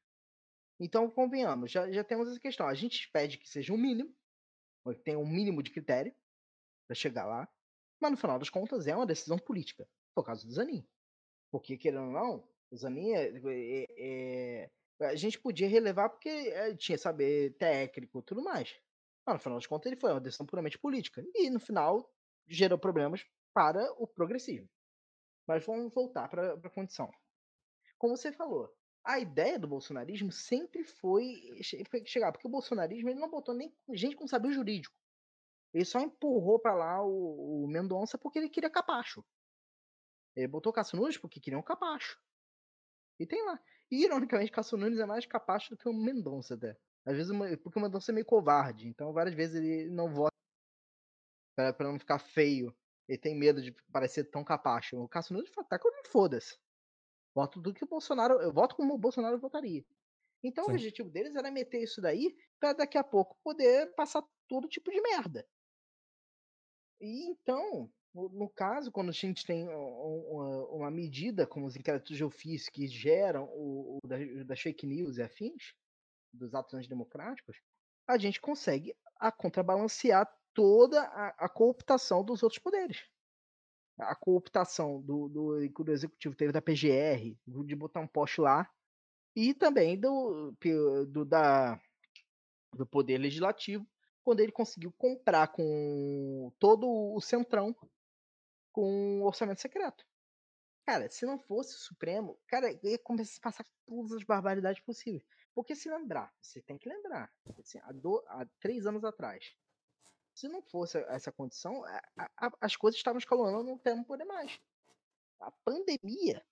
Então, 0.79 1.09
convenhamos, 1.09 1.71
já, 1.71 1.91
já 1.91 2.05
temos 2.05 2.29
essa 2.29 2.39
questão. 2.39 2.69
A 2.69 2.75
gente 2.75 3.11
pede 3.11 3.39
que 3.39 3.49
seja 3.49 3.73
um 3.73 3.79
mínimo, 3.79 4.15
que 4.85 5.03
tenha 5.03 5.19
um 5.19 5.27
mínimo 5.27 5.63
de 5.63 5.71
critério 5.71 6.15
para 6.91 6.97
chegar 6.97 7.25
lá, 7.27 7.49
mas 8.03 8.11
no 8.11 8.17
final 8.17 8.39
das 8.39 8.51
contas 8.51 8.89
é 8.89 8.97
uma 8.97 9.07
decisão 9.07 9.39
política, 9.39 9.89
por 10.15 10.25
causa 10.25 10.45
do 10.47 10.53
Zanin. 10.53 10.85
Porque, 11.51 11.79
querendo 11.79 12.07
ou 12.07 12.13
não, 12.13 12.49
o 12.71 12.77
Zanin 12.77 13.13
é, 13.13 13.33
é- 13.97 14.65
é- 15.01 15.07
a 15.07 15.17
gente 15.17 15.41
podia 15.41 15.69
relevar 15.69 16.11
porque 16.11 16.29
eh, 16.29 16.77
tinha 16.77 16.99
saber 16.99 17.57
técnico 17.59 18.21
e 18.21 18.23
tudo 18.23 18.43
mais. 18.43 18.77
Mas 19.27 19.35
no 19.37 19.41
final 19.41 19.59
das 19.59 19.67
contas 19.67 19.91
ele 19.93 20.01
foi 20.01 20.11
uma 20.13 20.21
decisão 20.21 20.47
puramente 20.47 20.79
política. 20.79 21.25
E 21.35 21.51
no 21.51 21.61
final 21.61 22.13
gerou 22.49 22.79
problemas 22.79 23.25
para 23.55 23.93
o 23.99 24.07
progressismo. 24.07 24.69
Mas 25.49 25.65
vamos 25.67 25.93
voltar 25.95 26.29
para 26.29 26.55
a 26.55 26.71
condição. 26.71 27.11
Como 27.99 28.17
você 28.17 28.33
falou, 28.33 28.71
a 29.05 29.21
ideia 29.21 29.59
do 29.59 29.69
bolsonarismo 29.69 30.33
sempre 30.33 30.85
foi, 30.85 31.59
che- 31.63 31.85
foi 31.91 32.05
chegar, 32.07 32.33
porque 32.33 32.49
o 32.49 32.51
bolsonarismo 32.51 33.11
ele 33.11 33.21
não 33.21 33.31
botou 33.31 33.55
nem 33.55 33.77
gente 33.93 34.17
com 34.17 34.27
saber 34.29 34.53
jurídico. 34.53 34.97
Ele 35.73 35.85
só 35.85 36.01
empurrou 36.01 36.59
para 36.59 36.75
lá 36.75 37.03
o, 37.05 37.65
o 37.65 37.69
Mendonça 37.69 38.19
porque 38.19 38.39
ele 38.39 38.49
queria 38.49 38.71
capacho. 38.71 39.25
Ele 40.35 40.49
botou 40.49 40.73
Cássio 40.73 40.99
Nunes 40.99 41.19
porque 41.19 41.41
queria 41.41 41.59
um 41.59 41.63
capacho. 41.63 42.21
E 43.19 43.27
tem 43.27 43.45
lá. 43.45 43.61
E, 43.91 44.05
ironicamente, 44.05 44.51
Cássio 44.51 44.79
Nunes 44.79 44.99
é 44.99 45.07
mais 45.07 45.27
capacho 45.27 45.71
do 45.71 45.77
que 45.77 45.89
o 45.89 45.93
Mendonça 45.93 46.55
até. 46.55 46.77
Às 47.05 47.17
vezes, 47.17 47.31
o- 47.31 47.59
porque 47.63 47.79
o 47.79 47.83
Mendonça 47.83 48.11
é 48.13 48.15
meio 48.15 48.27
covarde. 48.27 48.89
Então, 48.89 49.13
várias 49.13 49.35
vezes 49.35 49.57
ele 49.57 49.91
não 49.91 50.13
vota 50.13 50.31
pra, 51.57 51.73
pra 51.73 51.91
não 51.93 51.99
ficar 51.99 52.19
feio. 52.19 52.77
Ele 53.09 53.19
tem 53.19 53.37
medo 53.37 53.61
de 53.61 53.73
parecer 53.93 54.25
tão 54.31 54.45
capacho. 54.45 54.97
O 54.97 55.09
Cássio 55.09 55.35
Nunes 55.35 55.51
fala, 55.51 55.67
tá 55.69 55.79
que 55.79 55.87
eu 55.87 55.93
me 55.93 56.09
foda-se. 56.09 56.59
Voto 57.35 57.61
do 57.61 57.73
que 57.75 57.85
o 57.85 57.89
Bolsonaro. 57.89 58.41
Eu 58.41 58.53
voto 58.53 58.77
como 58.77 58.95
o 58.95 58.99
Bolsonaro 58.99 59.39
votaria. 59.39 59.85
Então 60.43 60.65
Sim. 60.65 60.71
o 60.71 60.75
objetivo 60.75 61.11
deles 61.11 61.37
era 61.37 61.51
meter 61.51 61.83
isso 61.83 62.01
daí 62.01 62.35
pra 62.59 62.73
daqui 62.73 62.97
a 62.97 63.05
pouco 63.05 63.37
poder 63.43 63.95
passar 63.95 64.23
todo 64.49 64.69
tipo 64.69 64.91
de 64.91 65.01
merda. 65.01 65.47
E 67.01 67.25
então, 67.27 67.91
no 68.15 68.29
no 68.29 68.49
caso, 68.49 68.91
quando 68.93 69.09
a 69.11 69.13
gente 69.13 69.45
tem 69.47 69.67
uma, 69.69 70.67
uma 70.67 70.91
medida 70.91 71.47
como 71.47 71.67
os 71.67 71.77
inquéritos 71.77 72.17
de 72.17 72.25
ofício 72.25 72.71
que 72.73 72.87
geram 72.87 73.45
o, 73.45 73.99
o 74.03 74.07
da- 74.07 74.45
das 74.45 74.61
fake 74.61 74.87
news 74.87 75.17
e 75.17 75.23
afins, 75.23 75.75
dos 76.33 76.55
atos 76.55 76.75
antidemocráticos, 76.75 77.57
a 78.07 78.19
gente 78.19 78.41
consegue 78.41 78.95
a 79.17 79.33
contrabalancear 79.33 80.31
toda 80.55 81.03
a, 81.03 81.29
a 81.47 81.49
cooptação 81.49 82.25
dos 82.25 82.43
outros 82.43 82.61
poderes. 82.61 83.05
A 83.99 84.15
cooptação 84.15 85.01
do, 85.03 85.29
do, 85.29 85.71
que 85.75 85.83
o 85.83 85.93
executivo 85.93 86.35
teve 86.35 86.53
da 86.53 86.63
PGR, 86.63 87.37
de 87.47 87.77
botar 87.77 88.01
um 88.01 88.07
poste 88.07 88.41
lá, 88.41 88.71
e 89.37 89.55
também 89.55 89.99
do, 89.99 90.53
do, 91.09 91.25
da, 91.25 91.81
do 92.75 92.87
poder 92.87 93.19
legislativo, 93.19 93.87
quando 94.23 94.41
ele 94.41 94.53
conseguiu 94.53 94.93
comprar 94.93 95.49
com 95.49 96.53
todo 96.59 96.87
o 96.89 97.21
centrão 97.21 97.75
com 98.73 99.23
orçamento 99.23 99.61
secreto. 99.61 100.07
Cara, 100.87 101.09
se 101.11 101.25
não 101.27 101.39
fosse 101.39 101.75
o 101.75 101.79
Supremo, 101.79 102.39
cara, 102.47 102.71
ia 102.83 102.99
começar 102.99 103.39
a 103.39 103.43
passar 103.43 103.67
todas 103.87 104.13
as 104.13 104.25
barbaridades 104.25 104.83
possíveis. 104.83 105.25
Porque 105.55 105.75
se 105.75 105.91
lembrar, 105.91 106.33
você 106.41 106.61
tem 106.63 106.79
que 106.79 106.89
lembrar, 106.89 107.33
assim, 107.59 107.79
há, 107.83 107.93
do- 107.93 108.25
há 108.29 108.47
três 108.61 108.87
anos 108.87 109.05
atrás, 109.05 109.55
se 110.35 110.49
não 110.49 110.63
fosse 110.63 110.99
essa 111.09 111.31
condição, 111.33 111.85
a- 111.85 112.31
a- 112.37 112.57
as 112.61 112.77
coisas 112.77 112.99
estavam 112.99 113.19
escalonando 113.19 113.65
não 113.65 113.79
tem 113.79 114.03
poder 114.05 114.25
mais. 114.25 114.61
A 115.41 115.51
pandemia, 115.65 116.45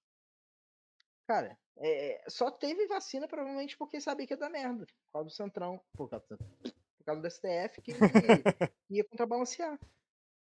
cara, 1.26 1.58
é, 1.76 2.24
só 2.28 2.50
teve 2.50 2.86
vacina 2.86 3.28
provavelmente 3.28 3.76
porque 3.76 4.00
sabia 4.00 4.26
que 4.26 4.34
ia 4.34 4.38
dar 4.38 4.50
merda. 4.50 4.86
Por 4.86 5.12
causa 5.12 5.28
do 5.28 5.32
Centrão, 5.34 5.80
por 5.96 6.08
causa, 6.10 6.26
do- 6.28 6.38
por 6.38 6.72
causa 7.08 7.22
do 7.22 7.30
STF, 7.30 7.80
que 7.82 7.92
ia 8.90 9.04
contrabalancear. 9.04 9.78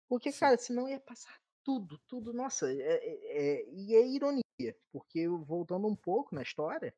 Porque, 0.08 0.32
Sim. 0.32 0.40
cara, 0.40 0.58
senão 0.58 0.90
ia 0.90 1.00
passar 1.00 1.40
tudo, 1.64 2.00
tudo. 2.08 2.34
Nossa, 2.34 2.72
é, 2.72 2.76
é- 2.76 3.38
é- 3.38 3.70
e 3.70 3.96
é 3.96 4.08
ironia, 4.08 4.76
porque 4.92 5.28
voltando 5.28 5.88
um 5.88 5.96
pouco 5.96 6.34
na 6.34 6.42
história, 6.42 6.94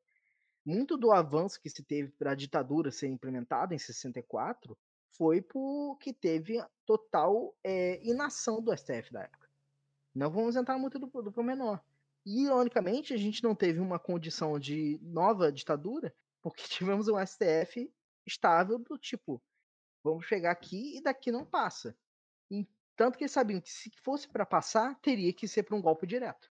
muito 0.66 0.95
do 0.95 1.12
avanço 1.12 1.60
que 1.60 1.70
se 1.70 1.84
teve 1.84 2.12
para 2.12 2.32
a 2.32 2.36
ditadura 2.36 2.91
ser 2.91 3.08
implementada 3.08 3.74
em 3.74 3.80
64 3.80 4.78
foi 5.18 5.41
porque 5.41 6.14
teve 6.14 6.64
total 6.86 7.54
é, 7.64 8.02
inação 8.04 8.62
do 8.62 8.72
STF 8.72 9.12
da 9.12 9.24
época. 9.24 9.49
Não 10.16 10.30
vamos 10.32 10.56
entrar 10.56 10.78
muito 10.78 10.97
do, 10.99 11.08
do 11.08 11.32
pormenor. 11.32 11.80
E, 12.26 12.45
ironicamente, 12.45 13.14
a 13.14 13.18
gente 13.18 13.43
não 13.43 13.56
teve 13.56 13.80
uma 13.80 13.99
condição 13.99 14.60
de 14.60 14.99
nova 15.02 15.52
ditadura 15.52 16.14
porque 16.41 16.64
tivemos 16.70 17.08
um 17.08 17.18
STF 17.20 17.91
estável 18.26 18.78
do 18.80 18.97
tipo, 18.97 19.41
vamos 20.03 20.26
chegar 20.26 20.51
aqui 20.51 20.97
e 20.97 21.01
daqui 21.01 21.32
não 21.32 21.45
passa. 21.45 21.97
E 22.49 22.67
tanto 22.95 23.17
que 23.17 23.24
eles 23.24 23.32
sabiam 23.32 23.61
que 23.61 23.69
se 23.72 23.89
fosse 24.03 24.28
para 24.28 24.45
passar, 24.45 24.99
teria 25.01 25.34
que 25.34 25.47
ser 25.47 25.63
para 25.63 25.76
um 25.76 25.82
golpe 25.82 26.05
direto. 26.05 26.51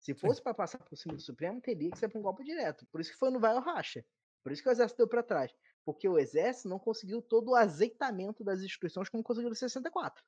Se 0.00 0.14
fosse 0.14 0.42
para 0.42 0.54
passar 0.54 0.78
por 0.78 0.96
cima 0.96 1.14
do 1.14 1.20
Supremo, 1.20 1.60
teria 1.60 1.90
que 1.90 1.98
ser 1.98 2.08
para 2.08 2.18
um 2.18 2.22
golpe 2.22 2.44
direto. 2.44 2.86
Por 2.88 3.00
isso 3.00 3.10
que 3.12 3.18
foi 3.18 3.30
no 3.30 3.40
vai 3.40 3.54
ou 3.54 3.60
racha. 3.60 4.04
Por 4.42 4.52
isso 4.52 4.62
que 4.62 4.68
o 4.68 4.72
exército 4.72 4.98
deu 4.98 5.08
para 5.08 5.22
trás. 5.22 5.54
Porque 5.84 6.06
o 6.08 6.18
exército 6.18 6.68
não 6.68 6.78
conseguiu 6.78 7.22
todo 7.22 7.50
o 7.52 7.54
azeitamento 7.54 8.44
das 8.44 8.60
instituições 8.60 9.08
como 9.08 9.22
conseguiu 9.22 9.50
em 9.50 9.54
64. 9.54 10.22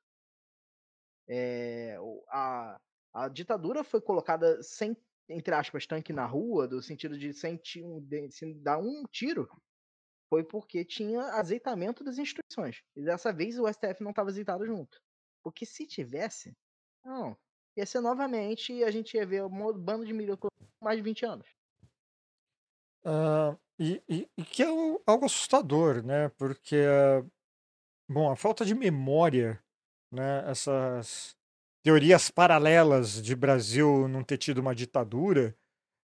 É, 1.27 1.97
o- 1.99 2.23
a, 2.29 2.79
a 3.13 3.27
ditadura 3.27 3.83
foi 3.83 4.01
colocada 4.01 4.61
sem, 4.63 4.95
entre 5.29 5.53
aspas, 5.53 5.85
tanque 5.85 6.13
na 6.13 6.25
rua, 6.25 6.67
do 6.67 6.81
sentido 6.81 7.17
de 7.17 7.33
sem, 7.33 7.57
ti- 7.57 7.83
de- 8.01 8.31
sem 8.31 8.59
dar 8.61 8.79
um 8.79 9.03
tiro, 9.05 9.47
foi 10.29 10.43
porque 10.43 10.83
tinha 10.83 11.21
azeitamento 11.33 12.03
das 12.03 12.17
instituições. 12.17 12.81
E 12.95 13.03
dessa 13.03 13.31
vez 13.31 13.57
o 13.59 13.67
STF 13.67 14.03
não 14.03 14.11
estava 14.11 14.29
azeitado 14.29 14.65
junto. 14.65 14.99
Porque 15.43 15.65
se 15.65 15.85
tivesse, 15.87 16.53
não, 17.03 17.37
ia 17.77 17.85
ser 17.85 18.01
novamente 18.01 18.83
a 18.83 18.91
gente 18.91 19.15
ia 19.15 19.25
ver 19.25 19.43
um 19.43 19.73
bando 19.73 20.05
de 20.05 20.37
com 20.37 20.47
mais 20.81 20.97
de 20.97 21.03
20 21.03 21.25
anos. 21.25 21.47
Ah, 23.05 23.57
e, 23.79 24.01
e- 24.09 24.29
e 24.37 24.43
que 24.43 24.63
é 24.63 24.67
algo 25.05 25.25
assustador, 25.25 26.03
né? 26.03 26.29
Porque, 26.29 26.75
bom, 28.09 28.31
a 28.31 28.35
falta 28.35 28.65
de 28.65 28.73
memória, 28.73 29.61
né? 30.11 30.49
Essas 30.49 31.35
teorias 31.83 32.29
paralelas 32.29 33.21
de 33.21 33.35
Brasil 33.35 34.07
não 34.07 34.23
ter 34.23 34.37
tido 34.37 34.59
uma 34.59 34.75
ditadura, 34.75 35.55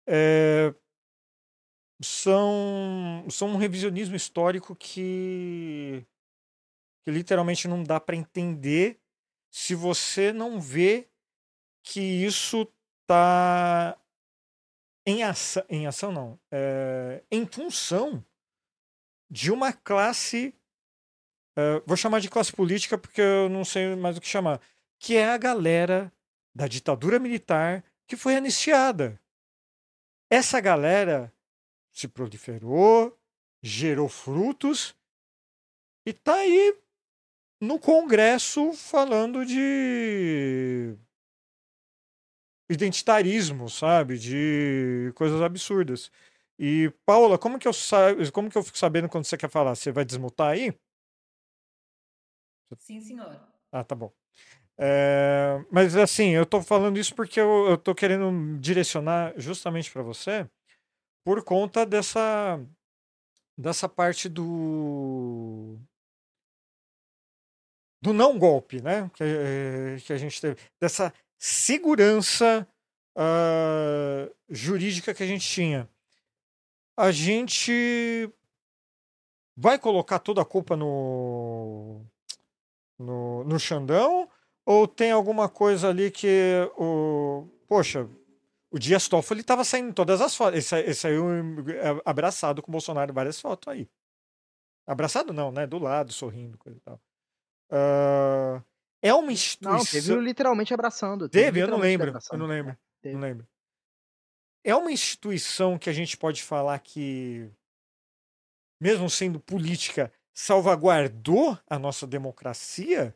é, 0.08 0.74
são, 2.02 3.24
são 3.30 3.48
um 3.48 3.56
revisionismo 3.56 4.16
histórico 4.16 4.74
que, 4.74 6.04
que 7.04 7.10
literalmente 7.10 7.68
não 7.68 7.82
dá 7.82 8.00
para 8.00 8.16
entender 8.16 9.00
se 9.50 9.74
você 9.74 10.32
não 10.32 10.60
vê 10.60 11.08
que 11.82 12.00
isso 12.00 12.66
tá 13.06 13.98
em 15.06 15.22
ação, 15.22 15.64
em 15.68 15.86
ação 15.86 16.12
não, 16.12 16.40
é, 16.50 17.22
em 17.30 17.46
função 17.46 18.24
de 19.30 19.50
uma 19.50 19.72
classe, 19.72 20.54
é, 21.56 21.82
vou 21.86 21.96
chamar 21.96 22.20
de 22.20 22.30
classe 22.30 22.52
política 22.52 22.96
porque 22.98 23.20
eu 23.20 23.48
não 23.48 23.64
sei 23.64 23.94
mais 23.96 24.16
o 24.16 24.20
que 24.20 24.28
chamar, 24.28 24.60
que 24.98 25.16
é 25.16 25.28
a 25.28 25.38
galera 25.38 26.12
da 26.54 26.66
ditadura 26.66 27.18
militar 27.18 27.84
que 28.06 28.16
foi 28.16 28.36
anistiada. 28.36 29.20
Essa 30.30 30.60
galera 30.60 31.31
se 31.92 32.08
proliferou, 32.08 33.16
gerou 33.62 34.08
frutos 34.08 34.96
e 36.06 36.12
tá 36.12 36.34
aí 36.34 36.76
no 37.60 37.78
Congresso 37.78 38.72
falando 38.72 39.46
de 39.46 40.96
identitarismo, 42.68 43.68
sabe? 43.68 44.18
De 44.18 45.12
coisas 45.14 45.40
absurdas. 45.40 46.10
E, 46.58 46.92
Paula, 47.04 47.38
como 47.38 47.58
que 47.58 47.68
eu 47.68 47.72
como 48.32 48.50
que 48.50 48.58
eu 48.58 48.62
fico 48.62 48.78
sabendo 48.78 49.08
quando 49.08 49.24
você 49.24 49.36
quer 49.36 49.50
falar? 49.50 49.74
Você 49.74 49.92
vai 49.92 50.04
desmutar 50.04 50.52
aí? 50.52 50.74
Sim, 52.78 53.00
senhor. 53.00 53.38
Ah, 53.70 53.84
tá 53.84 53.94
bom. 53.94 54.12
É, 54.78 55.64
mas 55.70 55.96
assim, 55.96 56.30
eu 56.30 56.46
tô 56.46 56.62
falando 56.62 56.98
isso 56.98 57.14
porque 57.14 57.38
eu, 57.40 57.76
tô 57.78 57.94
querendo 57.94 58.58
direcionar 58.58 59.34
justamente 59.36 59.90
para 59.92 60.02
você 60.02 60.48
por 61.24 61.42
conta 61.44 61.86
dessa 61.86 62.60
dessa 63.56 63.88
parte 63.88 64.28
do 64.28 65.78
do 68.00 68.12
não 68.12 68.38
golpe, 68.38 68.82
né? 68.82 69.10
Que, 69.14 69.22
eh, 69.22 69.96
que 70.04 70.12
a 70.12 70.18
gente 70.18 70.40
teve 70.40 70.56
dessa 70.80 71.12
segurança 71.38 72.66
ah, 73.16 74.28
jurídica 74.48 75.14
que 75.14 75.22
a 75.22 75.26
gente 75.26 75.46
tinha. 75.46 75.88
A 76.96 77.10
gente 77.12 78.30
vai 79.56 79.78
colocar 79.78 80.18
toda 80.18 80.42
a 80.42 80.44
culpa 80.44 80.76
no 80.76 82.04
no, 82.98 83.44
no 83.44 83.58
Xandão 83.58 84.28
ou 84.64 84.86
tem 84.86 85.10
alguma 85.10 85.48
coisa 85.48 85.88
ali 85.88 86.10
que 86.10 86.68
o 86.76 87.48
poxa 87.68 88.08
O 88.72 88.78
Dias 88.78 89.06
Toffoli 89.06 89.42
estava 89.42 89.64
saindo 89.64 89.90
em 89.90 89.92
todas 89.92 90.20
as 90.20 90.34
fotos. 90.34 90.54
Ele, 90.54 90.62
sa- 90.62 90.80
ele 90.80 90.94
saiu 90.94 91.26
eh, 91.30 92.02
abraçado 92.06 92.62
com 92.62 92.70
o 92.70 92.72
Bolsonaro 92.72 93.10
em 93.10 93.14
várias 93.14 93.38
fotos 93.40 93.68
aí. 93.68 93.88
Abraçado 94.86 95.32
não, 95.32 95.52
né? 95.52 95.66
Do 95.66 95.78
lado, 95.78 96.12
sorrindo, 96.12 96.56
coisa 96.58 96.78
e 96.78 96.80
tal. 96.80 97.00
Ah, 97.70 98.62
é 99.02 99.12
uma 99.12 99.22
Não, 99.24 99.30
instituição. 99.30 99.84
teve 100.00 100.12
o 100.12 100.20
literalmente 100.20 100.72
abraçando. 100.72 101.28
Teve, 101.28 101.60
eu 101.60 101.68
não 101.68 101.78
lembro. 101.78 102.06
Eu 102.06 102.10
abraçando. 102.10 102.38
não 102.40 102.46
lembro. 102.46 102.76
teve. 103.02 103.14
Não 103.14 103.22
lembro. 103.22 103.46
É 104.64 104.74
uma 104.74 104.90
instituição 104.92 105.78
que 105.78 105.90
a 105.90 105.92
gente 105.92 106.16
pode 106.16 106.42
falar 106.42 106.78
que, 106.78 107.50
mesmo 108.80 109.10
sendo 109.10 109.38
política, 109.40 110.12
salvaguardou 110.32 111.58
a 111.68 111.78
nossa 111.78 112.06
democracia, 112.06 113.14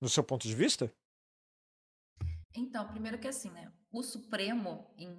no 0.00 0.08
seu 0.08 0.22
ponto 0.22 0.46
de 0.46 0.54
vista? 0.54 0.92
Então, 2.54 2.86
primeiro 2.88 3.18
que 3.18 3.28
assim, 3.28 3.50
né? 3.50 3.72
O 3.90 4.02
Supremo, 4.02 4.94
em, 4.96 5.10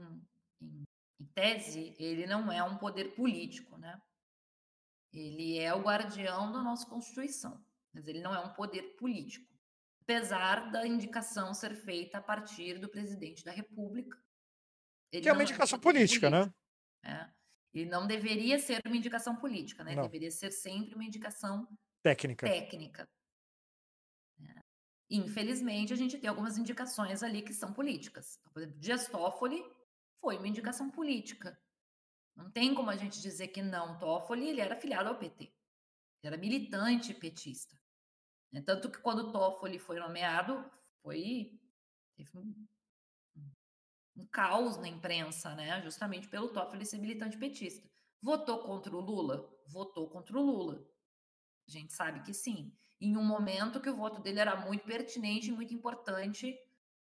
em- 0.62 0.84
em 1.20 1.26
tese, 1.34 1.96
ele 2.00 2.26
não 2.26 2.52
é 2.52 2.64
um 2.64 2.78
poder 2.78 3.14
político, 3.16 3.78
né? 3.78 4.02
Ele 5.14 5.58
é 5.60 5.74
o 5.74 5.82
guardião 5.82 6.52
da 6.52 6.62
nossa 6.62 6.86
Constituição, 6.88 7.64
mas 7.94 8.08
ele 8.08 8.22
não 8.22 8.34
é 8.34 8.40
um 8.40 8.54
poder 8.54 8.96
político. 8.96 9.54
Apesar 10.02 10.72
da 10.72 10.86
indicação 10.86 11.54
ser 11.54 11.74
feita 11.76 12.18
a 12.18 12.22
partir 12.22 12.80
do 12.80 12.90
presidente 12.90 13.44
da 13.44 13.52
República. 13.52 14.18
Que 15.12 15.28
é 15.30 15.32
uma 15.32 15.40
um 15.40 15.44
indicação 15.44 15.80
poder 15.80 15.94
política, 16.00 16.30
né? 16.30 16.40
político, 16.42 16.60
né? 17.04 17.34
Ele 17.74 17.90
não 17.90 18.08
deveria 18.08 18.58
ser 18.58 18.82
uma 18.86 18.96
indicação 18.96 19.36
política, 19.36 19.84
né? 19.84 19.96
Deveria 19.96 20.32
ser 20.32 20.52
sempre 20.52 20.96
uma 20.96 21.04
indicação 21.04 21.68
Técnica. 22.02 22.48
técnica. 22.48 23.10
Infelizmente, 25.10 25.94
a 25.94 25.96
gente 25.96 26.18
tem 26.18 26.30
algumas 26.30 26.58
indicações 26.58 27.22
ali 27.22 27.42
que 27.42 27.54
são 27.54 27.72
políticas. 27.72 28.38
Então, 28.40 28.54
Por 28.54 28.62
exemplo, 28.62 28.80
Dias 28.80 29.08
Toffoli 29.08 29.64
foi 30.20 30.38
uma 30.38 30.48
indicação 30.48 30.90
política. 30.90 31.60
Não 32.36 32.50
tem 32.52 32.74
como 32.74 32.90
a 32.90 32.96
gente 32.98 33.22
dizer 33.22 33.50
que 33.50 33.62
não. 33.62 33.98
Toffoli, 34.00 34.50
ele 34.50 34.62
era 34.62 34.76
filiado 34.76 35.08
ao 35.10 35.18
PT. 35.18 35.44
Ele 35.46 35.54
era 36.24 36.38
militante 36.38 37.14
petista. 37.14 37.78
né? 38.52 38.62
Tanto 38.62 38.90
que 38.90 38.98
quando 39.00 39.32
Toffoli 39.32 39.78
foi 39.78 40.00
nomeado, 40.00 40.70
foi 41.02 41.60
teve 42.16 42.38
um, 42.38 42.68
um 44.16 44.26
caos 44.28 44.78
na 44.78 44.88
imprensa, 44.88 45.54
né? 45.56 45.82
Justamente 45.82 46.28
pelo 46.28 46.50
Toffoli 46.50 46.86
ser 46.86 46.98
militante 46.98 47.38
petista. 47.38 47.88
Votou 48.22 48.64
contra 48.64 48.96
o 48.96 49.00
Lula? 49.00 49.48
Votou 49.68 50.10
contra 50.10 50.38
o 50.38 50.42
Lula. 50.42 50.84
A 51.68 51.72
gente 51.72 51.94
sabe 51.94 52.22
que 52.24 52.34
sim. 52.34 52.76
Em 53.00 53.18
um 53.18 53.24
momento 53.24 53.82
que 53.82 53.90
o 53.90 53.96
voto 53.96 54.22
dele 54.22 54.40
era 54.40 54.56
muito 54.56 54.86
pertinente 54.86 55.50
e 55.50 55.52
muito 55.52 55.74
importante 55.74 56.58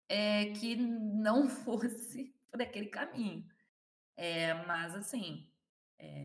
é, 0.09 0.51
que 0.51 0.75
não 0.75 1.47
fosse 1.49 2.35
por 2.51 2.61
aquele 2.61 2.87
caminho. 2.87 3.45
É, 4.15 4.53
mas, 4.65 4.95
assim, 4.95 5.47
é, 5.99 6.23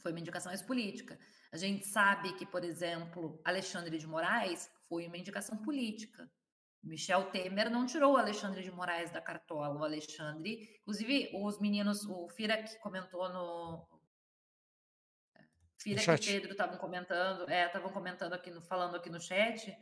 foi 0.00 0.12
uma 0.12 0.20
indicação 0.20 0.50
mais 0.50 0.62
política. 0.62 1.18
A 1.52 1.56
gente 1.56 1.86
sabe 1.86 2.34
que, 2.34 2.44
por 2.44 2.64
exemplo, 2.64 3.40
Alexandre 3.44 3.96
de 3.96 4.06
Moraes 4.06 4.70
foi 4.88 5.06
uma 5.06 5.16
indicação 5.16 5.56
política. 5.58 6.30
Michel 6.82 7.30
Temer 7.30 7.70
não 7.70 7.86
tirou 7.86 8.12
o 8.12 8.16
Alexandre 8.16 8.62
de 8.62 8.70
Moraes 8.70 9.10
da 9.10 9.20
cartola. 9.20 9.80
O 9.80 9.84
Alexandre, 9.84 10.78
inclusive, 10.80 11.30
os 11.34 11.58
meninos, 11.58 12.04
o 12.04 12.28
Fira 12.28 12.62
que 12.62 12.78
comentou 12.80 13.26
no, 13.30 13.88
Fira 15.80 15.96
No 15.96 16.02
e 16.02 16.04
chat. 16.04 16.26
Pedro 16.26 16.52
estavam 16.52 16.78
comentando, 16.78 17.48
é, 17.48 17.66
estavam 17.66 17.92
comentando 17.92 18.32
aqui, 18.32 18.50
no, 18.50 18.60
falando 18.62 18.96
aqui 18.96 19.10
no 19.10 19.20
chat, 19.20 19.76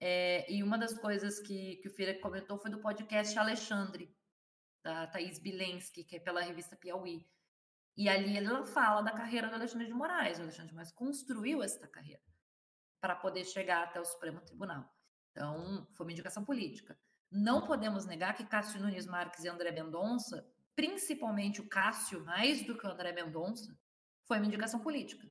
é, 0.00 0.50
e 0.50 0.62
uma 0.62 0.78
das 0.78 0.98
coisas 0.98 1.40
que, 1.40 1.76
que 1.76 1.88
o 1.88 1.92
Fira 1.92 2.18
comentou 2.20 2.58
foi 2.58 2.70
do 2.70 2.80
podcast 2.80 3.38
Alexandre, 3.38 4.14
da 4.82 5.06
Thaís 5.08 5.38
Bilensky, 5.38 6.04
que 6.04 6.16
é 6.16 6.20
pela 6.20 6.40
revista 6.40 6.76
Piauí. 6.76 7.26
E 7.96 8.08
ali 8.08 8.36
ela 8.36 8.64
fala 8.64 9.02
da 9.02 9.12
carreira 9.12 9.48
do 9.48 9.54
Alexandre 9.54 9.86
de 9.86 9.92
Moraes. 9.92 10.38
O 10.38 10.42
Alexandre 10.42 10.68
de 10.68 10.74
Moraes 10.74 10.92
construiu 10.92 11.62
essa 11.62 11.86
carreira 11.86 12.22
para 13.00 13.14
poder 13.14 13.44
chegar 13.44 13.84
até 13.84 14.00
o 14.00 14.04
Supremo 14.04 14.40
Tribunal. 14.40 14.88
Então, 15.32 15.86
foi 15.94 16.06
uma 16.06 16.12
indicação 16.12 16.44
política. 16.44 16.98
Não 17.30 17.66
podemos 17.66 18.06
negar 18.06 18.34
que 18.34 18.46
Cássio 18.46 18.80
Nunes 18.80 19.06
Marques 19.06 19.44
e 19.44 19.48
André 19.48 19.70
Mendonça, 19.70 20.46
principalmente 20.74 21.60
o 21.60 21.68
Cássio, 21.68 22.24
mais 22.24 22.64
do 22.66 22.76
que 22.76 22.86
o 22.86 22.90
André 22.90 23.12
Mendonça, 23.12 23.78
foi 24.30 24.38
uma 24.38 24.46
indicação 24.46 24.78
política. 24.78 25.28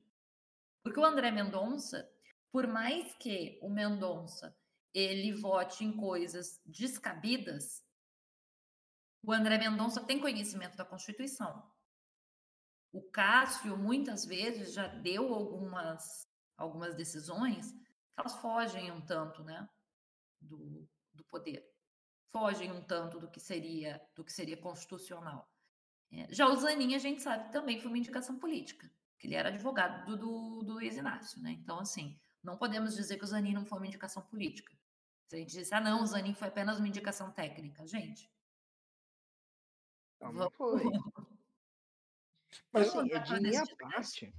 Porque 0.82 1.00
o 1.00 1.04
André 1.06 1.30
Mendonça, 1.30 2.06
por 2.52 2.66
mais 2.66 3.14
que 3.14 3.58
o 3.62 3.70
Mendonça 3.70 4.54
ele 4.92 5.32
vote 5.32 5.82
em 5.82 5.96
coisas 5.96 6.60
descabidas, 6.66 7.82
o 9.22 9.32
André 9.32 9.56
Mendonça 9.56 10.04
tem 10.04 10.20
conhecimento 10.20 10.76
da 10.76 10.84
Constituição. 10.84 11.66
O 12.92 13.00
Cássio, 13.00 13.74
muitas 13.78 14.26
vezes, 14.26 14.74
já 14.74 14.86
deu 14.86 15.32
algumas, 15.32 16.28
algumas 16.58 16.94
decisões 16.94 17.72
que 17.72 18.18
elas 18.18 18.36
fogem 18.36 18.92
um 18.92 19.00
tanto 19.00 19.42
né, 19.42 19.66
do, 20.42 20.86
do 21.14 21.24
poder. 21.24 21.66
Fogem 22.26 22.70
um 22.70 22.82
tanto 22.82 23.18
do 23.18 23.30
que 23.30 23.40
seria, 23.40 23.98
do 24.14 24.22
que 24.22 24.32
seria 24.32 24.58
constitucional. 24.58 25.50
É, 26.12 26.32
já 26.32 26.48
o 26.48 26.56
Zanin, 26.56 26.94
a 26.94 26.98
gente 26.98 27.22
sabe 27.22 27.50
também 27.52 27.80
foi 27.80 27.88
uma 27.90 27.98
indicação 27.98 28.38
política, 28.38 28.90
que 29.18 29.26
ele 29.26 29.34
era 29.34 29.48
advogado 29.48 30.04
do, 30.06 30.16
do, 30.16 30.62
do 30.64 30.72
Luiz 30.74 30.96
Inácio. 30.96 31.40
Né? 31.40 31.52
Então, 31.52 31.78
assim, 31.78 32.18
não 32.42 32.56
podemos 32.56 32.94
dizer 32.94 33.16
que 33.18 33.24
o 33.24 33.26
Zanin 33.28 33.52
não 33.54 33.64
foi 33.64 33.78
uma 33.78 33.86
indicação 33.86 34.22
política. 34.22 34.76
Se 35.28 35.36
a 35.36 35.38
gente 35.38 35.52
disse, 35.52 35.72
ah, 35.74 35.80
não, 35.80 36.02
o 36.02 36.06
Zanin 36.06 36.34
foi 36.34 36.48
apenas 36.48 36.78
uma 36.78 36.88
indicação 36.88 37.30
técnica. 37.30 37.86
Gente, 37.86 38.28
Não, 40.20 40.32
não 40.32 40.50
foi. 40.50 40.82
Mas, 42.72 42.88
assim, 42.88 43.08
de 43.08 43.40
minha 43.40 43.64
parte, 43.76 44.34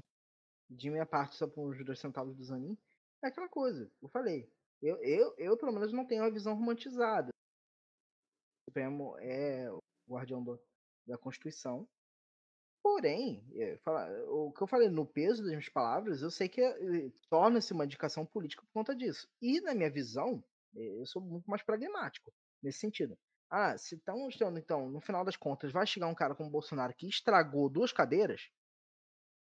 de 0.69 0.89
minha 0.89 1.05
parte, 1.05 1.35
só 1.35 1.47
por 1.47 1.69
os 1.75 1.85
dois 1.85 1.99
centavos 1.99 2.35
do 2.35 2.43
Zanin, 2.43 2.77
é 3.23 3.27
aquela 3.27 3.47
coisa, 3.47 3.89
eu 4.01 4.09
falei. 4.09 4.51
Eu, 4.81 4.97
eu, 5.03 5.33
eu, 5.37 5.57
pelo 5.57 5.71
menos, 5.71 5.93
não 5.93 6.05
tenho 6.05 6.23
uma 6.23 6.31
visão 6.31 6.53
romantizada. 6.55 7.29
O 7.29 8.71
Supremo 8.71 9.15
é 9.19 9.71
o 9.71 9.79
guardião 10.09 10.43
do- 10.43 10.59
da 11.11 11.17
Constituição. 11.17 11.87
Porém, 12.83 13.43
fala- 13.83 14.09
o 14.29 14.51
que 14.51 14.61
eu 14.63 14.67
falei 14.67 14.89
no 14.89 15.05
peso 15.05 15.41
das 15.43 15.51
minhas 15.51 15.69
palavras, 15.69 16.21
eu 16.21 16.31
sei 16.31 16.49
que 16.49 16.61
é, 16.61 17.11
torna-se 17.29 17.73
uma 17.73 17.85
indicação 17.85 18.25
política 18.25 18.63
por 18.63 18.71
conta 18.73 18.95
disso. 18.95 19.27
E, 19.41 19.61
na 19.61 19.73
minha 19.75 19.89
visão, 19.89 20.43
é, 20.75 20.99
eu 20.99 21.05
sou 21.05 21.21
muito 21.21 21.49
mais 21.49 21.61
pragmático 21.63 22.33
nesse 22.61 22.79
sentido. 22.79 23.17
Ah, 23.49 23.77
se 23.77 23.95
estão 23.95 24.29
então, 24.57 24.89
no 24.89 25.01
final 25.01 25.23
das 25.25 25.35
contas, 25.35 25.71
vai 25.71 25.85
chegar 25.85 26.07
um 26.07 26.15
cara 26.15 26.33
como 26.33 26.49
o 26.49 26.51
Bolsonaro 26.51 26.93
que 26.95 27.07
estragou 27.07 27.69
duas 27.69 27.91
cadeiras, 27.91 28.49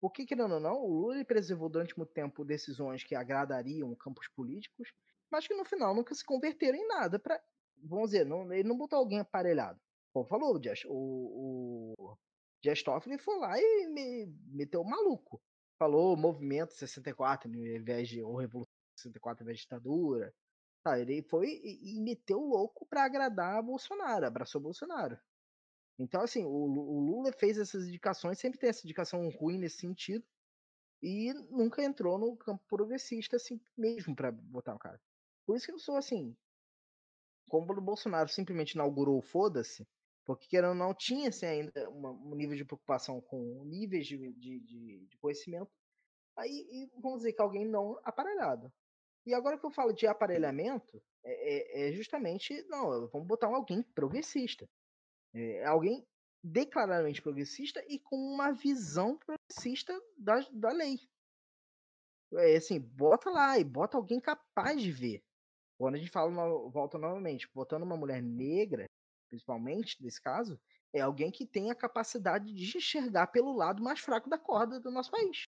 porque, 0.01 0.27
querendo 0.27 0.55
ou 0.55 0.61
não, 0.61 0.77
o 0.83 0.89
Lula 0.89 1.25
preservou 1.25 1.69
durante 1.69 1.97
muito 1.97 2.13
tempo 2.13 2.45
decisões 2.45 3.03
que 3.03 3.15
agradariam 3.15 3.95
campos 3.97 4.29
políticos, 4.29 4.93
mas 5.31 5.47
que 5.47 5.55
no 5.55 5.65
final 5.65 5.95
nunca 5.95 6.15
se 6.15 6.25
converteram 6.25 6.79
em 6.79 6.87
nada 6.87 7.19
para, 7.19 7.43
vamos 7.83 8.11
dizer, 8.11 8.25
não, 8.25 8.53
ele 8.53 8.69
não 8.69 8.77
botou 8.77 8.99
alguém 8.99 9.21
aparelhado. 9.21 9.81
Como 10.17 10.27
falou, 10.27 10.55
o 10.55 10.59
Dias, 10.59 10.83
o, 10.87 11.95
o 11.99 12.17
Dias 12.63 12.83
Toffoli 12.83 13.19
foi 13.19 13.39
lá 13.39 13.53
e 13.61 13.87
me, 13.89 14.35
meteu 14.47 14.83
maluco. 14.83 15.43
Falou 15.79 16.17
movimento 16.17 16.73
64 16.73 17.51
ao 17.51 17.55
invés 17.55 18.09
de, 18.09 18.23
ou 18.23 18.35
revolução 18.35 18.73
64 18.97 19.43
ao 19.43 19.45
invés 19.45 19.59
de 19.59 19.65
ditadura. 19.65 20.35
Tá, 20.83 20.99
ele 20.99 21.23
foi 21.25 21.49
e, 21.63 21.99
e 21.99 22.01
meteu 22.01 22.41
louco 22.41 22.87
para 22.87 23.05
agradar 23.05 23.63
Bolsonaro, 23.63 24.25
abraçou 24.25 24.59
Bolsonaro. 24.59 25.19
Então, 25.99 26.23
assim, 26.23 26.47
o, 26.47 26.49
o 26.49 26.99
Lula 26.99 27.31
fez 27.31 27.59
essas 27.59 27.87
indicações, 27.87 28.39
sempre 28.39 28.59
tem 28.59 28.71
essa 28.71 28.87
indicação 28.87 29.29
ruim 29.29 29.59
nesse 29.59 29.81
sentido, 29.81 30.25
e 31.03 31.31
nunca 31.51 31.85
entrou 31.85 32.19
no 32.19 32.35
campo 32.39 32.65
progressista 32.67 33.37
assim 33.37 33.61
mesmo 33.77 34.17
para 34.17 34.33
botar 34.33 34.75
o 34.75 34.79
cara. 34.79 34.99
Por 35.45 35.59
isso 35.59 35.67
que 35.67 35.73
eu 35.73 35.79
sou 35.79 35.97
assim, 35.97 36.35
como 37.51 37.71
o 37.71 37.81
Bolsonaro 37.83 38.31
simplesmente 38.31 38.73
inaugurou 38.73 39.19
o 39.19 39.23
foda-se, 39.23 39.87
porque 40.27 40.49
querendo 40.49 40.71
ou 40.71 40.77
não, 40.77 40.95
tinha 40.95 41.31
assim, 41.31 41.47
ainda 41.47 41.91
uma- 41.91 42.13
um 42.13 42.35
nível 42.37 42.57
de 42.57 42.65
preocupação 42.67 43.21
com 43.23 43.65
níveis 43.65 44.07
de, 44.07 44.19
de, 44.35 44.61
de- 44.61 45.19
conhecimento, 45.21 45.71
aí 46.37 46.91
vamos 47.01 47.19
dizer 47.21 47.33
que 47.35 47.43
alguém 47.43 47.67
não 47.67 47.99
aparelhado. 48.05 48.73
E 49.27 49.35
agora 49.35 49.59
que 49.59 49.67
eu 49.67 49.73
falo 49.73 49.93
de 49.93 50.07
aparelhamento, 50.07 51.03
é, 51.25 51.87
é- 51.87 51.91
é 51.91 51.93
justamente, 51.93 52.63
não, 52.69 53.09
vamos 53.11 53.29
botar 53.29 53.49
alguém 53.49 53.83
progressista. 53.95 54.69
É, 55.35 55.65
alguém 55.67 56.07
declaradamente 56.45 57.23
progressista 57.23 57.85
e 57.89 57.99
com 58.01 58.17
uma 58.17 58.53
visão 58.53 59.19
progressista 59.19 59.99
da, 60.19 60.41
da 60.53 60.73
lei. 60.73 60.97
É 62.35 62.57
assim, 62.57 62.81
bota 62.81 63.31
lá 63.31 63.59
e 63.59 63.65
bota 63.65 63.97
alguém 63.97 64.21
capaz 64.21 64.81
de 64.81 64.91
ver. 64.91 65.23
Quando 65.79 65.97
a 65.97 65.99
gente 65.99 66.11
fala, 66.11 66.31
volta 66.71 66.99
novamente, 66.99 67.49
botando 67.55 67.85
uma 67.85 67.97
mulher 67.97 68.23
negra, 68.23 68.86
principalmente 69.29 70.03
nesse 70.03 70.21
caso, 70.21 70.61
é 70.93 71.01
alguém 71.01 71.31
que 71.31 71.47
tem 71.47 71.71
a 71.71 71.75
capacidade 71.75 72.53
de 72.53 72.77
enxergar 72.77 73.27
pelo 73.29 73.55
lado 73.55 73.83
mais 73.83 74.01
fraco 74.01 74.31
da 74.31 74.39
corda 74.39 74.81
do 74.81 74.91
nosso 74.91 75.11
país. 75.11 75.47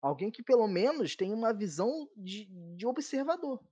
Alguém 0.00 0.30
que 0.30 0.42
pelo 0.42 0.66
menos 0.66 1.14
tem 1.14 1.32
uma 1.32 1.52
visão 1.52 2.08
de, 2.16 2.46
de 2.74 2.86
observador. 2.86 3.62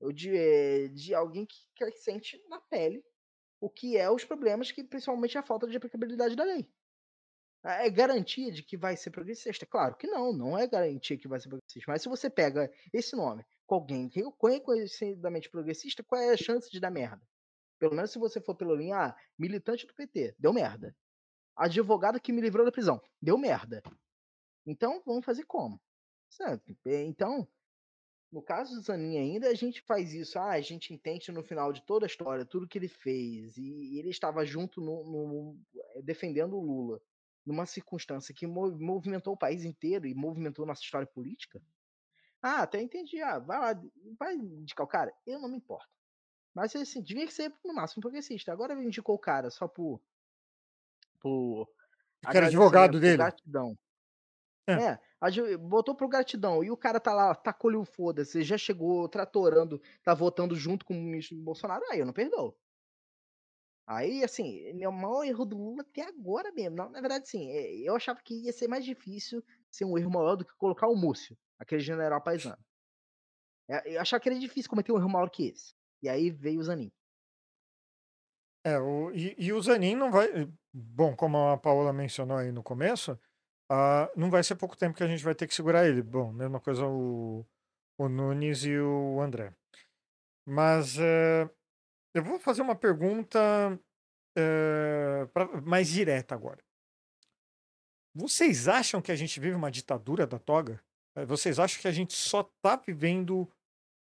Ou 0.00 0.12
de, 0.12 0.36
eh, 0.36 0.88
de 0.88 1.14
alguém 1.14 1.46
que, 1.46 1.56
que 1.74 1.90
sente 1.92 2.38
na 2.48 2.60
pele 2.60 3.02
o 3.60 3.68
que 3.68 3.96
é 3.96 4.10
os 4.10 4.24
problemas 4.24 4.70
que, 4.70 4.84
principalmente, 4.84 5.36
a 5.36 5.42
falta 5.42 5.66
de 5.66 5.76
aplicabilidade 5.76 6.36
da 6.36 6.44
lei. 6.44 6.70
É 7.64 7.90
garantia 7.90 8.52
de 8.52 8.62
que 8.62 8.76
vai 8.76 8.96
ser 8.96 9.10
progressista? 9.10 9.66
Claro 9.66 9.96
que 9.96 10.06
não, 10.06 10.32
não 10.32 10.56
é 10.56 10.66
garantia 10.66 11.18
que 11.18 11.26
vai 11.26 11.40
ser 11.40 11.48
progressista. 11.48 11.90
Mas 11.90 12.02
se 12.02 12.08
você 12.08 12.30
pega 12.30 12.70
esse 12.92 13.16
nome 13.16 13.44
com 13.66 13.74
alguém 13.74 14.08
que 14.08 14.20
é 14.20 14.24
reconhecidamente 14.42 15.50
progressista, 15.50 16.04
qual 16.04 16.20
é 16.20 16.32
a 16.32 16.36
chance 16.36 16.70
de 16.70 16.78
dar 16.78 16.90
merda? 16.90 17.20
Pelo 17.78 17.94
menos 17.94 18.10
se 18.10 18.18
você 18.18 18.40
for 18.40 18.54
pela 18.54 18.74
linha 18.74 18.96
ah, 18.96 19.16
militante 19.38 19.86
do 19.86 19.94
PT, 19.94 20.34
deu 20.38 20.52
merda. 20.52 20.94
Advogado 21.56 22.20
que 22.20 22.32
me 22.32 22.40
livrou 22.40 22.64
da 22.64 22.72
prisão, 22.72 23.00
deu 23.20 23.36
merda. 23.36 23.82
Então, 24.66 25.02
vamos 25.04 25.24
fazer 25.24 25.44
como? 25.44 25.80
Certo? 26.28 26.76
Então, 26.84 27.48
no 28.30 28.42
caso 28.42 28.74
do 28.74 28.82
Zanin 28.82 29.16
ainda, 29.16 29.48
a 29.48 29.54
gente 29.54 29.80
faz 29.82 30.12
isso. 30.12 30.38
Ah, 30.38 30.50
a 30.50 30.60
gente 30.60 30.92
entende 30.92 31.32
no 31.32 31.42
final 31.42 31.72
de 31.72 31.82
toda 31.84 32.04
a 32.04 32.08
história 32.08 32.44
tudo 32.44 32.68
que 32.68 32.78
ele 32.78 32.88
fez. 32.88 33.56
E 33.56 33.98
ele 33.98 34.10
estava 34.10 34.44
junto 34.44 34.80
no, 34.80 35.04
no 35.04 35.58
eh, 35.74 36.02
defendendo 36.02 36.54
o 36.54 36.60
Lula 36.60 37.00
numa 37.46 37.64
circunstância 37.64 38.34
que 38.34 38.46
movimentou 38.46 39.32
o 39.32 39.38
país 39.38 39.64
inteiro 39.64 40.06
e 40.06 40.14
movimentou 40.14 40.66
nossa 40.66 40.82
história 40.82 41.06
política. 41.06 41.62
Ah, 42.42 42.62
até 42.62 42.82
entendi. 42.82 43.22
Ah, 43.22 43.38
vai 43.38 43.58
lá, 43.58 43.82
vai 44.18 44.34
indicar 44.34 44.84
o 44.84 44.88
cara. 44.88 45.12
Eu 45.26 45.40
não 45.40 45.48
me 45.48 45.56
importo. 45.56 45.88
Mas 46.58 46.74
assim, 46.74 47.00
devia 47.00 47.30
ser 47.30 47.54
no 47.64 47.72
máximo 47.72 48.00
progressista. 48.00 48.52
Agora 48.52 48.74
indicou 48.74 49.14
o 49.14 49.18
cara 49.18 49.48
só 49.48 49.68
por. 49.68 50.00
por. 51.20 51.68
Que 52.28 52.36
era 52.36 52.46
advogado 52.46 52.98
dele. 52.98 53.16
Gratidão. 53.16 53.78
É. 54.66 54.72
é, 54.72 55.56
botou 55.56 55.94
pro 55.94 56.08
gratidão. 56.08 56.64
E 56.64 56.70
o 56.70 56.76
cara 56.76 56.98
tá 56.98 57.14
lá, 57.14 57.32
tacou-lhe 57.32 57.76
o 57.76 57.84
foda-se, 57.84 58.42
já 58.42 58.58
chegou 58.58 59.08
tratorando, 59.08 59.80
tá 60.02 60.12
votando 60.14 60.56
junto 60.56 60.84
com 60.84 60.94
o 60.94 61.00
ministro 61.00 61.38
Bolsonaro. 61.38 61.84
Aí 61.92 62.00
eu 62.00 62.06
não 62.06 62.12
perdoo. 62.12 62.58
Aí, 63.86 64.24
assim, 64.24 64.84
o 64.84 64.92
maior 64.92 65.24
erro 65.24 65.46
do 65.46 65.56
Lula 65.56 65.82
até 65.82 66.02
agora 66.02 66.50
mesmo. 66.50 66.76
Não, 66.76 66.90
na 66.90 67.00
verdade, 67.00 67.28
sim, 67.28 67.48
é, 67.50 67.72
eu 67.76 67.94
achava 67.94 68.20
que 68.20 68.34
ia 68.34 68.52
ser 68.52 68.66
mais 68.66 68.84
difícil 68.84 69.44
ser 69.70 69.84
um 69.84 69.96
erro 69.96 70.10
maior 70.10 70.34
do 70.34 70.44
que 70.44 70.54
colocar 70.56 70.88
o 70.88 70.96
Múcio, 70.96 71.38
aquele 71.56 71.80
general 71.80 72.20
paisano. 72.20 72.62
É, 73.68 73.96
eu 73.96 74.00
achava 74.00 74.20
que 74.20 74.28
era 74.28 74.38
difícil 74.38 74.68
cometer 74.68 74.92
um 74.92 74.98
erro 74.98 75.08
maior 75.08 75.30
que 75.30 75.46
esse. 75.46 75.77
E 76.02 76.08
aí 76.08 76.30
veio 76.30 76.60
o 76.60 76.62
Zanin. 76.62 76.90
É, 78.64 78.78
o, 78.78 79.10
e, 79.12 79.34
e 79.38 79.52
o 79.52 79.60
Zanin 79.60 79.94
não 79.94 80.10
vai. 80.10 80.28
Bom, 80.72 81.16
como 81.16 81.48
a 81.48 81.56
Paola 81.56 81.92
mencionou 81.92 82.36
aí 82.36 82.52
no 82.52 82.62
começo, 82.62 83.12
uh, 83.70 84.10
não 84.16 84.30
vai 84.30 84.42
ser 84.42 84.56
pouco 84.56 84.76
tempo 84.76 84.96
que 84.96 85.02
a 85.02 85.08
gente 85.08 85.24
vai 85.24 85.34
ter 85.34 85.46
que 85.46 85.54
segurar 85.54 85.86
ele. 85.86 86.02
Bom, 86.02 86.32
mesma 86.32 86.60
coisa 86.60 86.86
o, 86.86 87.46
o 87.98 88.08
Nunes 88.08 88.64
e 88.64 88.78
o 88.78 89.20
André. 89.20 89.54
Mas 90.46 90.96
uh, 90.98 91.50
eu 92.14 92.22
vou 92.22 92.38
fazer 92.38 92.62
uma 92.62 92.74
pergunta 92.74 93.38
uh, 94.38 95.28
pra, 95.28 95.60
mais 95.62 95.88
direta 95.88 96.34
agora. 96.34 96.62
Vocês 98.14 98.66
acham 98.66 99.00
que 99.00 99.12
a 99.12 99.16
gente 99.16 99.38
vive 99.38 99.54
uma 99.54 99.70
ditadura 99.70 100.26
da 100.26 100.38
toga? 100.38 100.82
Eh, 101.14 101.24
vocês 101.24 101.58
acham 101.58 101.80
que 101.80 101.86
a 101.86 101.92
gente 101.92 102.14
só 102.14 102.40
está 102.40 102.74
vivendo 102.74 103.48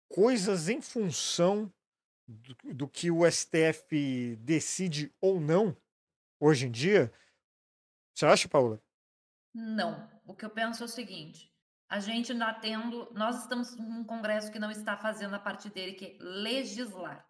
coisas 0.08 0.68
em 0.68 0.80
função 0.80 1.72
do, 2.74 2.88
que 2.88 3.10
o 3.10 3.28
STF 3.30 4.36
decide 4.36 5.12
ou 5.20 5.40
não 5.40 5.76
hoje 6.38 6.66
em 6.66 6.70
dia? 6.70 7.12
Você 8.14 8.26
acha, 8.26 8.48
Paula? 8.48 8.82
Não. 9.54 10.08
O 10.26 10.34
que 10.34 10.44
eu 10.44 10.50
penso 10.50 10.82
é 10.82 10.86
o 10.86 10.88
seguinte: 10.88 11.52
a 11.88 11.98
gente 11.98 12.32
está 12.32 12.54
tendo. 12.54 13.12
Nós 13.12 13.42
estamos 13.42 13.76
num 13.76 14.04
Congresso 14.04 14.52
que 14.52 14.58
não 14.58 14.70
está 14.70 14.96
fazendo 14.96 15.34
a 15.34 15.40
parte 15.40 15.68
dele, 15.68 15.94
que 15.94 16.06
é 16.06 16.16
legislar. 16.20 17.28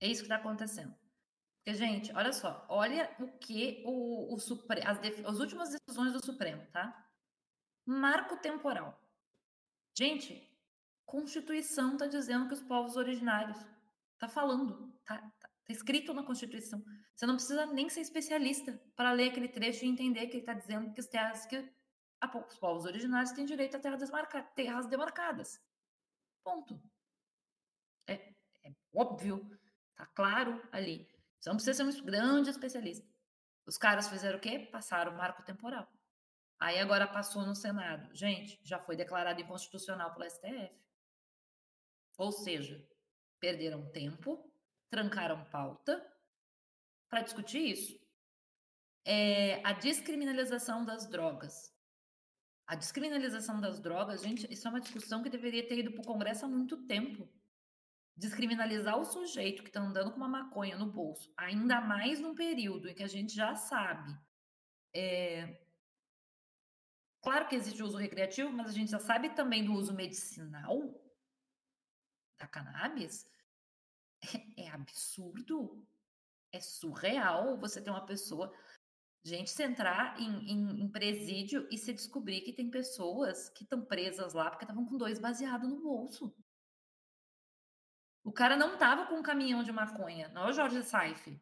É 0.00 0.06
isso 0.06 0.22
que 0.22 0.26
está 0.26 0.36
acontecendo. 0.36 0.94
Porque, 1.56 1.78
gente, 1.78 2.12
olha 2.14 2.32
só, 2.32 2.66
olha 2.68 3.14
o 3.18 3.26
que 3.38 3.82
o, 3.86 4.34
o 4.34 4.38
Supremo, 4.38 4.86
as, 4.86 4.98
as 4.98 5.38
últimas 5.38 5.70
decisões 5.70 6.12
do 6.12 6.24
Supremo, 6.24 6.64
tá? 6.70 7.10
Marco 7.86 8.36
temporal. 8.36 9.00
Gente, 9.96 10.53
Constituição 11.04 11.92
está 11.92 12.06
dizendo 12.06 12.48
que 12.48 12.54
os 12.54 12.62
povos 12.62 12.96
originários. 12.96 13.58
Está 14.14 14.28
falando, 14.28 14.92
tá, 15.04 15.18
tá, 15.18 15.48
tá, 15.64 15.72
escrito 15.72 16.14
na 16.14 16.22
Constituição. 16.22 16.82
Você 17.14 17.26
não 17.26 17.34
precisa 17.34 17.66
nem 17.66 17.88
ser 17.88 18.00
especialista 18.00 18.80
para 18.96 19.12
ler 19.12 19.30
aquele 19.30 19.48
trecho 19.48 19.84
e 19.84 19.88
entender 19.88 20.26
que 20.26 20.36
ele 20.36 20.42
está 20.42 20.54
dizendo 20.54 20.92
que, 20.92 21.00
as 21.00 21.06
terras, 21.06 21.46
que 21.46 21.56
os 22.48 22.58
povos 22.58 22.84
originários 22.84 23.32
têm 23.32 23.44
direito 23.44 23.76
a 23.76 23.96
desmarca, 23.96 24.42
terras 24.54 24.86
demarcadas. 24.86 25.60
Ponto. 26.42 26.80
É, 28.06 28.14
é 28.64 28.72
óbvio 28.94 29.46
Tá 29.96 30.06
claro 30.06 30.60
ali. 30.72 31.08
Você 31.38 31.48
não 31.48 31.56
precisa 31.56 31.74
ser 31.74 32.00
um 32.00 32.04
grande 32.04 32.50
especialista. 32.50 33.06
Os 33.66 33.78
caras 33.78 34.08
fizeram 34.08 34.38
o 34.38 34.40
quê? 34.40 34.68
Passaram 34.70 35.12
o 35.12 35.16
marco 35.16 35.42
temporal. 35.42 35.88
Aí 36.58 36.78
agora 36.78 37.06
passou 37.06 37.44
no 37.46 37.54
Senado. 37.54 38.14
Gente, 38.14 38.58
já 38.62 38.78
foi 38.78 38.96
declarado 38.96 39.40
inconstitucional 39.40 40.12
pelo 40.12 40.28
STF. 40.28 40.83
Ou 42.16 42.32
seja, 42.32 42.86
perderam 43.40 43.90
tempo, 43.90 44.50
trancaram 44.88 45.44
pauta 45.50 46.04
para 47.08 47.22
discutir 47.22 47.70
isso. 47.70 48.00
É, 49.04 49.60
a 49.66 49.72
descriminalização 49.72 50.84
das 50.84 51.06
drogas. 51.06 51.74
A 52.66 52.74
descriminalização 52.74 53.60
das 53.60 53.78
drogas, 53.78 54.22
gente, 54.22 54.50
isso 54.50 54.66
é 54.66 54.70
uma 54.70 54.80
discussão 54.80 55.22
que 55.22 55.28
deveria 55.28 55.66
ter 55.66 55.78
ido 55.78 55.92
para 55.92 56.00
o 56.00 56.06
Congresso 56.06 56.46
há 56.46 56.48
muito 56.48 56.86
tempo 56.86 57.28
descriminalizar 58.16 58.98
o 58.98 59.04
sujeito 59.04 59.62
que 59.62 59.68
está 59.68 59.80
andando 59.80 60.10
com 60.12 60.16
uma 60.16 60.28
maconha 60.28 60.76
no 60.76 60.90
bolso, 60.90 61.32
ainda 61.36 61.80
mais 61.80 62.20
num 62.20 62.34
período 62.34 62.88
em 62.88 62.94
que 62.94 63.02
a 63.02 63.08
gente 63.08 63.34
já 63.34 63.54
sabe. 63.56 64.16
É... 64.94 65.60
Claro 67.20 67.48
que 67.48 67.56
existe 67.56 67.82
o 67.82 67.86
uso 67.86 67.96
recreativo, 67.96 68.52
mas 68.52 68.68
a 68.68 68.72
gente 68.72 68.90
já 68.90 69.00
sabe 69.00 69.30
também 69.30 69.64
do 69.64 69.72
uso 69.72 69.92
medicinal 69.92 71.03
da 72.38 72.46
cannabis. 72.46 73.26
É, 74.56 74.64
é 74.64 74.70
absurdo. 74.70 75.86
É 76.52 76.60
surreal 76.60 77.58
você 77.58 77.82
ter 77.82 77.90
uma 77.90 78.06
pessoa. 78.06 78.52
Gente, 79.22 79.50
se 79.50 79.62
entrar 79.62 80.20
em, 80.20 80.52
em, 80.52 80.82
em 80.82 80.88
presídio 80.88 81.66
e 81.70 81.78
se 81.78 81.92
descobrir 81.92 82.42
que 82.42 82.52
tem 82.52 82.70
pessoas 82.70 83.48
que 83.48 83.64
estão 83.64 83.84
presas 83.84 84.34
lá 84.34 84.50
porque 84.50 84.64
estavam 84.64 84.84
com 84.84 84.96
dois 84.96 85.18
baseados 85.18 85.68
no 85.68 85.80
bolso. 85.80 86.34
O 88.22 88.32
cara 88.32 88.56
não 88.56 88.78
tava 88.78 89.06
com 89.06 89.16
um 89.16 89.22
caminhão 89.22 89.62
de 89.62 89.70
maconha. 89.70 90.28
Não 90.28 90.46
é 90.46 90.50
o 90.50 90.52
Jorge 90.52 90.82
Saif. 90.82 91.38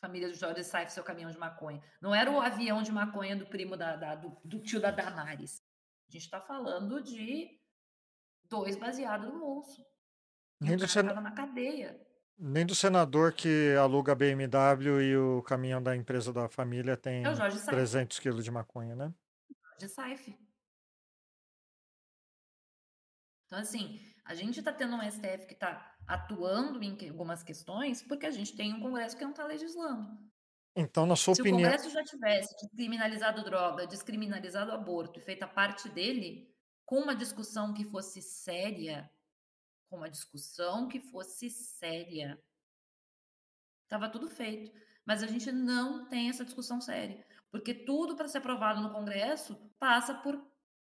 Família 0.00 0.28
do 0.28 0.34
Jorge 0.34 0.64
Saif, 0.64 0.92
seu 0.92 1.04
caminhão 1.04 1.30
de 1.30 1.38
maconha. 1.38 1.80
Não 2.00 2.12
era 2.12 2.30
o 2.30 2.40
avião 2.40 2.82
de 2.82 2.90
maconha 2.90 3.36
do 3.36 3.46
primo 3.46 3.76
da, 3.76 3.94
da 3.94 4.16
do, 4.16 4.36
do, 4.44 4.60
tio 4.60 4.80
da 4.80 4.90
Damares. 4.90 5.62
A 6.08 6.12
gente 6.12 6.28
tá 6.28 6.40
falando 6.40 7.00
de 7.00 7.61
dois 8.52 8.76
baseados 8.76 9.32
no 9.32 9.40
bolso. 9.40 9.82
Nem 10.60 10.76
do 10.76 10.86
sen... 10.86 11.02
na 11.02 11.32
cadeia. 11.32 11.98
Nem 12.38 12.66
do 12.66 12.74
senador 12.74 13.32
que 13.32 13.74
aluga 13.80 14.12
a 14.12 14.14
BMW 14.14 15.00
e 15.02 15.16
o 15.16 15.42
caminhão 15.42 15.82
da 15.82 15.96
empresa 15.96 16.32
da 16.32 16.48
família 16.48 16.96
tem 16.96 17.24
é 17.24 17.32
300 17.66 18.18
quilos 18.18 18.44
de 18.44 18.50
maconha, 18.50 18.94
né? 18.94 19.14
Jorge 19.64 19.88
Saif. 19.88 20.38
Então, 23.46 23.58
assim, 23.58 24.00
a 24.24 24.34
gente 24.34 24.58
está 24.58 24.72
tendo 24.72 24.96
um 24.96 25.10
STF 25.10 25.46
que 25.46 25.54
está 25.54 25.94
atuando 26.06 26.82
em 26.82 26.96
algumas 27.08 27.42
questões 27.42 28.02
porque 28.02 28.26
a 28.26 28.30
gente 28.30 28.56
tem 28.56 28.74
um 28.74 28.80
Congresso 28.80 29.16
que 29.16 29.24
não 29.24 29.30
está 29.30 29.44
legislando. 29.46 30.08
Então, 30.74 31.06
na 31.06 31.16
sua 31.16 31.34
Se 31.34 31.42
opinião. 31.42 31.70
Se 31.70 31.76
o 31.76 31.78
Congresso 31.78 31.90
já 31.90 32.04
tivesse 32.04 32.56
descriminalizado 32.56 33.44
droga, 33.44 33.86
descriminalizado 33.86 34.72
aborto 34.72 35.18
e 35.18 35.22
feito 35.22 35.42
a 35.42 35.48
parte 35.48 35.88
dele, 35.88 36.51
com 36.92 37.00
uma 37.00 37.16
discussão 37.16 37.72
que 37.72 37.86
fosse 37.86 38.20
séria, 38.20 39.10
com 39.88 39.96
uma 39.96 40.10
discussão 40.10 40.86
que 40.86 41.00
fosse 41.00 41.48
séria, 41.48 42.38
estava 43.84 44.10
tudo 44.10 44.28
feito. 44.28 44.70
Mas 45.02 45.22
a 45.22 45.26
gente 45.26 45.50
não 45.50 46.06
tem 46.06 46.28
essa 46.28 46.44
discussão 46.44 46.82
séria. 46.82 47.26
Porque 47.50 47.72
tudo 47.72 48.14
para 48.14 48.28
ser 48.28 48.38
aprovado 48.38 48.82
no 48.82 48.92
Congresso 48.92 49.56
passa 49.78 50.12
por 50.16 50.38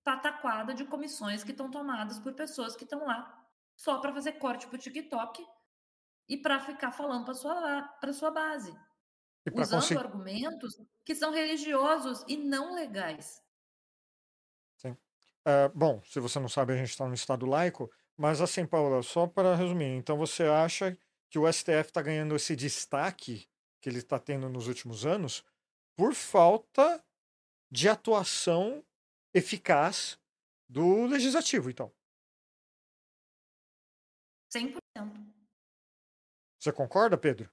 pataquada 0.02 0.74
de 0.74 0.86
comissões 0.86 1.43
que 1.43 1.52
estão 1.52 1.70
tomadas 1.70 2.18
por 2.18 2.34
pessoas 2.34 2.78
que 2.78 2.86
estão 2.86 3.06
lá 3.06 3.38
só 3.76 4.00
para 4.00 4.14
fazer 4.14 4.39
corte 4.39 4.68
para 4.68 4.78
o 4.78 4.80
TikTok 4.80 5.45
e 6.30 6.38
para 6.38 6.62
ficar 6.62 6.93
falando 6.93 7.26
para 7.26 7.34
sua 7.34 7.84
para 8.00 8.14
sua 8.14 8.32
base, 8.32 8.72
usando 9.54 9.82
conseguir... 9.82 10.00
argumentos 10.00 10.78
que 11.04 11.14
são 11.14 11.34
religiosos 11.34 12.24
e 12.26 12.38
não 12.38 12.74
legais. 12.74 13.43
Uh, 15.50 15.68
bom, 15.74 16.00
se 16.04 16.20
você 16.20 16.39
não 16.39 16.47
sabe, 16.47 16.74
a 16.74 16.78
gente 16.78 16.91
está 16.91 17.08
no 17.08 17.14
estado 17.16 17.47
laico, 17.47 17.91
mas 18.16 18.39
assim, 18.39 18.68
Paula, 18.68 19.02
só 19.02 19.26
para 19.26 19.56
resumir, 19.56 19.95
então 19.95 20.16
você 20.16 20.43
acha 20.43 20.95
que 21.28 21.39
o 21.39 21.52
STF 21.52 21.88
está 21.88 22.04
ganhando 22.04 22.36
esse 22.36 22.56
destaque 22.56 23.50
que 23.82 23.89
ele 23.89 23.97
está 23.97 24.20
tendo 24.20 24.47
nos 24.47 24.68
últimos 24.68 25.08
anos 25.08 25.43
por 25.97 26.14
falta 26.14 27.04
de 27.72 27.89
atuação 27.89 28.86
eficaz 29.34 30.20
do 30.70 31.08
legislativo, 31.08 31.72
então. 31.72 31.91
100%. 34.54 34.80
Você 36.60 36.72
concorda, 36.72 37.18
Pedro? 37.18 37.52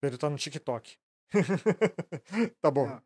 Pedro 0.00 0.18
tá 0.18 0.28
no 0.28 0.36
TikTok. 0.36 0.98
tá 2.60 2.70
bom. 2.72 3.00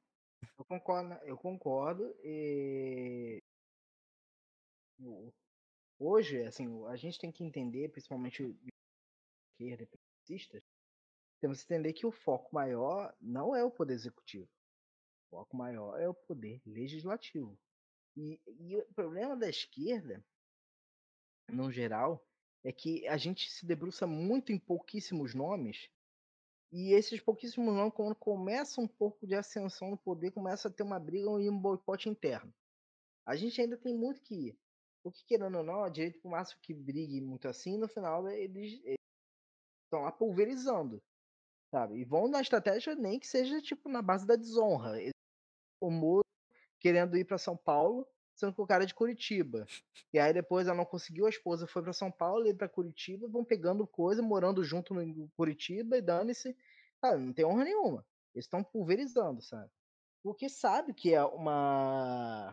Eu 0.58 0.64
concordo, 0.64 1.14
eu 1.24 1.36
concordo. 1.38 2.14
E... 2.22 3.42
o- 4.98 5.32
Hoje, 5.98 6.42
assim, 6.44 6.66
a 6.88 6.96
gente 6.96 7.18
tem 7.18 7.32
que 7.32 7.44
entender, 7.44 7.90
principalmente 7.90 8.42
esquerda 9.58 9.86
progressistas, 9.86 10.62
temos 11.40 11.58
que 11.62 11.66
entender 11.74 11.92
que 11.94 12.06
o 12.06 12.12
foco 12.12 12.54
maior 12.54 13.14
não 13.20 13.54
é 13.56 13.64
o 13.64 13.70
poder 13.70 13.94
executivo. 13.94 14.48
O 15.32 15.36
foco 15.38 15.56
maior 15.56 16.00
é 16.00 16.08
o 16.08 16.14
poder 16.14 16.62
legislativo. 16.66 17.58
E, 18.16 18.40
e 18.46 18.76
o 18.76 18.94
problema 18.94 19.36
da 19.36 19.48
esquerda, 19.48 20.24
no 21.50 21.70
geral, 21.70 22.26
é 22.62 22.72
que 22.72 23.06
a 23.08 23.16
gente 23.16 23.50
se 23.50 23.66
debruça 23.66 24.06
muito 24.06 24.52
em 24.52 24.58
pouquíssimos 24.58 25.34
nomes 25.34 25.88
e 26.76 26.92
esses 26.92 27.20
pouquíssimos 27.20 27.72
nomes, 27.72 27.94
quando 27.94 28.16
começa 28.16 28.80
um 28.80 28.88
pouco 28.88 29.24
de 29.24 29.36
ascensão 29.36 29.92
no 29.92 29.96
poder, 29.96 30.32
começa 30.32 30.66
a 30.66 30.70
ter 30.72 30.82
uma 30.82 30.98
briga 30.98 31.30
e 31.40 31.48
um 31.48 31.56
boicote 31.56 32.08
interno. 32.08 32.52
A 33.24 33.36
gente 33.36 33.60
ainda 33.60 33.76
tem 33.76 33.94
muito 33.94 34.20
que 34.20 34.48
ir. 34.48 34.58
Porque, 35.00 35.22
querendo 35.24 35.58
ou 35.58 35.62
não, 35.62 35.84
a 35.84 35.88
direita, 35.88 36.18
por 36.20 36.32
máximo 36.32 36.60
que 36.60 36.74
brigue 36.74 37.20
muito 37.20 37.46
assim, 37.46 37.78
no 37.78 37.86
final 37.86 38.26
eles 38.28 38.82
estão 39.84 40.00
lá 40.00 40.10
pulverizando, 40.10 41.00
sabe? 41.70 42.00
E 42.00 42.04
vão 42.04 42.26
na 42.26 42.40
estratégia 42.40 42.96
nem 42.96 43.20
que 43.20 43.26
seja, 43.28 43.62
tipo, 43.62 43.88
na 43.88 44.02
base 44.02 44.26
da 44.26 44.34
desonra. 44.34 44.94
O 45.80 45.90
Moro 45.92 46.24
querendo 46.80 47.16
ir 47.16 47.24
para 47.24 47.38
São 47.38 47.56
Paulo, 47.56 48.04
sendo 48.34 48.52
que 48.54 48.60
o 48.60 48.66
cara 48.66 48.84
é 48.84 48.86
de 48.86 48.94
Curitiba. 48.94 49.66
E 50.12 50.18
aí 50.18 50.32
depois 50.32 50.66
ela 50.66 50.76
não 50.76 50.84
conseguiu, 50.84 51.26
a 51.26 51.30
esposa 51.30 51.66
foi 51.66 51.82
para 51.82 51.92
São 51.92 52.10
Paulo, 52.10 52.46
e 52.46 52.54
para 52.54 52.68
Curitiba, 52.68 53.28
vão 53.28 53.44
pegando 53.44 53.86
coisa, 53.86 54.22
morando 54.22 54.62
junto 54.64 54.94
no 54.94 55.28
Curitiba 55.36 55.96
e 55.96 56.02
dane-se. 56.02 56.56
Cara, 57.00 57.18
não 57.18 57.32
tem 57.32 57.44
honra 57.44 57.64
nenhuma. 57.64 58.06
Eles 58.34 58.46
estão 58.46 58.62
pulverizando, 58.64 59.42
sabe? 59.42 59.70
Porque 60.22 60.48
sabe 60.48 60.94
que 60.94 61.14
é 61.14 61.24
uma. 61.24 62.50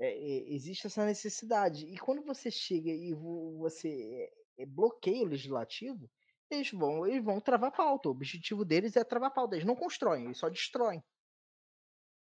é, 0.00 0.06
é, 0.08 0.52
existe 0.54 0.86
essa 0.86 1.04
necessidade. 1.04 1.86
E 1.86 1.98
quando 1.98 2.22
você 2.22 2.50
chega 2.50 2.90
e 2.90 3.12
vo- 3.14 3.58
você 3.58 4.30
é, 4.58 4.66
bloqueia 4.66 5.22
o 5.24 5.28
legislativo, 5.28 6.10
eles 6.50 6.70
vão, 6.72 7.06
eles 7.06 7.22
vão 7.24 7.40
travar 7.40 7.72
pauta. 7.72 8.08
O 8.08 8.12
objetivo 8.12 8.64
deles 8.64 8.96
é 8.96 9.04
travar 9.04 9.32
pauta. 9.32 9.54
Eles 9.56 9.66
não 9.66 9.76
constroem, 9.76 10.24
eles 10.26 10.38
só 10.38 10.48
destroem. 10.48 11.02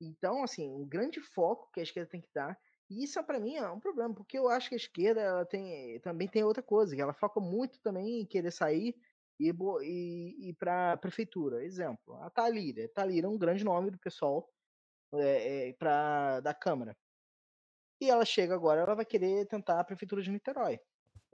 Então, 0.01 0.43
assim, 0.43 0.73
o 0.73 0.85
grande 0.85 1.21
foco 1.21 1.69
que 1.71 1.79
a 1.79 1.83
esquerda 1.83 2.09
tem 2.11 2.21
que 2.21 2.29
dar, 2.33 2.57
e 2.89 3.03
isso 3.03 3.23
para 3.23 3.39
mim 3.39 3.55
é 3.55 3.69
um 3.69 3.79
problema, 3.79 4.13
porque 4.13 4.37
eu 4.37 4.49
acho 4.49 4.69
que 4.69 4.75
a 4.75 4.77
esquerda 4.77 5.45
tem, 5.45 5.99
também 6.01 6.27
tem 6.27 6.43
outra 6.43 6.61
coisa, 6.63 6.95
que 6.95 7.01
ela 7.01 7.13
foca 7.13 7.39
muito 7.39 7.79
também 7.81 8.21
em 8.21 8.25
querer 8.25 8.51
sair 8.51 8.95
e, 9.39 9.51
e 9.83 10.49
ir 10.49 10.53
para 10.55 10.93
a 10.93 10.97
prefeitura. 10.97 11.63
Exemplo, 11.63 12.15
a 12.21 12.29
Thalíria. 12.29 12.89
Thalíria 12.93 13.27
é 13.27 13.29
um 13.29 13.37
grande 13.37 13.63
nome 13.63 13.91
do 13.91 13.99
pessoal 13.99 14.49
é, 15.15 15.69
é, 15.69 15.73
pra, 15.73 16.39
da 16.41 16.53
Câmara. 16.53 16.97
E 18.01 18.09
ela 18.09 18.25
chega 18.25 18.53
agora, 18.53 18.81
ela 18.81 18.95
vai 18.95 19.05
querer 19.05 19.47
tentar 19.47 19.79
a 19.79 19.83
prefeitura 19.83 20.21
de 20.21 20.29
Niterói. 20.31 20.79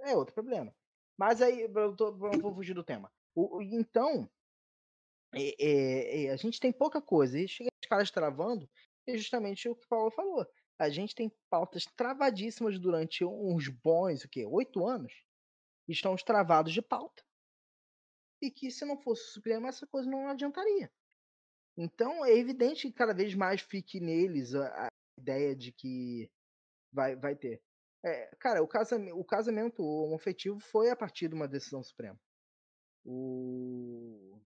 É 0.02 0.16
outro 0.16 0.34
problema. 0.36 0.76
Mas 1.18 1.42
aí, 1.42 1.62
eu, 1.64 1.96
tô, 1.96 2.10
eu 2.10 2.40
vou 2.40 2.54
fugir 2.54 2.74
do 2.74 2.84
tema. 2.84 3.12
O- 3.36 3.62
então, 3.62 4.30
é, 5.34 5.56
é, 5.64 6.26
é, 6.26 6.30
a 6.32 6.36
gente 6.36 6.60
tem 6.60 6.72
pouca 6.72 7.02
coisa. 7.02 7.40
E 7.40 7.48
chega 7.48 7.70
caras 7.90 8.12
travando, 8.12 8.70
é 9.08 9.18
justamente 9.18 9.68
o 9.68 9.76
que 9.76 9.86
o 9.86 9.90
Paulo 9.90 10.12
falou. 10.12 10.46
A 10.78 10.90
gente 10.90 11.14
tem 11.14 11.30
pautas 11.50 11.86
travadíssimas 11.98 12.80
durante 12.80 13.26
uns 13.26 13.68
bons, 13.68 14.24
o 14.24 14.30
quê? 14.30 14.46
Oito 14.46 14.88
anos. 14.88 15.26
Estão 15.88 16.16
travados 16.16 16.72
de 16.72 16.82
pauta. 16.82 17.22
E 18.42 18.50
que 18.50 18.72
se 18.72 18.86
não 18.86 18.98
fosse 19.02 19.24
o 19.24 19.34
Supremo, 19.34 19.68
essa 19.68 19.86
coisa 19.88 20.10
não 20.10 20.30
adiantaria. 20.30 20.90
Então 21.76 22.24
é 22.24 22.32
evidente 22.38 22.88
que 22.88 22.94
cada 22.94 23.14
vez 23.14 23.36
mais 23.36 23.62
fique 23.62 24.00
neles 24.00 24.54
a, 24.54 24.86
a 24.86 24.90
ideia 25.18 25.56
de 25.56 25.72
que 25.72 26.32
vai, 26.92 27.16
vai 27.16 27.36
ter. 27.36 27.62
É, 28.04 28.34
cara, 28.40 28.64
o 28.64 28.68
casamento, 28.68 29.20
o 29.20 29.26
casamento 29.26 29.84
homoafetivo 29.84 30.60
foi 30.60 30.90
a 30.90 30.96
partir 30.96 31.28
de 31.28 31.36
uma 31.36 31.48
decisão 31.48 31.84
suprema. 31.84 32.18
O, 33.04 34.40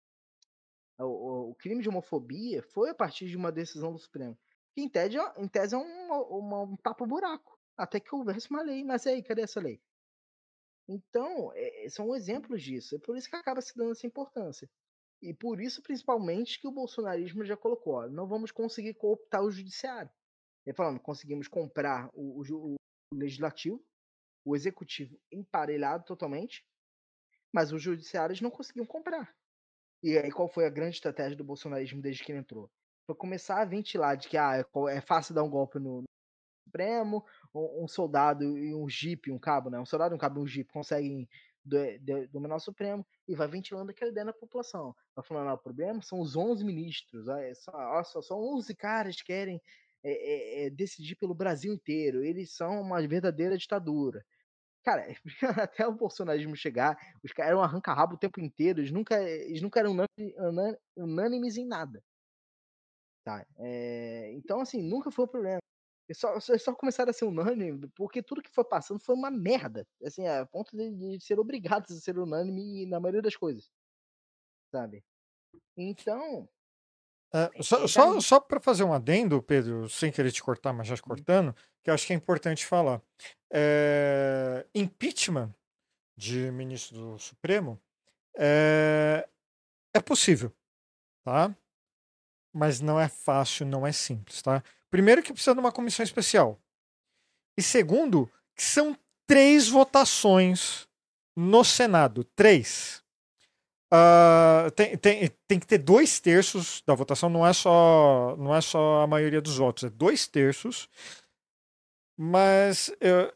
o, 1.04 1.52
o- 1.52 1.56
crime 1.56 1.82
de 1.82 1.90
homofobia 1.90 2.62
foi 2.64 2.90
a 2.90 2.96
partir 2.96 3.28
de 3.28 3.38
uma 3.38 3.52
decisão 3.52 3.92
do 3.94 4.00
Supremo. 4.00 4.38
Que 4.74 4.82
em 4.82 4.90
tese, 4.90 5.18
é- 5.18 5.34
em 5.38 5.48
tese 5.48 5.76
é 5.76 5.78
um, 5.78 6.12
uma- 6.14 6.62
um 6.64 6.76
tapa-buraco. 6.78 7.60
Até 7.78 8.00
que 8.00 8.14
houvesse 8.16 8.50
uma 8.50 8.62
lei. 8.62 8.84
Mas 8.84 9.06
aí, 9.08 9.24
cadê 9.24 9.42
essa 9.44 9.60
lei? 9.60 9.82
Então, 10.88 11.52
é- 11.56 11.88
são 11.90 12.16
exemplos 12.16 12.62
disso. 12.62 12.96
É 12.96 13.00
por 13.00 13.16
isso 13.18 13.30
que 13.30 13.36
acaba 13.36 13.62
se 13.62 13.76
dando 13.76 13.92
essa 13.92 14.08
importância. 14.08 14.70
E 15.22 15.34
por 15.34 15.62
isso, 15.62 15.82
principalmente, 15.84 16.60
que 16.60 16.68
o 16.68 16.72
bolsonarismo 16.72 17.46
já 17.46 17.56
colocou: 17.56 17.94
ó, 17.96 18.08
não 18.10 18.28
vamos 18.28 18.52
conseguir 18.52 18.94
cooptar 18.96 19.44
o 19.44 19.52
judiciário. 19.52 20.12
Ele 20.66 20.76
falando, 20.76 21.00
conseguimos 21.00 21.48
comprar 21.48 22.10
o, 22.14 22.42
o 22.42 22.76
o 23.14 23.18
legislativo, 23.18 23.84
o 24.46 24.56
executivo 24.56 25.20
emparelhado 25.32 26.06
totalmente, 26.06 26.66
mas 27.54 27.74
os 27.74 27.82
judiciários 27.82 28.40
não 28.42 28.50
conseguiam 28.50 28.86
comprar. 28.86 29.36
E 30.04 30.18
aí 30.18 30.32
qual 30.32 30.48
foi 30.48 30.66
a 30.66 30.70
grande 30.70 30.96
estratégia 30.96 31.38
do 31.38 31.44
bolsonarismo 31.44 32.02
desde 32.02 32.24
que 32.24 32.32
ele 32.32 32.40
entrou? 32.40 32.70
Foi 33.06 33.16
começar 33.16 33.62
a 33.62 33.66
ventilar 33.66 34.18
de 34.18 34.28
que 34.28 34.38
ah, 34.38 34.58
é 34.58 34.66
é 34.90 35.02
fácil 35.02 35.36
dar 35.36 35.44
um 35.44 35.50
golpe 35.50 35.80
no, 35.80 36.02
no 36.02 36.08
Supremo, 36.66 37.26
um, 37.54 37.84
um 37.84 37.88
soldado 37.88 38.58
e 38.58 38.74
um 38.74 38.90
jipe, 38.90 39.32
um 39.32 39.40
cabo, 39.40 39.70
né? 39.70 39.80
Um 39.80 39.86
soldado, 39.86 40.16
um 40.16 40.18
cabo 40.18 40.40
e 40.40 40.44
um 40.44 40.48
jipe 40.48 40.72
conseguem 40.72 41.28
dominar 41.64 42.56
o 42.56 42.60
Supremo 42.60 43.06
e 43.28 43.36
vai 43.36 43.48
ventilando 43.48 43.92
aquela 43.92 44.12
ideia 44.12 44.26
na 44.26 44.34
população. 44.34 44.96
Vai 45.16 45.24
falando, 45.24 45.50
ah, 45.50 45.54
o 45.54 45.58
problema 45.58 46.02
são 46.02 46.20
os 46.20 46.36
11 46.36 46.66
ministros, 46.66 47.28
é 47.28 47.54
só, 47.54 47.72
ó, 47.72 48.04
só, 48.04 48.22
só 48.22 48.40
11 48.40 48.76
caras 48.76 49.16
que 49.18 49.26
querem 49.26 49.62
é, 50.04 50.12
é, 50.12 50.66
é, 50.66 50.70
decidir 50.70 51.16
pelo 51.16 51.36
Brasil 51.36 51.72
inteiro, 51.72 52.24
eles 52.24 52.52
são 52.56 52.82
uma 52.82 53.06
verdadeira 53.08 53.58
ditadura. 53.58 54.26
Cara, 54.84 55.06
até 55.64 55.88
o 55.88 55.94
bolsonarismo 55.96 56.56
chegar, 56.56 56.98
os 57.24 57.32
caras 57.32 57.52
eram 57.52 57.62
arranca-rabo 57.64 58.16
o 58.16 58.18
tempo 58.20 58.40
inteiro, 58.42 58.80
eles 58.80 58.92
nunca, 58.92 59.22
eles 59.22 59.62
nunca 59.62 59.80
eram 59.80 59.92
unâni- 59.92 60.36
unâni- 60.38 60.78
unânimes 60.98 61.58
em 61.58 61.66
nada. 61.68 62.04
Tá? 63.24 63.46
É, 63.60 64.32
então, 64.34 64.62
assim, 64.62 64.82
nunca 64.82 65.12
foi 65.12 65.26
um 65.26 65.28
problema. 65.28 65.60
Eles 66.10 66.20
só, 66.20 66.40
só, 66.40 66.76
começaram 66.76 67.12
a 67.12 67.14
ser 67.14 67.26
unânime 67.26 67.88
porque 67.96 68.22
tudo 68.24 68.42
que 68.42 68.50
foi 68.54 68.66
passando 68.66 69.00
foi 69.04 69.16
uma 69.16 69.32
merda. 69.32 69.88
Assim, 70.04 70.28
a 70.28 70.46
ponto 70.46 70.76
de, 70.76 71.18
de 71.18 71.24
ser 71.24 71.40
obrigados 71.40 71.92
a 71.92 72.00
ser 72.00 72.18
unânime 72.20 72.86
na 72.88 73.00
maioria 73.00 73.22
das 73.22 73.36
coisas. 73.36 73.70
Sabe? 74.72 75.04
Então, 75.78 76.50
É, 77.34 77.64
só 77.64 77.88
só, 77.88 78.20
só 78.20 78.40
para 78.40 78.60
fazer 78.60 78.84
um 78.84 78.94
adendo, 78.94 79.42
Pedro, 79.42 79.90
sem 79.90 80.12
querer 80.12 80.32
te 80.32 80.44
cortar, 80.44 80.74
mas 80.74 80.88
já 80.88 80.96
te 80.96 81.02
cortando, 81.02 81.56
que 81.82 81.90
eu 81.90 81.94
acho 81.94 82.06
que 82.06 82.14
é 82.14 82.16
importante 82.16 82.66
falar. 82.66 83.02
É, 83.52 84.66
impeachment 84.76 85.54
de 86.18 86.52
ministro 86.52 86.98
do 86.98 87.20
Supremo 87.20 87.82
é, 88.38 89.28
é 89.94 90.00
possível, 90.02 90.54
tá? 91.24 91.56
Mas 92.54 92.82
não 92.82 93.00
é 93.00 93.08
fácil, 93.08 93.66
não 93.66 93.88
é 93.88 93.92
simples, 93.92 94.42
tá? 94.42 94.62
Primeiro 94.90 95.24
que 95.24 95.32
precisa 95.32 95.54
de 95.54 95.60
uma 95.60 95.72
comissão 95.72 96.04
especial. 96.04 96.60
E 97.58 97.62
segundo, 97.62 98.30
que 98.56 98.64
são 98.64 98.98
três 99.26 99.70
votações 99.70 100.88
no 101.36 101.64
Senado. 101.64 102.24
Três. 102.36 103.01
Ah, 103.94 104.72
tem, 104.74 104.98
tem, 104.98 105.30
tem 105.46 105.60
que 105.60 105.68
ter 105.68 105.78
dois 105.78 106.22
terços 106.22 106.82
da 106.88 106.96
votação, 106.96 107.30
não 107.30 107.46
é 107.46 107.52
só 107.52 108.38
não 108.38 108.56
é 108.56 108.62
só 108.62 109.02
a 109.02 109.08
maioria 109.08 109.42
dos 109.42 109.58
votos, 109.58 109.84
é 109.84 109.90
dois 109.90 110.28
terços. 110.28 110.88
Mas 112.18 112.90
eh, 113.02 113.34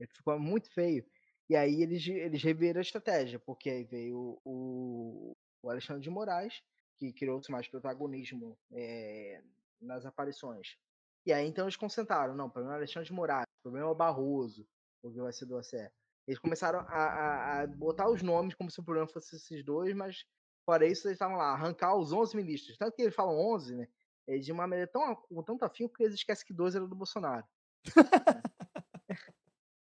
ele 0.00 0.08
ficou 0.14 0.38
muito 0.38 0.72
feio, 0.72 1.04
e 1.50 1.54
aí 1.54 1.82
eles, 1.82 2.08
eles 2.08 2.42
reviram 2.42 2.78
a 2.78 2.80
estratégia, 2.80 3.38
porque 3.38 3.68
aí 3.68 3.84
veio 3.84 4.40
o, 4.42 5.36
o 5.62 5.68
Alexandre 5.68 6.02
de 6.02 6.08
Moraes, 6.08 6.62
que 6.96 7.12
criou-se 7.12 7.52
mais 7.52 7.68
protagonismo 7.68 8.56
é, 8.72 9.42
nas 9.78 10.06
aparições. 10.06 10.78
E 11.26 11.34
aí 11.34 11.46
então 11.46 11.66
eles 11.66 11.76
concentraram, 11.76 12.34
não, 12.34 12.46
o 12.46 12.50
problema 12.50 12.76
é 12.76 12.76
o 12.76 12.78
Alexandre 12.78 13.08
de 13.08 13.12
Moraes, 13.12 13.44
o 13.60 13.62
problema 13.62 13.88
é 13.88 13.90
o 13.90 13.94
Barroso, 13.94 14.66
porque 15.02 15.20
vai 15.20 15.34
ser 15.34 15.44
do 15.44 15.58
ACE. 15.58 15.92
Eles 16.26 16.40
começaram 16.40 16.80
a, 16.80 16.84
a, 16.84 17.60
a, 17.62 17.66
botar 17.66 18.10
os 18.10 18.22
nomes 18.22 18.54
como 18.54 18.70
se 18.70 18.80
o 18.80 18.84
problema 18.84 19.08
fosse 19.08 19.36
esses 19.36 19.64
dois, 19.64 19.94
mas 19.94 20.24
fora 20.64 20.86
isso 20.86 21.06
eles 21.06 21.14
estavam 21.14 21.36
lá, 21.36 21.52
arrancar 21.52 21.96
os 21.96 22.12
11 22.12 22.36
ministros. 22.36 22.76
Tanto 22.76 22.96
que 22.96 23.02
eles 23.02 23.14
falam 23.14 23.38
11, 23.54 23.76
né? 23.76 23.88
É 24.26 24.38
de 24.38 24.50
uma 24.50 24.66
maneira 24.66 24.90
tão, 24.90 25.14
com 25.14 25.42
tanto 25.42 25.68
que 25.70 26.02
eles 26.02 26.14
esquecem 26.14 26.44
que 26.44 26.52
dois 26.52 26.74
eram 26.74 26.88
do 26.88 26.96
Bolsonaro. 26.96 27.46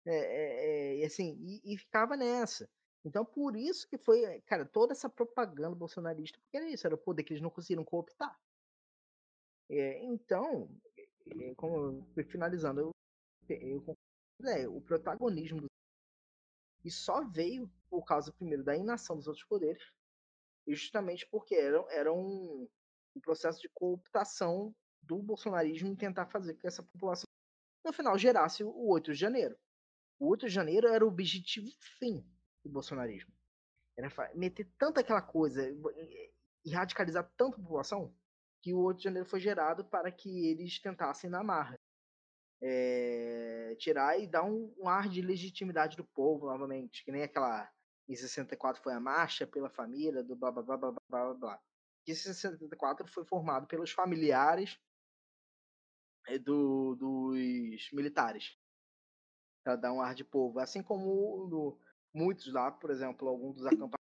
é, 0.07 0.15
é, 0.15 1.03
é, 1.03 1.05
assim, 1.05 1.37
e, 1.41 1.75
e, 1.75 1.77
ficava 1.77 2.17
nessa. 2.17 2.69
Então, 3.05 3.25
por 3.25 3.55
isso 3.55 3.87
que 3.87 3.99
foi, 3.99 4.41
cara, 4.43 4.65
toda 4.65 4.93
essa 4.93 5.11
propaganda 5.11 5.75
bolsonarista, 5.75 6.39
porque 6.41 6.57
era 6.57 6.69
isso, 6.69 6.87
era 6.87 6.95
o 6.95 6.99
poder 6.99 7.23
que 7.23 7.35
eles 7.35 7.43
não 7.43 7.51
conseguiram 7.51 7.85
cooptar. 7.85 8.35
É, 9.69 10.03
então, 10.05 10.69
é, 11.27 11.55
como 11.55 12.07
finalizando, 12.29 12.81
eu, 12.81 12.91
eu, 13.49 13.97
é, 14.47 14.67
o 14.67 14.81
protagonismo 14.81 15.61
do 15.61 15.70
e 16.85 16.91
só 16.91 17.23
veio 17.25 17.71
por 17.89 18.05
causa, 18.05 18.33
primeiro, 18.33 18.65
da 18.65 18.77
inação 18.77 19.17
dos 19.17 19.27
outros 19.27 19.45
poderes, 19.45 19.83
e 20.67 20.75
justamente 20.75 21.27
porque 21.27 21.55
era, 21.55 21.85
era 21.91 22.13
um, 22.13 22.69
um 23.15 23.21
processo 23.21 23.61
de 23.61 23.69
cooptação 23.71 24.75
do 25.03 25.23
bolsonarismo 25.23 25.89
em 25.89 25.97
tentar 25.97 26.27
fazer 26.27 26.55
com 26.55 26.61
que 26.61 26.67
essa 26.67 26.83
população, 26.83 27.27
no 27.85 27.93
final, 27.93 28.17
gerasse 28.17 28.63
o 28.63 28.89
8 28.89 29.13
de 29.13 29.19
janeiro. 29.19 29.57
O 30.19 30.29
8 30.29 30.47
de 30.47 30.53
janeiro 30.53 30.89
era 30.89 31.05
o 31.05 31.09
objetivo 31.09 31.71
fim 31.99 32.25
do 32.63 32.71
bolsonarismo. 32.71 33.33
Era 33.97 34.11
meter 34.35 34.71
tanta 34.79 35.01
aquela 35.01 35.23
coisa 35.23 35.63
e 36.65 36.71
radicalizar 36.71 37.31
tanto 37.37 37.55
a 37.55 37.63
população 37.63 38.15
que 38.63 38.73
o 38.73 38.81
8 38.81 38.99
de 38.99 39.05
janeiro 39.05 39.29
foi 39.29 39.41
gerado 39.41 39.85
para 39.85 40.13
que 40.13 40.47
eles 40.47 40.79
tentassem 40.79 41.31
na 41.31 41.43
marra 41.43 41.79
é, 42.63 43.75
tirar 43.79 44.19
e 44.19 44.27
dar 44.27 44.45
um, 44.45 44.75
um, 44.79 44.89
ar 44.89 45.09
de 45.09 45.23
legitimidade 45.23 45.97
do 45.97 46.05
povo 46.05 46.47
novamente, 46.47 47.05
que 47.05 47.11
nem 47.11 47.23
aquela 47.23 47.71
em 48.09 48.17
64 48.17 48.83
foi 48.83 48.93
a 48.93 49.01
marcha 49.01 49.47
pela 49.47 49.71
família 49.71 50.23
do 50.23 50.35
blá 50.35 50.51
blá 50.51 50.63
blá 50.63 50.77
blá 50.77 50.93
blá 50.93 51.01
blá 51.09 51.35
blá. 51.35 51.63
Que 52.05 52.15
64 52.15 53.07
foi 53.07 53.25
formado 53.25 53.67
pelos 53.67 53.93
familiares 53.93 54.79
eh, 56.27 56.39
do, 56.39 56.97
dos 56.97 57.91
militares 57.93 58.59
para 59.63 59.77
dar 59.77 59.93
um 59.93 60.01
ar 60.01 60.15
de 60.15 60.25
povo, 60.25 60.59
assim 60.59 60.83
como 60.83 61.47
no, 61.47 61.79
muitos 62.13 62.53
lá, 62.53 62.71
por 62.73 62.91
exemplo, 62.91 63.29
algum 63.29 63.53
dos 63.53 63.65
acampamentos 63.67 64.01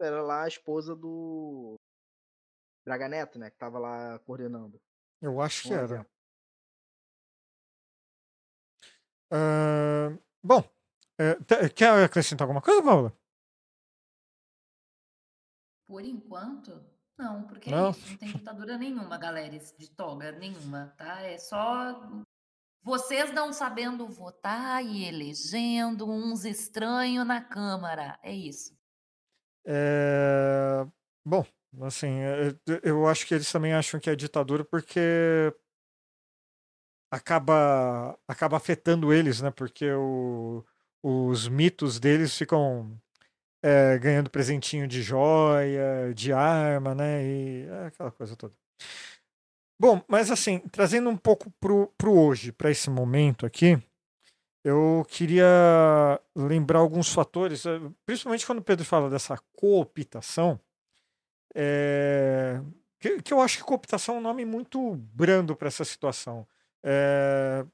era 0.00 0.22
lá 0.22 0.44
a 0.44 0.48
esposa 0.48 0.96
do 0.96 1.76
Braga 2.84 3.08
Neto, 3.08 3.38
né, 3.38 3.50
que 3.50 3.56
estava 3.56 3.78
lá 3.78 4.18
coordenando. 4.20 4.80
Eu 5.20 5.40
acho 5.40 5.68
que 5.68 5.74
era. 5.74 6.06
Uh, 9.32 10.18
bom, 10.42 10.60
uh, 10.60 11.74
quer 11.74 12.04
acrescentar 12.04 12.44
alguma 12.44 12.60
coisa, 12.60 12.82
Paula? 12.82 13.16
Por 15.86 16.04
enquanto, 16.04 16.84
não, 17.18 17.46
porque 17.46 17.70
não, 17.70 17.86
não 17.86 18.16
tem 18.16 18.32
ditadura 18.32 18.78
nenhuma, 18.78 19.18
galera, 19.18 19.58
de 19.58 19.90
toga 19.90 20.32
nenhuma, 20.32 20.94
tá? 20.96 21.20
É 21.22 21.36
só 21.36 22.00
vocês 22.82 23.32
não 23.32 23.52
sabendo 23.52 24.06
votar 24.06 24.84
e 24.84 25.04
elegendo 25.04 26.10
uns 26.10 26.44
estranhos 26.44 27.26
na 27.26 27.42
Câmara. 27.42 28.18
É 28.22 28.32
isso. 28.32 28.74
É... 29.66 30.86
Bom, 31.24 31.44
assim, 31.82 32.20
é, 32.20 32.54
eu 32.82 33.06
acho 33.06 33.26
que 33.26 33.34
eles 33.34 33.52
também 33.52 33.74
acham 33.74 34.00
que 34.00 34.08
é 34.08 34.16
ditadura 34.16 34.64
porque 34.64 35.54
acaba 37.10 38.18
acaba 38.28 38.56
afetando 38.56 39.12
eles, 39.12 39.40
né? 39.40 39.50
Porque 39.50 39.90
o, 39.92 40.64
os 41.02 41.48
mitos 41.48 41.98
deles 41.98 42.36
ficam 42.36 42.96
é, 43.62 43.98
ganhando 43.98 44.30
presentinho 44.30 44.86
de 44.86 45.02
joia, 45.02 46.14
de 46.14 46.32
arma, 46.32 46.94
né? 46.94 47.24
E 47.24 47.66
é 47.66 47.86
aquela 47.86 48.10
coisa 48.10 48.36
toda. 48.36 48.54
Bom, 49.78 50.02
mas 50.06 50.30
assim, 50.30 50.58
trazendo 50.70 51.08
um 51.08 51.16
pouco 51.16 51.50
pro, 51.58 51.88
pro 51.96 52.12
hoje, 52.12 52.52
para 52.52 52.70
esse 52.70 52.90
momento 52.90 53.46
aqui, 53.46 53.82
eu 54.62 55.06
queria 55.08 56.20
lembrar 56.36 56.80
alguns 56.80 57.12
fatores, 57.12 57.64
eh, 57.64 57.80
principalmente 58.04 58.44
quando 58.44 58.58
o 58.58 58.64
Pedro 58.64 58.84
fala 58.84 59.08
dessa 59.08 59.38
cooptação, 59.54 60.60
é, 61.54 62.60
que, 62.98 63.22
que 63.22 63.32
eu 63.32 63.40
acho 63.40 63.56
que 63.58 63.64
cooptação 63.64 64.16
é 64.16 64.18
um 64.18 64.22
nome 64.22 64.44
muito 64.44 64.96
brando 65.14 65.56
para 65.56 65.68
essa 65.68 65.84
situação 65.84 66.46
é, 66.82 67.64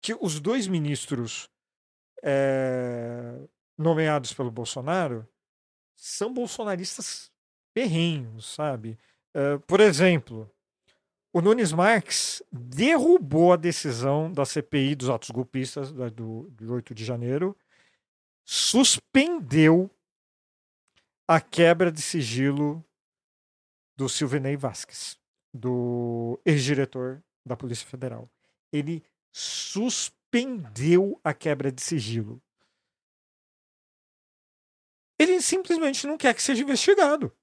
que 0.00 0.14
os 0.20 0.40
dois 0.40 0.66
ministros 0.66 1.50
é, 2.22 3.38
nomeados 3.76 4.32
pelo 4.32 4.50
Bolsonaro 4.50 5.26
são 5.94 6.32
bolsonaristas 6.32 7.30
perrenhos, 7.74 8.54
sabe? 8.54 8.98
É, 9.34 9.58
por 9.58 9.80
exemplo, 9.80 10.50
o 11.32 11.40
Nunes 11.40 11.72
Marques 11.72 12.42
derrubou 12.50 13.52
a 13.52 13.56
decisão 13.56 14.32
da 14.32 14.44
CPI 14.44 14.94
dos 14.94 15.10
atos 15.10 15.30
golpistas 15.30 15.92
do, 15.92 16.48
do 16.50 16.72
8 16.72 16.94
de 16.94 17.04
janeiro, 17.04 17.56
suspendeu 18.44 19.90
a 21.26 21.40
quebra 21.40 21.92
de 21.92 22.00
sigilo 22.00 22.82
do 23.94 24.08
Silvinei 24.08 24.56
Vasquez, 24.56 25.18
do 25.52 26.40
ex-diretor 26.46 27.22
da 27.48 27.56
Polícia 27.56 27.86
Federal. 27.86 28.30
Ele 28.72 29.04
suspendeu 29.32 31.20
a 31.24 31.34
quebra 31.34 31.72
de 31.72 31.82
sigilo. 31.82 32.42
Ele 35.18 35.40
simplesmente 35.40 36.06
não 36.06 36.16
quer 36.16 36.34
que 36.34 36.42
seja 36.42 36.62
investigado. 36.62 37.36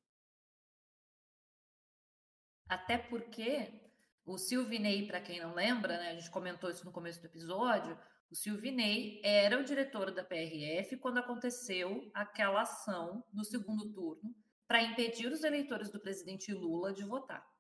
Até 2.68 2.98
porque 2.98 3.82
o 4.26 4.38
Silvinei, 4.38 5.06
para 5.06 5.22
quem 5.22 5.40
não 5.40 5.54
lembra, 5.54 5.98
né, 5.98 6.12
a 6.12 6.16
gente 6.16 6.32
comentou 6.32 6.70
isso 6.70 6.86
no 6.86 6.92
começo 6.92 7.20
do 7.22 7.28
episódio, 7.28 7.98
o 8.32 8.36
Silvinei 8.36 9.22
era 9.24 9.60
o 9.60 9.64
diretor 9.64 10.12
da 10.12 10.24
PRF 10.24 10.98
quando 10.98 11.20
aconteceu 11.20 12.10
aquela 12.14 12.62
ação 12.62 13.24
no 13.32 13.44
segundo 13.44 13.94
turno 13.94 14.36
para 14.68 14.82
impedir 14.82 15.28
os 15.28 15.44
eleitores 15.44 15.92
do 15.92 16.00
presidente 16.00 16.52
Lula 16.52 16.92
de 16.92 17.04
votar 17.04 17.55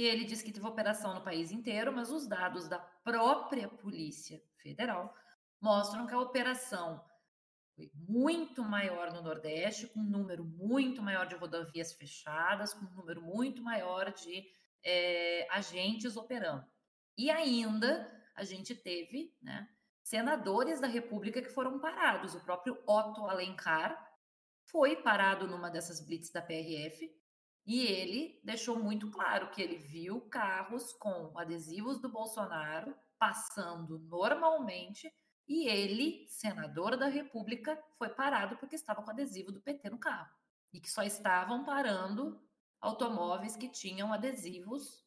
que 0.00 0.06
ele 0.06 0.24
disse 0.24 0.42
que 0.42 0.50
teve 0.50 0.66
operação 0.66 1.12
no 1.12 1.20
país 1.20 1.52
inteiro, 1.52 1.92
mas 1.92 2.10
os 2.10 2.26
dados 2.26 2.66
da 2.66 2.78
própria 2.78 3.68
Polícia 3.68 4.42
Federal 4.56 5.14
mostram 5.60 6.06
que 6.06 6.14
a 6.14 6.18
operação 6.18 7.04
foi 7.76 7.90
muito 8.08 8.64
maior 8.64 9.12
no 9.12 9.20
Nordeste, 9.20 9.88
com 9.88 10.00
um 10.00 10.08
número 10.08 10.42
muito 10.42 11.02
maior 11.02 11.26
de 11.26 11.34
rodovias 11.34 11.92
fechadas, 11.92 12.72
com 12.72 12.86
um 12.86 12.94
número 12.94 13.20
muito 13.20 13.62
maior 13.62 14.10
de 14.10 14.42
é, 14.82 15.46
agentes 15.50 16.16
operando. 16.16 16.64
E 17.14 17.30
ainda 17.30 18.10
a 18.34 18.42
gente 18.42 18.74
teve 18.74 19.36
né, 19.42 19.68
senadores 20.02 20.80
da 20.80 20.86
República 20.86 21.42
que 21.42 21.50
foram 21.50 21.78
parados. 21.78 22.34
O 22.34 22.42
próprio 22.42 22.82
Otto 22.86 23.26
Alencar 23.26 24.02
foi 24.64 24.96
parado 24.96 25.46
numa 25.46 25.68
dessas 25.68 26.00
blitz 26.00 26.30
da 26.30 26.40
PRF 26.40 27.19
e 27.66 27.86
ele 27.86 28.40
deixou 28.42 28.78
muito 28.78 29.10
claro 29.10 29.50
que 29.50 29.60
ele 29.60 29.76
viu 29.76 30.20
carros 30.22 30.92
com 30.94 31.36
adesivos 31.38 32.00
do 32.00 32.08
Bolsonaro 32.08 32.94
passando 33.18 33.98
normalmente 33.98 35.12
e 35.46 35.68
ele, 35.68 36.26
senador 36.28 36.96
da 36.96 37.06
República, 37.06 37.76
foi 37.98 38.08
parado 38.08 38.56
porque 38.56 38.76
estava 38.76 39.02
com 39.02 39.10
adesivo 39.10 39.50
do 39.50 39.60
PT 39.60 39.90
no 39.90 39.98
carro 39.98 40.32
e 40.72 40.80
que 40.80 40.90
só 40.90 41.02
estavam 41.02 41.64
parando 41.64 42.40
automóveis 42.80 43.56
que 43.56 43.68
tinham 43.68 44.12
adesivos 44.12 45.04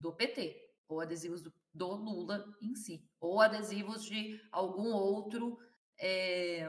do 0.00 0.12
PT 0.12 0.70
ou 0.88 1.00
adesivos 1.00 1.40
do, 1.40 1.52
do 1.72 1.94
Lula 1.94 2.44
em 2.60 2.74
si 2.74 3.08
ou 3.20 3.40
adesivos 3.40 4.04
de 4.04 4.40
algum 4.50 4.92
outro 4.92 5.58
é, 5.98 6.68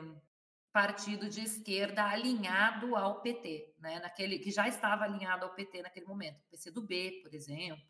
partido 0.71 1.29
de 1.29 1.41
esquerda 1.41 2.05
alinhado 2.05 2.95
ao 2.95 3.21
PT, 3.21 3.75
né? 3.79 3.99
Naquele 3.99 4.39
que 4.39 4.51
já 4.51 4.67
estava 4.67 5.03
alinhado 5.03 5.45
ao 5.45 5.53
PT 5.53 5.81
naquele 5.81 6.05
momento, 6.05 6.41
PCdoB, 6.49 7.21
por 7.23 7.33
exemplo. 7.33 7.85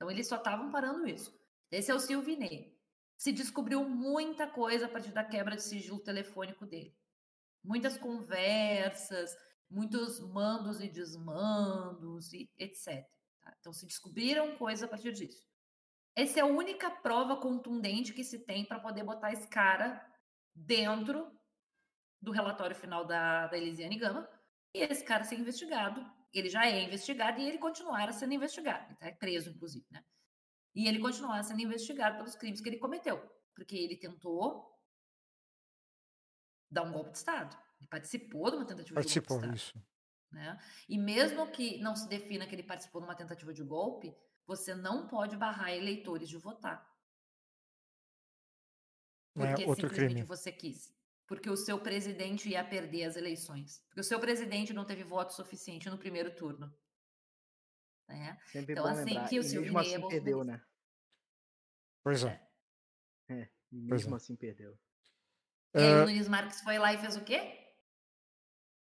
Então 0.00 0.10
eles 0.10 0.26
só 0.26 0.36
estavam 0.36 0.70
parando 0.70 1.06
isso. 1.06 1.38
Esse 1.70 1.90
é 1.90 1.94
o 1.94 2.00
Silvinei. 2.00 2.74
se 3.18 3.32
descobriu 3.32 3.86
muita 3.86 4.46
coisa 4.46 4.86
a 4.86 4.88
partir 4.88 5.12
da 5.12 5.22
quebra 5.22 5.54
de 5.54 5.62
sigilo 5.62 6.00
telefônico 6.00 6.64
dele. 6.64 6.96
Muitas 7.62 7.98
conversas, 7.98 9.36
muitos 9.68 10.18
mandos 10.20 10.80
e 10.80 10.88
desmandos, 10.88 12.32
e 12.32 12.50
etc. 12.58 13.06
tá? 13.42 13.54
Então, 13.60 13.74
se 13.74 13.84
descobriram 13.84 14.56
coisas 14.56 14.82
a 14.82 14.88
partir 14.88 15.12
disso. 15.12 15.46
Essa 16.16 16.40
é 16.40 16.42
a 16.42 16.46
única 16.46 16.90
prova 16.90 17.36
contundente 17.36 18.14
que 18.14 18.24
se 18.24 18.38
tem 18.38 18.64
para 18.64 18.80
poder 18.80 19.04
botar 19.04 19.32
esse 19.32 19.46
cara 19.46 20.02
dentro 20.54 21.30
do 22.20 22.30
relatório 22.30 22.76
final 22.76 23.04
da, 23.04 23.46
da 23.46 23.56
Elisiane 23.56 23.98
Gama 23.98 24.28
e 24.74 24.80
esse 24.80 25.04
cara 25.04 25.24
ser 25.24 25.36
investigado. 25.36 26.04
Ele 26.32 26.48
já 26.48 26.66
é 26.66 26.84
investigado 26.84 27.40
e 27.40 27.48
ele 27.48 27.58
continuar 27.58 28.12
sendo 28.12 28.34
investigado. 28.34 28.84
Ele 28.84 28.92
está 28.92 29.12
preso, 29.12 29.50
inclusive, 29.50 29.86
né? 29.90 30.04
E 30.74 30.86
ele 30.86 31.00
continuar 31.00 31.42
sendo 31.42 31.60
investigado 31.60 32.16
pelos 32.16 32.36
crimes 32.36 32.60
que 32.60 32.68
ele 32.68 32.78
cometeu. 32.78 33.18
Porque 33.54 33.76
ele 33.76 33.96
tentou 33.96 34.70
dar 36.70 36.82
um 36.84 36.92
golpe 36.92 37.10
de 37.10 37.18
Estado. 37.18 37.56
Ele 37.80 37.88
participou 37.88 38.50
de 38.50 38.56
uma 38.56 38.66
tentativa 38.66 38.94
Participou, 38.94 39.38
de 39.38 39.46
golpe 39.46 39.56
de 39.56 39.56
isso. 39.56 39.76
Estado. 39.76 39.90
Né? 40.30 40.58
E 40.88 40.96
mesmo 40.96 41.50
que 41.50 41.78
não 41.78 41.96
se 41.96 42.08
defina 42.08 42.46
que 42.46 42.54
ele 42.54 42.62
participou 42.62 43.00
de 43.00 43.08
uma 43.08 43.16
tentativa 43.16 43.52
de 43.52 43.64
golpe, 43.64 44.14
você 44.46 44.74
não 44.74 45.08
pode 45.08 45.36
barrar 45.36 45.72
eleitores 45.72 46.28
de 46.28 46.36
votar. 46.36 46.88
É 49.36 49.46
Porque 49.46 49.64
outro 49.64 49.88
simplesmente 49.88 50.12
crime. 50.14 50.22
você 50.22 50.52
quis. 50.52 50.94
Porque 51.30 51.48
o 51.48 51.56
seu 51.56 51.78
presidente 51.78 52.48
ia 52.48 52.64
perder 52.64 53.04
as 53.04 53.14
eleições. 53.14 53.78
Porque 53.86 54.00
o 54.00 54.04
seu 54.04 54.18
presidente 54.18 54.72
não 54.72 54.84
teve 54.84 55.04
voto 55.04 55.32
suficiente 55.32 55.88
no 55.88 55.96
primeiro 55.96 56.34
turno. 56.34 56.74
Né? 58.08 58.36
Sempre 58.46 58.72
Então, 58.72 58.84
assim, 58.84 59.04
lembrar. 59.04 59.28
que 59.28 59.38
o 59.38 59.40
é 59.40 59.80
assim 59.80 60.08
perdeu, 60.08 60.42
né? 60.42 60.60
Pois 62.02 62.24
é. 62.24 62.42
É, 63.28 63.48
Pois 63.88 64.02
mesmo 64.02 64.14
é. 64.14 64.16
assim 64.16 64.34
perdeu. 64.34 64.76
E 65.72 65.78
aí 65.78 65.84
Ah, 65.84 66.02
o 66.02 66.06
Nunes 66.06 66.26
Marques 66.26 66.60
foi 66.62 66.80
lá 66.80 66.92
e 66.92 66.98
fez 66.98 67.16
o 67.16 67.22
quê? 67.22 67.38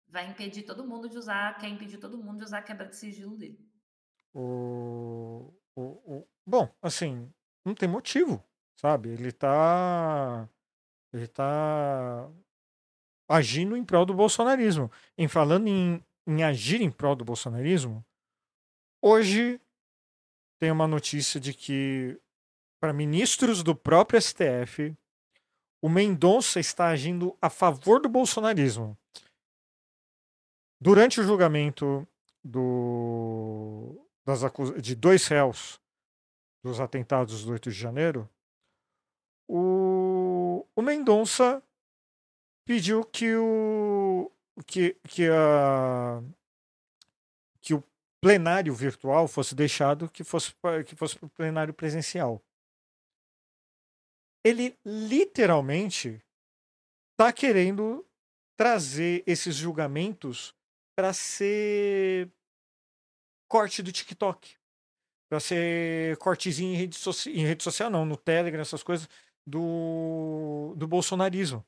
Vai 0.07 0.29
impedir 0.29 0.63
todo 0.63 0.87
mundo 0.87 1.09
de 1.09 1.17
usar, 1.17 1.57
quer 1.59 1.67
impedir 1.67 1.97
todo 1.97 2.17
mundo 2.17 2.37
de 2.37 2.45
usar 2.45 2.59
a 2.59 2.63
quebra 2.63 2.87
de 2.87 2.95
sigilo 2.95 3.37
dele. 3.37 3.59
o, 4.33 5.53
o, 5.75 5.81
o- 6.19 6.27
bom, 6.45 6.73
assim, 6.81 7.29
não 7.65 7.75
tem 7.75 7.89
motivo, 7.89 8.41
sabe? 8.77 9.09
Ele 9.09 9.33
tá. 9.33 10.49
Ele 11.13 11.27
tá 11.27 12.29
agindo 13.27 13.75
em 13.75 13.83
prol 13.83 14.05
do 14.05 14.13
bolsonarismo. 14.13 14.91
Em 15.17 15.27
falando 15.27 15.67
em, 15.67 16.03
em 16.27 16.43
agir 16.43 16.81
em 16.81 16.91
prol 16.91 17.15
do 17.15 17.25
bolsonarismo, 17.25 18.05
hoje 19.01 19.59
tem 20.59 20.71
uma 20.71 20.87
notícia 20.87 21.39
de 21.39 21.53
que, 21.53 22.19
para 22.79 22.93
ministros 22.93 23.63
do 23.63 23.75
próprio 23.75 24.21
STF, 24.21 24.95
o 25.81 25.89
Mendonça 25.89 26.59
está 26.59 26.89
agindo 26.89 27.35
a 27.41 27.49
favor 27.49 27.99
do 27.99 28.07
bolsonarismo. 28.07 28.97
Durante 30.79 31.19
o 31.19 31.23
julgamento 31.23 32.07
do, 32.43 34.07
das 34.25 34.41
de 34.81 34.95
dois 34.95 35.27
réus 35.27 35.79
dos 36.63 36.79
atentados 36.79 37.43
do 37.43 37.53
8 37.53 37.71
de 37.71 37.77
janeiro, 37.77 38.29
o, 39.47 40.00
o 40.75 40.81
Mendonça 40.81 41.63
pediu 42.65 43.03
que 43.03 43.35
o 43.35 44.31
que, 44.65 44.93
que, 45.07 45.27
a, 45.29 46.21
que 47.61 47.73
o 47.73 47.83
plenário 48.21 48.73
virtual 48.73 49.27
fosse 49.27 49.55
deixado 49.55 50.09
que 50.09 50.23
fosse 50.23 50.53
que 50.85 50.95
fosse 50.95 51.17
para 51.17 51.25
o 51.25 51.29
plenário 51.29 51.73
presencial. 51.73 52.41
Ele 54.43 54.77
literalmente 54.85 56.21
está 57.13 57.31
querendo 57.31 58.05
trazer 58.57 59.23
esses 59.27 59.55
julgamentos 59.55 60.55
para 60.95 61.13
ser 61.13 62.31
corte 63.47 63.81
do 63.83 63.91
TikTok. 63.91 64.57
Para 65.29 65.39
ser 65.39 66.17
cortezinho 66.17 66.73
em 66.73 66.77
rede, 66.77 66.95
soci- 66.97 67.31
em 67.31 67.45
rede 67.45 67.63
social, 67.63 67.89
não, 67.89 68.05
no 68.05 68.17
Telegram, 68.17 68.61
essas 68.61 68.83
coisas 68.83 69.07
do, 69.45 70.73
do 70.77 70.87
bolsonarismo. 70.87 71.65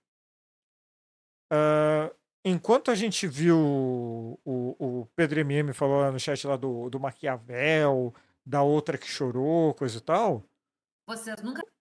Ah, 1.51 2.13
enquanto 2.43 2.91
a 2.91 2.95
gente 2.95 3.27
viu 3.27 3.57
o, 3.59 4.39
o 5.01 5.05
Pedro 5.15 5.39
MM 5.41 5.73
falou 5.73 5.99
lá 6.01 6.11
no 6.11 6.19
chat 6.19 6.45
lá 6.47 6.55
do, 6.57 6.89
do 6.89 6.99
Maquiavel, 6.99 8.13
da 8.45 8.61
outra 8.61 8.97
que 8.97 9.07
chorou, 9.07 9.73
coisa 9.73 9.97
e 9.97 10.01
tal, 10.01 10.43
Vocês 11.07 11.41
nunca 11.41 11.61
viram 11.61 11.73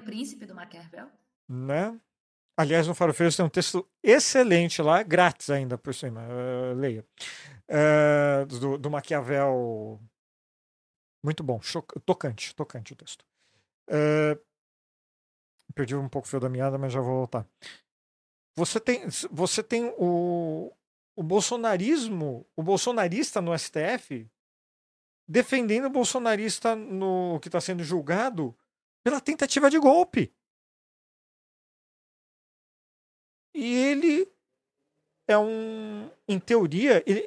o 0.00 0.04
príncipe 0.04 0.46
do 0.46 0.54
Maquiavel? 0.54 1.08
né? 1.48 1.98
Aliás, 2.58 2.86
no 2.86 2.94
Farofeiros 2.94 3.36
tem 3.36 3.44
um 3.44 3.48
texto 3.48 3.88
excelente 4.02 4.82
lá, 4.82 5.02
grátis 5.02 5.48
ainda 5.48 5.78
por 5.78 5.94
cima, 5.94 6.20
eh, 6.22 6.74
leia. 6.74 7.06
Eh, 7.68 8.44
do, 8.46 8.76
do 8.76 8.90
Maquiavel. 8.90 9.98
Muito 11.24 11.42
bom, 11.42 11.58
tocante, 12.04 12.54
tocante 12.54 12.92
o 12.92 12.96
texto. 12.96 13.24
Eh, 13.88 14.38
perdi 15.80 15.96
um 15.96 16.08
pouco 16.08 16.26
o 16.26 16.30
fio 16.30 16.40
da 16.40 16.48
meada, 16.48 16.76
mas 16.76 16.92
já 16.92 17.00
vou 17.00 17.16
voltar. 17.16 17.48
Você 18.54 18.78
tem, 18.78 19.08
você 19.30 19.62
tem 19.62 19.94
o, 19.96 20.70
o 21.16 21.22
bolsonarismo, 21.22 22.46
o 22.54 22.62
bolsonarista 22.62 23.40
no 23.40 23.56
STF 23.58 24.30
defendendo 25.26 25.86
o 25.86 25.90
bolsonarista 25.90 26.74
no 26.76 27.38
que 27.40 27.48
está 27.48 27.60
sendo 27.60 27.82
julgado 27.82 28.54
pela 29.02 29.20
tentativa 29.20 29.70
de 29.70 29.78
golpe. 29.78 30.34
E 33.54 33.74
ele 33.74 34.30
é 35.26 35.38
um. 35.38 36.10
Em 36.28 36.38
teoria, 36.38 37.02
ele, 37.06 37.26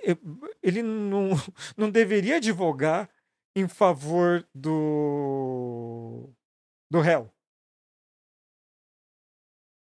ele 0.61 0.84
não, 0.84 1.30
não 1.75 1.89
deveria 1.89 2.35
advogar 2.35 3.09
em 3.55 3.67
favor 3.67 4.47
do. 4.53 6.30
do 6.91 7.01
réu. 7.01 7.34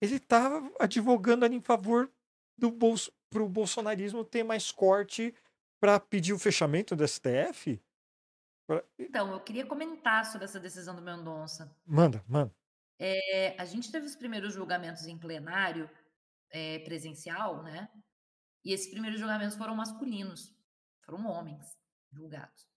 Ele 0.06 0.16
está 0.18 0.62
advogando 0.80 1.46
ali 1.46 1.56
em 1.56 1.62
favor 1.62 2.12
do 2.58 2.72
bolso, 2.72 3.12
para 3.30 3.44
o 3.44 3.50
bolsonarismo 3.50 4.24
ter 4.24 4.44
mais 4.44 4.72
corte 4.72 5.34
para 5.80 6.00
pedir 6.00 6.34
o 6.34 6.40
fechamento 6.40 6.96
do 6.96 7.04
STF. 7.04 7.82
Pra- 8.68 8.84
Então, 8.98 9.32
eu 9.32 9.40
queria 9.42 9.66
comentar 9.66 10.26
sobre 10.26 10.46
essa 10.46 10.60
decisão 10.60 10.96
do 10.96 11.02
Mendonça. 11.02 11.76
Manda, 11.86 12.24
manda. 12.28 12.54
É, 12.98 13.56
a 13.62 13.66
gente 13.66 13.92
teve 13.92 14.06
os 14.06 14.16
primeiros 14.16 14.54
julgamentos 14.54 15.06
em 15.06 15.18
plenário 15.18 15.90
é, 16.50 16.80
presencial, 16.80 17.62
né? 17.62 17.90
E 18.64 18.72
esses 18.74 18.90
primeiros 18.90 19.20
julgamentos 19.20 19.58
foram 19.58 19.76
masculinos, 19.76 20.56
foram 21.06 21.26
homens 21.28 21.78
julgados. 22.12 22.68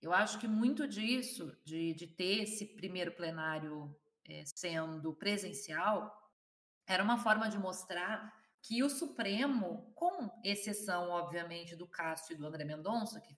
Eu 0.00 0.12
acho 0.12 0.38
que 0.38 0.48
muito 0.48 0.88
disso, 0.88 1.54
de, 1.64 1.92
de 1.94 2.06
ter 2.06 2.42
esse 2.44 2.64
primeiro 2.76 3.12
plenário 3.12 3.94
é, 4.24 4.42
sendo 4.46 5.12
presencial, 5.14 6.27
era 6.88 7.04
uma 7.04 7.18
forma 7.18 7.48
de 7.48 7.58
mostrar 7.58 8.34
que 8.62 8.82
o 8.82 8.90
Supremo, 8.90 9.92
com 9.94 10.30
exceção, 10.42 11.10
obviamente, 11.10 11.76
do 11.76 11.86
Cássio 11.86 12.34
e 12.34 12.36
do 12.36 12.46
André 12.46 12.64
Mendonça, 12.64 13.20
que 13.20 13.36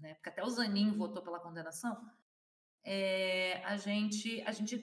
né, 0.00 0.14
porque 0.14 0.30
até 0.30 0.42
o 0.42 0.48
Zanin 0.48 0.96
votou 0.96 1.22
pela 1.22 1.40
condenação, 1.40 2.00
é, 2.82 3.62
a, 3.64 3.76
gente, 3.76 4.42
a 4.42 4.52
gente 4.52 4.82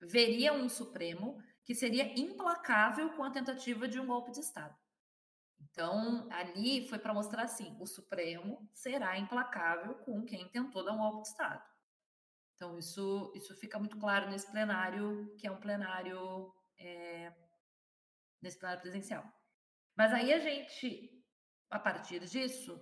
veria 0.00 0.52
um 0.52 0.68
Supremo 0.68 1.42
que 1.64 1.74
seria 1.74 2.18
implacável 2.18 3.10
com 3.10 3.24
a 3.24 3.30
tentativa 3.30 3.86
de 3.86 4.00
um 4.00 4.06
golpe 4.06 4.30
de 4.30 4.40
Estado. 4.40 4.76
Então, 5.60 6.28
ali 6.30 6.88
foi 6.88 6.98
para 6.98 7.12
mostrar 7.12 7.42
assim: 7.42 7.76
o 7.80 7.86
Supremo 7.86 8.68
será 8.72 9.18
implacável 9.18 9.96
com 9.96 10.24
quem 10.24 10.48
tentou 10.48 10.84
dar 10.84 10.92
um 10.92 10.98
golpe 10.98 11.22
de 11.22 11.28
Estado. 11.28 11.62
Então, 12.54 12.78
isso, 12.78 13.32
isso 13.34 13.54
fica 13.56 13.78
muito 13.78 13.98
claro 13.98 14.30
nesse 14.30 14.50
plenário, 14.50 15.34
que 15.36 15.46
é 15.46 15.50
um 15.50 15.60
plenário. 15.60 16.52
É, 16.78 17.32
nesse 18.40 18.58
plenário 18.58 18.82
presencial. 18.82 19.24
Mas 19.96 20.12
aí 20.12 20.32
a 20.32 20.38
gente, 20.38 21.10
a 21.70 21.78
partir 21.78 22.20
disso, 22.20 22.80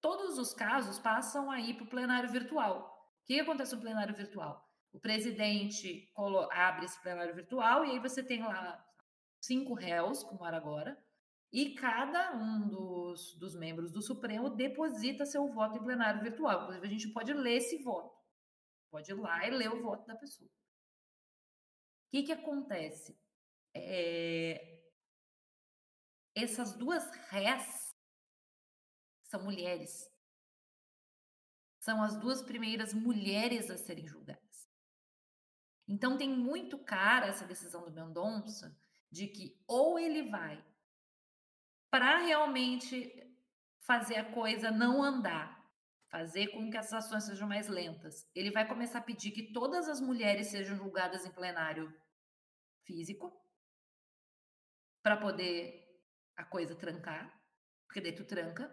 todos 0.00 0.38
os 0.38 0.52
casos 0.52 0.98
passam 0.98 1.50
aí 1.50 1.74
para 1.74 1.84
o 1.84 1.88
plenário 1.88 2.30
virtual. 2.30 2.94
O 3.22 3.26
que 3.26 3.40
acontece 3.40 3.74
no 3.74 3.80
plenário 3.80 4.14
virtual? 4.14 4.66
O 4.92 4.98
presidente 4.98 6.10
abre 6.50 6.86
esse 6.86 7.00
plenário 7.00 7.34
virtual 7.34 7.84
e 7.84 7.90
aí 7.92 7.98
você 7.98 8.22
tem 8.22 8.42
lá 8.42 8.84
cinco 9.40 9.74
réus, 9.74 10.22
como 10.22 10.44
era 10.46 10.56
agora, 10.56 10.98
e 11.52 11.74
cada 11.74 12.34
um 12.34 12.68
dos, 12.68 13.34
dos 13.38 13.54
membros 13.54 13.90
do 13.90 14.02
Supremo 14.02 14.50
deposita 14.50 15.24
seu 15.24 15.46
voto 15.52 15.78
em 15.78 15.84
plenário 15.84 16.22
virtual. 16.22 16.62
Inclusive, 16.62 16.86
a 16.86 16.90
gente 16.90 17.08
pode 17.08 17.32
ler 17.32 17.56
esse 17.56 17.82
voto. 17.82 18.14
Pode 18.90 19.10
ir 19.10 19.14
lá 19.14 19.46
e 19.46 19.50
ler 19.50 19.72
o 19.72 19.82
voto 19.82 20.06
da 20.06 20.16
pessoa. 20.16 20.48
O 20.48 22.10
que, 22.10 22.22
que 22.22 22.32
acontece? 22.32 23.18
É, 23.84 24.80
Essas 26.34 26.76
duas 26.76 27.10
rés 27.30 27.94
são 29.24 29.42
mulheres. 29.42 30.10
São 31.80 32.02
as 32.02 32.18
duas 32.18 32.42
primeiras 32.42 32.92
mulheres 32.92 33.70
a 33.70 33.76
serem 33.76 34.06
julgadas. 34.06 34.68
Então 35.86 36.18
tem 36.18 36.28
muito 36.28 36.78
cara 36.84 37.26
essa 37.26 37.46
decisão 37.46 37.84
do 37.84 37.92
Mendonça 37.92 38.76
de 39.10 39.26
que 39.26 39.58
ou 39.66 39.98
ele 39.98 40.28
vai 40.28 40.62
para 41.90 42.18
realmente 42.18 43.10
fazer 43.80 44.16
a 44.16 44.32
coisa 44.32 44.70
não 44.70 45.02
andar, 45.02 45.66
fazer 46.10 46.48
com 46.48 46.70
que 46.70 46.76
essas 46.76 47.04
ações 47.04 47.24
sejam 47.24 47.48
mais 47.48 47.68
lentas. 47.68 48.28
Ele 48.34 48.50
vai 48.50 48.68
começar 48.68 48.98
a 48.98 49.02
pedir 49.02 49.30
que 49.30 49.50
todas 49.50 49.88
as 49.88 49.98
mulheres 49.98 50.48
sejam 50.48 50.76
julgadas 50.76 51.24
em 51.24 51.32
plenário 51.32 51.90
físico 52.84 53.32
para 55.08 55.16
poder 55.16 56.04
a 56.36 56.44
coisa 56.44 56.76
trancar, 56.76 57.42
porque 57.86 57.98
daí 57.98 58.14
tu 58.14 58.26
tranca, 58.26 58.70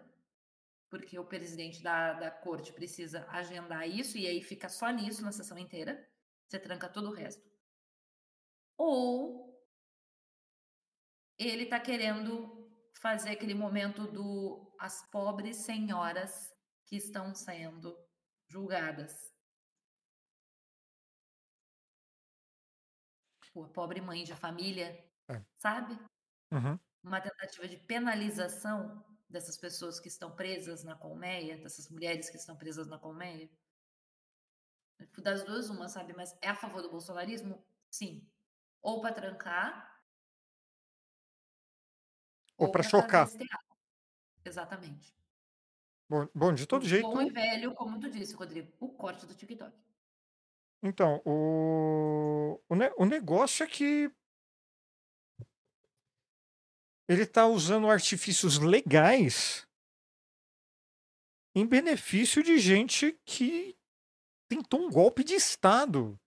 porque 0.90 1.18
o 1.18 1.24
presidente 1.24 1.82
da, 1.82 2.12
da 2.12 2.30
corte 2.30 2.74
precisa 2.74 3.26
agendar 3.30 3.88
isso 3.88 4.18
e 4.18 4.26
aí 4.26 4.42
fica 4.42 4.68
só 4.68 4.90
nisso 4.90 5.22
na 5.22 5.32
sessão 5.32 5.58
inteira. 5.58 6.06
Você 6.46 6.58
tranca 6.58 6.90
todo 6.90 7.08
o 7.08 7.14
resto. 7.14 7.42
Ou 8.76 9.58
ele 11.38 11.62
está 11.62 11.80
querendo 11.80 12.70
fazer 13.00 13.30
aquele 13.30 13.54
momento 13.54 14.06
do 14.06 14.76
as 14.78 15.10
pobres 15.10 15.56
senhoras 15.56 16.54
que 16.84 16.96
estão 16.96 17.34
sendo 17.34 17.96
julgadas. 18.46 19.34
A 23.56 23.68
pobre 23.72 24.02
mãe 24.02 24.22
de 24.22 24.34
família, 24.34 25.02
É. 25.30 25.42
sabe? 25.56 25.98
Uhum. 26.52 26.78
Uma 27.02 27.20
tentativa 27.20 27.68
de 27.68 27.76
penalização 27.76 29.04
dessas 29.28 29.56
pessoas 29.56 29.98
que 30.00 30.08
estão 30.08 30.34
presas 30.34 30.84
na 30.84 30.96
colmeia, 30.96 31.56
dessas 31.58 31.88
mulheres 31.88 32.30
que 32.30 32.36
estão 32.36 32.56
presas 32.56 32.86
na 32.86 32.98
colmeia. 32.98 33.50
Das 35.22 35.44
duas, 35.44 35.68
uma, 35.68 35.88
sabe? 35.88 36.12
Mas 36.14 36.36
é 36.40 36.48
a 36.48 36.54
favor 36.54 36.82
do 36.82 36.90
bolsonarismo? 36.90 37.64
Sim. 37.90 38.28
Ou 38.82 39.00
para 39.00 39.14
trancar. 39.14 39.96
Ou 42.58 42.70
pra 42.70 42.82
pra 42.82 42.90
chocar. 42.90 43.28
Exatamente. 44.44 45.14
Bom, 46.08 46.28
bom, 46.34 46.54
de 46.54 46.66
todo 46.66 46.82
O 46.82 46.86
jeito. 46.86 47.08
Bom 47.10 47.20
e 47.20 47.30
velho, 47.30 47.74
como 47.74 47.98
tu 47.98 48.08
disse, 48.08 48.34
Rodrigo, 48.34 48.72
o 48.80 48.88
corte 48.90 49.26
do 49.26 49.34
TikTok. 49.34 49.76
Então, 50.82 51.20
o, 51.24 52.60
o, 52.68 52.74
ne- 52.76 52.92
o 52.96 53.04
negócio 53.04 53.64
é 53.64 53.66
que 53.66 54.10
ele 57.08 57.22
está 57.22 57.46
usando 57.46 57.88
artifícios 57.88 58.58
legais 58.58 59.66
em 61.54 61.64
benefício 61.66 62.42
de 62.42 62.58
gente 62.58 63.18
que 63.24 63.76
tentou 64.48 64.86
um 64.86 64.90
golpe 64.90 65.24
de 65.24 65.34
Estado. 65.34 66.18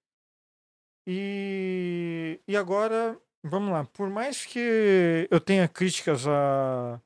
E, 1.05 2.41
e 2.47 2.55
agora, 2.57 3.19
vamos 3.43 3.71
lá, 3.71 3.85
por 3.85 4.09
mais 4.09 4.45
que 4.45 5.27
eu 5.29 5.39
tenha 5.39 5.67
críticas 5.67 6.27
a, 6.27 7.01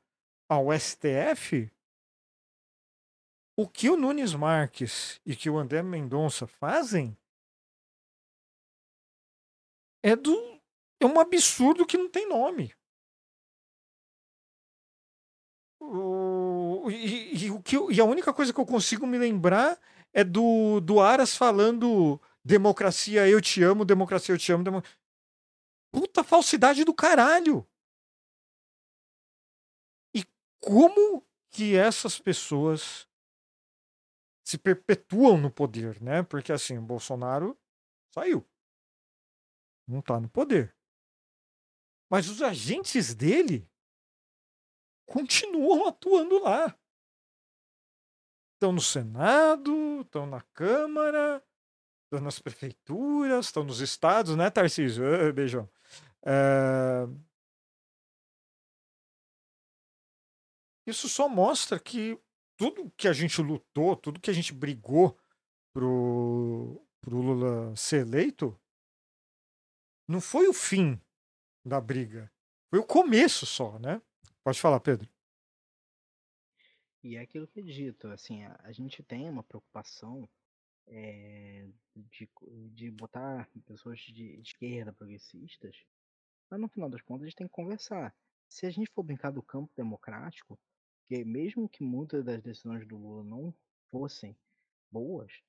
ao 0.48 0.66
STF, 0.72 1.70
o 3.56 3.68
que 3.68 3.88
o 3.90 3.96
Nunes 3.96 4.34
Marques 4.34 5.20
e 5.24 5.36
que 5.36 5.48
o 5.48 5.58
André 5.58 5.82
Mendonça 5.82 6.46
fazem 6.46 7.16
é 10.02 10.16
do 10.16 10.54
é 11.00 11.06
um 11.06 11.20
absurdo 11.20 11.86
que 11.86 11.98
não 11.98 12.08
tem 12.08 12.26
nome. 12.28 12.74
O, 15.86 16.90
e, 16.90 17.44
e 17.44 17.50
o 17.50 17.62
que 17.62 17.76
e 17.92 18.00
a 18.00 18.04
única 18.04 18.32
coisa 18.32 18.52
que 18.52 18.60
eu 18.60 18.66
consigo 18.66 19.06
me 19.06 19.18
lembrar 19.18 19.78
é 20.12 20.24
do, 20.24 20.80
do 20.80 21.00
Aras 21.00 21.36
falando 21.36 22.20
democracia 22.44 23.28
eu 23.28 23.40
te 23.40 23.62
amo, 23.62 23.84
democracia 23.84 24.34
eu 24.34 24.38
te 24.38 24.50
amo. 24.52 24.64
demo-". 24.64 24.82
Puta 25.92 26.24
falsidade 26.24 26.84
do 26.84 26.94
caralho. 26.94 27.66
E 30.14 30.24
como 30.60 31.24
que 31.50 31.76
essas 31.76 32.18
pessoas 32.18 33.06
se 34.44 34.58
perpetuam 34.58 35.38
no 35.38 35.50
poder, 35.50 36.00
né? 36.02 36.22
Porque 36.22 36.52
assim, 36.52 36.78
o 36.78 36.82
Bolsonaro 36.82 37.58
saiu. 38.14 38.44
Não 39.86 40.00
tá 40.00 40.18
no 40.18 40.28
poder. 40.28 40.74
Mas 42.10 42.28
os 42.28 42.42
agentes 42.42 43.14
dele 43.14 43.68
continuam 45.06 45.88
atuando 45.88 46.38
lá. 46.42 46.76
Estão 48.54 48.72
no 48.72 48.80
Senado, 48.80 50.00
estão 50.02 50.26
na 50.26 50.40
Câmara, 50.54 51.44
estão 52.04 52.24
nas 52.24 52.38
prefeituras, 52.38 53.46
estão 53.46 53.64
nos 53.64 53.80
estados, 53.80 54.36
né, 54.36 54.50
Tarcísio? 54.50 55.04
Beijão. 55.34 55.68
É, 56.24 57.06
Isso 60.86 61.08
só 61.08 61.28
mostra 61.28 61.80
que 61.80 62.18
tudo 62.56 62.90
que 62.96 63.08
a 63.08 63.12
gente 63.12 63.40
lutou, 63.40 63.96
tudo 63.96 64.20
que 64.20 64.30
a 64.30 64.34
gente 64.34 64.52
brigou 64.52 65.18
pro, 65.72 66.86
pro 67.00 67.20
Lula 67.20 67.74
ser 67.74 68.06
eleito, 68.06 68.58
não 70.06 70.20
foi 70.20 70.46
o 70.46 70.52
fim 70.52 71.00
da 71.64 71.80
briga. 71.80 72.30
Foi 72.70 72.78
o 72.78 72.86
começo 72.86 73.46
só, 73.46 73.78
né? 73.78 74.00
Pode 74.44 74.60
falar, 74.60 74.78
Pedro. 74.78 75.08
E 77.02 77.16
é 77.16 77.20
aquilo 77.20 77.48
que 77.48 77.60
eu 77.60 77.64
dito, 77.64 78.08
assim, 78.08 78.44
a, 78.44 78.60
a 78.62 78.72
gente 78.72 79.02
tem 79.02 79.28
uma 79.28 79.42
preocupação 79.42 80.28
eh, 80.86 81.66
de, 81.96 82.28
de 82.70 82.90
botar 82.90 83.48
pessoas 83.66 84.00
de 84.00 84.38
esquerda 84.40 84.92
progressistas, 84.92 85.84
mas 86.50 86.60
no 86.60 86.68
final 86.68 86.90
das 86.90 87.00
contas 87.00 87.22
a 87.22 87.26
gente 87.26 87.36
tem 87.36 87.46
que 87.46 87.52
conversar. 87.54 88.14
Se 88.48 88.66
a 88.66 88.70
gente 88.70 88.90
for 88.90 89.02
brincar 89.02 89.30
do 89.30 89.42
campo 89.42 89.72
democrático, 89.74 90.58
que 91.08 91.24
mesmo 91.24 91.68
que 91.68 91.82
muitas 91.82 92.22
das 92.22 92.42
decisões 92.42 92.86
do 92.86 92.96
Lula 92.96 93.24
não 93.24 93.54
fossem 93.90 94.36
boas, 94.90 95.42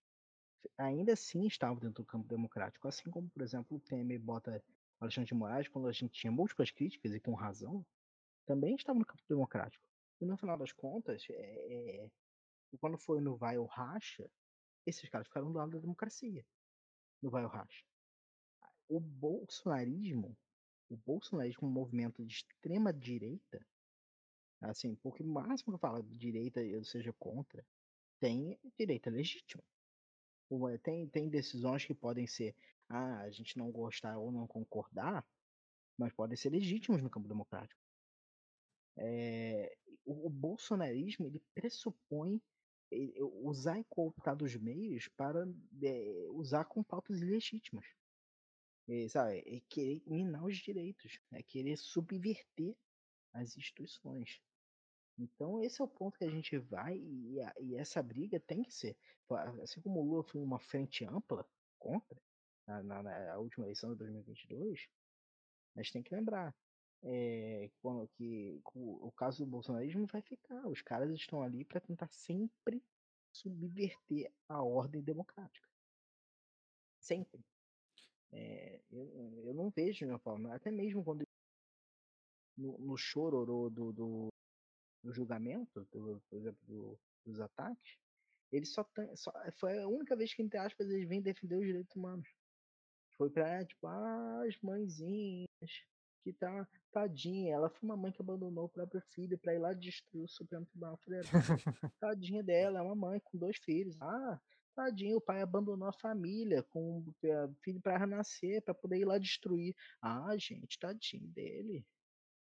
ainda 0.77 1.13
assim 1.13 1.45
estavam 1.47 1.77
dentro 1.77 2.01
do 2.01 2.05
campo 2.05 2.27
democrático. 2.27 2.87
Assim 2.87 3.09
como, 3.09 3.29
por 3.29 3.41
exemplo, 3.41 3.77
o 3.77 3.79
Temer 3.79 4.19
bota 4.19 4.63
Alexandre 4.99 5.27
de 5.27 5.35
Moraes, 5.35 5.67
quando 5.67 5.87
a 5.87 5.91
gente 5.91 6.13
tinha 6.13 6.31
múltiplas 6.31 6.71
críticas 6.71 7.13
e 7.13 7.19
com 7.19 7.33
razão, 7.33 7.85
também 8.45 8.75
estava 8.75 8.99
no 8.99 9.05
campo 9.05 9.23
democrático. 9.27 9.83
E 10.21 10.25
no 10.25 10.37
final 10.37 10.57
das 10.57 10.71
contas, 10.71 11.25
é, 11.29 12.03
é, 12.03 12.09
quando 12.79 12.97
foi 12.97 13.21
no 13.21 13.35
vai 13.35 13.57
ou 13.57 13.65
racha, 13.65 14.29
esses 14.85 15.09
caras 15.09 15.27
ficaram 15.27 15.51
do 15.51 15.57
lado 15.57 15.71
da 15.71 15.79
democracia. 15.79 16.45
No 17.21 17.29
vai 17.29 17.43
ou 17.43 17.49
racha. 17.49 17.83
O 18.87 18.99
bolsonarismo, 18.99 20.37
o 20.89 20.97
bolsonarismo 20.97 21.61
como 21.61 21.71
movimento 21.71 22.23
de 22.23 22.33
extrema 22.33 22.93
direita, 22.93 23.65
assim, 24.61 24.95
porque 24.95 25.23
o 25.23 25.27
máximo 25.27 25.71
que 25.71 25.75
eu 25.75 25.79
falo 25.79 26.03
de 26.03 26.17
direita, 26.17 26.61
eu 26.63 26.83
seja 26.83 27.13
contra, 27.13 27.65
tem 28.19 28.59
direita 28.77 29.09
legítima. 29.09 29.63
É, 30.73 30.77
Tem, 30.77 31.07
tem 31.09 31.29
decisões 31.29 31.85
que 31.85 31.93
podem 31.93 32.27
ser, 32.27 32.55
ah, 32.89 33.21
a 33.21 33.31
gente 33.31 33.57
não 33.57 33.71
gostar 33.71 34.17
ou 34.17 34.31
não 34.31 34.47
concordar, 34.47 35.25
mas 35.97 36.13
podem 36.13 36.37
ser 36.37 36.49
legítimos 36.49 37.01
no 37.01 37.09
campo 37.09 37.27
democrático. 37.27 37.84
É, 38.97 39.77
o, 40.05 40.27
o 40.27 40.29
bolsonarismo 40.29 41.27
ele 41.27 41.41
pressupõe 41.53 42.41
eh, 42.91 43.13
usar 43.23 43.79
e 43.79 43.83
cooptar 43.85 44.35
dos 44.35 44.55
meios 44.55 45.07
para 45.09 45.45
eh, 45.83 46.27
usar 46.31 46.65
com 46.65 46.83
pautas 46.83 47.21
ilegítimas. 47.21 47.85
É, 48.87 49.07
sabe, 49.09 49.39
é 49.39 49.61
querer 49.67 50.03
minar 50.05 50.43
os 50.45 50.57
direitos, 50.57 51.19
é 51.31 51.41
querer 51.41 51.75
subverter 51.77 52.75
as 53.33 53.57
instituições. 53.57 54.41
Então 55.17 55.61
esse 55.63 55.81
é 55.81 55.85
o 55.85 55.87
ponto 55.87 56.17
que 56.17 56.25
a 56.25 56.29
gente 56.29 56.57
vai 56.57 56.97
e, 56.97 57.41
a- 57.41 57.53
e 57.61 57.75
essa 57.75 58.03
briga 58.03 58.39
tem 58.39 58.63
que 58.63 58.73
ser. 58.73 58.97
Assim 59.63 59.81
como 59.81 60.01
o 60.01 60.05
Lula 60.05 60.23
foi 60.23 60.41
uma 60.41 60.59
frente 60.59 61.05
ampla 61.05 61.47
contra 61.79 62.21
na, 62.67 62.83
na- 62.83 63.03
na 63.03 63.37
última 63.39 63.65
eleição 63.65 63.91
de 63.91 63.97
2022, 63.99 64.87
a 65.75 65.81
gente 65.83 65.93
tem 65.93 66.03
que 66.03 66.15
lembrar 66.15 66.55
é, 67.05 67.69
que 68.17 68.61
o, 68.73 69.07
o 69.07 69.11
caso 69.11 69.45
do 69.45 69.51
bolsonarismo 69.51 70.05
vai 70.07 70.21
ficar. 70.21 70.67
Os 70.67 70.81
caras 70.81 71.11
estão 71.13 71.41
ali 71.43 71.63
para 71.65 71.79
tentar 71.81 72.09
sempre 72.11 72.83
subverter 73.31 74.33
a 74.47 74.63
ordem 74.63 75.01
democrática. 75.03 75.67
Sempre. 76.99 77.45
É, 78.31 78.81
eu, 78.91 79.43
eu 79.47 79.53
não 79.53 79.69
vejo 79.69 80.05
uma 80.07 80.19
forma, 80.19 80.53
até 80.55 80.71
mesmo 80.71 81.03
quando 81.03 81.25
no, 82.57 82.77
no 82.77 82.97
chororô 82.97 83.69
do, 83.69 83.91
do, 83.93 84.29
do 85.03 85.13
julgamento, 85.13 85.85
do, 85.91 86.21
por 86.29 86.37
exemplo, 86.39 86.59
do- 86.67 86.99
dos 87.25 87.39
ataques, 87.41 87.97
eles 88.51 88.69
só, 88.73 88.83
tem, 88.83 89.15
só 89.15 89.31
foi 89.53 89.79
a 89.81 89.87
única 89.87 90.15
vez 90.15 90.33
que, 90.33 90.41
entre 90.43 90.59
aspas, 90.59 90.89
eles 90.89 91.07
vêm 91.07 91.21
defender 91.21 91.57
os 91.57 91.65
direitos 91.65 91.95
humanos. 91.95 92.27
Foi 93.17 93.29
pra, 93.29 93.65
tipo, 93.65 93.87
ah, 93.87 94.43
as 94.47 94.59
mãezinhas, 94.61 95.47
que 96.25 96.33
tá, 96.33 96.67
tadinha, 96.91 97.53
ela 97.53 97.69
foi 97.69 97.87
uma 97.87 97.95
mãe 97.95 98.11
que 98.11 98.19
abandonou 98.19 98.65
o 98.65 98.69
próprio 98.69 98.99
filho 99.11 99.37
pra 99.37 99.53
ir 99.53 99.59
lá 99.59 99.73
destruir 99.73 100.23
o 100.23 100.27
Supremo 100.27 100.65
Tribunal 100.65 100.97
Federal. 100.97 101.31
Tadinha 101.99 102.41
dela, 102.41 102.79
é 102.79 102.81
uma 102.81 102.95
mãe 102.95 103.19
com 103.19 103.37
dois 103.37 103.57
filhos. 103.57 103.95
Ah, 104.01 104.39
Tadinho, 104.73 105.17
o 105.17 105.21
pai 105.21 105.41
abandonou 105.41 105.87
a 105.87 105.93
família 105.93 106.63
com 106.63 106.99
o 106.99 107.13
filho 107.61 107.79
para 107.79 107.97
renascer, 107.97 108.61
para 108.63 108.73
poder 108.73 108.97
ir 108.97 109.05
lá 109.05 109.19
destruir. 109.19 109.75
Ah, 110.01 110.35
gente, 110.35 110.79
tadinho 110.79 111.27
dele. 111.27 111.85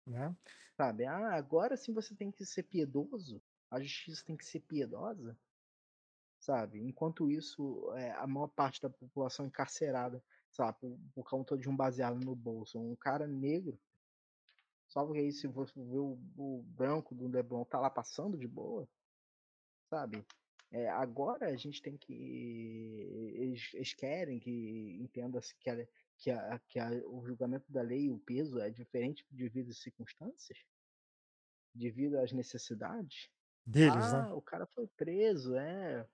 Né? 0.07 0.35
Sabe? 0.77 1.05
Ah, 1.05 1.35
agora 1.35 1.77
sim 1.77 1.93
você 1.93 2.15
tem 2.15 2.33
que 2.33 2.47
ser 2.47 2.63
piedoso. 2.63 3.43
A 3.71 3.81
justiça 3.81 4.25
tem 4.25 4.37
que 4.37 4.47
ser 4.47 4.61
piedosa. 4.61 5.39
Sabe? 6.41 6.81
Enquanto 6.81 7.31
isso, 7.31 7.93
é, 7.95 8.13
a 8.13 8.27
maior 8.27 8.49
parte 8.49 8.81
da 8.81 8.89
população 8.89 9.47
encarcerada, 9.47 10.25
sabe, 10.51 10.79
por, 10.79 10.99
por 11.15 11.29
conta 11.29 11.57
de 11.57 11.69
um 11.69 11.77
baseado 11.77 12.21
no 12.21 12.35
bolso. 12.35 12.79
Um 12.79 12.97
cara 12.97 13.27
negro. 13.27 13.79
Só 14.89 15.05
porque 15.05 15.21
aí 15.21 15.33
se 15.33 15.47
você 15.47 15.83
vê 15.83 15.99
o, 15.99 16.19
o 16.37 16.63
branco 16.69 17.15
do 17.15 17.29
Leblon 17.29 17.65
tá 17.65 17.79
lá 17.79 17.91
passando 17.91 18.39
de 18.39 18.49
boa, 18.49 18.89
sabe? 19.91 20.25
É, 20.71 20.89
agora 20.91 21.49
a 21.49 21.57
gente 21.57 21.81
tem 21.81 21.97
que. 21.97 22.13
Eles, 23.35 23.71
eles 23.75 23.95
querem 23.95 24.39
que 24.39 24.99
entenda-se 25.01 25.55
que, 25.57 25.71
a, 25.71 25.87
que, 26.17 26.31
a, 26.31 26.59
que 26.69 26.79
a, 26.79 26.91
o 27.07 27.25
julgamento 27.25 27.71
da 27.71 27.81
lei 27.81 28.05
e 28.05 28.11
o 28.11 28.19
peso 28.19 28.59
é 28.61 28.69
diferente 28.69 29.27
devido 29.31 29.71
às 29.71 29.79
circunstâncias, 29.79 30.59
devido 31.75 32.19
às 32.19 32.33
necessidades. 32.33 33.31
Deles, 33.65 34.13
ah, 34.13 34.29
né? 34.29 34.33
o 34.33 34.41
cara 34.41 34.67
foi 34.67 34.87
preso, 34.89 35.55
é. 35.55 36.07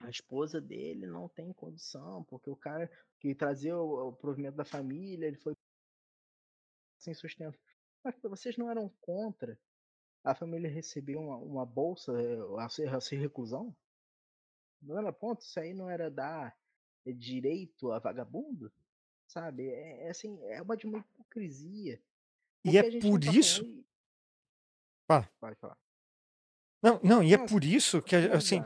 A 0.00 0.08
esposa 0.08 0.60
dele 0.60 1.06
não 1.06 1.28
tem 1.28 1.52
condição, 1.52 2.24
porque 2.24 2.48
o 2.48 2.56
cara 2.56 2.90
que 3.18 3.34
trazia 3.34 3.76
o, 3.76 4.08
o 4.08 4.12
provimento 4.12 4.56
da 4.56 4.64
família, 4.64 5.26
ele 5.26 5.36
foi 5.36 5.54
sem 6.98 7.12
sustento. 7.14 7.58
Mas 8.02 8.14
vocês 8.22 8.56
não 8.56 8.70
eram 8.70 8.88
contra 9.00 9.58
a 10.24 10.34
família 10.34 10.68
recebeu 10.70 11.20
uma, 11.20 11.36
uma 11.36 11.66
bolsa 11.66 12.12
a 12.58 12.68
ser, 12.68 12.94
a 12.94 13.00
ser 13.00 13.16
reclusão? 13.16 13.74
Não 14.82 14.98
era 14.98 15.12
ponto? 15.12 15.42
Isso 15.42 15.58
aí 15.60 15.72
não 15.74 15.88
era 15.88 16.10
dar 16.10 16.56
direito 17.06 17.92
a 17.92 17.98
vagabundo? 17.98 18.72
Sabe? 19.26 19.68
É, 19.68 20.06
é 20.06 20.10
assim, 20.10 20.38
é 20.44 20.60
uma 20.60 20.76
de 20.76 20.86
uma 20.86 20.98
hipocrisia. 20.98 22.02
E 22.64 22.76
é 22.76 22.82
Porque 22.82 22.86
a 22.86 22.90
gente 22.90 23.02
por 23.10 23.20
tá 23.20 23.32
isso. 23.32 23.60
falando- 23.62 23.84
Fala. 25.06 25.30
Pode 25.40 25.56
falar. 25.56 25.78
Não, 26.82 27.00
não, 27.02 27.22
e 27.22 27.34
é 27.34 27.46
por 27.46 27.64
isso 27.64 28.00
que, 28.02 28.14
assim. 28.16 28.60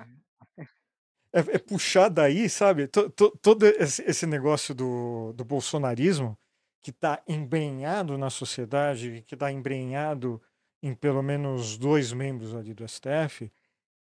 É, 1.34 1.56
é 1.56 1.58
puxar 1.58 2.08
daí, 2.08 2.48
sabe? 2.48 2.86
To- 2.88 3.10
to- 3.10 3.36
todo 3.42 3.64
esse 3.66 4.26
negócio 4.26 4.74
do, 4.74 5.32
do 5.34 5.44
bolsonarismo 5.44 6.38
que 6.80 6.90
está 6.90 7.22
embrenhado 7.26 8.16
na 8.18 8.30
sociedade, 8.30 9.24
que 9.26 9.34
está 9.34 9.50
embrenhado 9.50 10.40
em 10.82 10.94
pelo 10.94 11.22
menos 11.22 11.78
dois 11.78 12.12
membros 12.12 12.54
ali 12.54 12.74
do 12.74 12.86
STF, 12.86 13.50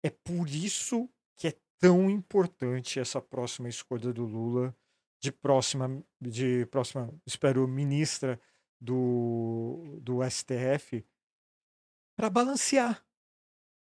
é 0.03 0.11
por 0.11 0.49
isso 0.49 1.09
que 1.37 1.49
é 1.49 1.55
tão 1.79 2.11
importante 2.11 2.99
essa 2.99 3.21
próxima 3.21 3.69
escolha 3.69 4.13
do 4.13 4.25
Lula 4.25 4.75
de 5.23 5.31
próxima, 5.31 6.03
de 6.21 6.65
próxima, 6.67 7.13
espero, 7.27 7.69
ministra 7.69 8.41
do, 8.81 9.99
do 10.01 10.21
STF 10.29 11.05
para 12.17 12.31
balancear, 12.31 13.05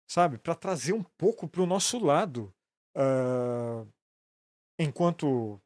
sabe? 0.08 0.38
Para 0.38 0.56
trazer 0.56 0.92
um 0.92 1.02
pouco 1.02 1.48
para 1.48 1.62
o 1.62 1.66
nosso 1.66 1.98
lado. 2.04 2.52
Ah, 2.94 3.84
enquanto 4.78 5.60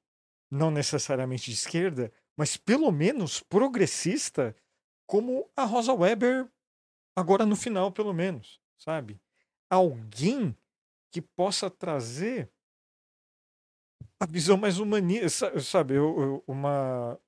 não 0.50 0.70
necessariamente 0.70 1.46
de 1.50 1.56
esquerda, 1.56 2.12
mas 2.36 2.56
pelo 2.56 2.90
menos 2.92 3.40
progressista, 3.42 4.56
como 5.06 5.50
a 5.56 5.64
Rosa 5.64 5.94
Weber, 5.94 6.48
agora 7.16 7.46
no 7.46 7.56
final, 7.56 7.92
pelo 7.92 8.14
menos, 8.14 8.60
sabe? 8.78 9.20
Alguém 9.70 10.56
que 11.12 11.22
possa 11.22 11.70
trazer 11.70 12.50
a 14.20 14.26
visão 14.26 14.56
mais 14.56 14.78
humanista, 14.78 15.58
sabe? 15.60 15.94
Eu, 15.94 16.20
eu- 16.20 16.44
uma, 16.46 17.18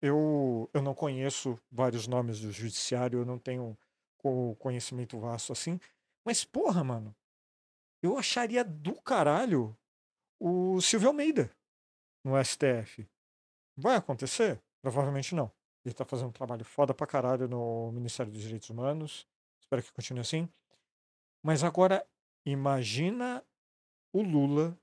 eu, 0.00 0.70
eu 0.72 0.82
não 0.82 0.94
conheço 0.94 1.58
vários 1.70 2.06
nomes 2.06 2.40
do 2.40 2.52
judiciário, 2.52 3.20
eu 3.20 3.24
não 3.24 3.38
tenho 3.38 3.76
co- 4.18 4.54
conhecimento 4.56 5.18
vasto 5.18 5.52
assim, 5.52 5.78
mas 6.24 6.44
porra, 6.44 6.84
mano, 6.84 7.14
eu 8.02 8.16
acharia 8.16 8.64
do 8.64 9.00
caralho 9.02 9.76
o 10.40 10.80
Silvio 10.80 11.08
Almeida 11.08 11.50
no 12.24 12.42
STF. 12.42 13.08
Vai 13.76 13.96
acontecer? 13.96 14.62
Provavelmente 14.82 15.34
não. 15.34 15.50
Ele 15.84 15.94
tá 15.94 16.04
fazendo 16.04 16.28
um 16.28 16.32
trabalho 16.32 16.64
foda 16.64 16.94
pra 16.94 17.06
caralho 17.06 17.48
no 17.48 17.90
Ministério 17.92 18.32
dos 18.32 18.42
Direitos 18.42 18.68
Humanos. 18.70 19.26
Espero 19.60 19.82
que 19.82 19.92
continue 19.92 20.20
assim. 20.20 20.48
Mas 21.42 21.64
agora, 21.64 22.06
imagina 22.44 23.44
o 24.12 24.22
Lula 24.22 24.78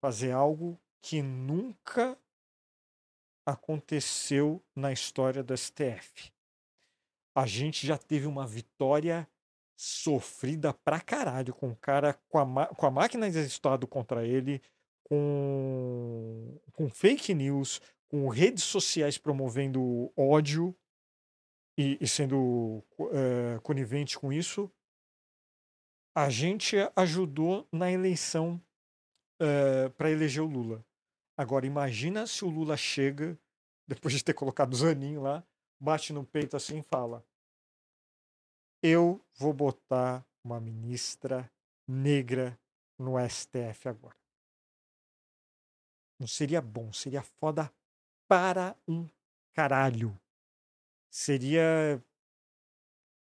fazer 0.00 0.32
algo 0.32 0.78
que 1.02 1.22
nunca 1.22 2.18
aconteceu 3.46 4.62
na 4.76 4.92
história 4.92 5.42
do 5.42 5.56
STF. 5.56 6.32
A 7.36 7.46
gente 7.46 7.86
já 7.86 7.96
teve 7.96 8.26
uma 8.26 8.46
vitória 8.46 9.28
sofrida 9.78 10.74
pra 10.74 11.00
caralho 11.00 11.54
com 11.54 11.70
o 11.70 11.76
cara, 11.76 12.14
com 12.28 12.38
a, 12.58 12.66
com 12.66 12.86
a 12.86 12.90
máquina 12.90 13.30
de 13.30 13.38
Estado 13.38 13.86
contra 13.86 14.26
ele, 14.26 14.60
com, 15.04 16.60
com 16.72 16.90
fake 16.90 17.32
news, 17.32 17.80
com 18.08 18.28
redes 18.28 18.64
sociais 18.64 19.16
promovendo 19.16 20.12
ódio 20.16 20.76
e, 21.78 21.96
e 22.00 22.08
sendo 22.08 22.84
eh, 23.12 23.60
conivente 23.62 24.18
com 24.18 24.32
isso. 24.32 24.68
A 26.16 26.28
gente 26.28 26.76
ajudou 26.96 27.68
na 27.70 27.92
eleição 27.92 28.60
para 29.96 30.10
eleger 30.10 30.42
o 30.42 30.48
Lula. 30.48 30.84
Agora, 31.36 31.64
imagina 31.64 32.26
se 32.26 32.44
o 32.44 32.48
Lula 32.48 32.76
chega, 32.76 33.38
depois 33.86 34.12
de 34.12 34.24
ter 34.24 34.34
colocado 34.34 34.72
o 34.72 34.76
Zaninho 34.76 35.22
lá, 35.22 35.46
bate 35.80 36.12
no 36.12 36.24
peito 36.24 36.56
assim 36.56 36.80
e 36.80 36.82
fala: 36.82 37.24
Eu 38.82 39.20
vou 39.34 39.52
botar 39.52 40.24
uma 40.44 40.60
ministra 40.60 41.50
negra 41.86 42.58
no 42.98 43.14
STF 43.28 43.88
agora. 43.88 44.16
Não 46.18 46.26
seria 46.26 46.60
bom, 46.60 46.92
seria 46.92 47.22
foda 47.22 47.72
para 48.28 48.76
um 48.86 49.08
caralho. 49.52 50.18
Seria 51.10 52.02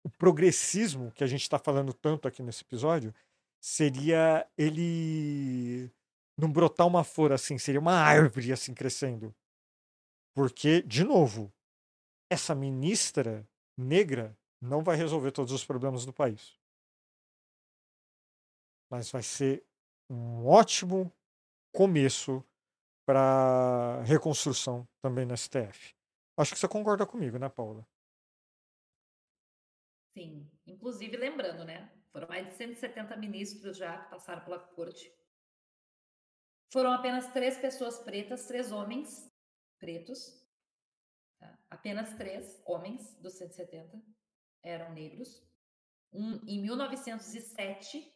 o 0.04 0.10
progressismo 0.10 1.12
que 1.12 1.24
a 1.24 1.28
gente 1.28 1.42
está 1.42 1.60
falando 1.60 1.94
tanto 1.94 2.28
aqui 2.28 2.42
nesse 2.42 2.64
episódio, 2.64 3.14
seria 3.60 4.48
ele 4.58 5.92
não 6.38 6.52
brotar 6.52 6.88
uma 6.88 7.04
flor 7.04 7.32
assim, 7.32 7.58
seria 7.58 7.80
uma 7.80 8.00
árvore 8.00 8.54
assim 8.54 8.74
crescendo. 8.74 9.36
Porque, 10.34 10.82
de 10.84 11.04
novo, 11.04 11.52
essa 12.30 12.54
ministra 12.54 13.48
negra 13.76 14.38
não 14.62 14.84
vai 14.84 14.96
resolver 14.96 15.32
todos 15.32 15.54
os 15.54 15.66
problemas 15.66 16.06
do 16.06 16.14
país. 16.14 16.60
Mas 18.90 19.12
vai 19.12 19.22
ser 19.22 19.66
um 20.10 20.46
ótimo 20.48 21.12
começo 21.74 22.44
para 23.06 24.02
reconstrução 24.04 24.88
também 25.02 25.26
no 25.26 25.36
STF. 25.36 25.96
Acho 26.38 26.54
que 26.54 26.60
você 26.60 26.68
concorda 26.68 27.06
comigo, 27.06 27.38
né, 27.38 27.50
Paula? 27.50 27.88
Sim. 30.14 30.50
Inclusive, 30.66 31.16
lembrando, 31.16 31.64
né? 31.64 31.92
Foram 32.12 32.28
mais 32.28 32.48
de 32.48 32.54
170 32.56 33.16
ministros 33.18 33.78
já 33.78 34.04
que 34.04 34.10
passaram 34.10 34.44
pela 34.44 34.60
corte. 34.60 35.14
Foram 36.72 36.92
apenas 36.92 37.32
três 37.32 37.58
pessoas 37.58 38.00
pretas, 38.00 38.46
três 38.48 38.72
homens 38.72 39.32
pretos. 39.80 40.46
tá? 41.40 41.58
Apenas 41.70 42.14
três 42.16 42.62
homens 42.66 43.16
dos 43.20 43.34
170 43.38 44.02
eram 44.68 44.94
negros. 44.94 45.44
Um 46.14 46.36
em 46.48 46.62
1907, 46.62 48.14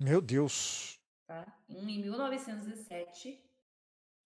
Meu 0.00 0.20
Deus. 0.20 0.98
tá? 1.26 1.62
Um 1.68 1.88
em 1.88 2.00
1907, 2.02 3.42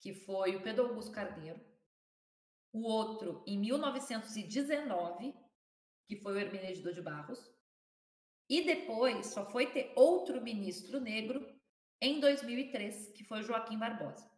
que 0.00 0.14
foi 0.14 0.56
o 0.56 0.62
Pedro 0.62 0.86
Augusto 0.86 1.12
Carneiro. 1.12 1.60
O 2.72 2.82
outro 2.82 3.42
em 3.46 3.58
1919, 3.58 5.34
que 6.08 6.16
foi 6.16 6.34
o 6.34 6.38
Hermenegildo 6.38 6.94
de 6.94 7.02
Barros. 7.02 7.50
E 8.48 8.64
depois 8.64 9.26
só 9.28 9.44
foi 9.50 9.70
ter 9.72 9.92
outro 9.96 10.40
ministro 10.42 11.00
negro 11.00 11.46
em 12.00 12.18
2003, 12.20 13.12
que 13.12 13.24
foi 13.24 13.42
Joaquim 13.42 13.78
Barbosa. 13.78 14.29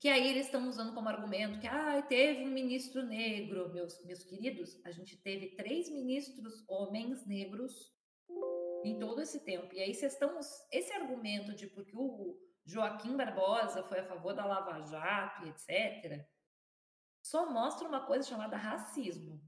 Que 0.00 0.08
aí 0.08 0.28
eles 0.28 0.46
estão 0.46 0.66
usando 0.66 0.94
como 0.94 1.10
argumento 1.10 1.60
que 1.60 1.66
ah, 1.66 2.00
teve 2.00 2.44
um 2.44 2.50
ministro 2.50 3.02
negro, 3.02 3.70
meus, 3.70 4.02
meus 4.06 4.24
queridos. 4.24 4.80
A 4.84 4.90
gente 4.90 5.16
teve 5.18 5.54
três 5.54 5.90
ministros 5.90 6.64
homens 6.66 7.26
negros 7.26 7.94
em 8.82 8.98
todo 8.98 9.20
esse 9.20 9.44
tempo. 9.44 9.74
E 9.74 9.80
aí 9.80 9.94
vocês 9.94 10.14
estão. 10.14 10.40
Esse 10.72 10.92
argumento 10.94 11.54
de 11.54 11.66
porque 11.66 11.92
o 11.94 12.34
Joaquim 12.64 13.14
Barbosa 13.14 13.82
foi 13.82 14.00
a 14.00 14.06
favor 14.06 14.32
da 14.32 14.46
Lava 14.46 14.80
Jato 14.80 15.46
e 15.46 15.50
etc., 15.50 16.26
só 17.22 17.50
mostra 17.50 17.86
uma 17.86 18.06
coisa 18.06 18.26
chamada 18.26 18.56
racismo. 18.56 19.38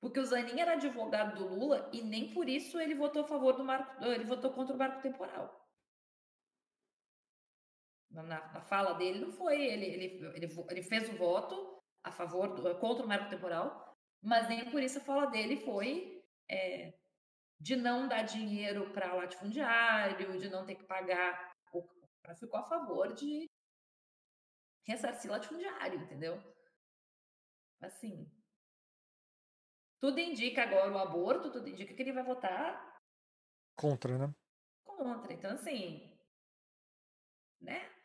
Porque 0.00 0.20
o 0.20 0.26
Zanin 0.26 0.60
era 0.60 0.74
advogado 0.74 1.36
do 1.36 1.48
Lula 1.48 1.88
e 1.92 2.02
nem 2.02 2.34
por 2.34 2.48
isso 2.48 2.78
ele 2.78 2.94
votou 2.94 3.22
a 3.22 3.26
favor 3.26 3.56
do 3.56 3.64
marco, 3.64 4.04
ele 4.04 4.24
votou 4.24 4.52
contra 4.52 4.74
o 4.76 4.78
marco 4.78 5.00
temporal. 5.00 5.65
Na, 8.22 8.52
na 8.52 8.60
fala 8.62 8.94
dele 8.94 9.20
não 9.20 9.30
foi, 9.30 9.60
ele, 9.62 9.84
ele, 9.84 10.04
ele, 10.34 10.46
ele 10.70 10.82
fez 10.82 11.08
o 11.08 11.16
voto 11.16 11.82
a 12.02 12.10
favor 12.10 12.54
do, 12.54 12.78
contra 12.78 13.04
o 13.04 13.08
marco 13.08 13.28
temporal, 13.28 13.94
mas 14.22 14.48
nem 14.48 14.70
por 14.70 14.82
isso 14.82 14.98
a 14.98 15.02
fala 15.02 15.26
dele 15.26 15.58
foi 15.58 16.24
é, 16.48 16.94
de 17.60 17.76
não 17.76 18.08
dar 18.08 18.22
dinheiro 18.22 18.90
para 18.92 19.14
latifundiário, 19.14 20.38
de 20.38 20.48
não 20.48 20.64
ter 20.64 20.76
que 20.76 20.84
pagar. 20.84 21.54
Ela 22.24 22.34
ficou 22.34 22.58
a 22.58 22.64
favor 22.64 23.14
de 23.14 23.48
ressarcir 24.86 25.30
latifundiário, 25.30 26.00
entendeu? 26.00 26.42
Assim. 27.80 28.32
Tudo 30.00 30.18
indica 30.20 30.62
agora 30.62 30.90
o 30.90 30.98
aborto, 30.98 31.52
tudo 31.52 31.68
indica 31.68 31.94
que 31.94 32.02
ele 32.02 32.12
vai 32.12 32.24
votar 32.24 32.96
contra, 33.76 34.18
né? 34.18 34.34
Contra. 34.84 35.32
Então, 35.32 35.52
assim. 35.52 36.12
Né? 37.60 37.95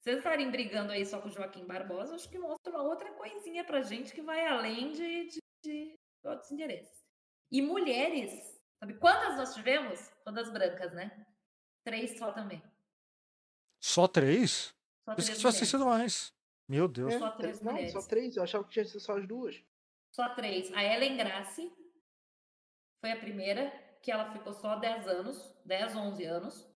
Vocês 0.00 0.18
estarem 0.18 0.50
brigando 0.50 0.92
aí 0.92 1.04
só 1.04 1.20
com 1.20 1.28
o 1.28 1.30
Joaquim 1.30 1.66
Barbosa, 1.66 2.14
acho 2.14 2.28
que 2.28 2.38
mostra 2.38 2.72
uma 2.72 2.82
outra 2.82 3.12
coisinha 3.14 3.64
pra 3.64 3.82
gente 3.82 4.12
que 4.12 4.22
vai 4.22 4.46
além 4.46 4.92
de, 4.92 5.28
de, 5.28 5.40
de 5.62 5.94
outros 6.24 6.50
interesses. 6.52 7.04
E 7.50 7.60
mulheres, 7.60 8.32
sabe 8.78 8.94
quantas 8.94 9.36
nós 9.36 9.54
tivemos? 9.54 10.10
Todas 10.24 10.52
brancas, 10.52 10.92
né? 10.92 11.26
Três 11.84 12.18
só 12.18 12.32
também. 12.32 12.62
Só 13.82 14.06
três? 14.06 14.74
Só 15.04 15.14
três 15.14 15.26
tivesse 15.26 15.46
mulheres. 15.46 15.68
sido 15.68 15.86
mais. 15.86 16.34
Meu 16.68 16.86
Deus. 16.86 17.14
Só 17.14 17.30
três 17.30 17.60
não, 17.60 17.72
mulheres. 17.72 17.92
só 17.92 18.02
três. 18.02 18.36
Eu 18.36 18.42
achava 18.42 18.64
que 18.64 18.70
tinha 18.70 18.84
sido 18.84 19.00
só 19.00 19.16
as 19.16 19.26
duas. 19.26 19.62
Só 20.14 20.34
três. 20.34 20.72
A 20.74 20.84
Ellen 20.84 21.16
Grace 21.16 21.72
foi 23.00 23.12
a 23.12 23.16
primeira, 23.16 23.70
que 24.02 24.10
ela 24.10 24.30
ficou 24.32 24.52
só 24.52 24.76
10 24.76 25.08
anos, 25.08 25.52
10, 25.64 25.96
11 25.96 26.24
anos. 26.24 26.67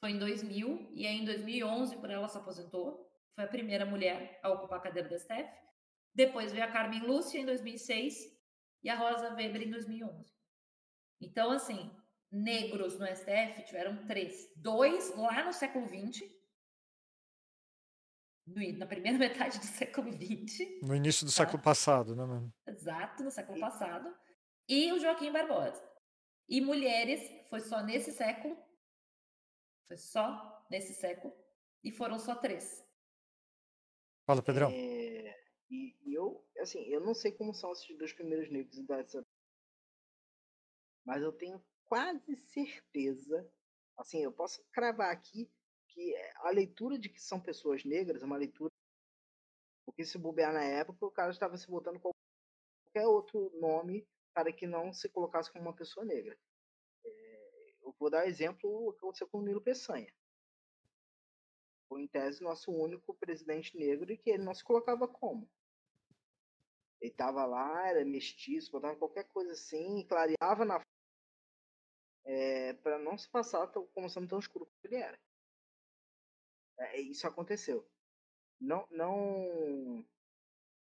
Foi 0.00 0.10
em 0.10 0.18
2000, 0.18 0.90
e 0.94 1.06
aí 1.06 1.16
em 1.16 1.24
2011, 1.24 1.96
por 1.96 2.10
ela 2.10 2.28
se 2.28 2.36
aposentou. 2.36 3.10
Foi 3.34 3.44
a 3.44 3.48
primeira 3.48 3.84
mulher 3.86 4.38
a 4.42 4.50
ocupar 4.50 4.78
a 4.78 4.82
cadeira 4.82 5.08
da 5.08 5.18
STF. 5.18 5.48
Depois 6.14 6.52
veio 6.52 6.64
a 6.64 6.70
Carmen 6.70 7.00
Lúcia 7.00 7.38
em 7.38 7.44
2006 7.46 8.14
e 8.82 8.88
a 8.90 8.94
Rosa 8.96 9.34
Weber 9.34 9.62
em 9.62 9.70
2011. 9.70 10.32
Então, 11.20 11.50
assim, 11.50 11.90
negros 12.30 12.98
no 12.98 13.06
STF 13.06 13.62
tiveram 13.64 14.06
três. 14.06 14.52
Dois 14.56 15.14
lá 15.16 15.44
no 15.44 15.52
século 15.52 15.86
XX, 15.86 16.22
no- 18.46 18.78
na 18.78 18.86
primeira 18.86 19.18
metade 19.54 19.58
do 19.58 19.64
século 19.66 20.12
XX, 20.12 20.58
No 20.82 20.94
início 20.94 21.26
do 21.26 21.30
Tá. 21.30 21.36
século 21.44 21.62
passado, 21.62 22.14
né, 22.14 22.24
mano? 22.24 22.52
exato, 22.66 23.22
no 23.22 23.30
século 23.30 23.58
passado, 23.60 24.14
e 24.68 24.92
o 24.92 24.98
Joaquim 24.98 25.32
Barbosa. 25.32 25.82
E 26.48 26.60
mulheres, 26.60 27.20
foi 27.50 27.60
só 27.60 27.82
nesse 27.82 28.12
século, 28.12 28.56
foi 29.86 29.96
só 29.96 30.66
nesse 30.70 30.94
século, 30.94 31.34
e 31.82 31.90
foram 31.90 32.18
só 32.18 32.34
três. 32.34 32.84
Fala, 34.26 34.42
Pedrão. 34.42 34.70
É, 34.70 35.40
e, 35.70 35.96
e 36.04 36.14
eu, 36.14 36.44
assim, 36.58 36.80
eu 36.80 37.00
não 37.00 37.14
sei 37.14 37.32
como 37.32 37.54
são 37.54 37.72
esses 37.72 37.96
dois 37.96 38.12
primeiros 38.12 38.50
negros 38.50 38.78
dessa. 38.86 39.24
Mas 41.04 41.22
eu 41.22 41.32
tenho 41.32 41.64
quase 41.84 42.36
certeza, 42.36 43.48
assim, 43.96 44.24
eu 44.24 44.32
posso 44.32 44.64
cravar 44.72 45.12
aqui 45.12 45.48
que 45.88 46.14
a 46.36 46.50
leitura 46.50 46.98
de 46.98 47.08
que 47.08 47.22
são 47.22 47.40
pessoas 47.40 47.84
negras 47.84 48.22
é 48.22 48.26
uma 48.26 48.36
leitura. 48.36 48.70
Porque 49.84 50.04
se 50.04 50.18
bobear 50.18 50.52
na 50.52 50.64
época, 50.64 51.06
o 51.06 51.10
cara 51.10 51.30
estava 51.30 51.56
se 51.56 51.70
botando 51.70 52.00
com 52.00 52.10
qualquer 52.82 53.06
outro 53.06 53.50
nome 53.60 54.04
para 54.34 54.52
que 54.52 54.66
não 54.66 54.92
se 54.92 55.08
colocasse 55.08 55.50
como 55.52 55.64
uma 55.64 55.76
pessoa 55.76 56.04
negra. 56.04 56.36
Eu 57.86 57.94
vou 57.98 58.10
dar 58.10 58.26
exemplo 58.26 58.88
o 58.88 58.92
que 58.92 58.98
aconteceu 58.98 59.28
com 59.28 59.38
o 59.38 59.42
Nilo 59.42 59.62
Peçanha 59.62 60.12
foi 61.88 62.02
em 62.02 62.06
tese 62.06 62.42
nosso 62.42 62.70
único 62.70 63.14
presidente 63.14 63.76
negro 63.76 64.12
e 64.12 64.18
que 64.18 64.30
ele 64.30 64.44
não 64.44 64.54
se 64.54 64.64
colocava 64.64 65.06
como. 65.08 65.48
Ele 67.00 67.10
estava 67.10 67.44
lá, 67.44 67.88
era 67.88 68.04
mestiço, 68.04 68.72
botava 68.72 68.96
qualquer 68.96 69.24
coisa 69.24 69.52
assim, 69.52 70.04
clareava 70.06 70.64
na 70.64 70.80
é, 72.24 72.72
para 72.74 72.98
não 72.98 73.16
se 73.16 73.28
passar 73.28 73.68
como 73.68 74.08
sendo 74.10 74.28
tão 74.28 74.38
escuro 74.38 74.66
como 74.66 74.78
ele 74.84 74.96
era. 74.96 75.18
É, 76.78 77.00
isso 77.00 77.26
aconteceu. 77.26 77.88
Não, 78.60 78.86
não, 78.90 80.04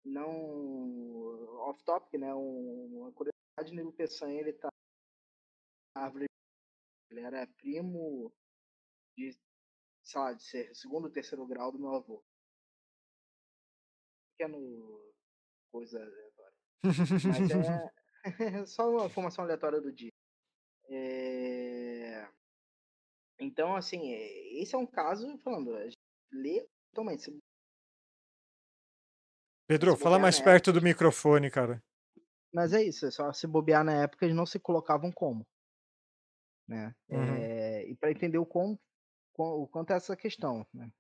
não 0.05 1.59
off 1.67 1.83
topic, 1.83 2.13
né? 2.19 2.33
Um, 2.33 3.01
uma 3.01 3.11
curiosidade, 3.11 3.75
Nilo 3.75 3.91
Peçanha, 3.91 4.39
ele 4.39 4.53
tá 4.53 4.69
árvore, 5.95 6.25
ele 7.13 7.25
era 7.25 7.47
primo 7.47 8.33
de 9.15 9.31
sei 10.03 10.21
lá, 10.21 10.33
de 10.33 10.43
ser 10.43 10.75
segundo 10.75 11.05
ou 11.05 11.11
terceiro 11.11 11.45
grau 11.45 11.71
do 11.71 11.79
meu 11.79 11.95
avô. 11.95 12.23
Pequeno 14.31 15.13
coisa 15.71 15.99
aleatória. 15.99 16.57
Mas 16.83 17.51
é 17.51 17.95
só 18.67 18.89
uma 18.89 19.05
informação 19.05 19.43
aleatória 19.43 19.79
do 19.81 19.91
dia. 19.91 20.11
É, 20.89 22.27
Então, 23.39 23.75
assim, 23.75 24.13
é, 24.13 24.61
esse 24.61 24.75
é 24.75 24.77
um 24.77 24.85
caso, 24.85 25.37
falando, 25.39 25.75
a 25.75 25.83
gente 25.85 25.97
lê 26.31 26.67
totalmente. 26.91 27.31
Pedro, 29.67 29.95
fala 29.95 30.19
mais 30.19 30.39
perto 30.39 30.73
do 30.73 30.81
microfone, 30.81 31.49
cara. 31.49 31.81
Mas 32.53 32.73
é 32.73 32.83
isso, 32.83 33.05
é 33.05 33.11
só 33.11 33.31
se 33.33 33.47
bobear 33.47 33.83
na 33.83 34.03
época 34.03 34.25
eles 34.25 34.35
não 34.35 34.45
se 34.45 34.59
colocavam 34.59 35.11
como. 35.11 35.43
Né? 36.67 36.95
Uhum. 37.09 37.35
É, 37.35 37.87
E 37.89 37.95
para 37.95 38.11
entender 38.11 38.37
o, 38.37 38.45
quão, 38.45 38.79
quão- 39.33 39.61
o 39.61 39.67
quanto 39.67 39.93
é 39.93 39.97
essa 39.97 40.15
questão. 40.15 40.65
Né? 40.73 40.91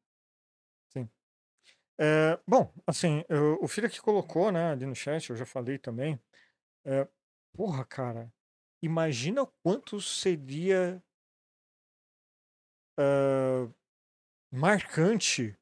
É, 1.99 2.39
bom, 2.47 2.73
assim, 2.87 3.23
eu- 3.29 3.59
o 3.61 3.67
filho 3.67 3.89
que 3.89 4.01
colocou, 4.01 4.51
né, 4.51 4.71
ali 4.71 4.85
no 4.85 4.95
chat, 4.95 5.29
eu 5.29 5.35
já 5.35 5.45
falei 5.45 5.77
também. 5.77 6.19
É, 6.85 7.07
porra, 7.53 7.85
cara, 7.85 8.33
imagina 8.83 9.43
o 9.43 9.53
quanto 9.63 10.01
seria 10.01 11.03
ah, 12.97 13.67
marcante 14.51 15.57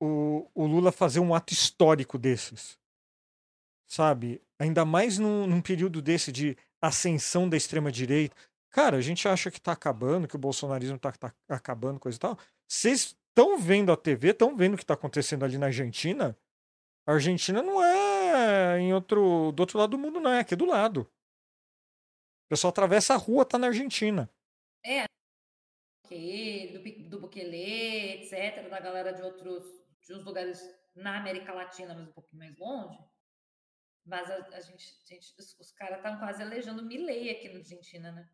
o, 0.00 0.50
o 0.54 0.66
Lula 0.66 0.92
fazer 0.92 1.20
um 1.20 1.34
ato 1.34 1.52
histórico 1.52 2.18
desses. 2.18 2.78
Sabe? 3.86 4.42
Ainda 4.58 4.84
mais 4.84 5.18
num, 5.18 5.46
num 5.46 5.60
período 5.60 6.00
desse 6.00 6.32
de 6.32 6.56
ascensão 6.82 7.48
da 7.48 7.56
extrema-direita. 7.56 8.34
Cara, 8.70 8.96
a 8.96 9.00
gente 9.00 9.28
acha 9.28 9.50
que 9.50 9.60
tá 9.60 9.72
acabando, 9.72 10.26
que 10.26 10.36
o 10.36 10.38
bolsonarismo 10.38 10.98
tá, 10.98 11.12
tá 11.12 11.32
acabando, 11.48 12.00
coisa 12.00 12.16
e 12.16 12.20
tal. 12.20 12.38
Vocês 12.66 13.16
estão 13.28 13.58
vendo 13.58 13.92
a 13.92 13.96
TV, 13.96 14.30
estão 14.30 14.56
vendo 14.56 14.74
o 14.74 14.76
que 14.76 14.82
está 14.82 14.94
acontecendo 14.94 15.44
ali 15.44 15.58
na 15.58 15.66
Argentina. 15.66 16.36
A 17.06 17.12
Argentina 17.12 17.62
não 17.62 17.82
é 17.82 18.78
em 18.78 18.92
outro, 18.92 19.52
do 19.52 19.60
outro 19.60 19.78
lado 19.78 19.90
do 19.90 19.98
mundo, 19.98 20.20
não, 20.20 20.32
é 20.32 20.40
aqui 20.40 20.56
do 20.56 20.64
lado. 20.64 21.00
O 22.46 22.48
pessoal 22.48 22.70
atravessa 22.70 23.14
a 23.14 23.16
rua, 23.16 23.44
tá 23.44 23.58
na 23.58 23.68
Argentina. 23.68 24.30
Bukele, 26.12 26.78
do, 26.78 27.08
do 27.10 27.20
Bukele, 27.20 28.22
etc., 28.22 28.68
da 28.68 28.80
galera 28.80 29.12
de 29.12 29.22
outros, 29.22 29.64
de 30.06 30.14
uns 30.14 30.24
lugares 30.24 30.60
na 30.94 31.18
América 31.18 31.52
Latina, 31.52 31.94
mas 31.94 32.08
um 32.08 32.12
pouquinho 32.12 32.38
mais 32.38 32.56
longe. 32.58 32.98
Mas 34.04 34.30
a, 34.30 34.36
a 34.56 34.60
gente, 34.60 34.96
gente, 35.04 35.34
os, 35.38 35.58
os 35.58 35.72
caras 35.72 35.98
estão 35.98 36.18
quase 36.18 36.42
elegendo 36.42 36.84
Milley 36.84 37.30
aqui 37.30 37.48
na 37.48 37.58
Argentina, 37.58 38.12
né? 38.12 38.28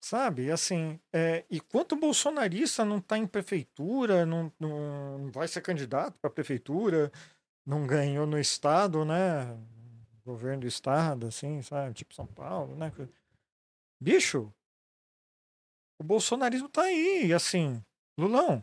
Sabe, 0.00 0.50
assim, 0.52 1.00
é, 1.12 1.44
e 1.50 1.60
quanto 1.60 1.96
bolsonarista 1.96 2.84
não 2.84 3.00
tá 3.00 3.18
em 3.18 3.26
prefeitura, 3.26 4.24
não, 4.24 4.52
não, 4.58 5.18
não 5.18 5.30
vai 5.32 5.48
ser 5.48 5.60
candidato 5.60 6.20
para 6.20 6.30
prefeitura, 6.30 7.10
não 7.66 7.84
ganhou 7.84 8.24
no 8.24 8.38
estado, 8.38 9.04
né? 9.04 9.58
Governo 10.24 10.60
do 10.60 10.66
estado, 10.68 11.26
assim, 11.26 11.60
sabe? 11.62 11.94
Tipo 11.94 12.14
São 12.14 12.26
Paulo, 12.26 12.76
né? 12.76 12.92
Bicho, 14.00 14.54
o 16.00 16.04
bolsonarismo 16.04 16.68
tá 16.68 16.82
aí, 16.82 17.32
assim, 17.32 17.84
Lulão, 18.16 18.62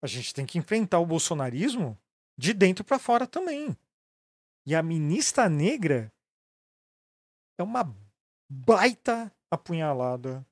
a 0.00 0.06
gente 0.06 0.32
tem 0.32 0.46
que 0.46 0.58
enfrentar 0.58 1.00
o 1.00 1.06
bolsonarismo 1.06 1.98
de 2.38 2.54
dentro 2.54 2.84
para 2.84 3.00
fora 3.00 3.26
também. 3.26 3.76
E 4.66 4.74
a 4.74 4.82
ministra 4.82 5.48
negra 5.48 6.12
é 7.58 7.62
uma 7.62 7.84
baita 8.50 9.32
apunhalada 9.50 10.46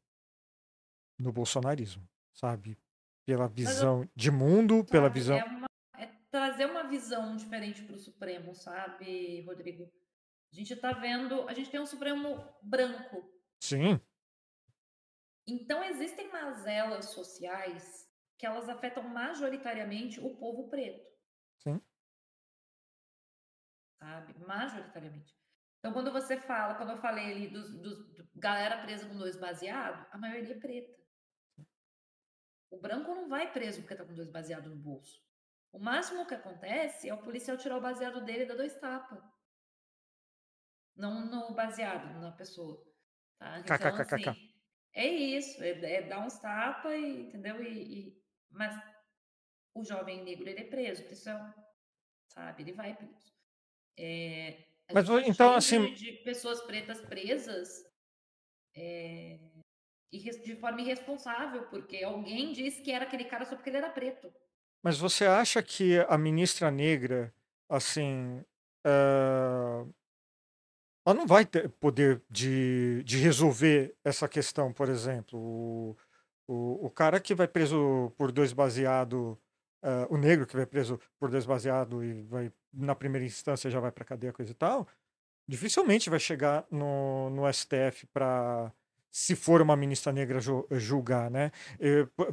no 1.18 1.32
bolsonarismo, 1.32 2.08
sabe? 2.32 2.78
Pela 3.26 3.48
visão 3.48 4.08
de 4.14 4.30
mundo, 4.30 4.84
pela 4.84 5.08
Sabe? 5.08 5.14
visão. 5.20 5.38
É, 5.38 5.44
uma- 5.44 5.66
é 5.98 6.06
trazer 6.30 6.66
uma 6.66 6.84
visão 6.84 7.36
diferente 7.36 7.82
para 7.82 7.96
o 7.96 7.98
Supremo, 7.98 8.54
sabe, 8.54 9.40
Rodrigo? 9.42 9.90
A 10.52 10.54
gente 10.56 10.76
tá 10.76 10.92
vendo, 10.92 11.48
a 11.48 11.54
gente 11.54 11.70
tem 11.70 11.80
um 11.80 11.86
Supremo 11.86 12.38
branco. 12.62 13.28
Sim, 13.60 14.00
Então 15.46 15.82
existem 15.84 16.30
mazelas 16.32 17.06
sociais 17.06 18.08
que 18.38 18.46
elas 18.46 18.66
afetam 18.68 19.02
majoritariamente 19.02 20.18
o 20.20 20.34
povo 20.36 20.68
preto. 20.70 21.04
Sabe? 24.04 24.38
Majoritariamente. 24.38 25.34
Então, 25.78 25.92
quando 25.94 26.12
você 26.12 26.38
fala, 26.38 26.74
quando 26.74 26.90
eu 26.90 26.98
falei 26.98 27.30
ali 27.30 27.48
dos, 27.48 27.72
dos 27.80 27.98
do 28.14 28.28
galera 28.34 28.82
presa 28.82 29.08
com 29.08 29.16
dois 29.16 29.34
baseados, 29.36 30.06
a 30.12 30.18
maioria 30.18 30.54
é 30.54 30.60
preta. 30.60 30.94
O 32.70 32.78
branco 32.78 33.14
não 33.14 33.28
vai 33.30 33.50
preso 33.50 33.80
porque 33.80 33.94
tá 33.94 34.04
com 34.04 34.14
dois 34.14 34.28
baseados 34.30 34.70
no 34.70 34.76
bolso. 34.76 35.24
O 35.72 35.78
máximo 35.78 36.26
que 36.26 36.34
acontece 36.34 37.08
é 37.08 37.14
o 37.14 37.22
policial 37.22 37.56
tirar 37.56 37.78
o 37.78 37.80
baseado 37.80 38.22
dele 38.22 38.42
e 38.42 38.46
dar 38.46 38.56
dois 38.56 38.78
tapas. 38.78 39.24
Não 40.94 41.24
no 41.24 41.54
baseado, 41.54 42.20
na 42.20 42.32
pessoa. 42.32 42.84
Tá? 43.38 43.58
Então, 43.58 43.74
assim, 44.34 44.52
é 44.92 45.06
isso, 45.06 45.62
é, 45.62 45.70
é 45.70 46.02
dar 46.02 46.20
uns 46.20 46.38
tapas, 46.38 46.94
entendeu? 46.94 47.62
E, 47.62 48.08
e- 48.08 48.24
mas 48.50 48.78
o 49.74 49.82
jovem 49.82 50.22
negro, 50.22 50.46
ele 50.48 50.60
é 50.60 50.68
preso, 50.68 51.04
por 51.04 51.12
isso 51.12 51.28
é, 51.30 51.54
sabe, 52.28 52.62
ele 52.62 52.72
vai 52.72 52.94
preso. 52.94 53.33
É, 53.96 54.64
Mas 54.92 55.08
então, 55.26 55.54
assim- 55.54 55.92
de, 55.94 56.12
de 56.12 56.12
pessoas 56.24 56.60
pretas 56.62 57.00
presas 57.00 57.84
é, 58.76 59.38
e 60.12 60.18
de 60.18 60.56
forma 60.56 60.80
irresponsável, 60.80 61.64
porque 61.68 62.02
alguém 62.04 62.52
disse 62.52 62.82
que 62.82 62.90
era 62.92 63.04
aquele 63.04 63.24
cara 63.24 63.44
só 63.44 63.56
porque 63.56 63.70
ele 63.70 63.78
era 63.78 63.90
preto. 63.90 64.32
Mas 64.82 64.98
você 64.98 65.24
acha 65.24 65.62
que 65.62 65.98
a 66.08 66.18
ministra 66.18 66.70
negra, 66.70 67.34
assim, 67.68 68.44
eh, 68.84 69.86
ela 71.06 71.14
não 71.14 71.26
vai 71.26 71.44
ter 71.44 71.68
poder 71.68 72.22
de, 72.30 73.02
de 73.04 73.18
resolver 73.18 73.96
essa 74.04 74.28
questão, 74.28 74.72
por 74.72 74.88
exemplo? 74.88 75.38
O, 75.38 75.96
o, 76.46 76.86
o 76.86 76.90
cara 76.90 77.20
que 77.20 77.34
vai 77.34 77.48
preso 77.48 78.12
por 78.16 78.30
dois 78.30 78.52
baseado, 78.52 79.38
eh, 79.84 80.06
o 80.10 80.16
negro 80.16 80.46
que 80.46 80.56
vai 80.56 80.66
preso 80.66 80.98
por 81.20 81.30
dois 81.30 81.46
baseado 81.46 82.02
e 82.02 82.22
vai, 82.22 82.52
na 82.72 82.94
primeira 82.94 83.26
instância, 83.26 83.70
já 83.70 83.78
vai 83.80 83.92
para 83.92 84.04
cadeia, 84.04 84.32
coisa 84.32 84.50
e 84.50 84.54
tal, 84.54 84.88
dificilmente 85.48 86.10
vai 86.10 86.18
chegar 86.18 86.66
no, 86.70 87.30
no 87.30 87.46
STF 87.46 88.06
para, 88.06 88.72
se 89.10 89.36
for 89.36 89.60
uma 89.62 89.76
ministra 89.76 90.12
negra, 90.12 90.40
ju- 90.40 90.66
julgar, 90.72 91.30
né? 91.30 91.52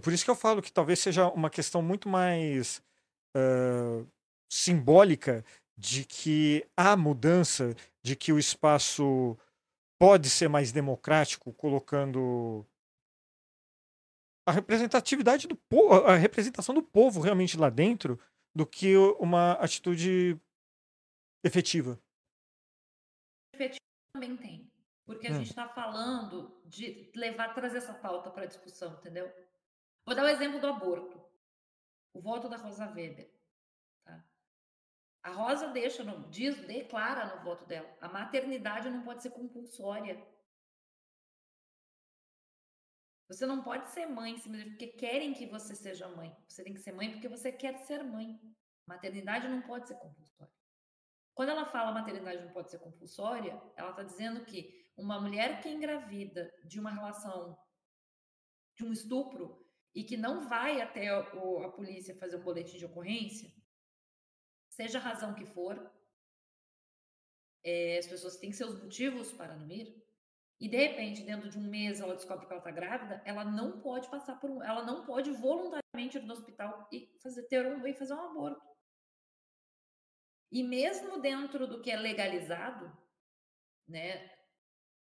Por, 0.02 0.14
isso 0.14 0.24
que 0.26 0.32
eu 0.32 0.36
falo 0.36 0.62
que 0.62 0.72
talvez 0.72 1.00
seja 1.00 1.28
uma 1.30 1.50
questão 1.50 1.82
muito 1.82 2.08
mais 2.10 2.82
eh, 3.36 4.06
simbólica 4.52 5.44
de 5.78 6.06
que 6.06 6.66
há 6.78 6.96
mudança, 6.96 7.76
de 8.04 8.16
que 8.16 8.32
o 8.32 8.40
espaço 8.40 9.38
pode 10.00 10.30
ser 10.30 10.48
mais 10.48 10.72
democrático, 10.72 11.54
colocando 11.54 12.66
a 14.46 14.52
representatividade 14.52 15.48
do 15.48 15.56
povo, 15.56 15.94
a 16.06 16.16
representação 16.16 16.74
do 16.74 16.84
povo 16.84 17.22
realmente 17.22 17.58
lá 17.58 17.70
dentro, 17.70 18.20
do 18.56 18.66
que 18.66 18.96
uma 19.20 19.54
atitude 19.54 20.40
efetiva. 21.44 22.00
também 24.14 24.36
tem. 24.36 24.70
Porque 25.06 25.28
a 25.28 25.32
Hum. 25.32 25.36
gente 25.36 25.50
está 25.50 25.68
falando 25.70 26.62
de 26.66 27.12
levar, 27.16 27.54
trazer 27.54 27.78
essa 27.78 27.94
pauta 27.94 28.30
para 28.30 28.46
discussão, 28.46 28.94
entendeu? 28.94 29.32
Vou 30.06 30.16
dar 30.16 30.24
o 30.24 30.28
exemplo 30.28 30.60
do 30.60 30.68
aborto. 30.68 31.22
O 32.14 32.22
voto 32.22 32.50
da 32.50 32.58
Rosa 32.58 32.88
Weber. 32.92 33.32
tá? 34.06 34.24
A 35.24 35.32
Rosa 35.32 35.70
deixa, 35.70 36.04
no, 36.04 36.30
diz, 36.30 36.58
declara 36.68 37.36
no 37.36 37.44
voto 37.44 37.66
dela, 37.66 37.90
a 38.02 38.10
maternidade 38.10 38.90
não 38.90 39.04
pode 39.04 39.22
ser 39.22 39.32
compulsória. 39.32 40.22
Você 43.32 43.46
não 43.46 43.64
pode 43.64 43.88
ser 43.88 44.08
mãe 44.08 44.38
porque 44.38 44.88
querem 44.88 45.34
que 45.34 45.46
você 45.46 45.74
seja 45.74 46.06
mãe. 46.10 46.36
Você 46.50 46.66
tem 46.66 46.74
que 46.74 46.82
ser 46.82 46.92
mãe 46.92 47.10
porque 47.12 47.30
você 47.30 47.50
quer 47.50 47.78
ser 47.86 48.04
mãe. 48.04 48.38
Maternidade 48.86 49.48
não 49.48 49.62
pode 49.62 49.88
ser 49.88 49.96
compulsória. 49.96 50.54
Quando 51.34 51.50
ela 51.50 51.66
fala 51.66 51.94
maternidade 51.94 52.44
não 52.44 52.52
pode 52.52 52.70
ser 52.70 52.80
compulsória, 52.80 53.54
ela 53.78 53.92
está 53.92 54.04
dizendo 54.04 54.44
que 54.44 54.86
uma 54.98 55.18
mulher 55.22 55.62
que 55.62 55.70
é 55.70 55.72
engravida 55.72 56.54
de 56.66 56.78
uma 56.78 56.92
relação, 56.92 57.58
de 58.76 58.84
um 58.84 58.92
estupro, 58.92 59.66
e 59.96 60.04
que 60.04 60.18
não 60.18 60.50
vai 60.50 60.82
até 60.82 61.18
o- 61.34 61.64
a 61.64 61.72
polícia 61.72 62.18
fazer 62.18 62.36
um 62.36 62.44
boletim 62.44 62.78
de 62.78 62.86
ocorrência, 62.86 63.50
seja 64.70 65.00
a 65.00 65.02
razão 65.02 65.34
que 65.34 65.46
for, 65.46 65.90
é, 67.64 67.98
as 67.98 68.08
pessoas 68.08 68.36
têm 68.36 68.52
seus 68.52 68.82
motivos 68.82 69.32
para 69.32 69.56
não 69.56 69.70
ir, 69.70 70.01
e 70.62 70.70
de 70.70 70.78
repente, 70.78 71.24
dentro 71.24 71.50
de 71.50 71.58
um 71.58 71.64
mês, 71.64 72.00
ela 72.00 72.14
descobre 72.14 72.46
que 72.46 72.54
ela 72.54 72.60
está 72.60 72.70
grávida, 72.70 73.20
ela 73.26 73.44
não 73.44 73.82
pode 73.82 74.08
passar 74.12 74.40
por 74.40 74.48
um. 74.48 74.64
Ela 74.64 74.86
não 74.86 75.04
pode 75.04 75.32
voluntariamente 75.32 76.20
ir 76.20 76.22
no 76.22 76.34
hospital 76.34 76.88
e 76.92 77.12
fazer, 77.20 77.48
ter 77.48 77.66
um, 77.66 77.88
e 77.88 77.96
fazer 77.96 78.14
um 78.14 78.22
aborto. 78.22 78.62
E 80.52 80.62
mesmo 80.62 81.20
dentro 81.20 81.66
do 81.66 81.82
que 81.82 81.90
é 81.90 81.96
legalizado, 81.98 82.96
né? 83.88 84.30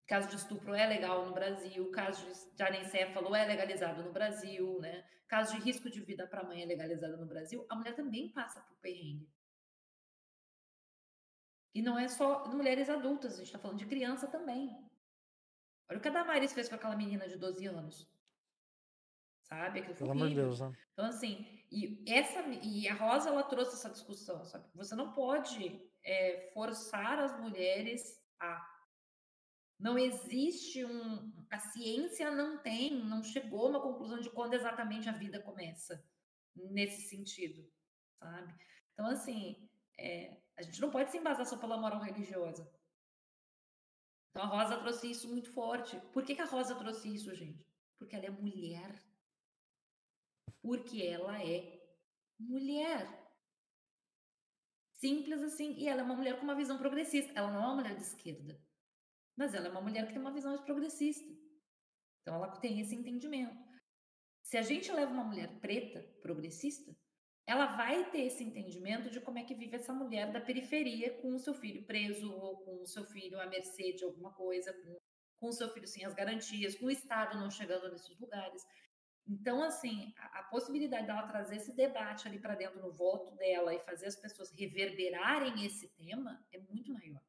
Caso 0.09 0.29
de 0.29 0.35
estupro 0.35 0.75
é 0.75 0.89
legal 0.89 1.25
no 1.25 1.33
Brasil, 1.33 1.89
caso 1.93 2.27
de 2.57 2.63
anencefalo 2.65 3.33
é 3.33 3.47
legalizado 3.47 4.03
no 4.03 4.13
Brasil, 4.13 4.81
né? 4.81 5.09
Caso 5.29 5.55
de 5.55 5.63
risco 5.63 5.89
de 5.89 6.01
vida 6.01 6.27
para 6.27 6.41
a 6.41 6.45
mãe 6.45 6.65
é 6.65 6.67
legalizado 6.67 7.17
no 7.17 7.27
Brasil, 7.27 7.65
a 7.71 7.77
mulher 7.77 7.95
também 7.95 8.33
passa 8.33 8.61
por 8.61 8.77
perrengue. 8.79 9.33
E 11.73 11.81
não 11.81 11.97
é 11.97 12.09
só 12.09 12.45
mulheres 12.49 12.91
adultas, 12.91 13.35
a 13.35 13.37
gente 13.37 13.47
está 13.47 13.59
falando 13.59 13.79
de 13.79 13.87
criança 13.87 14.27
também. 14.27 14.93
Olha 15.89 15.99
o 15.99 16.01
que 16.01 16.09
a 16.09 16.13
Damaris 16.13 16.53
fez 16.53 16.69
com 16.69 16.75
aquela 16.75 16.97
menina 16.97 17.29
de 17.29 17.37
12 17.37 17.67
anos. 17.67 18.09
Sabe? 19.43 19.81
Aquilo 19.81 19.95
foi 19.95 20.07
Pelo 20.07 20.13
amor 20.13 20.29
de. 20.29 20.35
Deus, 20.35 20.61
né? 20.61 20.73
Então, 20.93 21.07
assim, 21.07 21.47
e, 21.71 22.03
essa, 22.07 22.41
e 22.63 22.89
a 22.89 22.95
Rosa, 22.95 23.29
ela 23.29 23.43
trouxe 23.43 23.75
essa 23.75 23.91
discussão, 23.91 24.45
sabe? 24.45 24.67
Você 24.75 24.95
não 24.95 25.13
pode 25.13 25.83
é, 26.03 26.51
forçar 26.55 27.19
as 27.19 27.39
mulheres 27.41 28.23
a. 28.41 28.71
Não 29.79 29.99
existe 29.99 30.85
um. 30.85 31.33
A 31.51 31.59
ciência 31.59 32.31
não 32.31 32.59
tem, 32.59 33.05
não 33.05 33.23
chegou 33.23 33.67
a 33.67 33.71
uma 33.71 33.83
conclusão 33.83 34.21
de 34.21 34.31
quando 34.31 34.55
exatamente 34.55 35.09
a 35.09 35.13
vida 35.13 35.43
começa, 35.43 36.03
nesse 36.55 37.03
sentido, 37.09 37.69
sabe? 38.19 38.55
Então, 38.93 39.07
assim, 39.07 39.69
é, 39.99 40.37
a 40.57 40.63
gente 40.63 40.81
não 40.81 40.91
pode 40.91 41.11
se 41.11 41.19
embasar 41.19 41.45
só 41.45 41.57
pela 41.59 41.77
moral 41.77 42.01
religiosa. 42.01 42.71
Então, 44.35 44.43
a 44.43 44.47
Rosa 44.47 44.79
trouxe 44.79 45.11
isso 45.11 45.29
muito 45.29 45.53
forte. 45.53 45.97
Por 46.13 46.25
que, 46.25 46.35
que 46.35 46.43
a 46.43 46.47
Rosa 46.47 46.75
trouxe 46.75 47.15
isso, 47.15 47.33
gente? 47.35 47.65
Porque 47.99 48.17
ela 48.17 48.27
é 48.27 48.31
mulher 48.31 49.01
porque 50.65 51.03
ela 51.03 51.39
é 51.43 51.79
mulher. 52.41 53.07
Simples 54.95 55.43
assim. 55.43 55.75
E 55.75 55.87
ela 55.87 56.01
é 56.01 56.05
uma 56.05 56.17
mulher 56.17 56.39
com 56.39 56.45
uma 56.45 56.55
visão 56.55 56.79
progressista. 56.79 57.31
Ela 57.35 57.53
não 57.53 57.63
é 57.63 57.67
uma 57.67 57.75
mulher 57.77 57.95
de 57.95 58.03
esquerda. 58.03 58.59
Mas 59.37 59.53
ela 59.53 59.69
é 59.69 59.71
uma 59.71 59.83
mulher 59.83 60.07
que 60.07 60.15
tem 60.15 60.21
uma 60.21 60.33
visão 60.33 60.53
mais 60.53 60.63
progressista. 60.63 61.31
Então 62.23 62.37
ela 62.37 62.49
tem 62.61 62.81
esse 62.81 62.95
entendimento. 62.95 63.63
Se 64.43 64.57
a 64.57 64.63
gente 64.63 64.91
leva 64.91 65.13
uma 65.13 65.25
mulher 65.25 65.61
preta, 65.61 66.03
progressista, 66.23 66.97
ela 67.47 67.67
vai 67.77 68.11
ter 68.11 68.23
esse 68.23 68.43
entendimento 68.43 69.11
de 69.11 69.21
como 69.21 69.39
é 69.39 69.45
que 69.45 69.55
vive 69.55 69.77
essa 69.77 69.93
mulher 69.93 70.33
da 70.33 70.41
periferia 70.41 71.13
com 71.21 71.35
o 71.35 71.39
seu 71.39 71.55
filho 71.55 71.85
preso, 71.85 72.33
ou 72.33 72.57
com 72.59 72.83
o 72.83 72.87
seu 72.87 73.05
filho 73.05 73.39
à 73.39 73.47
mercê 73.47 73.93
de 73.93 74.05
alguma 74.05 74.33
coisa, 74.33 74.73
com, 74.73 74.99
com 75.39 75.49
o 75.49 75.53
seu 75.53 75.69
filho 75.69 75.87
sem 75.87 76.05
as 76.05 76.15
garantias, 76.15 76.75
com 76.75 76.87
o 76.87 76.91
Estado 76.91 77.39
não 77.39 77.51
chegando 77.51 77.91
nesses 77.91 78.19
lugares. 78.19 78.63
Então, 79.27 79.63
assim, 79.63 80.15
a, 80.19 80.41
a 80.41 80.43
possibilidade 80.45 81.07
dela 81.07 81.27
trazer 81.27 81.57
esse 81.57 81.75
debate 81.75 82.27
ali 82.27 82.39
para 82.39 82.55
dentro 82.55 82.81
no 82.81 82.93
voto 82.93 83.35
dela 83.37 83.75
e 83.75 83.81
fazer 83.81 84.07
as 84.07 84.17
pessoas 84.17 84.51
reverberarem 84.51 85.67
esse 85.67 85.89
tema 85.89 86.43
é 86.51 86.59
muito 86.59 86.93
maior. 86.93 87.23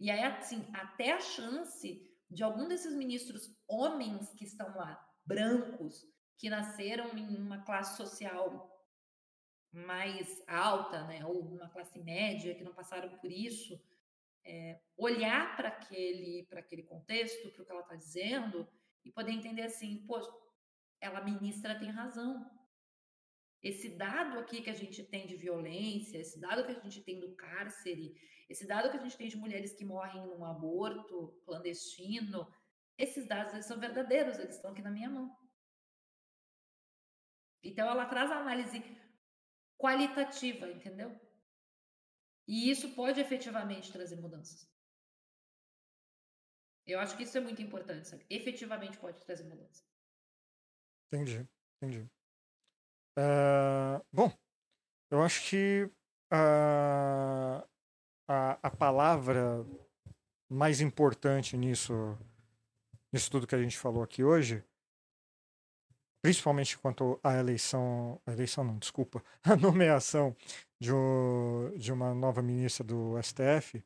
E 0.00 0.10
aí, 0.10 0.22
assim, 0.22 0.66
até 0.72 1.12
a 1.12 1.20
chance 1.20 2.06
de 2.30 2.42
algum 2.42 2.68
desses 2.68 2.94
ministros 2.94 3.54
homens 3.66 4.32
que 4.34 4.44
estão 4.44 4.68
lá, 4.76 5.02
brancos, 5.26 6.06
que 6.38 6.48
nasceram 6.48 7.16
em 7.18 7.36
uma 7.36 7.62
classe 7.64 7.96
social 7.96 8.77
mais 9.72 10.42
alta, 10.46 11.04
né, 11.04 11.24
ou 11.24 11.40
uma 11.40 11.68
classe 11.68 11.98
média, 11.98 12.54
que 12.54 12.64
não 12.64 12.74
passaram 12.74 13.16
por 13.18 13.30
isso, 13.30 13.80
é, 14.44 14.80
olhar 14.96 15.56
para 15.56 15.68
aquele, 15.68 16.48
aquele 16.52 16.82
contexto, 16.82 17.50
para 17.50 17.62
o 17.62 17.64
que 17.66 17.72
ela 17.72 17.82
está 17.82 17.96
dizendo, 17.96 18.66
e 19.04 19.12
poder 19.12 19.32
entender 19.32 19.62
assim, 19.62 20.04
pô, 20.06 20.18
ela 21.00 21.22
ministra 21.22 21.78
tem 21.78 21.90
razão. 21.90 22.50
Esse 23.62 23.90
dado 23.90 24.38
aqui 24.38 24.62
que 24.62 24.70
a 24.70 24.74
gente 24.74 25.02
tem 25.02 25.26
de 25.26 25.36
violência, 25.36 26.18
esse 26.18 26.40
dado 26.40 26.64
que 26.64 26.70
a 26.70 26.80
gente 26.80 27.02
tem 27.02 27.18
do 27.18 27.34
cárcere, 27.34 28.14
esse 28.48 28.66
dado 28.66 28.90
que 28.90 28.96
a 28.96 29.02
gente 29.02 29.16
tem 29.16 29.28
de 29.28 29.36
mulheres 29.36 29.74
que 29.74 29.84
morrem 29.84 30.24
num 30.26 30.44
aborto 30.44 31.38
clandestino, 31.44 32.50
esses 32.96 33.26
dados 33.26 33.52
eles 33.52 33.66
são 33.66 33.78
verdadeiros, 33.78 34.38
eles 34.38 34.56
estão 34.56 34.70
aqui 34.70 34.82
na 34.82 34.90
minha 34.90 35.10
mão. 35.10 35.36
Então 37.62 37.88
ela 37.88 38.06
traz 38.06 38.30
a 38.30 38.38
análise 38.38 38.80
qualitativa, 39.78 40.68
entendeu? 40.68 41.18
E 42.46 42.70
isso 42.70 42.94
pode 42.94 43.20
efetivamente 43.20 43.92
trazer 43.92 44.16
mudanças. 44.16 44.68
Eu 46.86 46.98
acho 46.98 47.16
que 47.16 47.22
isso 47.22 47.36
é 47.36 47.40
muito 47.40 47.60
importante, 47.62 48.08
sabe? 48.08 48.24
Efetivamente 48.30 48.98
pode 48.98 49.20
trazer 49.20 49.44
mudança. 49.44 49.84
Entendi, 51.12 51.46
entendi. 51.76 52.10
Ah, 53.16 54.02
bom, 54.12 54.32
eu 55.10 55.22
acho 55.22 55.48
que 55.48 55.90
ah, 56.30 57.66
a, 58.26 58.58
a 58.62 58.70
palavra 58.70 59.66
mais 60.50 60.80
importante 60.80 61.56
nisso, 61.56 62.16
nisso 63.12 63.30
tudo 63.30 63.46
que 63.46 63.54
a 63.54 63.62
gente 63.62 63.76
falou 63.76 64.02
aqui 64.02 64.24
hoje, 64.24 64.64
principalmente 66.22 66.76
quanto 66.78 67.18
à 67.22 67.34
eleição, 67.36 68.20
a 68.26 68.32
eleição 68.32 68.64
não, 68.64 68.78
desculpa, 68.78 69.22
a 69.42 69.56
nomeação 69.56 70.36
de, 70.80 70.92
um, 70.92 71.72
de 71.76 71.92
uma 71.92 72.14
nova 72.14 72.42
ministra 72.42 72.84
do 72.84 73.20
STF, 73.22 73.82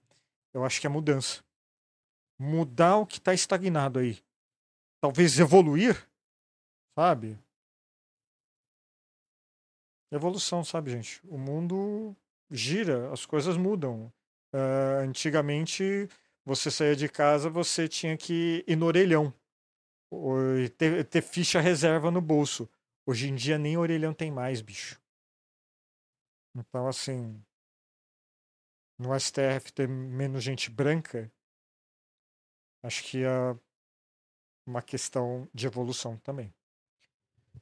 eu 0.52 0.64
acho 0.64 0.80
que 0.80 0.86
é 0.86 0.90
mudança. 0.90 1.42
Mudar 2.38 2.96
o 2.96 3.06
que 3.06 3.18
está 3.18 3.32
estagnado 3.32 3.98
aí. 3.98 4.22
Talvez 5.00 5.38
evoluir, 5.38 6.08
sabe? 6.94 7.38
Evolução, 10.10 10.62
sabe, 10.62 10.90
gente? 10.90 11.20
O 11.26 11.38
mundo 11.38 12.14
gira, 12.50 13.10
as 13.12 13.24
coisas 13.24 13.56
mudam. 13.56 14.12
Uh, 14.54 15.00
antigamente, 15.02 16.06
você 16.44 16.70
saía 16.70 16.94
de 16.94 17.08
casa, 17.08 17.48
você 17.48 17.88
tinha 17.88 18.16
que 18.16 18.62
ir 18.66 18.76
no 18.76 18.86
orelhão. 18.86 19.32
Ter, 20.76 21.04
ter 21.04 21.22
ficha 21.22 21.60
reserva 21.60 22.10
no 22.10 22.20
bolso. 22.20 22.68
Hoje 23.06 23.28
em 23.28 23.34
dia 23.34 23.58
nem 23.58 23.76
orelhão 23.76 24.12
tem 24.12 24.30
mais, 24.30 24.60
bicho. 24.60 25.00
Então, 26.54 26.86
assim, 26.86 27.42
no 28.98 29.18
STF 29.18 29.72
ter 29.72 29.88
menos 29.88 30.42
gente 30.42 30.70
branca, 30.70 31.32
acho 32.82 33.02
que 33.04 33.24
é 33.24 33.56
uma 34.66 34.82
questão 34.82 35.48
de 35.52 35.66
evolução 35.66 36.16
também. 36.18 36.52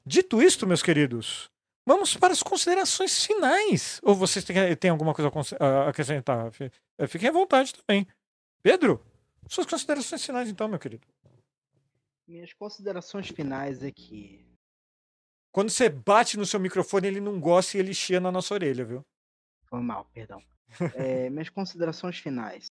Dito 0.04 0.42
isto, 0.42 0.66
meus 0.66 0.82
queridos, 0.82 1.50
Vamos 1.86 2.16
para 2.16 2.32
as 2.32 2.42
considerações 2.42 3.24
finais. 3.24 4.00
Ou 4.04 4.14
vocês 4.14 4.44
têm, 4.44 4.76
têm 4.76 4.90
alguma 4.90 5.14
coisa 5.14 5.30
a 5.58 5.88
acrescentar? 5.88 6.52
Eh, 6.98 7.06
fiquem 7.06 7.28
à 7.28 7.32
vontade 7.32 7.74
também. 7.74 8.06
Pedro, 8.62 9.04
suas 9.48 9.66
considerações 9.66 10.24
finais, 10.24 10.48
então, 10.48 10.68
meu 10.68 10.78
querido. 10.78 11.06
Minhas 12.30 12.52
considerações 12.52 13.28
finais 13.28 13.82
é 13.82 13.90
que. 13.90 14.46
Quando 15.50 15.68
você 15.68 15.88
bate 15.88 16.36
no 16.36 16.46
seu 16.46 16.60
microfone, 16.60 17.08
ele 17.08 17.20
não 17.20 17.40
gosta 17.40 17.76
e 17.76 17.80
ele 17.80 17.92
chia 17.92 18.20
na 18.20 18.30
nossa 18.30 18.54
orelha, 18.54 18.84
viu? 18.84 19.04
Foi 19.66 19.80
mal, 19.80 20.04
perdão. 20.14 20.40
é, 20.94 21.28
minhas 21.28 21.48
considerações 21.48 22.20
finais. 22.20 22.66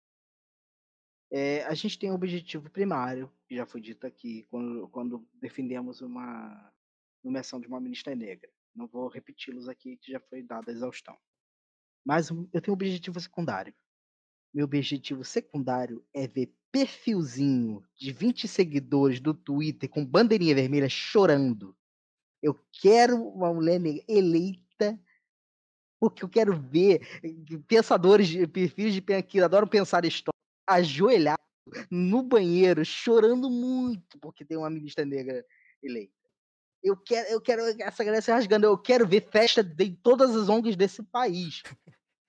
É, 1.32 1.64
a 1.64 1.74
gente 1.74 1.98
tem 1.98 2.09
um 2.09 2.14
objetivo 2.14 2.70
primário, 2.70 3.28
que 3.48 3.56
já 3.56 3.66
foi 3.66 3.80
dito 3.80 4.06
aqui, 4.06 4.47
quando, 4.48 4.89
quando 4.90 5.28
defendemos 5.35 6.02
uma 6.02 6.72
nomeação 7.24 7.60
de 7.60 7.66
uma 7.66 7.80
ministra 7.80 8.14
negra. 8.14 8.48
Não 8.72 8.86
vou 8.86 9.09
repeti-los 9.09 9.68
aqui, 9.68 9.97
que 9.97 10.12
já 10.12 10.20
foi 10.20 10.40
dada 10.40 10.70
a 10.70 10.74
exaustão. 10.74 11.18
Mas 12.06 12.30
eu 12.30 12.62
tenho 12.62 12.70
um 12.70 12.78
objetivo 12.78 13.18
secundário. 13.18 13.74
Meu 14.52 14.64
objetivo 14.64 15.24
secundário 15.24 16.04
é 16.14 16.26
ver 16.26 16.52
perfilzinho 16.70 17.82
de 17.96 18.12
20 18.12 18.46
seguidores 18.46 19.20
do 19.20 19.34
Twitter 19.34 19.88
com 19.88 20.04
bandeirinha 20.04 20.54
vermelha 20.54 20.88
chorando. 20.88 21.76
Eu 22.42 22.58
quero 22.72 23.16
uma 23.16 23.52
mulher 23.52 23.80
eleita 24.08 24.98
porque 26.00 26.24
eu 26.24 26.28
quero 26.28 26.56
ver 26.56 27.00
pensadores, 27.66 28.30
perfis 28.46 28.94
de 28.94 29.00
que 29.00 29.40
adoram 29.40 29.66
pensar 29.66 30.04
história, 30.04 30.38
ajoelhado 30.66 31.42
no 31.90 32.22
banheiro, 32.22 32.84
chorando 32.84 33.50
muito 33.50 34.18
porque 34.20 34.44
tem 34.44 34.56
uma 34.56 34.70
ministra 34.70 35.04
negra 35.04 35.44
eleita. 35.82 36.12
Eu 36.82 36.96
quero, 36.96 37.28
eu 37.28 37.40
quero 37.40 37.62
essa 37.82 38.04
galera 38.04 38.22
se 38.22 38.30
rasgando. 38.30 38.66
Eu 38.66 38.78
quero 38.78 39.06
ver 39.06 39.28
festa 39.30 39.62
de 39.64 39.90
todas 39.96 40.34
as 40.36 40.48
ONGs 40.48 40.76
desse 40.76 41.02
país. 41.02 41.62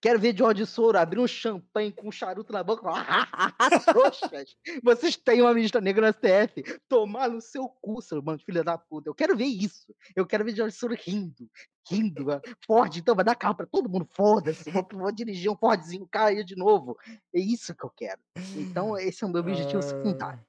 Quero 0.02 0.18
ver 0.18 0.36
George 0.36 0.66
Soro 0.66 0.98
abrir 0.98 1.20
um 1.20 1.28
champanhe 1.28 1.92
com 1.92 2.08
um 2.08 2.12
charuto 2.12 2.54
na 2.54 2.64
boca. 2.64 2.84
Trouxas! 3.86 4.56
Vocês 4.82 5.18
têm 5.18 5.42
uma 5.42 5.54
ministra 5.54 5.82
negra 5.82 6.08
no 6.08 6.14
STF. 6.14 6.80
Tomar 6.88 7.30
no 7.30 7.42
seu 7.42 7.68
cu, 7.68 8.02
seu 8.02 8.22
mano, 8.22 8.40
filha 8.40 8.64
da 8.64 8.78
puta. 8.78 9.10
Eu 9.10 9.16
quero 9.16 9.36
ver 9.36 9.46
isso. 9.46 9.94
Eu 10.16 10.26
quero 10.26 10.46
ver 10.46 10.56
George 10.56 10.76
Soro 10.76 10.96
rindo. 10.96 11.50
Rindo. 11.90 12.26
Ford, 12.66 12.96
então 12.96 13.14
vai 13.14 13.26
dar 13.26 13.36
carro 13.36 13.56
pra 13.56 13.66
todo 13.66 13.90
mundo. 13.90 14.08
Foda-se. 14.10 14.72
Vou, 14.72 14.88
vou, 14.94 15.12
dirigir 15.12 15.52
um 15.52 15.58
Fordzinho, 15.58 16.08
cair 16.08 16.46
de 16.46 16.56
novo. 16.56 16.98
É 17.34 17.40
isso 17.40 17.76
que 17.76 17.84
eu 17.84 17.90
quero. 17.90 18.22
Então, 18.56 18.98
esse 18.98 19.24
é 19.24 19.28
o 19.28 19.30
meu 19.30 19.42
objetivo 19.42 19.82
secundário. 19.82 20.44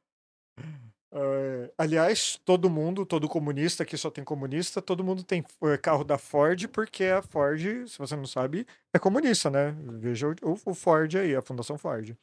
Uh, 1.13 1.69
aliás, 1.77 2.41
todo 2.45 2.71
mundo, 2.71 3.05
todo 3.05 3.29
comunista, 3.29 3.83
aqui 3.83 3.97
só 3.97 4.11
tem 4.11 4.23
comunista, 4.23 4.81
todo 4.81 5.03
mundo 5.03 5.25
tem 5.25 5.41
uh, 5.61 5.77
carro 5.83 6.05
da 6.05 6.17
Ford, 6.17 6.69
porque 6.69 7.05
a 7.05 7.21
Ford, 7.21 7.89
se 7.89 7.99
você 7.99 8.15
não 8.15 8.27
sabe, 8.27 8.65
é 8.95 8.99
comunista, 8.99 9.51
né? 9.51 9.75
Veja 9.99 10.29
o, 10.41 10.57
o, 10.65 10.75
Ford 10.75 11.13
aí, 11.17 11.35
a 11.35 11.43
Fundação 11.43 11.77
Ford. 11.77 12.17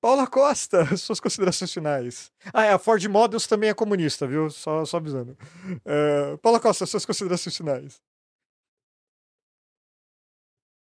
Paula 0.00 0.26
Costa, 0.26 0.84
suas 0.98 1.20
considerações 1.20 1.72
finais. 1.72 2.32
Ah, 2.52 2.64
é, 2.64 2.72
a 2.72 2.78
Ford 2.78 3.04
Models 3.06 3.46
também 3.46 3.70
é 3.70 3.74
comunista, 3.74 4.26
viu? 4.26 4.50
Só, 4.50 4.84
só 4.84 4.96
avisando. 4.96 5.38
Uh, 5.84 6.36
Paula 6.38 6.58
Costa, 6.58 6.84
suas 6.84 7.06
considerações 7.06 7.56
finais. 7.56 8.02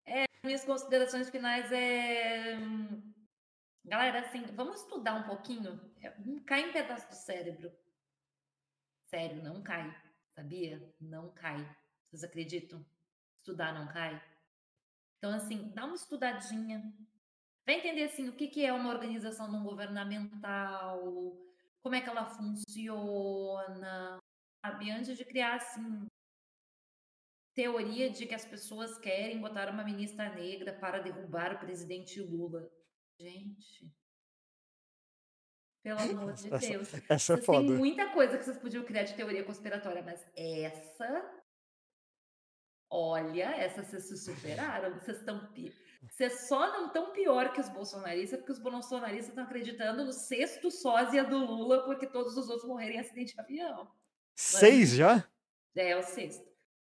É, 0.04 0.24
minhas 0.42 0.64
considerações 0.64 1.30
finais 1.30 1.70
é 1.70 2.58
hum, 2.60 3.00
Galera, 3.84 4.20
assim, 4.20 4.42
vamos 4.54 4.80
estudar 4.82 5.14
um 5.14 5.24
pouquinho. 5.24 5.80
É, 6.00 6.18
não 6.20 6.40
cai 6.40 6.68
em 6.68 6.72
pedaço 6.72 7.08
do 7.08 7.14
cérebro. 7.14 7.72
Sério, 9.06 9.42
não 9.42 9.62
cai. 9.62 9.94
Sabia? 10.34 10.94
Não 11.00 11.32
cai. 11.32 11.58
Vocês 12.04 12.22
acreditam? 12.22 12.84
Estudar 13.36 13.72
não 13.72 13.88
cai? 13.88 14.22
Então, 15.18 15.32
assim, 15.32 15.70
dá 15.74 15.84
uma 15.84 15.96
estudadinha. 15.96 16.92
Vai 17.66 17.76
entender, 17.76 18.04
assim, 18.04 18.28
o 18.28 18.32
que, 18.34 18.48
que 18.48 18.64
é 18.64 18.72
uma 18.72 18.90
organização 18.90 19.50
não 19.50 19.62
governamental, 19.62 21.02
como 21.82 21.94
é 21.94 22.00
que 22.00 22.08
ela 22.08 22.24
funciona, 22.26 24.18
sabe? 24.64 24.90
Antes 24.90 25.16
de 25.16 25.24
criar, 25.24 25.56
assim, 25.56 26.06
teoria 27.54 28.08
de 28.08 28.24
que 28.24 28.34
as 28.34 28.44
pessoas 28.44 28.96
querem 28.98 29.40
botar 29.40 29.68
uma 29.68 29.82
ministra 29.82 30.32
negra 30.34 30.72
para 30.72 31.00
derrubar 31.00 31.54
o 31.54 31.58
presidente 31.58 32.20
Lula. 32.20 32.70
Gente. 33.18 33.92
Pelo 35.82 36.00
amor 36.00 36.32
de 36.34 36.54
essa, 36.54 36.68
Deus. 36.68 36.92
Essa 37.08 37.34
é 37.34 37.36
foda. 37.38 37.66
Tem 37.66 37.76
muita 37.76 38.10
coisa 38.12 38.38
que 38.38 38.44
vocês 38.44 38.58
podiam 38.58 38.84
criar 38.84 39.04
de 39.04 39.14
teoria 39.14 39.44
conspiratória, 39.44 40.02
mas 40.02 40.24
essa. 40.36 41.44
Olha, 42.90 43.54
essa 43.56 43.82
vocês 43.82 44.04
se 44.04 44.16
superaram. 44.16 44.94
Vocês 44.94 45.18
estão. 45.18 45.48
Vocês 46.08 46.48
só 46.48 46.72
não 46.72 46.86
estão 46.86 47.12
pior 47.12 47.52
que 47.52 47.60
os 47.60 47.68
bolsonaristas, 47.68 48.38
porque 48.38 48.52
os 48.52 48.58
bolsonaristas 48.58 49.30
estão 49.30 49.44
acreditando 49.44 50.04
no 50.04 50.12
sexto 50.12 50.70
sósia 50.70 51.24
do 51.24 51.38
Lula, 51.38 51.84
porque 51.84 52.06
todos 52.06 52.36
os 52.36 52.48
outros 52.48 52.68
morreram 52.68 52.94
em 52.94 53.00
acidente 53.00 53.34
de 53.34 53.40
avião. 53.40 53.90
Seis 54.34 54.92
já? 54.92 55.28
É, 55.76 55.90
é 55.90 55.96
o 55.96 56.02
sexto. 56.02 56.46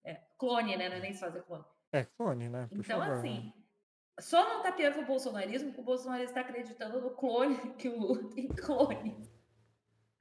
É, 0.05 0.15
clone, 0.39 0.77
né? 0.77 0.89
Não 0.89 0.97
é 0.97 1.01
nem 1.01 1.15
sósia, 1.15 1.43
clone. 1.43 1.65
É, 1.93 2.05
clone, 2.05 2.49
né? 2.49 2.67
Por 2.69 2.79
então, 2.79 3.01
favor, 3.01 3.17
assim, 3.17 3.47
né? 3.47 3.62
Só 4.21 4.47
não 4.49 4.63
tá 4.63 4.73
pior 4.73 4.93
que 4.93 5.01
o 5.01 5.07
bolsonarismo, 5.07 5.69
porque 5.69 5.81
o 5.81 5.85
Bolsonaro 5.85 6.23
está 6.23 6.43
acreditando 6.43 7.01
no 7.01 7.15
clone, 7.17 7.57
que 7.77 7.89
o 7.89 7.99
Lula 7.99 8.31
tem 8.31 8.49
clone. 8.49 9.31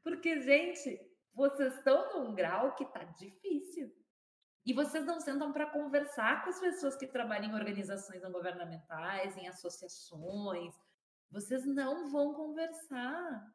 Porque, 0.03 0.39
gente, 0.41 0.99
vocês 1.33 1.75
estão 1.75 2.13
num 2.13 2.33
grau 2.33 2.73
que 2.75 2.85
tá 2.85 3.03
difícil. 3.03 3.91
E 4.65 4.73
vocês 4.73 5.05
não 5.05 5.19
sentam 5.19 5.51
para 5.51 5.71
conversar 5.71 6.43
com 6.43 6.49
as 6.49 6.59
pessoas 6.59 6.95
que 6.95 7.07
trabalham 7.07 7.51
em 7.51 7.55
organizações 7.55 8.21
não 8.21 8.31
governamentais, 8.31 9.35
em 9.35 9.47
associações. 9.47 10.73
Vocês 11.31 11.65
não 11.65 12.11
vão 12.11 12.33
conversar 12.33 13.51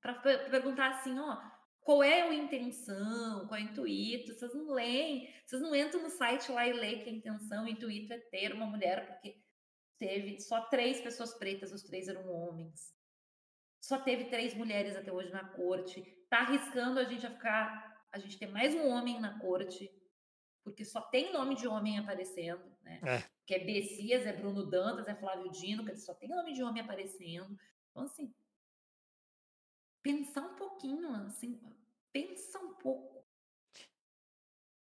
para 0.00 0.14
perguntar 0.50 0.88
assim, 0.88 1.18
ó, 1.20 1.40
qual 1.82 2.02
é 2.02 2.22
a 2.22 2.34
intenção, 2.34 3.46
qual 3.46 3.58
é 3.58 3.64
o 3.64 3.66
intuito, 3.66 4.34
vocês 4.34 4.54
não 4.54 4.72
leem, 4.72 5.28
vocês 5.44 5.60
não 5.60 5.74
entram 5.74 6.02
no 6.02 6.10
site 6.10 6.50
lá 6.52 6.66
e 6.66 6.72
leem 6.72 7.02
que 7.02 7.10
a 7.10 7.12
intenção, 7.12 7.64
o 7.64 7.68
intuito 7.68 8.12
é 8.12 8.18
ter 8.18 8.52
uma 8.52 8.66
mulher, 8.66 9.06
porque 9.06 9.42
teve 9.98 10.40
só 10.40 10.60
três 10.62 11.00
pessoas 11.00 11.34
pretas, 11.34 11.72
os 11.72 11.82
três 11.82 12.08
eram 12.08 12.28
homens. 12.30 12.94
Só 13.80 13.98
teve 13.98 14.26
três 14.26 14.54
mulheres 14.54 14.94
até 14.94 15.12
hoje 15.12 15.30
na 15.30 15.44
corte. 15.44 16.02
Tá 16.30 16.38
arriscando 16.38 17.00
a 17.00 17.04
gente 17.04 17.26
a 17.26 17.30
ficar, 17.30 18.06
a 18.12 18.18
gente 18.18 18.38
ter 18.38 18.46
mais 18.46 18.74
um 18.74 18.86
homem 18.86 19.20
na 19.20 19.38
corte, 19.40 19.90
porque 20.62 20.84
só 20.84 21.00
tem 21.00 21.32
nome 21.32 21.56
de 21.56 21.66
homem 21.66 21.98
aparecendo, 21.98 22.64
né? 22.82 23.00
É. 23.04 23.24
Que 23.44 23.54
é 23.54 23.64
Bessias, 23.64 24.24
é 24.24 24.32
Bruno 24.32 24.70
Dantas, 24.70 25.08
é 25.08 25.16
Flávio 25.16 25.50
Dino, 25.50 25.84
que 25.84 25.96
só 25.96 26.14
tem 26.14 26.28
nome 26.28 26.52
de 26.52 26.62
homem 26.62 26.80
aparecendo. 26.80 27.58
Então, 27.90 28.04
assim, 28.04 28.32
pensar 30.02 30.42
um 30.42 30.54
pouquinho, 30.56 31.14
assim, 31.14 31.60
pensa 32.12 32.58
um 32.58 32.74
pouco. 32.74 33.24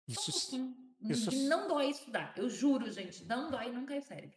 Isso, 0.07 0.57
um 0.57 0.75
isso... 1.01 1.31
não 1.49 1.69
dói 1.69 1.91
estudar, 1.91 2.35
eu 2.37 2.49
juro, 2.49 2.91
gente, 2.91 3.25
não 3.25 3.51
dói 3.51 3.71
nunca 3.71 3.95
é 3.95 4.01
sério. 4.01 4.33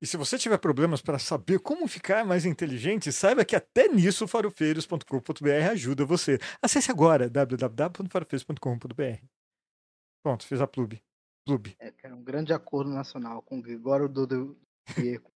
E 0.00 0.06
se 0.06 0.16
você 0.16 0.38
tiver 0.38 0.58
problemas 0.58 1.02
para 1.02 1.18
saber 1.18 1.58
como 1.58 1.88
ficar 1.88 2.24
mais 2.24 2.44
inteligente, 2.44 3.10
saiba 3.10 3.44
que 3.44 3.56
até 3.56 3.88
nisso 3.88 4.28
farofeiros.com.br 4.28 5.70
ajuda 5.70 6.04
você. 6.04 6.38
Acesse 6.60 6.90
agora 6.90 7.30
www.farofeiros.com.br. 7.30 9.24
Pronto, 10.22 10.46
fiz 10.46 10.60
a 10.60 10.66
plub. 10.66 11.00
plub. 11.46 11.74
É, 11.78 11.92
um 12.12 12.22
grande 12.22 12.52
acordo 12.52 12.90
nacional 12.90 13.40
com 13.42 13.58
o 13.58 13.62
Gregório 13.62 14.08
Dudu 14.08 14.58
com, 14.94 15.16
o 15.16 15.32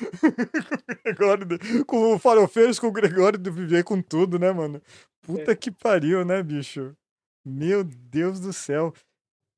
Gregório 1.04 1.44
do- 1.46 1.84
com 1.86 2.14
o 2.14 2.18
Farofeiros, 2.18 2.78
com 2.78 2.88
o 2.88 2.92
Gregório 2.92 3.38
do 3.38 3.52
Viver, 3.52 3.84
com 3.84 4.00
tudo, 4.02 4.38
né, 4.38 4.52
mano? 4.52 4.82
Puta 5.22 5.54
que 5.56 5.70
pariu, 5.70 6.24
né, 6.24 6.42
bicho? 6.42 6.96
Meu 7.44 7.82
Deus 7.84 8.40
do 8.40 8.52
céu. 8.52 8.92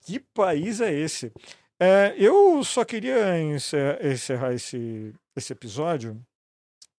Que 0.00 0.20
país 0.20 0.80
é 0.80 0.92
esse? 0.92 1.32
É, 1.80 2.14
eu 2.16 2.62
só 2.64 2.84
queria 2.84 3.38
encer- 3.40 4.04
encerrar 4.04 4.52
esse, 4.52 5.14
esse 5.36 5.52
episódio. 5.52 6.20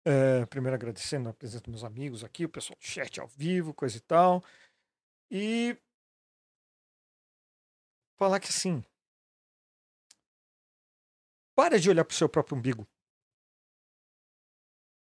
é, 0.05 0.47
primeiro 0.47 0.75
agradecendo 0.75 1.29
a 1.29 1.35
presença 1.35 1.63
dos 1.65 1.71
meus 1.71 1.85
amigos 1.85 2.25
aqui, 2.25 2.45
o 2.45 2.49
pessoal 2.49 2.77
do 2.79 2.85
chat 2.85 3.21
ao 3.21 3.27
vivo, 3.29 3.75
coisa 3.75 3.97
e 3.97 4.01
tal. 4.01 4.43
E 5.31 5.77
falar 8.17 8.41
que 8.41 8.49
assim. 8.49 8.83
Para 11.55 11.79
de 11.79 11.91
olhar 11.91 12.05
pro 12.05 12.17
seu 12.17 12.29
próprio 12.29 12.57
umbigo. 12.57 12.87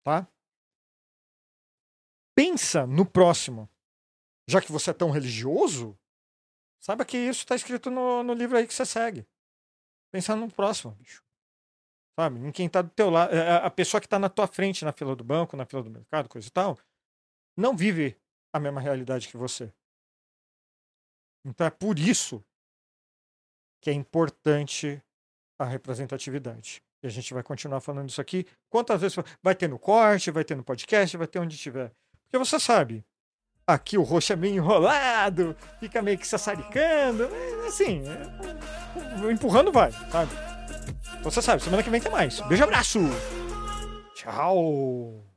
Tá? 0.04 0.28
Pensa 2.36 2.88
no 2.88 3.06
próximo. 3.06 3.70
Já 4.50 4.62
que 4.62 4.72
você 4.72 4.92
é 4.92 4.94
tão 4.94 5.12
religioso, 5.12 5.98
saiba 6.82 7.06
que 7.06 7.18
isso 7.18 7.42
está 7.42 7.56
escrito 7.56 7.90
no, 7.90 8.24
no 8.24 8.34
livro 8.34 8.58
aí 8.58 8.68
que 8.68 8.74
você 8.74 8.86
segue. 8.86 9.26
Pensa 10.12 10.36
no 10.36 10.52
próximo, 10.52 10.94
bicho. 10.96 11.24
Sabe? 12.20 12.40
Em 12.40 12.52
quem 12.52 12.70
tá 12.70 12.82
do 12.82 12.90
teu 12.90 13.10
lado. 13.10 13.34
A 13.64 13.70
pessoa 13.70 14.02
que 14.02 14.08
tá 14.08 14.20
na 14.20 14.30
tua 14.30 14.48
frente 14.48 14.84
na 14.84 14.92
fila 14.92 15.16
do 15.16 15.24
banco, 15.24 15.56
na 15.56 15.66
fila 15.66 15.84
do 15.84 15.90
mercado, 15.90 16.28
coisa 16.28 16.48
e 16.48 16.52
tal, 16.52 16.78
não 17.58 17.76
vive 17.76 18.20
a 18.54 18.60
mesma 18.60 18.82
realidade 18.82 19.28
que 19.28 19.38
você. 19.38 19.74
Então 21.46 21.66
é 21.66 21.72
por 21.72 21.98
isso 21.98 22.44
que 23.82 23.90
é 23.90 23.94
importante 23.94 25.02
a 25.60 25.66
representatividade. 25.66 26.84
E 27.04 27.08
a 27.08 27.10
gente 27.10 27.34
vai 27.34 27.42
continuar 27.42 27.82
falando 27.82 28.10
isso 28.10 28.22
aqui. 28.22 28.46
Quantas 28.70 29.02
vezes 29.02 29.18
vai 29.42 29.56
ter 29.56 29.68
no 29.68 29.80
corte, 29.80 30.30
vai 30.32 30.44
ter 30.44 30.56
no 30.56 30.64
podcast, 30.64 31.18
vai 31.18 31.28
ter 31.28 31.40
onde 31.40 31.58
tiver. 31.58 31.92
Porque 32.24 32.38
você 32.38 32.60
sabe, 32.60 33.04
aqui 33.66 33.98
o 33.98 34.04
roxo 34.04 34.34
é 34.34 34.36
meio 34.36 34.56
enrolado, 34.56 35.56
fica 35.80 36.02
meio 36.02 36.18
que 36.18 36.28
sassaricando. 36.28 37.24
é 37.24 37.68
Assim, 37.68 38.04
é- 38.08 39.32
empurrando 39.32 39.72
vai, 39.72 39.92
sabe? 40.12 40.32
Então 41.20 41.32
você 41.32 41.42
sabe, 41.42 41.64
semana 41.64 41.84
que 41.84 41.90
vem 41.90 42.02
tem 42.02 42.12
mais. 42.12 42.40
Beijo, 42.42 42.64
abraço! 42.64 43.00
Tchau! 44.16 45.31